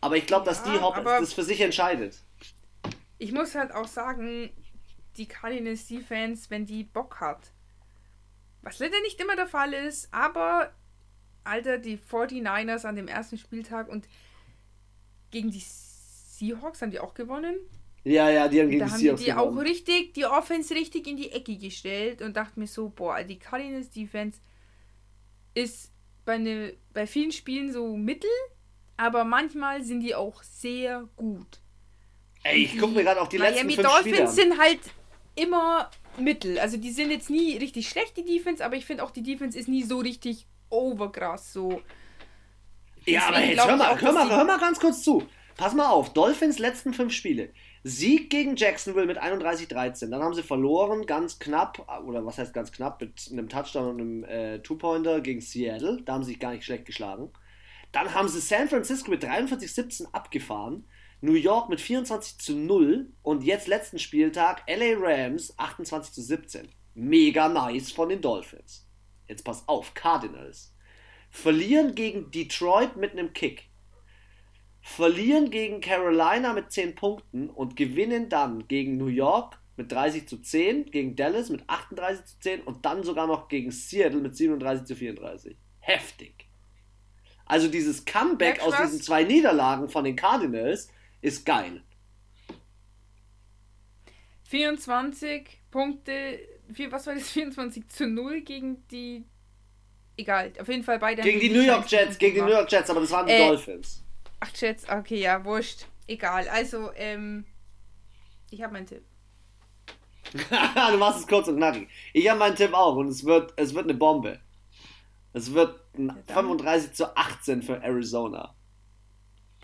Aber 0.00 0.16
ich 0.16 0.26
glaube, 0.26 0.46
dass 0.46 0.64
ja, 0.64 0.72
D-Hop 0.72 1.02
das 1.04 1.32
für 1.32 1.42
sich 1.42 1.60
entscheidet. 1.60 2.18
Ich 3.18 3.32
muss 3.32 3.54
halt 3.56 3.72
auch 3.72 3.88
sagen, 3.88 4.50
die 5.18 5.26
Cardinals 5.26 5.86
Defense, 5.86 6.48
wenn 6.50 6.66
die 6.66 6.84
Bock 6.84 7.20
hat. 7.20 7.52
Was 8.62 8.78
leider 8.78 9.00
nicht 9.02 9.20
immer 9.20 9.36
der 9.36 9.46
Fall 9.46 9.72
ist, 9.72 10.08
aber 10.12 10.72
Alter, 11.44 11.78
die 11.78 11.98
49ers 11.98 12.84
an 12.86 12.96
dem 12.96 13.08
ersten 13.08 13.38
Spieltag 13.38 13.88
und 13.88 14.08
gegen 15.30 15.50
die 15.50 15.62
Seahawks 15.62 16.82
haben 16.82 16.90
die 16.90 17.00
auch 17.00 17.14
gewonnen. 17.14 17.56
Ja, 18.04 18.30
ja, 18.30 18.48
die 18.48 18.60
haben 18.60 18.68
gegen 18.70 18.80
da 18.80 18.86
die 18.86 18.92
haben 18.92 18.98
Seahawks 19.00 19.20
die 19.22 19.30
gewonnen. 19.30 19.58
auch 19.58 19.62
richtig, 19.62 20.14
die 20.14 20.26
Offense 20.26 20.74
richtig 20.74 21.06
in 21.06 21.16
die 21.16 21.32
Ecke 21.32 21.56
gestellt 21.56 22.22
und 22.22 22.36
dachte 22.36 22.58
mir 22.58 22.66
so, 22.66 22.88
boah, 22.88 23.22
die 23.22 23.38
Cardinals 23.38 23.90
Defense 23.90 24.40
ist 25.54 25.92
bei, 26.24 26.38
ne, 26.38 26.74
bei 26.92 27.06
vielen 27.06 27.32
Spielen 27.32 27.72
so 27.72 27.96
mittel, 27.96 28.30
aber 28.96 29.24
manchmal 29.24 29.82
sind 29.82 30.00
die 30.00 30.14
auch 30.14 30.42
sehr 30.42 31.08
gut. 31.16 31.60
Ey, 32.44 32.64
ich 32.64 32.78
gucke 32.78 32.94
mir 32.94 33.02
gerade 33.02 33.20
auch 33.20 33.28
die 33.28 33.38
Miami 33.38 33.74
letzten 33.74 33.82
fünf 33.82 33.88
Dolphins 33.88 34.00
Spiele 34.00 34.28
an. 34.28 34.34
sind 34.34 34.58
halt 34.58 34.80
immer 35.38 35.90
mittel. 36.18 36.58
Also 36.58 36.76
die 36.76 36.90
sind 36.90 37.10
jetzt 37.10 37.30
nie 37.30 37.56
richtig 37.56 37.88
schlecht, 37.88 38.16
die 38.16 38.24
Defense, 38.24 38.64
aber 38.64 38.76
ich 38.76 38.84
finde 38.84 39.04
auch, 39.04 39.10
die 39.10 39.22
Defense 39.22 39.58
ist 39.58 39.68
nie 39.68 39.82
so 39.82 39.98
richtig 39.98 40.46
overgrass. 40.70 41.52
So. 41.52 41.82
Ja, 43.04 43.28
aber 43.28 43.40
jetzt 43.40 43.66
hör 43.66 43.76
mal, 43.76 43.92
auch, 43.92 44.00
hör, 44.00 44.12
mal, 44.12 44.30
hör 44.30 44.44
mal 44.44 44.58
ganz 44.58 44.80
kurz 44.80 45.02
zu. 45.02 45.26
Pass 45.56 45.74
mal 45.74 45.88
auf, 45.88 46.12
Dolphins 46.12 46.58
letzten 46.58 46.94
fünf 46.94 47.12
Spiele. 47.12 47.50
Sieg 47.82 48.30
gegen 48.30 48.56
Jacksonville 48.56 49.06
mit 49.06 49.20
31-13. 49.20 50.10
Dann 50.10 50.22
haben 50.22 50.34
sie 50.34 50.42
verloren, 50.42 51.06
ganz 51.06 51.38
knapp, 51.38 51.88
oder 52.06 52.24
was 52.26 52.38
heißt 52.38 52.52
ganz 52.52 52.70
knapp, 52.70 53.00
mit 53.00 53.28
einem 53.32 53.48
Touchdown 53.48 53.88
und 53.88 54.00
einem 54.00 54.24
äh, 54.24 54.58
Two-Pointer 54.60 55.20
gegen 55.20 55.40
Seattle. 55.40 56.02
Da 56.04 56.14
haben 56.14 56.22
sie 56.22 56.32
sich 56.32 56.40
gar 56.40 56.52
nicht 56.52 56.64
schlecht 56.64 56.84
geschlagen. 56.84 57.30
Dann 57.92 58.14
haben 58.14 58.28
sie 58.28 58.40
San 58.40 58.68
Francisco 58.68 59.10
mit 59.10 59.24
43-17 59.24 60.12
abgefahren. 60.12 60.84
New 61.20 61.34
York 61.34 61.68
mit 61.68 61.80
24 61.80 62.38
zu 62.38 62.54
0 62.54 63.10
und 63.22 63.42
jetzt 63.42 63.66
letzten 63.66 63.98
Spieltag 63.98 64.62
LA 64.68 64.94
Rams 64.98 65.52
28 65.58 66.12
zu 66.12 66.22
17. 66.22 66.68
Mega 66.94 67.48
nice 67.48 67.90
von 67.90 68.08
den 68.08 68.20
Dolphins. 68.20 68.86
Jetzt 69.26 69.44
pass 69.44 69.66
auf, 69.66 69.94
Cardinals. 69.94 70.74
Verlieren 71.30 71.96
gegen 71.96 72.30
Detroit 72.30 72.96
mit 72.96 73.12
einem 73.12 73.32
Kick. 73.32 73.68
Verlieren 74.80 75.50
gegen 75.50 75.80
Carolina 75.80 76.52
mit 76.52 76.70
10 76.70 76.94
Punkten 76.94 77.50
und 77.50 77.74
gewinnen 77.74 78.28
dann 78.28 78.68
gegen 78.68 78.96
New 78.96 79.08
York 79.08 79.58
mit 79.76 79.90
30 79.90 80.28
zu 80.28 80.38
10, 80.38 80.90
gegen 80.90 81.16
Dallas 81.16 81.50
mit 81.50 81.68
38 81.68 82.24
zu 82.26 82.38
10 82.40 82.60
und 82.62 82.84
dann 82.84 83.02
sogar 83.02 83.26
noch 83.26 83.48
gegen 83.48 83.72
Seattle 83.72 84.20
mit 84.20 84.36
37 84.36 84.86
zu 84.86 84.94
34. 84.94 85.56
Heftig. 85.80 86.48
Also 87.44 87.68
dieses 87.68 88.04
Comeback 88.04 88.60
aus 88.60 88.76
diesen 88.76 89.00
zwei 89.00 89.24
Niederlagen 89.24 89.88
von 89.88 90.04
den 90.04 90.16
Cardinals 90.16 90.88
ist 91.20 91.44
geil. 91.44 91.82
24 94.44 95.60
Punkte, 95.70 96.38
was 96.90 97.06
war 97.06 97.14
das? 97.14 97.28
24 97.30 97.88
zu 97.88 98.06
0 98.06 98.40
gegen 98.42 98.86
die. 98.88 99.24
Egal, 100.16 100.52
auf 100.58 100.68
jeden 100.68 100.82
Fall 100.82 100.98
beide. 100.98 101.22
Gegen 101.22 101.40
die 101.40 101.50
New 101.50 101.60
York 101.60 101.88
Jets, 101.90 102.18
gegen 102.18 102.34
die 102.36 102.40
New 102.40 102.48
York 102.48 102.70
Jets, 102.70 102.90
aber 102.90 103.00
das 103.00 103.10
waren 103.10 103.26
die 103.26 103.32
äh, 103.32 103.46
Dolphins. 103.46 104.04
Ach, 104.40 104.50
Jets, 104.54 104.88
okay, 104.88 105.20
ja, 105.20 105.44
wurscht. 105.44 105.86
Egal, 106.06 106.48
also, 106.48 106.90
ähm. 106.94 107.44
Ich 108.50 108.62
habe 108.62 108.72
meinen 108.72 108.86
Tipp. 108.86 109.04
du 110.32 110.96
machst 110.96 111.20
es 111.20 111.26
kurz 111.26 111.48
und 111.48 111.56
knackig. 111.56 111.88
Ich 112.12 112.28
habe 112.28 112.38
meinen 112.38 112.56
Tipp 112.56 112.72
auch 112.72 112.96
und 112.96 113.08
es 113.08 113.24
wird, 113.24 113.52
es 113.56 113.74
wird 113.74 113.84
eine 113.84 113.94
Bombe. 113.94 114.40
Es 115.32 115.52
wird 115.52 115.80
ja, 115.96 116.16
35 116.26 116.92
zu 116.92 117.16
18 117.16 117.62
für 117.62 117.82
Arizona. 117.82 118.54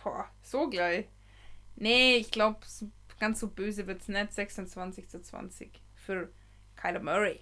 Boah, 0.02 0.28
so 0.42 0.68
gleich. 0.68 1.06
Nee, 1.76 2.16
ich 2.16 2.30
glaube, 2.30 2.60
ganz 3.18 3.40
so 3.40 3.48
böse 3.48 3.86
wird 3.86 4.02
es 4.02 4.08
nicht. 4.08 4.32
26 4.32 5.08
zu 5.08 5.22
20 5.22 5.80
für 5.94 6.32
Kyler 6.76 7.00
Murray. 7.00 7.40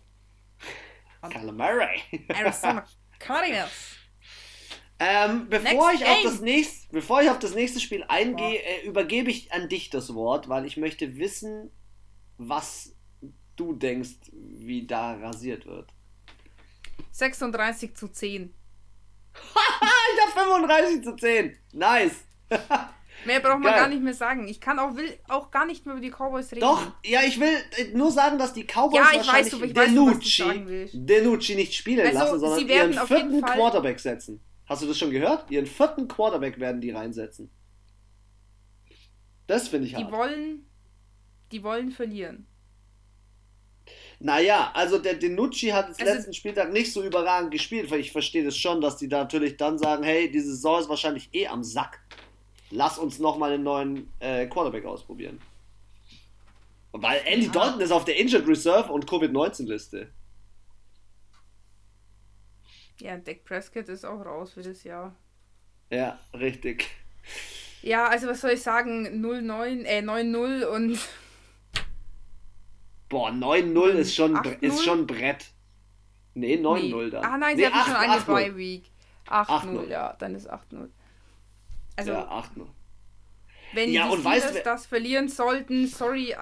Kyler 1.23 1.53
Murray. 1.53 2.03
Arizona 2.29 2.87
Cardinals. 3.19 3.71
Ähm, 4.99 5.49
bevor, 5.49 5.93
ich 5.93 6.07
auf 6.07 6.23
das 6.23 6.41
nächste, 6.41 6.93
bevor 6.93 7.23
ich 7.23 7.31
auf 7.31 7.41
das 7.41 7.55
nächste 7.55 7.81
Spiel 7.81 8.05
eingehe, 8.07 8.63
äh, 8.63 8.87
übergebe 8.87 9.31
ich 9.31 9.53
an 9.53 9.69
dich 9.69 9.91
das 9.91 10.15
Wort, 10.15 10.49
weil 10.49 10.65
ich 10.65 10.77
möchte 10.77 11.19
wissen, 11.19 11.73
was 12.39 12.95
du 13.57 13.73
denkst, 13.75 14.31
wie 14.33 14.87
da 14.87 15.15
rasiert 15.15 15.67
wird. 15.67 15.93
36 17.11 17.97
zu 17.97 18.09
10. 18.09 18.55
ich 19.35 20.37
habe 20.37 20.51
35 20.51 21.03
zu 21.03 21.17
10. 21.17 21.59
Nice. 21.73 22.25
Mehr 23.24 23.40
braucht 23.40 23.61
man 23.61 23.73
Geil. 23.73 23.81
gar 23.81 23.89
nicht 23.89 24.03
mehr 24.03 24.15
sagen. 24.15 24.49
Ich 24.49 24.61
kann 24.61 24.78
auch, 24.78 24.97
will 24.97 25.19
auch 25.28 25.51
gar 25.51 25.66
nicht 25.66 25.86
mehr 25.86 25.94
über 25.94 26.03
die 26.03 26.11
Cowboys 26.11 26.51
reden. 26.53 26.62
Doch, 26.62 26.93
ja, 27.05 27.20
ich 27.27 27.39
will 27.39 27.53
nur 27.94 28.11
sagen, 28.11 28.39
dass 28.39 28.53
die 28.53 28.65
Cowboys 28.65 28.97
ja, 28.97 29.20
ich 29.20 29.27
wahrscheinlich 29.27 29.77
weiß, 29.77 29.86
Denucci, 29.86 30.43
weiß, 30.43 30.90
Denucci 30.93 31.55
nicht 31.55 31.74
spielen 31.74 32.07
also, 32.07 32.19
lassen, 32.19 32.40
sondern 32.40 32.69
ihren 32.69 33.07
vierten 33.07 33.43
Quarterback 33.43 34.01
setzen. 34.01 34.40
Hast 34.66 34.82
du 34.82 34.86
das 34.86 34.99
schon 34.99 35.11
gehört? 35.11 35.51
Ihren 35.51 35.66
vierten 35.66 36.09
Quarterback 36.09 36.59
werden 36.59 36.81
die 36.81 36.90
reinsetzen. 36.90 37.51
Das 39.47 39.69
finde 39.69 39.86
ich 39.86 39.94
hart. 39.94 40.07
Die 40.07 40.12
wollen, 40.12 40.66
die 41.51 41.62
wollen 41.62 41.90
verlieren. 41.90 42.47
Naja, 44.20 44.70
also 44.74 44.99
der 44.99 45.15
Denucci 45.15 45.70
hat 45.70 45.90
es 45.90 45.99
also, 45.99 46.12
letzten 46.12 46.32
Spieltag 46.32 46.73
nicht 46.73 46.93
so 46.93 47.03
überragend 47.03 47.51
gespielt, 47.51 47.90
weil 47.90 47.99
ich 47.99 48.12
verstehe 48.12 48.44
das 48.44 48.57
schon, 48.57 48.81
dass 48.81 48.97
die 48.97 49.09
da 49.09 49.19
natürlich 49.19 49.57
dann 49.57 49.78
sagen, 49.78 50.05
hey, 50.05 50.31
diese 50.31 50.55
Saison 50.55 50.81
ist 50.81 50.89
wahrscheinlich 50.89 51.28
eh 51.32 51.49
am 51.49 51.65
Sack. 51.65 52.01
Lass 52.74 52.99
uns 52.99 53.19
nochmal 53.19 53.53
einen 53.53 53.65
neuen 53.65 54.11
äh, 54.19 54.47
Quarterback 54.47 54.86
ausprobieren. 54.86 55.39
Weil 56.93 57.20
Andy 57.27 57.47
ja. 57.47 57.53
Dalton 57.53 57.81
ist 57.82 57.93
auf 57.93 58.07
der 58.07 58.19
Injured 58.19 58.49
Reserve 58.49 58.90
und 58.90 59.07
Covid-19-Liste. 59.07 60.11
Ja, 62.99 63.19
Dak 63.19 63.44
Prescott 63.44 63.89
ist 63.89 64.07
auch 64.07 64.24
raus 64.24 64.55
für 64.55 64.62
das 64.62 64.85
Jahr. 64.85 65.15
Ja, 65.90 66.19
richtig. 66.32 66.89
Ja, 67.82 68.07
also 68.07 68.28
was 68.28 68.40
soll 68.40 68.53
ich 68.53 68.62
sagen? 68.62 69.07
0-9, 69.07 69.85
äh 69.85 70.01
9-0 70.01 70.65
und 70.65 70.99
Boah, 73.11 73.28
9-0 73.31 73.89
ist 73.89 74.15
schon, 74.15 74.43
ist 74.62 74.82
schon 74.82 75.07
Brett. 75.07 75.53
Nee, 76.32 76.57
9-0 76.57 77.05
nee. 77.05 77.11
da. 77.11 77.20
Ah 77.20 77.36
nein, 77.36 77.59
sie 77.59 77.65
nee, 77.65 77.69
haben 77.69 77.85
schon 77.85 77.97
eine 77.97 78.20
Bye 78.23 78.57
Week. 78.57 78.85
8-0, 79.27 79.89
ja, 79.89 80.15
dann 80.19 80.35
ist 80.35 80.51
8-0. 80.51 80.89
Also, 81.97 82.12
ja, 82.12 82.31
8-0. 82.31 82.66
Wenn 83.74 83.90
ja, 83.90 84.10
die 84.10 84.20
Steelers 84.20 84.62
das 84.64 84.86
verlieren 84.86 85.28
sollten, 85.28 85.86
sorry, 85.86 86.35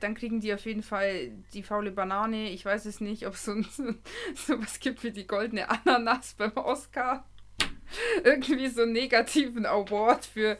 dann 0.00 0.14
kriegen 0.14 0.40
die 0.40 0.52
auf 0.52 0.64
jeden 0.64 0.82
Fall 0.82 1.30
die 1.54 1.62
faule 1.62 1.92
Banane. 1.92 2.50
Ich 2.50 2.64
weiß 2.64 2.86
es 2.86 3.00
nicht, 3.00 3.26
ob 3.26 3.34
es 3.34 3.44
so, 3.44 3.54
so 4.34 4.60
was 4.60 4.80
gibt 4.80 5.04
wie 5.04 5.12
die 5.12 5.26
goldene 5.26 5.70
Ananas 5.70 6.34
beim 6.34 6.56
Oscar. 6.56 7.28
Irgendwie 8.24 8.68
so 8.68 8.82
einen 8.82 8.92
negativen 8.92 9.66
Award 9.66 10.26
für 10.26 10.58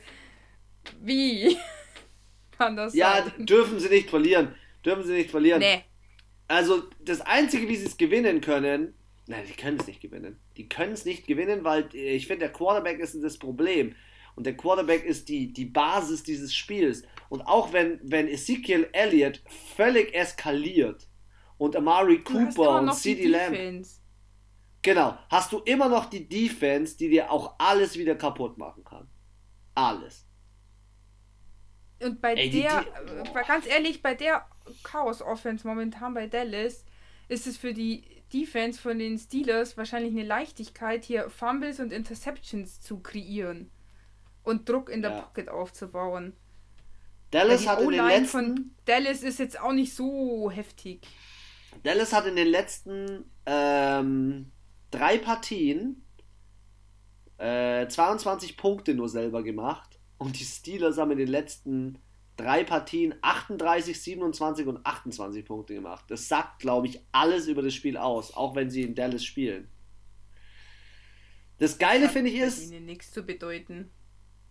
wie 1.01 1.57
kann 2.59 2.77
das 2.77 2.95
ja, 2.95 3.23
sein? 3.23 3.33
Ja, 3.39 3.45
dürfen 3.45 3.81
sie 3.81 3.89
nicht 3.89 4.11
verlieren. 4.11 4.55
Dürfen 4.85 5.05
sie 5.05 5.13
nicht 5.13 5.31
verlieren. 5.31 5.61
Nee. 5.61 5.85
Also, 6.49 6.85
das 7.01 7.21
Einzige, 7.21 7.69
wie 7.69 7.77
sie 7.77 7.87
es 7.87 7.97
gewinnen 7.97 8.41
können, 8.41 8.95
nein, 9.27 9.45
die 9.49 9.55
können 9.55 9.79
es 9.79 9.87
nicht 9.87 10.01
gewinnen. 10.01 10.39
Die 10.57 10.69
können 10.69 10.93
es 10.93 11.05
nicht 11.05 11.27
gewinnen, 11.27 11.65
weil 11.65 11.89
äh, 11.95 12.15
ich 12.15 12.27
finde, 12.27 12.41
der 12.41 12.53
Quarterback 12.53 12.99
ist 12.99 13.17
das 13.23 13.39
Problem. 13.39 13.95
Und 14.35 14.47
der 14.47 14.57
Quarterback 14.57 15.05
ist 15.05 15.29
die, 15.29 15.53
die 15.53 15.67
Basis 15.67 16.23
dieses 16.23 16.55
Spiels. 16.55 17.03
Und 17.29 17.43
auch 17.43 17.73
wenn, 17.73 18.01
wenn 18.03 18.29
Ezekiel 18.29 18.89
Elliott 18.93 19.43
völlig 19.77 20.15
eskaliert 20.15 21.07
und 21.59 21.77
Amari 21.77 22.23
Cooper 22.23 22.81
und 22.81 22.95
CD 22.95 23.27
Lamb. 23.27 23.87
Genau, 24.81 25.17
hast 25.31 25.53
du 25.53 25.59
immer 25.61 25.89
noch 25.89 26.07
die 26.07 26.29
Defense, 26.29 26.97
die 26.97 27.09
dir 27.09 27.31
auch 27.31 27.55
alles 27.59 27.97
wieder 27.97 28.17
kaputt 28.17 28.59
machen 28.59 28.83
kann. 28.83 29.09
Alles. 29.75 30.27
Und 32.03 32.21
bei 32.21 32.35
Ey, 32.35 32.51
der, 32.51 32.83
die, 32.83 33.23
die, 33.23 33.47
ganz 33.47 33.67
ehrlich, 33.67 34.03
bei 34.03 34.15
der 34.15 34.45
Chaos-Offense 34.83 35.65
momentan 35.67 36.15
bei 36.15 36.27
Dallas 36.27 36.85
ist 37.29 37.47
es 37.47 37.57
für 37.57 37.73
die 37.73 38.03
Defense 38.33 38.81
von 38.81 38.99
den 38.99 39.19
Steelers 39.19 39.77
wahrscheinlich 39.77 40.13
eine 40.13 40.25
Leichtigkeit, 40.25 41.05
hier 41.05 41.31
Fumbles 41.31 41.79
und 41.79 41.93
Interceptions 41.93 42.81
zu 42.81 42.99
kreieren 42.99 43.71
und 44.43 44.69
Druck 44.69 44.89
in 44.89 45.03
der 45.03 45.11
ja. 45.13 45.21
Pocket 45.23 45.49
aufzubauen. 45.49 46.35
Dallas 47.31 47.67
hat 47.67 47.81
in 47.81 47.91
den 47.91 48.07
letzten 48.07 48.27
von 48.27 48.71
Dallas 48.85 49.23
ist 49.23 49.39
jetzt 49.39 49.59
auch 49.59 49.73
nicht 49.73 49.95
so 49.95 50.51
heftig. 50.51 51.07
Dallas 51.83 52.13
hat 52.13 52.27
in 52.27 52.37
den 52.37 52.49
letzten 52.49 53.25
ähm, 53.47 54.53
drei 54.91 55.19
Partien 55.19 56.05
äh, 57.39 57.89
22 57.89 58.57
Punkte 58.57 58.95
nur 58.95 59.09
selber 59.09 59.43
gemacht 59.43 59.99
und 60.19 60.39
die 60.39 60.45
Steelers 60.45 60.99
haben 60.99 61.13
in 61.13 61.19
den 61.19 61.29
letzten 61.29 61.99
drei 62.37 62.65
Partien 62.65 63.15
38, 63.23 64.01
27 64.01 64.67
und 64.67 64.85
28 64.85 65.45
Punkte 65.45 65.75
gemacht. 65.75 66.05
Das 66.09 66.29
sagt, 66.29 66.61
glaube 66.61 66.87
ich, 66.87 67.01
alles 67.13 67.47
über 67.47 67.63
das 67.63 67.75
Spiel 67.75 67.97
aus, 67.97 68.35
auch 68.35 68.55
wenn 68.55 68.71
sie 68.71 68.83
in 68.83 68.95
Dallas 68.95 69.25
spielen. 69.25 69.69
Das 71.59 71.79
Geile 71.79 72.09
finde 72.09 72.31
ich 72.31 72.39
ist. 72.39 72.71
Ihnen 72.71 72.87
nichts 72.87 73.13
zu 73.13 73.23
bedeuten. 73.23 73.91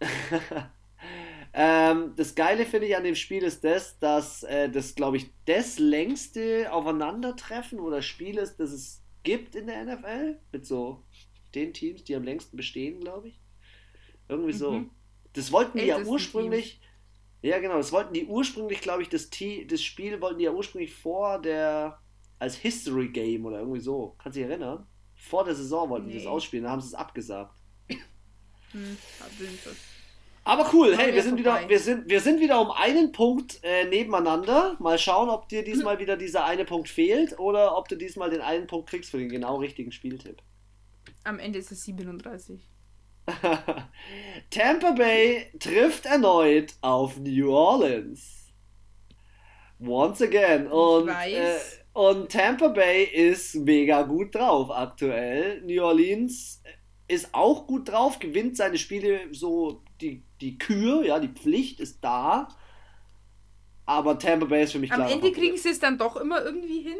ähm, 1.54 2.14
das 2.16 2.36
Geile 2.36 2.66
finde 2.66 2.88
ich 2.88 2.96
an 2.96 3.04
dem 3.04 3.16
Spiel 3.16 3.44
ist 3.44 3.64
das, 3.64 4.00
dass 4.00 4.44
äh, 4.44 4.70
das, 4.70 4.96
glaube 4.96 5.18
ich, 5.18 5.30
das 5.46 5.80
längste 5.80 6.72
Aufeinandertreffen 6.72 7.80
oder 7.80 8.02
Spiel 8.02 8.38
ist, 8.38 8.58
das 8.58 8.72
es 8.72 9.04
gibt 9.24 9.56
in 9.56 9.68
der 9.68 9.86
NFL. 9.86 10.40
Mit 10.52 10.66
so 10.66 11.04
den 11.54 11.74
Teams, 11.74 12.04
die 12.04 12.16
am 12.16 12.24
längsten 12.24 12.58
bestehen, 12.58 13.00
glaube 13.00 13.30
ich. 13.30 13.40
Irgendwie 14.28 14.54
so. 14.54 14.72
Mhm. 14.72 14.90
Das 15.34 15.52
wollten 15.52 15.78
die 15.78 15.86
ja 15.86 16.02
ursprünglich. 16.02 16.80
Teams 16.80 16.92
ja, 17.44 17.58
genau, 17.60 17.78
das 17.78 17.92
wollten 17.92 18.14
die 18.14 18.26
ursprünglich, 18.26 18.82
glaube 18.82 19.02
ich, 19.02 19.10
das, 19.10 19.30
T 19.30 19.66
das 19.66 19.82
Spiel 19.82 20.22
wollten 20.22 20.38
die 20.38 20.46
ja 20.46 20.52
ursprünglich 20.52 20.94
vor 20.94 21.42
der, 21.42 22.00
als 22.38 22.56
History 22.56 23.10
Game 23.10 23.46
oder 23.46 23.60
irgendwie 23.60 23.80
so. 23.80 24.16
Kannst 24.20 24.36
du 24.36 24.42
dich 24.42 24.50
erinnern? 24.50 24.86
Vor 25.16 25.44
der 25.44 25.56
Saison 25.56 25.90
wollten 25.90 26.08
nee. 26.08 26.14
die 26.14 26.20
das 26.20 26.28
ausspielen, 26.28 26.64
dann 26.64 26.74
haben 26.74 26.82
sie 26.82 26.90
es 26.90 26.94
abgesagt. 26.94 27.56
Hm, 28.74 28.98
aber 30.44 30.70
cool, 30.74 30.98
hey, 30.98 31.14
wir 31.14 31.22
sind, 31.22 31.38
wieder, 31.38 31.70
wir, 31.70 31.80
sind, 31.80 32.10
wir 32.10 32.20
sind 32.20 32.40
wieder 32.40 32.60
um 32.60 32.72
einen 32.72 33.12
Punkt 33.12 33.60
äh, 33.64 33.86
nebeneinander. 33.86 34.76
Mal 34.80 34.98
schauen, 34.98 35.30
ob 35.30 35.48
dir 35.50 35.64
diesmal 35.64 36.00
wieder 36.00 36.18
dieser 36.18 36.46
eine 36.46 36.66
Punkt 36.66 36.90
fehlt 36.90 37.38
oder 37.38 37.78
ob 37.78 37.88
du 37.88 37.96
diesmal 37.96 38.32
den 38.32 38.42
einen 38.42 38.66
Punkt 38.66 38.90
kriegst 38.90 39.12
für 39.12 39.20
den 39.20 39.30
genau 39.30 39.58
richtigen 39.58 39.92
Spieltipp. 39.92 40.42
Am 41.24 41.38
Ende 41.38 41.60
ist 41.60 41.72
es 41.72 41.84
37. 41.84 42.60
Tampa 44.50 44.92
Bay 44.92 45.46
trifft 45.60 46.08
erneut 46.08 46.74
auf 46.82 47.18
New 47.20 47.54
Orleans. 47.54 48.52
Once 49.80 50.22
again. 50.24 50.68
Und, 50.68 51.10
äh, 51.10 51.58
und 51.94 52.32
Tampa 52.32 52.70
Bay 52.70 53.04
ist 53.04 53.56
mega 53.56 54.02
gut 54.02 54.34
drauf 54.34 54.72
aktuell. 54.72 55.62
New 55.62 55.84
Orleans 55.84 56.62
ist 57.08 57.30
auch 57.34 57.68
gut 57.68 57.90
drauf, 57.90 58.20
gewinnt 58.20 58.58
seine 58.58 58.78
Spiele 58.78 59.22
so, 59.32 59.84
die, 60.02 60.24
die 60.42 60.58
Kür, 60.58 61.04
ja, 61.04 61.20
die 61.20 61.30
Pflicht 61.30 61.80
ist 61.80 62.04
da. 62.04 62.48
Aber 63.86 64.18
Tampa 64.18 64.46
Bay 64.46 64.64
ist 64.64 64.72
für 64.72 64.80
mich 64.80 64.90
klar. 64.90 65.06
Am 65.06 65.12
Ende 65.12 65.32
kriegen 65.32 65.58
sie 65.58 65.70
es 65.70 65.80
dann 65.80 65.98
doch 65.98 66.16
immer 66.16 66.44
irgendwie 66.44 66.82
hin. 66.82 66.98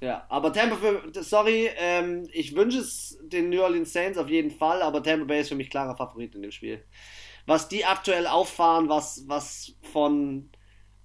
Ja, 0.00 0.26
aber 0.28 0.52
Tampa, 0.52 0.76
sorry, 1.22 1.70
ähm, 1.78 2.28
ich 2.32 2.54
wünsche 2.54 2.78
es 2.78 3.18
den 3.22 3.48
New 3.48 3.62
Orleans 3.62 3.92
Saints 3.92 4.18
auf 4.18 4.28
jeden 4.28 4.50
Fall, 4.50 4.82
aber 4.82 5.02
Tampa 5.02 5.24
Bay 5.24 5.40
ist 5.40 5.48
für 5.48 5.54
mich 5.54 5.70
klarer 5.70 5.96
Favorit 5.96 6.34
in 6.34 6.42
dem 6.42 6.50
Spiel. 6.50 6.84
Was 7.46 7.68
die 7.68 7.84
aktuell 7.84 8.26
auffahren, 8.26 8.88
was, 8.88 9.24
was 9.28 9.74
von 9.92 10.50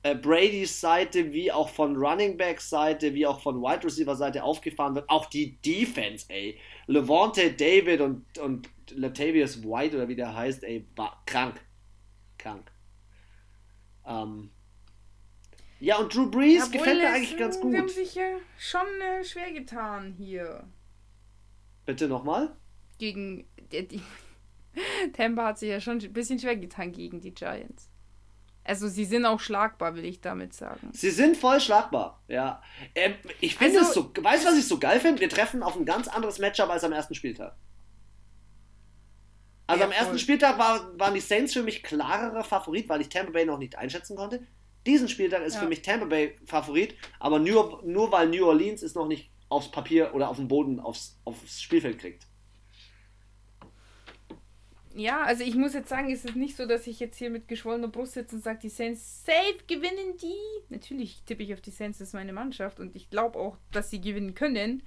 äh, 0.03 0.15
Bradys 0.15 0.79
Seite, 0.79 1.33
wie 1.33 1.51
auch 1.51 1.69
von 1.69 1.95
Running 1.95 2.37
Backs 2.37 2.69
Seite, 2.69 3.13
wie 3.13 3.25
auch 3.27 3.41
von 3.41 3.61
Wide 3.61 3.83
Receiver 3.83 4.15
Seite 4.15 4.43
aufgefahren 4.43 4.95
wird, 4.95 5.09
auch 5.09 5.25
die 5.25 5.57
Defense, 5.61 6.25
ey. 6.29 6.57
Levante 6.87 7.51
David 7.51 8.01
und, 8.01 8.37
und 8.39 8.69
Latavius 8.91 9.63
White 9.63 9.97
oder 9.97 10.07
wie 10.07 10.15
der 10.15 10.35
heißt, 10.35 10.63
ey, 10.63 10.87
war 10.95 11.21
krank. 11.25 11.61
Krank. 12.37 12.71
Ähm, 14.05 14.51
Ja, 15.79 15.97
und 15.97 16.13
Drew 16.13 16.29
Brees 16.29 16.59
Jawohl, 16.59 16.71
gefällt 16.71 17.01
mir 17.01 17.09
eigentlich 17.09 17.37
ganz 17.37 17.59
gut. 17.59 17.73
Die 17.73 17.77
haben 17.77 17.89
sich 17.89 18.15
ja 18.15 18.37
schon 18.57 18.87
äh, 19.01 19.23
schwer 19.23 19.51
getan 19.51 20.13
hier. 20.17 20.67
Bitte 21.85 22.07
nochmal? 22.07 22.55
Gegen. 22.97 23.47
Die, 23.71 23.87
die 23.87 24.01
Tampa 25.13 25.47
hat 25.47 25.59
sich 25.59 25.69
ja 25.69 25.79
schon 25.79 25.99
ein 25.99 26.13
bisschen 26.13 26.39
schwer 26.39 26.55
getan 26.55 26.91
gegen 26.91 27.19
die 27.21 27.33
Giants. 27.33 27.89
Also 28.69 28.87
sie 28.87 29.05
sind 29.05 29.25
auch 29.25 29.39
schlagbar, 29.39 29.95
will 29.95 30.05
ich 30.05 30.21
damit 30.21 30.53
sagen. 30.53 30.91
Sie 30.93 31.09
sind 31.09 31.35
voll 31.35 31.59
schlagbar, 31.59 32.21
ja. 32.27 32.61
Ähm, 32.93 33.15
ich 33.41 33.55
finde 33.55 33.79
also, 33.79 33.89
es 33.89 33.95
so, 33.95 34.23
weißt 34.23 34.43
du, 34.43 34.49
was 34.49 34.57
ich 34.59 34.67
so 34.67 34.77
geil 34.77 34.99
finde? 34.99 35.21
Wir 35.21 35.29
treffen 35.29 35.63
auf 35.63 35.75
ein 35.75 35.85
ganz 35.85 36.07
anderes 36.07 36.37
Matchup 36.37 36.69
als 36.69 36.83
am 36.83 36.91
ersten 36.91 37.15
Spieltag. 37.15 37.55
Also 39.65 39.81
ja, 39.81 39.87
am 39.87 39.91
ersten 39.91 40.09
voll. 40.09 40.19
Spieltag 40.19 40.59
war, 40.59 40.99
waren 40.99 41.15
die 41.15 41.19
Saints 41.19 41.53
für 41.53 41.63
mich 41.63 41.81
klarerer 41.81 42.43
Favorit, 42.43 42.87
weil 42.89 43.01
ich 43.01 43.09
Tampa 43.09 43.31
Bay 43.31 43.43
noch 43.43 43.57
nicht 43.57 43.75
einschätzen 43.75 44.15
konnte. 44.15 44.45
Diesen 44.85 45.09
Spieltag 45.09 45.41
ist 45.41 45.55
ja. 45.55 45.61
für 45.61 45.67
mich 45.67 45.81
Tampa 45.81 46.05
Bay 46.05 46.35
Favorit, 46.45 46.93
aber 47.19 47.39
nur, 47.39 47.81
nur 47.83 48.11
weil 48.11 48.29
New 48.29 48.45
Orleans 48.45 48.83
es 48.83 48.93
noch 48.93 49.07
nicht 49.07 49.31
aufs 49.49 49.71
Papier 49.71 50.13
oder 50.13 50.29
auf 50.29 50.37
dem 50.37 50.47
Boden 50.47 50.79
aufs, 50.79 51.19
aufs 51.25 51.59
Spielfeld 51.59 51.97
kriegt. 51.97 52.27
Ja, 54.95 55.21
also 55.23 55.43
ich 55.43 55.55
muss 55.55 55.73
jetzt 55.73 55.89
sagen, 55.89 56.11
es 56.11 56.25
ist 56.25 56.35
nicht 56.35 56.55
so, 56.55 56.65
dass 56.65 56.87
ich 56.87 56.99
jetzt 56.99 57.17
hier 57.17 57.29
mit 57.29 57.47
geschwollener 57.47 57.89
Brust 57.89 58.13
sitze 58.13 58.35
und 58.35 58.43
sage, 58.43 58.59
die 58.63 58.69
Saints 58.69 59.23
safe 59.23 59.59
gewinnen 59.67 60.17
die. 60.21 60.35
Natürlich 60.69 61.21
tippe 61.25 61.43
ich 61.43 61.53
auf 61.53 61.61
die 61.61 61.71
Saints, 61.71 61.99
das 61.99 62.09
ist 62.09 62.13
meine 62.13 62.33
Mannschaft 62.33 62.79
und 62.79 62.95
ich 62.95 63.09
glaube 63.09 63.37
auch, 63.37 63.57
dass 63.71 63.91
sie 63.91 64.01
gewinnen 64.01 64.33
können. 64.33 64.81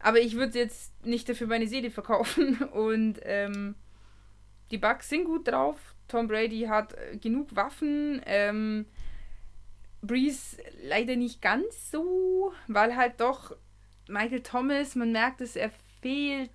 Aber 0.00 0.18
ich 0.18 0.36
würde 0.36 0.58
jetzt 0.58 0.92
nicht 1.04 1.28
dafür 1.28 1.46
meine 1.46 1.66
Seele 1.66 1.90
verkaufen 1.90 2.62
und 2.72 3.20
ähm, 3.22 3.74
die 4.70 4.78
Bucks 4.78 5.10
sind 5.10 5.24
gut 5.24 5.48
drauf. 5.48 5.94
Tom 6.08 6.26
Brady 6.26 6.62
hat 6.62 6.94
äh, 6.94 7.16
genug 7.16 7.54
Waffen. 7.54 8.22
Ähm, 8.26 8.86
Breeze 10.02 10.56
leider 10.82 11.16
nicht 11.16 11.40
ganz 11.40 11.90
so, 11.90 12.52
weil 12.66 12.96
halt 12.96 13.20
doch 13.20 13.56
Michael 14.08 14.42
Thomas, 14.42 14.94
man 14.94 15.12
merkt 15.12 15.40
es, 15.40 15.56
er 15.56 15.70
fehlt 16.00 16.52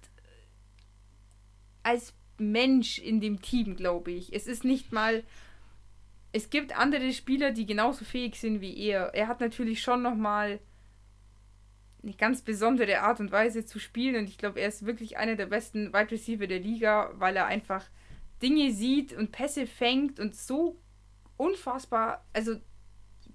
als 1.81 2.13
Mensch 2.39 2.99
in 2.99 3.21
dem 3.21 3.41
Team, 3.41 3.75
glaube 3.75 4.11
ich. 4.11 4.33
Es 4.33 4.47
ist 4.47 4.63
nicht 4.63 4.91
mal. 4.91 5.23
Es 6.31 6.49
gibt 6.49 6.77
andere 6.77 7.11
Spieler, 7.11 7.51
die 7.51 7.65
genauso 7.65 8.05
fähig 8.05 8.35
sind 8.35 8.61
wie 8.61 8.77
er. 8.77 9.15
Er 9.15 9.27
hat 9.27 9.39
natürlich 9.39 9.81
schon 9.81 10.03
nochmal 10.03 10.59
eine 12.03 12.13
ganz 12.13 12.41
besondere 12.41 13.01
Art 13.01 13.19
und 13.19 13.31
Weise 13.31 13.65
zu 13.65 13.79
spielen 13.79 14.15
und 14.15 14.29
ich 14.29 14.37
glaube, 14.37 14.59
er 14.61 14.67
ist 14.67 14.85
wirklich 14.85 15.17
einer 15.17 15.35
der 15.35 15.47
besten 15.47 15.93
Wide 15.93 16.11
Receiver 16.11 16.47
der 16.47 16.59
Liga, 16.59 17.11
weil 17.15 17.35
er 17.35 17.45
einfach 17.45 17.85
Dinge 18.41 18.71
sieht 18.71 19.11
und 19.13 19.31
Pässe 19.31 19.67
fängt 19.67 20.19
und 20.19 20.35
so 20.35 20.79
unfassbar, 21.37 22.25
also 22.33 22.55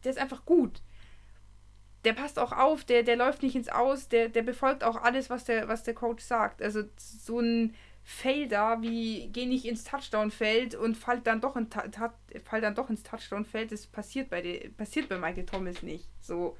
der 0.03 0.11
ist 0.11 0.19
einfach 0.19 0.45
gut. 0.45 0.83
Der 2.05 2.13
passt 2.13 2.39
auch 2.39 2.53
auf, 2.53 2.85
der, 2.85 3.03
der 3.03 3.17
läuft 3.17 3.43
nicht 3.43 3.57
ins 3.57 3.69
Aus, 3.69 4.09
der, 4.09 4.29
der 4.29 4.43
befolgt 4.43 4.85
auch 4.85 4.97
alles, 4.97 5.31
was 5.31 5.45
der, 5.45 5.69
was 5.69 5.85
der 5.85 5.95
Coach 5.95 6.23
sagt. 6.23 6.61
Also 6.61 6.85
so 6.97 7.41
ein 7.41 7.75
Fail 8.07 8.49
da, 8.49 8.83
wie 8.83 9.29
geh 9.29 9.47
nicht 9.47 9.65
ins 9.65 9.83
Touchdown-Feld 9.85 10.75
und 10.75 10.95
fall 10.95 11.21
dann 11.21 11.41
doch, 11.41 11.57
in, 11.57 11.69
fall 12.45 12.61
dann 12.61 12.75
doch 12.75 12.91
ins 12.91 13.03
Touchdown-Feld. 13.03 13.73
Das 13.73 13.87
passiert 13.87 14.29
bei, 14.29 14.71
passiert 14.77 15.09
bei 15.09 15.17
Michael 15.17 15.47
Thomas 15.47 15.83
nicht. 15.83 16.07
So. 16.21 16.57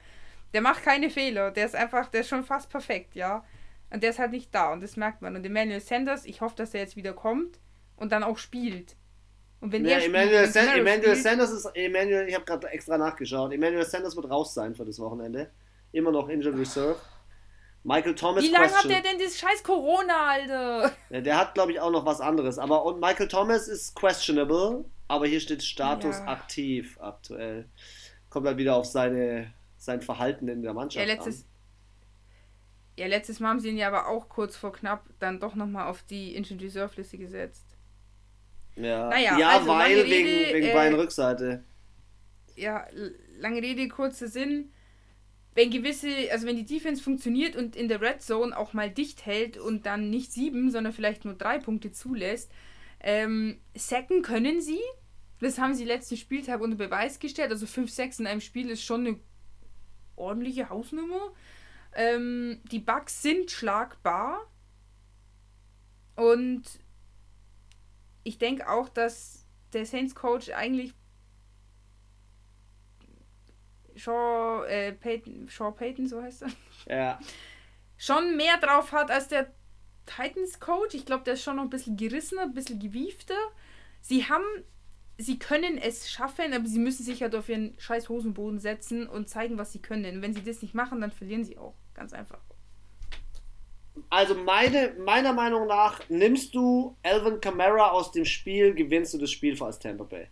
Der 0.55 0.63
macht 0.63 0.83
keine 0.83 1.11
Fehler. 1.11 1.51
Der 1.51 1.67
ist 1.67 1.75
einfach, 1.75 2.09
der 2.09 2.23
ist 2.23 2.29
schon 2.29 2.45
fast 2.45 2.71
perfekt, 2.71 3.15
ja. 3.15 3.45
Und 3.91 4.03
der 4.03 4.11
ist 4.11 4.19
halt 4.19 4.33
nicht 4.33 4.55
da 4.55 4.73
und 4.73 4.83
das 4.83 4.97
merkt 4.97 5.21
man. 5.21 5.37
Und 5.37 5.45
Emmanuel 5.45 5.81
Sanders, 5.81 6.25
ich 6.25 6.41
hoffe, 6.41 6.57
dass 6.57 6.73
er 6.73 6.81
jetzt 6.81 6.97
wieder 6.97 7.13
kommt 7.13 7.61
und 7.97 8.11
dann 8.11 8.23
auch 8.23 8.39
spielt. 8.39 8.97
Und 9.61 9.71
wenn 9.73 9.85
ja, 9.85 9.99
er 9.99 10.05
Emmanuel, 10.07 10.49
spielt, 10.49 10.67
San 10.67 10.79
Emmanuel 10.79 11.17
Sanders 11.17 11.51
ist, 11.51 11.67
Emmanuel, 11.75 12.27
ich 12.27 12.35
habe 12.35 12.45
gerade 12.47 12.69
extra 12.69 12.97
nachgeschaut, 12.97 13.53
Emmanuel 13.53 13.85
Sanders 13.85 14.17
wird 14.17 14.31
raus 14.31 14.55
sein 14.55 14.75
für 14.75 14.85
das 14.85 14.99
Wochenende. 14.99 15.51
Immer 15.93 16.11
noch 16.11 16.29
Injured 16.29 16.57
Reserve. 16.59 16.97
Michael 17.85 18.15
Thomas. 18.15 18.43
Wie 18.43 18.49
lange 18.49 18.73
hat 18.73 18.89
der 18.89 19.03
denn 19.03 19.19
das 19.19 19.39
scheiß 19.39 19.63
Corona, 19.63 20.31
Alter? 20.31 20.93
Ja, 21.11 21.21
der 21.21 21.37
hat, 21.37 21.55
glaube 21.55 21.73
ich, 21.73 21.81
auch 21.81 21.91
noch 21.91 22.07
was 22.07 22.21
anderes. 22.21 22.59
Aber 22.59 22.85
und 22.85 22.99
Michael 22.99 23.29
Thomas 23.29 23.69
ist 23.69 23.95
questionable, 23.95 24.87
aber 25.07 25.27
hier 25.27 25.41
steht 25.41 25.63
Status 25.63 26.19
ja. 26.19 26.27
aktiv 26.27 26.99
aktuell. 27.01 27.69
Kommt 28.31 28.47
halt 28.47 28.57
wieder 28.57 28.75
auf 28.75 28.87
seine, 28.87 29.53
sein 29.77 30.01
Verhalten 30.01 30.49
in 30.49 30.63
der 30.63 30.73
Mannschaft 30.73 31.07
ja, 31.07 31.15
letztes, 31.15 31.43
an. 31.43 31.49
Ja, 32.97 33.07
letztes 33.07 33.39
Mal 33.39 33.51
haben 33.51 33.61
sie 33.61 33.69
ihn 33.69 33.77
ja 33.77 33.89
aber 33.89 34.09
auch 34.09 34.31
kurz 34.31 34.57
vor 34.57 34.73
knapp 34.73 35.05
dann 35.19 35.39
doch 35.39 35.55
nochmal 35.55 35.87
auf 35.87 36.03
die 36.03 36.35
Injured 36.35 36.63
Reserve 36.63 36.97
Liste 36.97 37.19
gesetzt. 37.19 37.67
Ja, 38.77 39.09
naja, 39.11 39.39
ja 39.39 39.49
also, 39.51 39.69
weil 39.69 40.01
Rede, 40.01 40.11
wegen, 40.11 40.55
wegen 40.55 40.67
äh, 40.69 40.73
Beinrückseite. 40.73 41.63
Ja, 42.57 42.87
lange 43.39 43.61
Rede, 43.61 43.89
kurzer 43.89 44.27
Sinn 44.27 44.73
wenn 45.55 45.71
gewisse, 45.71 46.09
also 46.33 46.47
wenn 46.47 46.57
die 46.57 46.65
Defense 46.65 47.03
funktioniert 47.03 47.55
und 47.57 47.77
in 47.77 47.89
der 47.89 48.01
Red 48.01 48.23
Zone 48.23 48.57
auch 48.57 48.73
mal 48.73 48.91
dicht 48.91 49.25
hält 49.25 49.57
und 49.57 49.87
dann 49.87 50.11
nicht 50.11 50.33
sieben, 50.33 50.71
sondern 50.71 50.93
vielleicht 50.93 51.25
nur 51.25 51.35
drei 51.35 51.59
Punkte 51.59 51.93
zulässt, 51.93 52.51
ähm, 53.01 53.59
sacken 53.75 54.23
können 54.23 54.61
sie. 54.61 54.81
Das 55.41 55.59
haben 55.59 55.75
sie 55.75 55.85
letzten 55.85 56.17
Spieltag 56.17 56.61
unter 56.61 56.77
Beweis 56.77 57.19
gestellt. 57.19 57.51
Also 57.51 57.67
5 57.67 57.91
6 57.91 58.21
in 58.21 58.27
einem 58.27 58.41
Spiel 58.41 58.71
ist 58.71 58.83
schon 58.83 59.07
eine 59.07 59.21
ordentliche 60.17 60.71
Hausnummer. 60.71 61.33
Ähm, 61.95 62.61
die 62.73 62.81
Bugs 62.81 63.23
sind 63.23 63.51
schlagbar. 63.51 64.51
Und 66.17 66.63
ich 68.25 68.39
denke 68.39 68.69
auch, 68.69 68.89
dass 68.89 69.47
der 69.73 69.87
Saints 69.87 70.15
Coach 70.15 70.51
eigentlich 70.51 70.95
Shaw, 73.97 74.65
äh, 74.67 74.93
Payton, 74.93 75.49
Shaw 75.49 75.73
Payton, 75.73 76.07
so 76.07 76.23
heißt 76.23 76.43
er. 76.43 76.97
Ja. 76.97 77.21
Schon 77.97 78.37
mehr 78.37 78.59
drauf 78.59 78.93
hat 78.93 79.11
als 79.11 79.29
der 79.29 79.53
Titans 80.07 80.61
Coach. 80.61 80.95
Ich 80.95 81.07
glaube, 81.07 81.25
der 81.25 81.35
ist 81.35 81.43
schon 81.43 81.57
noch 81.57 81.63
ein 81.63 81.71
bisschen 81.71 81.97
gerissener, 81.97 82.43
ein 82.43 82.55
bisschen 82.55 82.79
gewiefter. 82.79 83.39
Sie 84.01 84.29
haben, 84.29 84.45
sie 85.17 85.39
können 85.39 85.79
es 85.79 86.11
schaffen, 86.11 86.53
aber 86.53 86.67
sie 86.67 86.79
müssen 86.79 87.05
sich 87.05 87.23
halt 87.23 87.35
auf 87.35 87.49
ihren 87.49 87.75
scheiß 87.79 88.09
Hosenboden 88.09 88.59
setzen 88.59 89.07
und 89.07 89.29
zeigen, 89.29 89.59
was 89.59 89.73
sie 89.73 89.81
können. 89.81 90.17
Und 90.17 90.23
wenn 90.23 90.35
sie 90.35 90.45
das 90.45 90.61
nicht 90.61 90.75
machen, 90.75 91.01
dann 91.01 91.11
verlieren 91.11 91.45
sie 91.45 91.57
auch. 91.57 91.75
Ganz 91.95 92.13
einfach. 92.13 92.41
Also 94.11 94.35
meine, 94.35 94.95
meiner 94.99 95.33
Meinung 95.33 95.69
nach, 95.69 96.01
nimmst 96.09 96.55
du 96.55 96.97
Alvin 97.03 97.41
Kamara 97.41 97.91
aus 97.91 98.11
dem 98.11 98.25
Spiel, 98.25 98.75
gewinnst 98.75 99.15
du 99.15 99.19
das 99.19 99.31
Spiel 99.31 99.61
als 99.63 99.79
Tampa 99.79 100.05
Bay. 100.05 100.29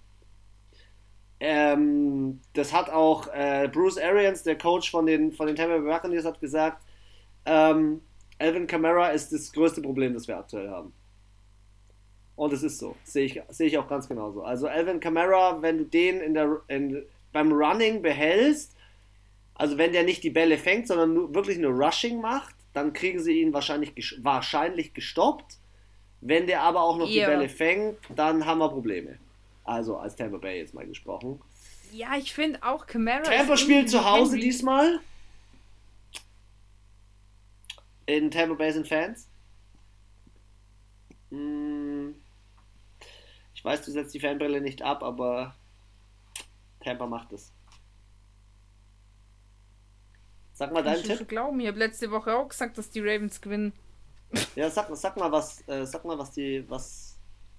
Ähm, 1.44 2.40
das 2.52 2.72
hat 2.72 2.88
auch 2.88 3.26
äh, 3.34 3.68
Bruce 3.72 3.98
Arians, 3.98 4.44
der 4.44 4.56
Coach 4.56 4.92
von 4.92 5.06
den, 5.06 5.32
von 5.32 5.48
den 5.48 5.56
Tampa 5.56 5.78
Bay 5.78 5.92
Buccaneers, 5.92 6.24
hat 6.24 6.40
gesagt, 6.40 6.80
ähm, 7.44 8.00
Alvin 8.38 8.68
Kamara 8.68 9.08
ist 9.08 9.32
das 9.32 9.52
größte 9.52 9.82
Problem, 9.82 10.14
das 10.14 10.28
wir 10.28 10.38
aktuell 10.38 10.70
haben. 10.70 10.92
Und 12.36 12.52
es 12.52 12.62
ist 12.62 12.78
so. 12.78 12.94
Sehe 13.02 13.24
ich, 13.24 13.42
seh 13.48 13.66
ich 13.66 13.76
auch 13.76 13.88
ganz 13.88 14.06
genauso. 14.06 14.44
Also 14.44 14.68
Alvin 14.68 15.00
Kamara, 15.00 15.60
wenn 15.62 15.78
du 15.78 15.84
den 15.84 16.20
in 16.20 16.34
der, 16.34 16.60
in, 16.68 17.02
beim 17.32 17.50
Running 17.52 18.02
behältst, 18.02 18.76
also 19.56 19.78
wenn 19.78 19.90
der 19.90 20.04
nicht 20.04 20.22
die 20.22 20.30
Bälle 20.30 20.58
fängt, 20.58 20.86
sondern 20.86 21.12
nur, 21.12 21.34
wirklich 21.34 21.58
nur 21.58 21.72
Rushing 21.72 22.20
macht, 22.20 22.54
dann 22.72 22.92
kriegen 22.92 23.18
sie 23.18 23.40
ihn 23.40 23.52
wahrscheinlich, 23.52 23.94
wahrscheinlich 24.22 24.94
gestoppt. 24.94 25.58
Wenn 26.20 26.46
der 26.46 26.62
aber 26.62 26.82
auch 26.82 26.98
noch 26.98 27.08
yeah. 27.08 27.26
die 27.26 27.34
Bälle 27.34 27.48
fängt, 27.48 27.96
dann 28.14 28.46
haben 28.46 28.58
wir 28.58 28.68
Probleme. 28.68 29.18
Also 29.64 29.96
als 29.96 30.16
Tampa 30.16 30.38
Bay 30.38 30.58
jetzt 30.58 30.74
mal 30.74 30.86
gesprochen. 30.86 31.40
Ja, 31.92 32.16
ich 32.16 32.32
finde 32.32 32.62
auch 32.62 32.86
Camara. 32.86 33.22
Tampa 33.22 33.56
spielt 33.56 33.90
zu 33.90 34.04
Hause 34.04 34.32
Henry. 34.32 34.40
diesmal. 34.40 35.00
In 38.06 38.30
Tampa 38.30 38.54
Bay 38.54 38.72
sind 38.72 38.88
Fans. 38.88 39.28
Hm. 41.30 42.14
Ich 43.54 43.64
weiß, 43.64 43.84
du 43.84 43.92
setzt 43.92 44.14
die 44.14 44.20
Fanbrille 44.20 44.60
nicht 44.60 44.82
ab, 44.82 45.02
aber 45.04 45.54
Tampa 46.80 47.06
macht 47.06 47.32
es. 47.32 47.52
Sag 50.52 50.72
mal 50.72 50.82
deinen 50.82 51.02
Tipp. 51.02 51.20
Ich 51.20 51.28
glauben, 51.28 51.60
ich 51.60 51.68
habe 51.68 51.78
letzte 51.78 52.10
Woche 52.10 52.36
auch 52.36 52.48
gesagt, 52.48 52.76
dass 52.76 52.90
die 52.90 53.00
Ravens 53.00 53.40
gewinnen. 53.40 53.72
Ja, 54.56 54.70
sag, 54.70 54.88
sag 54.96 55.16
mal 55.16 55.30
was, 55.30 55.66
äh, 55.68 55.86
sag 55.86 56.04
mal 56.04 56.18
was 56.18 56.32
die, 56.32 56.64
was, 56.68 57.18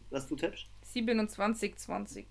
was 0.09 0.27
du 0.27 0.35
tippst. 0.35 0.67
27, 0.93 1.75
20. 1.75 2.27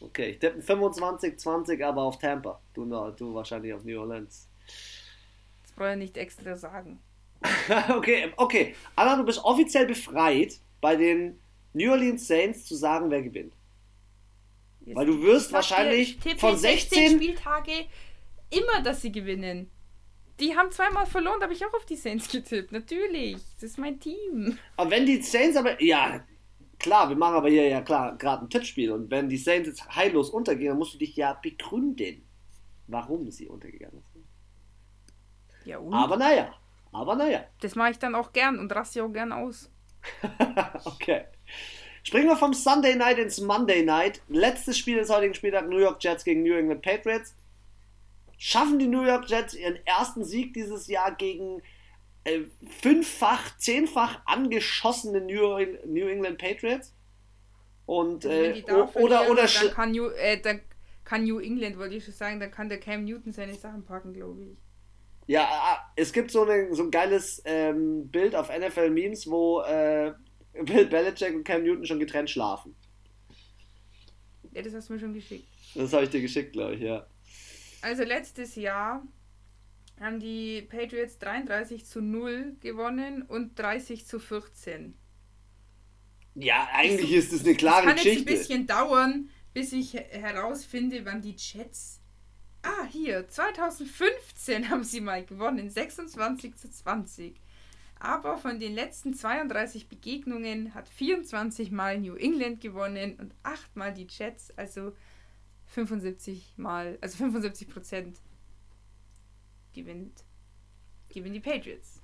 Okay, 0.00 0.30
ich 0.30 0.38
tippe 0.38 0.60
25, 0.60 1.38
20, 1.38 1.84
aber 1.84 2.02
auf 2.02 2.18
Tampa. 2.18 2.60
Du, 2.74 2.84
du 2.84 3.34
wahrscheinlich 3.34 3.72
auf 3.72 3.84
New 3.84 4.00
Orleans. 4.00 4.48
Das 5.62 5.72
brauche 5.72 5.92
ich 5.92 5.98
nicht 5.98 6.16
extra 6.16 6.56
sagen. 6.56 7.00
okay, 7.96 8.32
okay. 8.36 8.74
Anna, 8.96 9.16
du 9.16 9.24
bist 9.24 9.42
offiziell 9.44 9.86
befreit, 9.86 10.58
bei 10.80 10.96
den 10.96 11.38
New 11.72 11.90
Orleans 11.90 12.26
Saints 12.26 12.66
zu 12.66 12.74
sagen, 12.74 13.10
wer 13.10 13.22
gewinnt. 13.22 13.54
Jetzt 14.84 14.96
Weil 14.96 15.06
du 15.06 15.22
wirst 15.22 15.52
wahrscheinlich 15.52 16.18
von 16.36 16.56
16 16.56 17.10
16 17.10 17.16
Spieltage 17.16 17.86
immer, 18.50 18.82
dass 18.82 19.02
sie 19.02 19.12
gewinnen. 19.12 19.70
Die 20.40 20.56
haben 20.56 20.72
zweimal 20.72 21.06
verloren, 21.06 21.38
da 21.38 21.44
habe 21.44 21.54
ich 21.54 21.64
auch 21.64 21.74
auf 21.74 21.86
die 21.86 21.96
Saints 21.96 22.28
getippt. 22.28 22.72
Natürlich, 22.72 23.36
das 23.54 23.70
ist 23.70 23.78
mein 23.78 24.00
Team. 24.00 24.58
Aber 24.76 24.90
wenn 24.90 25.06
die 25.06 25.22
Saints 25.22 25.56
aber, 25.56 25.80
ja, 25.80 26.24
Klar, 26.82 27.08
wir 27.08 27.16
machen 27.16 27.36
aber 27.36 27.48
hier 27.48 27.68
ja 27.68 27.80
klar 27.80 28.18
gerade 28.18 28.44
ein 28.44 28.50
Tippspiel 28.50 28.90
und 28.90 29.08
wenn 29.10 29.28
die 29.28 29.36
Saints 29.36 29.68
jetzt 29.68 29.94
heillos 29.94 30.30
untergehen, 30.30 30.70
dann 30.70 30.78
musst 30.78 30.94
du 30.94 30.98
dich 30.98 31.14
ja 31.14 31.32
begründen. 31.34 32.26
warum 32.88 33.30
sie 33.30 33.46
untergegangen 33.46 34.02
sind. 34.12 34.26
Ja, 35.64 35.78
und? 35.78 35.94
Aber 35.94 36.16
naja, 36.16 36.52
aber 36.90 37.14
naja. 37.14 37.44
Das 37.60 37.76
mache 37.76 37.92
ich 37.92 37.98
dann 38.00 38.16
auch 38.16 38.32
gern 38.32 38.58
und 38.58 38.74
raste 38.74 39.02
auch 39.04 39.12
gern 39.12 39.32
aus. 39.32 39.70
okay. 40.84 41.26
Springen 42.02 42.26
wir 42.26 42.36
vom 42.36 42.52
Sunday 42.52 42.96
Night 42.96 43.18
ins 43.18 43.40
Monday 43.40 43.84
Night. 43.84 44.20
Letztes 44.28 44.76
Spiel 44.76 44.96
des 44.96 45.08
heutigen 45.08 45.34
Spieltags: 45.34 45.68
New 45.68 45.78
York 45.78 46.02
Jets 46.02 46.24
gegen 46.24 46.42
New 46.42 46.54
England 46.54 46.82
Patriots. 46.82 47.36
Schaffen 48.38 48.80
die 48.80 48.88
New 48.88 49.04
York 49.04 49.28
Jets 49.28 49.54
ihren 49.54 49.78
ersten 49.86 50.24
Sieg 50.24 50.52
dieses 50.52 50.88
Jahr 50.88 51.14
gegen 51.14 51.62
äh, 52.24 52.40
fünffach, 52.80 53.56
zehnfach 53.58 54.20
angeschossene 54.26 55.20
New, 55.20 55.58
New 55.86 56.06
England 56.06 56.38
Patriots? 56.38 56.94
Und, 57.86 58.24
äh, 58.24 58.62
oder, 58.94 59.28
oder, 59.28 59.46
dann 59.46 59.70
kann, 59.72 59.90
New, 59.90 60.06
äh, 60.06 60.40
dann 60.40 60.60
kann 61.04 61.24
New 61.24 61.40
England, 61.40 61.78
wollte 61.78 61.96
ich 61.96 62.04
schon 62.04 62.14
sagen, 62.14 62.40
dann 62.40 62.50
kann 62.50 62.68
der 62.68 62.78
Cam 62.78 63.04
Newton 63.04 63.32
seine 63.32 63.54
Sachen 63.54 63.84
packen, 63.84 64.12
glaube 64.12 64.42
ich. 64.44 64.56
Ja, 65.26 65.92
es 65.96 66.12
gibt 66.12 66.30
so, 66.30 66.42
eine, 66.42 66.74
so 66.74 66.84
ein 66.84 66.90
geiles 66.90 67.42
ähm, 67.44 68.08
Bild 68.08 68.34
auf 68.34 68.50
NFL 68.50 68.90
Memes, 68.90 69.28
wo 69.28 69.60
äh, 69.62 70.12
Bill 70.64 70.86
Belichick 70.86 71.34
und 71.34 71.44
Cam 71.44 71.62
Newton 71.62 71.86
schon 71.86 71.98
getrennt 71.98 72.30
schlafen. 72.30 72.74
Ja, 74.52 74.62
das 74.62 74.74
hast 74.74 74.88
du 74.88 74.94
mir 74.94 75.00
schon 75.00 75.14
geschickt. 75.14 75.48
Das 75.74 75.92
habe 75.92 76.04
ich 76.04 76.10
dir 76.10 76.20
geschickt, 76.20 76.52
glaube 76.52 76.74
ich, 76.74 76.82
ja. 76.82 77.06
Also 77.80 78.04
letztes 78.04 78.54
Jahr 78.54 79.02
haben 80.02 80.20
die 80.20 80.62
Patriots 80.62 81.18
33 81.18 81.86
zu 81.86 82.00
0 82.00 82.56
gewonnen 82.60 83.22
und 83.22 83.58
30 83.58 84.06
zu 84.06 84.18
14. 84.18 84.94
Ja, 86.34 86.68
eigentlich 86.72 87.12
ist 87.12 87.32
es 87.32 87.44
eine 87.44 87.54
klare 87.54 87.92
Geschichte. 87.92 88.08
Es 88.08 88.14
kann 88.14 88.18
jetzt 88.18 88.28
ein 88.28 88.38
bisschen 88.38 88.66
dauern, 88.66 89.30
bis 89.52 89.72
ich 89.72 89.94
herausfinde, 89.94 91.04
wann 91.04 91.22
die 91.22 91.36
Jets. 91.36 92.00
Ah, 92.62 92.86
hier, 92.90 93.28
2015 93.28 94.70
haben 94.70 94.84
sie 94.84 95.00
mal 95.00 95.24
gewonnen, 95.24 95.68
26 95.68 96.56
zu 96.56 96.70
20. 96.70 97.34
Aber 97.98 98.36
von 98.36 98.58
den 98.58 98.74
letzten 98.74 99.14
32 99.14 99.88
Begegnungen 99.88 100.74
hat 100.74 100.88
24 100.88 101.70
Mal 101.70 102.00
New 102.00 102.16
England 102.16 102.60
gewonnen 102.60 103.16
und 103.20 103.34
8 103.44 103.76
Mal 103.76 103.94
die 103.94 104.08
Jets, 104.08 104.52
also 104.56 104.92
75 105.66 106.54
Mal, 106.56 106.98
also 107.00 107.18
75 107.18 107.68
Prozent 107.68 108.18
gewinnt, 109.72 110.24
gewinnen 111.08 111.34
die 111.34 111.40
Patriots. 111.40 112.00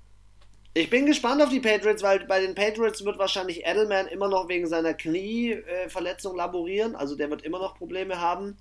Ich 0.73 0.89
bin 0.89 1.05
gespannt 1.05 1.41
auf 1.41 1.49
die 1.49 1.59
Patriots, 1.59 2.03
weil 2.03 2.25
bei 2.25 2.41
den 2.41 2.53
Patriots 2.53 3.03
wird 3.03 3.17
wahrscheinlich 3.17 3.65
Edelman 3.65 4.07
immer 4.07 4.27
noch 4.27 4.47
wegen 4.47 4.67
seiner 4.67 4.93
Knieverletzung 4.93 6.35
laborieren. 6.35 6.95
Also 6.95 7.15
der 7.15 7.29
wird 7.29 7.41
immer 7.41 7.59
noch 7.59 7.75
Probleme 7.75 8.19
haben. 8.21 8.57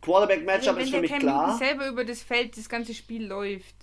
Quarterback-Matchup 0.00 0.78
ist 0.78 0.90
für 0.90 1.00
mich 1.00 1.12
klar. 1.12 1.50
Wenn 1.50 1.66
selber 1.66 1.88
über 1.88 2.04
das 2.04 2.22
Feld 2.22 2.56
das 2.56 2.68
ganze 2.68 2.94
Spiel 2.94 3.26
läuft. 3.26 3.74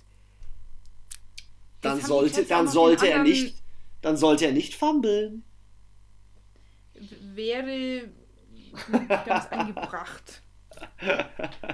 Dann 1.80 2.00
sollte, 2.00 2.44
dann 2.44 2.68
sollte 2.68 3.08
er 3.08 3.22
nicht, 3.22 3.56
dann 4.00 4.16
sollte 4.16 4.46
er 4.46 4.52
nicht 4.52 4.74
fummeln. 4.74 5.44
Wäre 7.34 8.08
ganz 9.26 9.46
angebracht. 9.46 10.41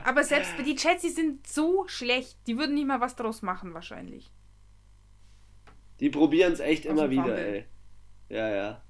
Aber 0.04 0.24
selbst 0.24 0.54
die 0.64 0.76
Jets, 0.76 1.02
die 1.02 1.08
sind 1.10 1.46
so 1.46 1.86
schlecht, 1.88 2.38
die 2.46 2.58
würden 2.58 2.74
nicht 2.74 2.86
mal 2.86 3.00
was 3.00 3.16
draus 3.16 3.42
machen 3.42 3.74
wahrscheinlich. 3.74 4.30
Die 6.00 6.10
probieren 6.10 6.52
es 6.52 6.60
echt 6.60 6.86
immer 6.86 7.10
wieder, 7.10 7.24
Fumble. 7.24 7.36
ey. 7.36 7.64
Ja, 8.28 8.48
ja. 8.48 8.82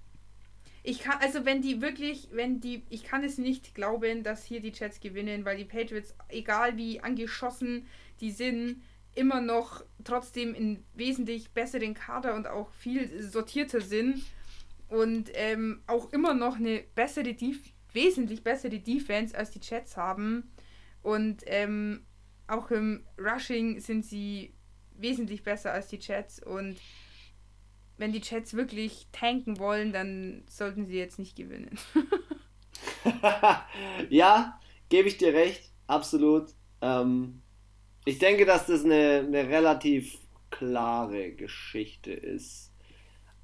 Ich 0.82 1.01
kann, 1.01 1.19
also 1.20 1.45
wenn 1.45 1.61
die 1.61 1.82
wirklich, 1.82 2.28
wenn 2.32 2.61
die, 2.61 2.82
ich 2.89 3.05
kann 3.05 3.24
es 3.24 3.39
nicht 3.39 3.74
glauben, 3.74 4.23
dass 4.23 4.45
hier 4.45 4.61
die 4.61 4.73
Jets 4.73 5.01
gewinnen, 5.01 5.45
weil 5.45 5.57
die 5.57 5.65
Patriots, 5.65 6.15
egal 6.28 6.77
wie 6.77 7.01
angeschossen 7.01 7.86
die 8.20 8.31
sind, 8.31 8.82
immer 9.15 9.40
noch 9.40 9.85
trotzdem 10.05 10.55
in 10.55 10.85
wesentlich 10.95 11.51
besseren 11.51 11.95
Kader 11.95 12.35
und 12.35 12.47
auch 12.47 12.73
viel 12.73 13.23
sortierter 13.23 13.81
sind 13.81 14.23
und 14.89 15.31
ähm, 15.35 15.82
auch 15.86 16.12
immer 16.12 16.35
noch 16.35 16.57
eine 16.57 16.85
bessere, 16.95 17.35
Def 17.35 17.59
wesentlich 17.93 18.43
bessere 18.43 18.78
Defense 18.78 19.36
als 19.36 19.51
die 19.51 19.60
Jets 19.62 19.97
haben 19.97 20.51
und 21.02 21.43
ähm, 21.47 22.06
auch 22.47 22.70
im 22.70 23.05
Rushing 23.19 23.81
sind 23.81 24.05
sie 24.05 24.55
wesentlich 24.97 25.43
besser 25.43 25.73
als 25.73 25.89
die 25.89 25.98
Jets 25.98 26.43
und 26.43 26.77
wenn 27.98 28.12
die 28.12 28.23
Jets 28.23 28.55
wirklich 28.55 29.09
tanken 29.12 29.59
wollen, 29.59 29.93
dann 29.93 30.44
sollten 30.48 30.86
sie 30.86 30.97
jetzt 30.97 31.19
nicht 31.19 31.36
gewinnen. 31.36 31.77
ja, 34.09 34.59
gebe 34.89 35.09
ich 35.09 35.19
dir 35.19 35.35
recht, 35.35 35.73
absolut. 35.89 36.55
Ähm, 36.81 37.43
ich 38.05 38.19
denke, 38.19 38.47
dass 38.47 38.66
das 38.66 38.85
eine, 38.85 39.24
eine 39.27 39.48
relativ 39.48 40.16
klare 40.51 41.32
Geschichte 41.32 42.12
ist. 42.12 42.73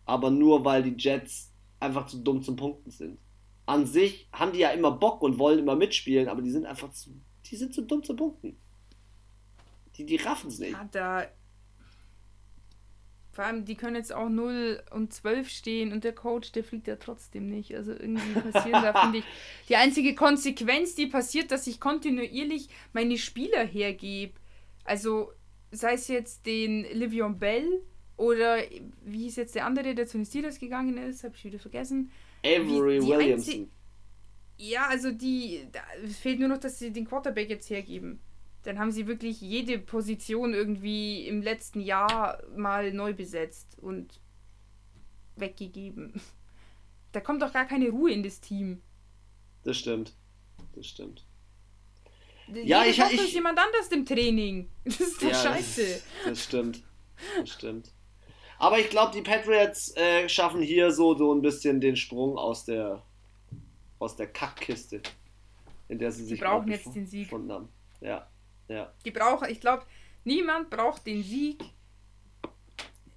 Aber 0.06 0.30
nur 0.30 0.64
weil 0.64 0.82
die 0.82 0.94
Jets 0.96 1.52
einfach 1.80 2.06
zu 2.06 2.18
dumm 2.18 2.42
zum 2.42 2.56
Punkten 2.56 2.90
sind. 2.90 3.18
An 3.66 3.86
sich 3.86 4.28
haben 4.32 4.52
die 4.52 4.58
ja 4.58 4.70
immer 4.70 4.92
Bock 4.92 5.22
und 5.22 5.38
wollen 5.38 5.58
immer 5.58 5.76
mitspielen, 5.76 6.28
aber 6.28 6.42
die 6.42 6.50
sind 6.50 6.66
einfach 6.66 6.90
zu, 6.92 7.10
die 7.46 7.56
sind 7.56 7.74
zu 7.74 7.82
dumm 7.82 8.02
zum 8.02 8.16
Punkten. 8.16 8.56
Die, 9.96 10.04
die 10.04 10.16
raffen 10.16 10.48
es 10.48 10.58
nicht. 10.58 10.72
Ja, 10.72 10.88
da 10.90 11.26
vor 13.34 13.44
allem, 13.44 13.64
die 13.64 13.74
können 13.74 13.96
jetzt 13.96 14.12
auch 14.12 14.28
0 14.28 14.82
und 14.92 15.12
12 15.12 15.48
stehen 15.48 15.92
und 15.92 16.04
der 16.04 16.14
Coach, 16.14 16.52
der 16.52 16.62
fliegt 16.62 16.86
ja 16.86 16.96
trotzdem 16.96 17.48
nicht. 17.48 17.74
Also 17.74 17.92
irgendwie 17.92 18.40
passiert 18.40 18.74
da, 18.74 19.02
finde 19.02 19.18
ich, 19.18 19.24
die 19.68 19.76
einzige 19.76 20.14
Konsequenz, 20.14 20.94
die 20.94 21.06
passiert, 21.06 21.50
dass 21.50 21.66
ich 21.66 21.80
kontinuierlich 21.80 22.68
meine 22.92 23.18
Spieler 23.18 23.64
hergebe. 23.64 24.34
Also 24.84 25.32
sei 25.72 25.94
es 25.94 26.06
jetzt 26.06 26.46
den 26.46 26.84
Livion 26.92 27.40
Bell 27.40 27.82
oder 28.16 28.58
wie 29.04 29.24
hieß 29.24 29.36
jetzt 29.36 29.56
der 29.56 29.66
andere, 29.66 29.96
der 29.96 30.06
zu 30.06 30.16
den 30.16 30.26
Steelers 30.26 30.60
gegangen 30.60 30.96
ist, 30.96 31.24
habe 31.24 31.34
ich 31.36 31.44
wieder 31.44 31.58
vergessen. 31.58 32.12
Avery 32.44 33.00
Williamson. 33.02 33.70
Ja, 34.56 34.86
also 34.88 35.10
die, 35.10 35.66
da 35.72 35.80
fehlt 36.08 36.38
nur 36.38 36.48
noch, 36.48 36.58
dass 36.58 36.78
sie 36.78 36.92
den 36.92 37.06
Quarterback 37.06 37.50
jetzt 37.50 37.70
hergeben 37.70 38.20
dann 38.64 38.78
haben 38.78 38.90
sie 38.90 39.06
wirklich 39.06 39.40
jede 39.40 39.78
Position 39.78 40.54
irgendwie 40.54 41.26
im 41.28 41.42
letzten 41.42 41.80
Jahr 41.80 42.42
mal 42.56 42.92
neu 42.92 43.12
besetzt 43.12 43.78
und 43.78 44.20
weggegeben. 45.36 46.20
Da 47.12 47.20
kommt 47.20 47.42
doch 47.42 47.52
gar 47.52 47.64
keine 47.64 47.90
Ruhe 47.90 48.10
in 48.10 48.24
das 48.24 48.40
Team. 48.40 48.82
Das 49.62 49.76
stimmt. 49.76 50.16
Das 50.74 50.84
stimmt. 50.84 51.24
Ja, 52.48 52.82
Jede 52.82 52.90
ich, 52.90 52.98
Woche 52.98 53.14
ich, 53.14 53.20
ist 53.20 53.34
jemand 53.34 53.56
anders 53.56 53.86
im 53.92 54.04
Training. 54.04 54.68
Das 54.84 54.98
ist 54.98 55.22
doch 55.22 55.28
ja, 55.28 55.40
scheiße. 55.40 55.86
Das, 55.86 56.02
das, 56.24 56.42
stimmt. 56.42 56.82
Das 57.38 57.50
stimmt. 57.50 57.92
Aber 58.64 58.78
ich 58.78 58.88
glaube, 58.88 59.12
die 59.12 59.20
Patriots 59.20 59.94
äh, 59.94 60.26
schaffen 60.26 60.62
hier 60.62 60.90
so, 60.90 61.14
so 61.14 61.34
ein 61.34 61.42
bisschen 61.42 61.82
den 61.82 61.96
Sprung 61.96 62.38
aus 62.38 62.64
der 62.64 63.02
aus 63.98 64.16
der 64.16 64.26
Kackkiste, 64.26 65.02
in 65.88 65.98
der 65.98 66.10
sie 66.10 66.24
sich 66.24 66.38
die 66.38 66.44
brauchen 66.44 66.70
jetzt 66.70 66.94
den 66.94 67.06
Sieg. 67.06 67.24
gefunden 67.24 67.52
haben. 67.52 67.68
Ja. 68.00 68.26
Ja. 68.68 68.90
Die 69.04 69.10
brauchen, 69.10 69.50
ich 69.50 69.60
glaube, 69.60 69.84
niemand 70.24 70.70
braucht 70.70 71.06
den 71.06 71.22
Sieg 71.22 71.62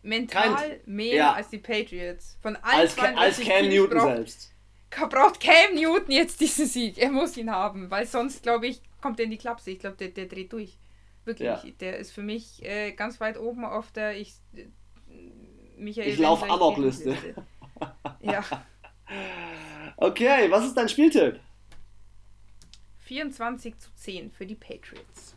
mental 0.01 0.55
Kein, 0.55 0.79
mehr 0.85 1.15
ja. 1.15 1.33
als 1.33 1.47
die 1.49 1.59
Patriots. 1.59 2.37
Von 2.41 2.57
allen 2.57 2.81
als, 2.81 2.97
als 2.97 3.39
Cam 3.39 3.61
Teams 3.61 3.73
Newton 3.73 3.97
braucht, 3.97 4.15
selbst. 4.15 4.53
Braucht 5.09 5.39
Cam 5.39 5.75
Newton 5.75 6.11
jetzt 6.11 6.41
diesen 6.41 6.65
Sieg. 6.65 6.97
Er 6.97 7.09
muss 7.09 7.37
ihn 7.37 7.49
haben, 7.49 7.89
weil 7.89 8.05
sonst, 8.05 8.43
glaube 8.43 8.67
ich, 8.67 8.81
kommt 9.01 9.17
er 9.19 9.25
in 9.25 9.31
die 9.31 9.37
Klapse. 9.37 9.71
Ich 9.71 9.79
glaube, 9.79 9.95
der, 9.95 10.09
der 10.09 10.25
dreht 10.25 10.51
durch. 10.51 10.77
Wirklich. 11.23 11.47
Ja. 11.47 11.63
Der 11.79 11.97
ist 11.97 12.11
für 12.11 12.21
mich 12.21 12.63
äh, 12.63 12.91
ganz 12.91 13.21
weit 13.21 13.37
oben 13.37 13.65
auf 13.65 13.91
der 13.91 14.17
ich, 14.17 14.33
Michael 15.77 16.07
Ich 16.07 16.19
laufe 16.19 16.49
Amok-Liste. 16.49 17.15
ja. 18.22 18.44
Okay, 19.98 20.49
was 20.49 20.65
ist 20.65 20.76
dein 20.76 20.89
Spieltipp? 20.89 21.39
24 22.99 23.80
zu 23.80 23.89
10 23.95 24.31
für 24.31 24.45
die 24.45 24.56
Patriots. 24.56 25.35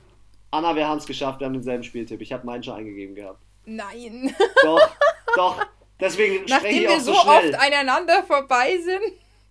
Anna, 0.50 0.74
wir 0.74 0.88
haben 0.88 0.98
es 0.98 1.06
geschafft, 1.06 1.40
wir 1.40 1.46
haben 1.46 1.52
denselben 1.52 1.84
Spieltipp. 1.84 2.20
Ich 2.20 2.32
habe 2.32 2.44
meinen 2.44 2.62
schon 2.62 2.74
eingegeben 2.74 3.14
gehabt. 3.14 3.40
Nein. 3.64 4.34
Doch, 4.62 4.90
doch. 5.36 5.66
Deswegen 6.00 6.48
spreche 6.48 6.80
ich 6.80 6.88
auch 6.88 6.98
so, 6.98 7.14
schnell. 7.14 7.50
Nachdem 7.50 7.52
wir 7.52 7.52
so 7.52 7.58
oft 7.58 7.66
aneinander 7.66 8.22
vorbei 8.24 8.78
sind. 8.78 9.02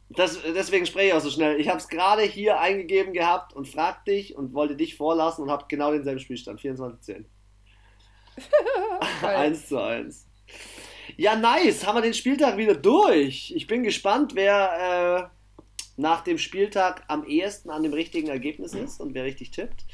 Das, 0.09 0.39
deswegen 0.41 0.85
spreche 0.87 1.09
ich 1.09 1.13
auch 1.13 1.21
so 1.21 1.29
schnell. 1.29 1.59
Ich 1.59 1.69
habe 1.69 1.77
es 1.77 1.87
gerade 1.87 2.23
hier 2.23 2.59
eingegeben 2.59 3.13
gehabt 3.13 3.53
und 3.53 3.67
frag 3.67 4.03
dich 4.05 4.35
und 4.35 4.53
wollte 4.53 4.75
dich 4.75 4.95
vorlassen 4.97 5.43
und 5.43 5.51
habe 5.51 5.65
genau 5.67 5.91
denselben 5.91 6.19
Spielstand. 6.19 6.59
24-10. 6.59 7.25
1 9.21 9.67
zu 9.67 9.81
1. 9.81 10.27
Ja, 11.17 11.35
nice. 11.35 11.85
Haben 11.85 11.97
wir 11.97 12.01
den 12.01 12.13
Spieltag 12.13 12.57
wieder 12.57 12.75
durch. 12.75 13.51
Ich 13.55 13.67
bin 13.67 13.83
gespannt, 13.83 14.35
wer 14.35 15.29
äh, 15.31 15.39
nach 15.97 16.21
dem 16.21 16.37
Spieltag 16.37 17.03
am 17.07 17.25
ehesten 17.25 17.69
an 17.69 17.83
dem 17.83 17.93
richtigen 17.93 18.29
Ergebnis 18.29 18.73
ist 18.73 19.01
und 19.01 19.13
wer 19.13 19.25
richtig 19.25 19.51
tippt. 19.51 19.85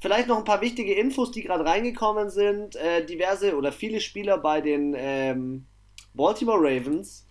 Vielleicht 0.00 0.28
noch 0.28 0.36
ein 0.36 0.44
paar 0.44 0.60
wichtige 0.60 0.94
Infos, 0.94 1.30
die 1.30 1.42
gerade 1.42 1.64
reingekommen 1.64 2.28
sind. 2.28 2.76
Äh, 2.76 3.06
diverse 3.06 3.56
oder 3.56 3.72
viele 3.72 4.00
Spieler 4.00 4.36
bei 4.38 4.60
den 4.60 4.94
ähm, 4.96 5.66
Baltimore 6.12 6.58
Ravens 6.60 7.26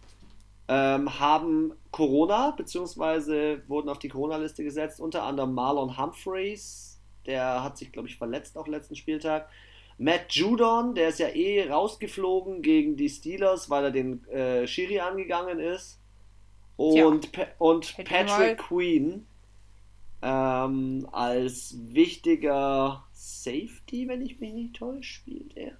ähm, 0.67 1.19
haben 1.19 1.73
Corona, 1.91 2.51
beziehungsweise 2.51 3.61
wurden 3.67 3.89
auf 3.89 3.99
die 3.99 4.09
Corona-Liste 4.09 4.63
gesetzt. 4.63 4.99
Unter 4.99 5.23
anderem 5.23 5.53
Marlon 5.53 5.97
Humphreys, 5.97 6.99
Der 7.27 7.63
hat 7.63 7.77
sich, 7.77 7.91
glaube 7.91 8.07
ich, 8.07 8.17
verletzt 8.17 8.57
auch 8.57 8.67
letzten 8.67 8.95
Spieltag. 8.95 9.49
Matt 9.97 10.33
Judon, 10.33 10.93
der 10.93 11.09
ist 11.09 11.19
ja 11.19 11.29
eh 11.29 11.69
rausgeflogen 11.69 12.61
gegen 12.61 12.97
die 12.97 13.09
Steelers, 13.09 13.69
weil 13.69 13.85
er 13.85 13.91
den 13.91 14.27
äh, 14.27 14.67
Schiri 14.67 14.99
angegangen 14.99 15.59
ist. 15.59 15.99
Und, 16.77 17.31
pa 17.31 17.47
und 17.57 17.95
Patrick 18.03 18.57
Queen 18.57 19.25
ähm, 20.21 21.07
als 21.11 21.75
wichtiger 21.79 23.05
Safety, 23.13 24.07
wenn 24.07 24.21
ich 24.21 24.39
mich 24.39 24.53
nicht 24.53 24.75
täusche, 24.75 25.03
spielt 25.03 25.55
er. 25.55 25.77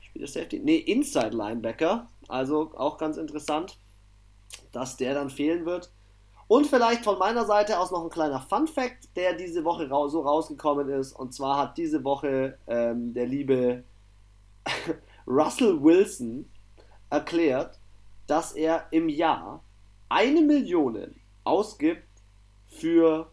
Spielt 0.00 0.24
er 0.24 0.28
Safety? 0.28 0.58
Ne, 0.58 0.78
Inside 0.78 1.36
Linebacker. 1.36 2.08
Also 2.26 2.72
auch 2.76 2.98
ganz 2.98 3.16
interessant, 3.16 3.78
dass 4.72 4.96
der 4.96 5.14
dann 5.14 5.30
fehlen 5.30 5.66
wird. 5.66 5.92
Und 6.52 6.66
vielleicht 6.66 7.02
von 7.02 7.18
meiner 7.18 7.46
Seite 7.46 7.78
aus 7.78 7.90
noch 7.92 8.04
ein 8.04 8.10
kleiner 8.10 8.38
Fun 8.38 8.66
Fact, 8.66 9.16
der 9.16 9.32
diese 9.32 9.64
Woche 9.64 9.90
ra 9.90 10.06
so 10.10 10.20
rausgekommen 10.20 10.90
ist. 10.90 11.14
Und 11.14 11.32
zwar 11.32 11.56
hat 11.56 11.78
diese 11.78 12.04
Woche 12.04 12.58
ähm, 12.66 13.14
der 13.14 13.26
liebe 13.26 13.84
Russell 15.26 15.82
Wilson 15.82 16.44
erklärt, 17.08 17.78
dass 18.26 18.52
er 18.52 18.84
im 18.90 19.08
Jahr 19.08 19.64
eine 20.10 20.42
Million 20.42 21.14
ausgibt 21.42 22.06
für 22.66 23.30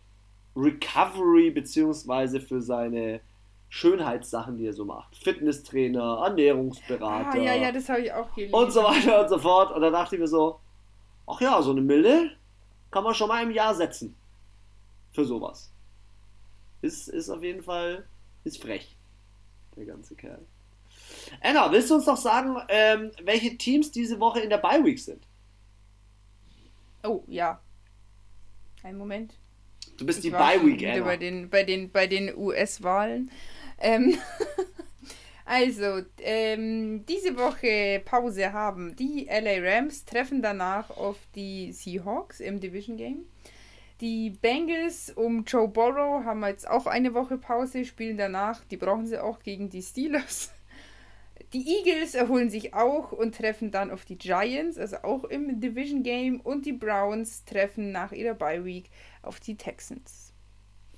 Recovery 0.56 1.52
beziehungsweise 1.52 2.40
für 2.40 2.62
seine 2.62 3.20
Schönheitssachen, 3.68 4.58
die 4.58 4.68
er 4.68 4.74
so 4.74 4.86
macht. 4.86 5.18
Fitnesstrainer, 5.18 6.22
Ernährungsberater. 6.24 7.38
Ah, 7.38 7.44
ja, 7.44 7.54
ja, 7.54 7.74
das 7.74 7.90
habe 7.90 8.00
ich 8.00 8.14
auch 8.14 8.34
gelesen. 8.34 8.56
Und 8.56 8.72
so 8.72 8.82
weiter 8.82 9.24
und 9.24 9.28
so 9.28 9.40
fort. 9.40 9.76
Und 9.76 9.82
da 9.82 9.90
dachte 9.90 10.16
ich 10.16 10.22
mir 10.22 10.28
so, 10.30 10.62
ach 11.28 11.42
ja, 11.42 11.62
so 11.62 11.72
eine 11.72 11.82
Mille 11.82 12.39
kann 12.92 13.04
man 13.04 13.14
schon 13.14 13.28
mal 13.28 13.44
im 13.44 13.52
Jahr 13.52 13.76
setzen. 13.76 14.16
Für 15.12 15.26
sowas. 15.26 15.72
Ist, 16.82 17.10
ist 17.10 17.30
auf 17.30 17.44
jeden 17.44 17.64
Fall, 17.64 18.06
ist 18.44 18.62
frech. 18.62 18.96
Der 19.76 19.86
ganze 19.86 20.16
Kerl. 20.16 20.46
Anna, 21.42 21.72
willst 21.72 21.90
du 21.90 21.96
uns 21.96 22.06
noch 22.06 22.18
sagen, 22.18 22.58
ähm, 22.70 23.12
welche 23.24 23.58
Teams 23.58 23.92
diese 23.92 24.20
Woche 24.20 24.40
in 24.40 24.50
der 24.50 24.58
Bye 24.58 24.84
Week 24.84 25.00
sind? 25.00 25.26
Oh, 27.04 27.24
ja. 27.28 27.60
Ein 28.84 28.98
Moment. 28.98 29.34
Du 29.98 30.06
bist 30.06 30.20
ich 30.20 30.26
die 30.26 30.32
Bye 30.32 30.66
Week, 30.66 30.84
Anna. 30.84 31.04
Bei 31.04 31.18
den, 31.18 31.50
bei 31.50 31.64
den, 31.64 31.92
bei 31.92 32.08
den 32.08 32.36
US-Wahlen. 32.36 33.32
Ähm, 33.80 34.18
also, 35.50 36.04
ähm, 36.22 37.08
diese 37.08 37.36
Woche 37.36 38.04
Pause 38.06 38.54
haben 38.54 38.96
die 38.96 39.26
LA 39.26 39.58
Rams, 39.68 40.06
treffen 40.06 40.44
danach 40.44 40.92
auf 40.92 41.18
die 41.34 41.72
Seahawks 41.72 42.40
im 42.40 42.60
Division 42.60 42.98
Game. 42.98 43.26
Die 44.00 44.30
Bengals 44.30 45.10
um 45.10 45.46
Joe 45.46 45.68
Burrow 45.68 46.24
haben 46.24 46.46
jetzt 46.46 46.70
auch 46.70 46.86
eine 46.86 47.16
Woche 47.16 47.40
Pause, 47.40 47.84
spielen 47.84 48.16
danach, 48.16 48.64
die 48.66 48.78
brauchen 48.78 49.08
sie 49.08 49.18
auch 49.18 49.40
gegen 49.40 49.72
die 49.72 49.82
Steelers. 49.82 50.54
Die 51.54 51.80
Eagles 51.80 52.14
erholen 52.14 52.52
sich 52.52 52.76
auch 52.76 53.12
und 53.12 53.36
treffen 53.36 53.72
dann 53.72 53.90
auf 53.90 54.06
die 54.06 54.20
Giants, 54.20 54.78
also 54.78 54.98
auch 54.98 55.24
im 55.24 55.60
Division 55.60 56.04
Game. 56.04 56.42
Und 56.42 56.68
die 56.68 56.74
Browns 56.74 57.44
treffen 57.44 57.92
nach 57.92 58.12
ihrer 58.12 58.36
Bye 58.36 58.66
Week 58.66 58.92
auf 59.24 59.40
die 59.40 59.58
Texans. 59.58 60.32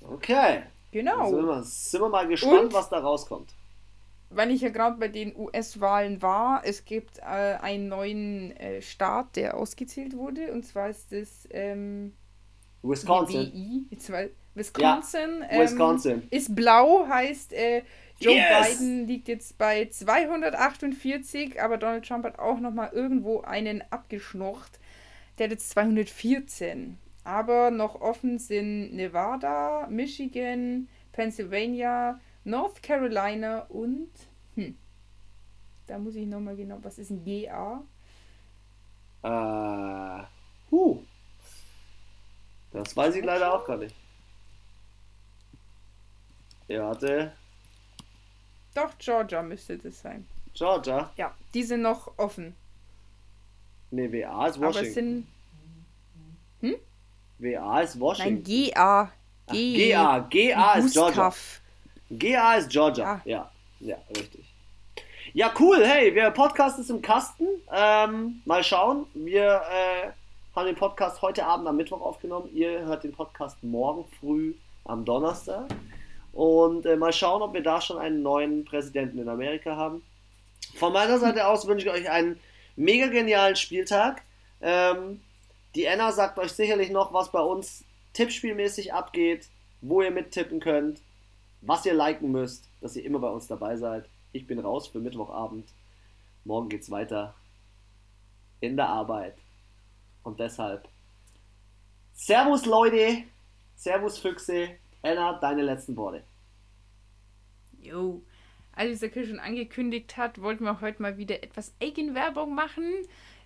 Okay. 0.02 0.64
Genau. 0.90 1.30
Sind 1.30 1.46
wir, 1.46 1.62
sind 1.62 2.00
wir 2.02 2.08
mal 2.10 2.28
gespannt, 2.28 2.64
und, 2.64 2.72
was 2.74 2.90
da 2.90 2.98
rauskommt. 2.98 3.54
Weil 4.34 4.50
ich 4.50 4.62
ja 4.62 4.70
gerade 4.70 4.96
bei 4.96 5.08
den 5.08 5.36
US-Wahlen 5.36 6.22
war, 6.22 6.62
es 6.64 6.84
gibt 6.84 7.18
äh, 7.18 7.22
einen 7.22 7.88
neuen 7.88 8.56
äh, 8.56 8.80
Staat, 8.80 9.36
der 9.36 9.56
ausgezählt 9.56 10.16
wurde. 10.16 10.52
Und 10.52 10.64
zwar 10.64 10.88
ist 10.88 11.12
das 11.12 11.48
ähm, 11.50 12.12
Wisconsin. 12.82 13.52
WI, 13.52 13.86
Wisconsin, 14.54 15.44
ja, 15.50 15.60
Wisconsin. 15.60 16.12
Ähm, 16.12 16.28
ist 16.30 16.54
blau, 16.54 17.06
heißt 17.08 17.52
äh, 17.52 17.82
Joe 18.20 18.34
yes! 18.34 18.78
Biden 18.78 19.06
liegt 19.06 19.28
jetzt 19.28 19.58
bei 19.58 19.86
248, 19.86 21.60
aber 21.60 21.78
Donald 21.78 22.06
Trump 22.06 22.24
hat 22.24 22.38
auch 22.38 22.60
noch 22.60 22.72
mal 22.72 22.90
irgendwo 22.92 23.40
einen 23.40 23.82
abgeschnocht. 23.90 24.78
Der 25.38 25.46
hat 25.46 25.52
jetzt 25.52 25.70
214. 25.70 26.98
Aber 27.24 27.70
noch 27.70 28.00
offen 28.00 28.38
sind 28.38 28.94
Nevada, 28.94 29.86
Michigan, 29.88 30.88
Pennsylvania, 31.12 32.20
North 32.44 32.82
Carolina 32.82 33.60
und 33.68 34.10
hm, 34.54 34.76
da 35.86 35.98
muss 35.98 36.14
ich 36.14 36.26
noch 36.26 36.40
mal 36.40 36.56
genau, 36.56 36.78
was 36.82 36.98
ist 36.98 37.10
ein 37.10 37.24
GA? 37.24 37.82
Äh, 39.22 40.24
huh. 40.70 41.02
Das 42.72 42.96
weiß 42.96 43.14
ich 43.16 43.24
leider 43.24 43.54
auch 43.54 43.64
gar 43.64 43.76
nicht. 43.76 43.94
Ja, 46.68 46.86
warte. 46.86 47.32
Doch, 48.74 48.96
Georgia 48.98 49.42
müsste 49.42 49.76
das 49.76 50.00
sein. 50.00 50.26
Georgia? 50.54 51.10
Ja, 51.16 51.34
die 51.52 51.62
sind 51.62 51.82
noch 51.82 52.16
offen. 52.18 52.54
Ne, 53.90 54.10
WA 54.10 54.46
ist 54.46 54.58
Washington. 54.58 54.78
Aber 54.78 54.80
es 54.80 54.94
sind. 54.94 55.26
Hm? 56.60 56.74
WA 57.38 57.80
ist 57.80 58.00
Washington. 58.00 58.34
Nein, 58.34 58.42
GA. 58.44 59.12
G 59.50 59.90
GA, 59.90 60.18
GA 60.20 60.74
ist 60.74 60.92
Georgia. 60.94 61.34
GA 62.18 62.54
ist 62.56 62.68
Georgia. 62.68 63.22
Ja. 63.24 63.50
ja, 63.80 63.88
ja, 63.88 63.96
richtig. 64.10 64.44
Ja, 65.32 65.50
cool. 65.58 65.82
Hey, 65.82 66.14
wir 66.14 66.30
Podcast 66.30 66.78
ist 66.78 66.90
im 66.90 67.00
Kasten. 67.00 67.46
Ähm, 67.72 68.42
mal 68.44 68.62
schauen. 68.62 69.06
Wir 69.14 69.62
äh, 69.70 70.10
haben 70.54 70.66
den 70.66 70.74
Podcast 70.74 71.22
heute 71.22 71.46
Abend 71.46 71.66
am 71.66 71.76
Mittwoch 71.78 72.02
aufgenommen. 72.02 72.50
Ihr 72.54 72.80
hört 72.84 73.04
den 73.04 73.12
Podcast 73.12 73.62
morgen 73.62 74.04
früh 74.20 74.52
am 74.84 75.06
Donnerstag. 75.06 75.68
Und 76.34 76.84
äh, 76.84 76.96
mal 76.96 77.14
schauen, 77.14 77.40
ob 77.40 77.54
wir 77.54 77.62
da 77.62 77.80
schon 77.80 77.96
einen 77.96 78.22
neuen 78.22 78.66
Präsidenten 78.66 79.18
in 79.18 79.28
Amerika 79.30 79.76
haben. 79.76 80.02
Von 80.74 80.92
meiner 80.92 81.18
Seite 81.18 81.46
aus 81.46 81.66
wünsche 81.66 81.86
ich 81.86 81.92
euch 81.92 82.10
einen 82.10 82.38
mega 82.76 83.06
genialen 83.06 83.56
Spieltag. 83.56 84.20
Ähm, 84.60 85.22
die 85.74 85.88
Anna 85.88 86.12
sagt 86.12 86.38
euch 86.38 86.52
sicherlich 86.52 86.90
noch, 86.90 87.14
was 87.14 87.32
bei 87.32 87.40
uns 87.40 87.84
tippspielmäßig 88.12 88.92
abgeht, 88.92 89.48
wo 89.80 90.02
ihr 90.02 90.10
mittippen 90.10 90.60
könnt, 90.60 91.00
was 91.62 91.86
ihr 91.86 91.94
liken 91.94 92.30
müsst, 92.30 92.68
dass 92.80 92.96
ihr 92.96 93.04
immer 93.04 93.18
bei 93.18 93.30
uns 93.30 93.46
dabei 93.46 93.76
seid. 93.76 94.08
Ich 94.32 94.46
bin 94.46 94.58
raus 94.58 94.88
für 94.88 95.00
Mittwochabend. 95.00 95.68
Morgen 96.44 96.68
geht's 96.68 96.90
weiter 96.90 97.34
in 98.60 98.76
der 98.76 98.88
Arbeit. 98.88 99.36
Und 100.22 100.38
deshalb 100.40 100.88
Servus 102.12 102.66
Leute, 102.66 103.24
Servus 103.74 104.18
Füchse, 104.18 104.76
Ella, 105.02 105.38
deine 105.40 105.62
letzten 105.62 105.96
Worte. 105.96 106.22
Jo. 107.80 108.22
Also, 108.74 108.92
wie 108.92 108.96
Sakir 108.96 109.26
schon 109.26 109.40
angekündigt 109.40 110.16
hat, 110.16 110.40
wollten 110.40 110.64
wir 110.64 110.80
heute 110.80 111.02
mal 111.02 111.18
wieder 111.18 111.42
etwas 111.42 111.74
Eigenwerbung 111.82 112.54
machen. 112.54 112.84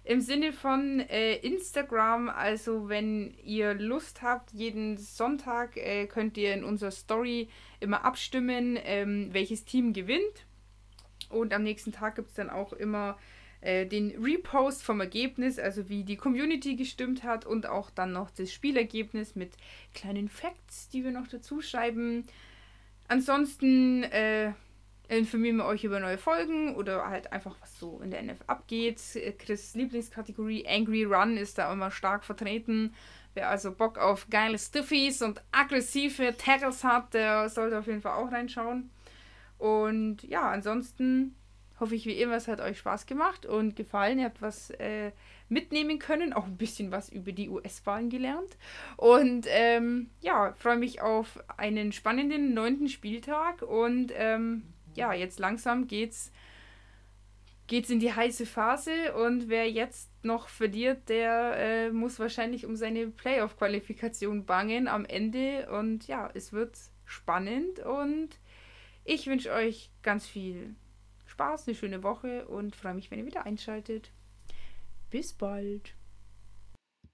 Im 0.06 0.20
Sinne 0.20 0.52
von 0.52 1.00
äh, 1.00 1.34
Instagram. 1.38 2.28
Also, 2.28 2.88
wenn 2.88 3.34
ihr 3.42 3.74
Lust 3.74 4.22
habt, 4.22 4.52
jeden 4.52 4.98
Sonntag 4.98 5.76
äh, 5.76 6.06
könnt 6.06 6.38
ihr 6.38 6.54
in 6.54 6.62
unserer 6.62 6.92
Story 6.92 7.48
immer 7.80 8.04
abstimmen, 8.04 8.78
ähm, 8.84 9.30
welches 9.32 9.64
Team 9.64 9.92
gewinnt. 9.92 10.46
Und 11.28 11.52
am 11.52 11.64
nächsten 11.64 11.90
Tag 11.90 12.14
gibt 12.14 12.28
es 12.28 12.34
dann 12.34 12.50
auch 12.50 12.72
immer 12.72 13.18
äh, 13.60 13.84
den 13.84 14.12
Repost 14.22 14.84
vom 14.84 15.00
Ergebnis, 15.00 15.58
also 15.58 15.88
wie 15.88 16.04
die 16.04 16.16
Community 16.16 16.76
gestimmt 16.76 17.24
hat 17.24 17.44
und 17.44 17.66
auch 17.66 17.90
dann 17.90 18.12
noch 18.12 18.30
das 18.30 18.52
Spielergebnis 18.52 19.34
mit 19.34 19.54
kleinen 19.92 20.28
Facts, 20.28 20.88
die 20.88 21.02
wir 21.02 21.10
noch 21.10 21.26
dazu 21.26 21.60
schreiben. 21.60 22.28
Ansonsten 23.08 24.04
äh, 24.04 24.52
informieren 25.08 25.56
wir 25.56 25.66
euch 25.66 25.84
über 25.84 26.00
neue 26.00 26.18
Folgen 26.18 26.74
oder 26.74 27.08
halt 27.08 27.32
einfach, 27.32 27.56
was 27.60 27.78
so 27.78 28.00
in 28.02 28.10
der 28.10 28.20
NF 28.20 28.38
abgeht. 28.46 29.00
Chris 29.38 29.74
Lieblingskategorie 29.74 30.66
Angry 30.66 31.04
Run 31.04 31.36
ist 31.36 31.58
da 31.58 31.72
immer 31.72 31.90
stark 31.90 32.24
vertreten. 32.24 32.94
Wer 33.34 33.50
also 33.50 33.70
Bock 33.72 33.98
auf 33.98 34.28
geile 34.30 34.58
Stiffies 34.58 35.22
und 35.22 35.42
aggressive 35.52 36.34
Tackles 36.36 36.82
hat, 36.84 37.12
der 37.12 37.48
sollte 37.48 37.78
auf 37.78 37.86
jeden 37.86 38.00
Fall 38.00 38.14
auch 38.14 38.32
reinschauen. 38.32 38.90
Und 39.58 40.22
ja, 40.22 40.50
ansonsten 40.50 41.34
hoffe 41.78 41.94
ich 41.94 42.06
wie 42.06 42.20
immer, 42.20 42.36
es 42.36 42.48
hat 42.48 42.60
euch 42.60 42.78
Spaß 42.78 43.06
gemacht 43.06 43.44
und 43.44 43.76
gefallen. 43.76 44.18
Ihr 44.18 44.26
habt 44.26 44.40
was 44.40 44.70
äh, 44.70 45.12
mitnehmen 45.48 45.98
können, 45.98 46.32
auch 46.32 46.46
ein 46.46 46.56
bisschen 46.56 46.90
was 46.90 47.08
über 47.10 47.32
die 47.32 47.48
US-Wahlen 47.48 48.08
gelernt. 48.08 48.56
Und 48.96 49.46
ähm, 49.50 50.10
ja, 50.20 50.54
freue 50.56 50.78
mich 50.78 51.02
auf 51.02 51.38
einen 51.56 51.92
spannenden 51.92 52.54
neunten 52.54 52.88
Spieltag. 52.88 53.62
Und 53.62 54.12
ähm, 54.16 54.62
ja, 54.97 55.12
jetzt 55.12 55.39
langsam 55.39 55.86
geht's 55.86 56.32
geht's 57.66 57.90
in 57.90 58.01
die 58.01 58.12
heiße 58.12 58.47
Phase 58.47 59.14
und 59.14 59.48
wer 59.48 59.70
jetzt 59.70 60.10
noch 60.23 60.48
verliert, 60.48 61.09
der 61.09 61.56
äh, 61.56 61.90
muss 61.90 62.18
wahrscheinlich 62.18 62.64
um 62.64 62.77
seine 62.77 63.09
Playoff-Qualifikation 63.09 64.44
bangen 64.44 64.89
am 64.89 65.05
Ende. 65.05 65.68
Und 65.70 66.06
ja, 66.06 66.31
es 66.35 66.52
wird 66.52 66.77
spannend 67.05 67.81
und 67.81 68.28
ich 69.05 69.27
wünsche 69.27 69.52
euch 69.52 69.90
ganz 70.02 70.27
viel 70.27 70.74
Spaß, 71.27 71.66
eine 71.66 71.77
schöne 71.77 72.02
Woche 72.02 72.47
und 72.47 72.77
freue 72.77 72.94
mich, 72.94 73.10
wenn 73.10 73.18
ihr 73.18 73.27
wieder 73.27 73.47
einschaltet. 73.47 74.10
Bis 75.10 75.32
bald. 75.32 75.94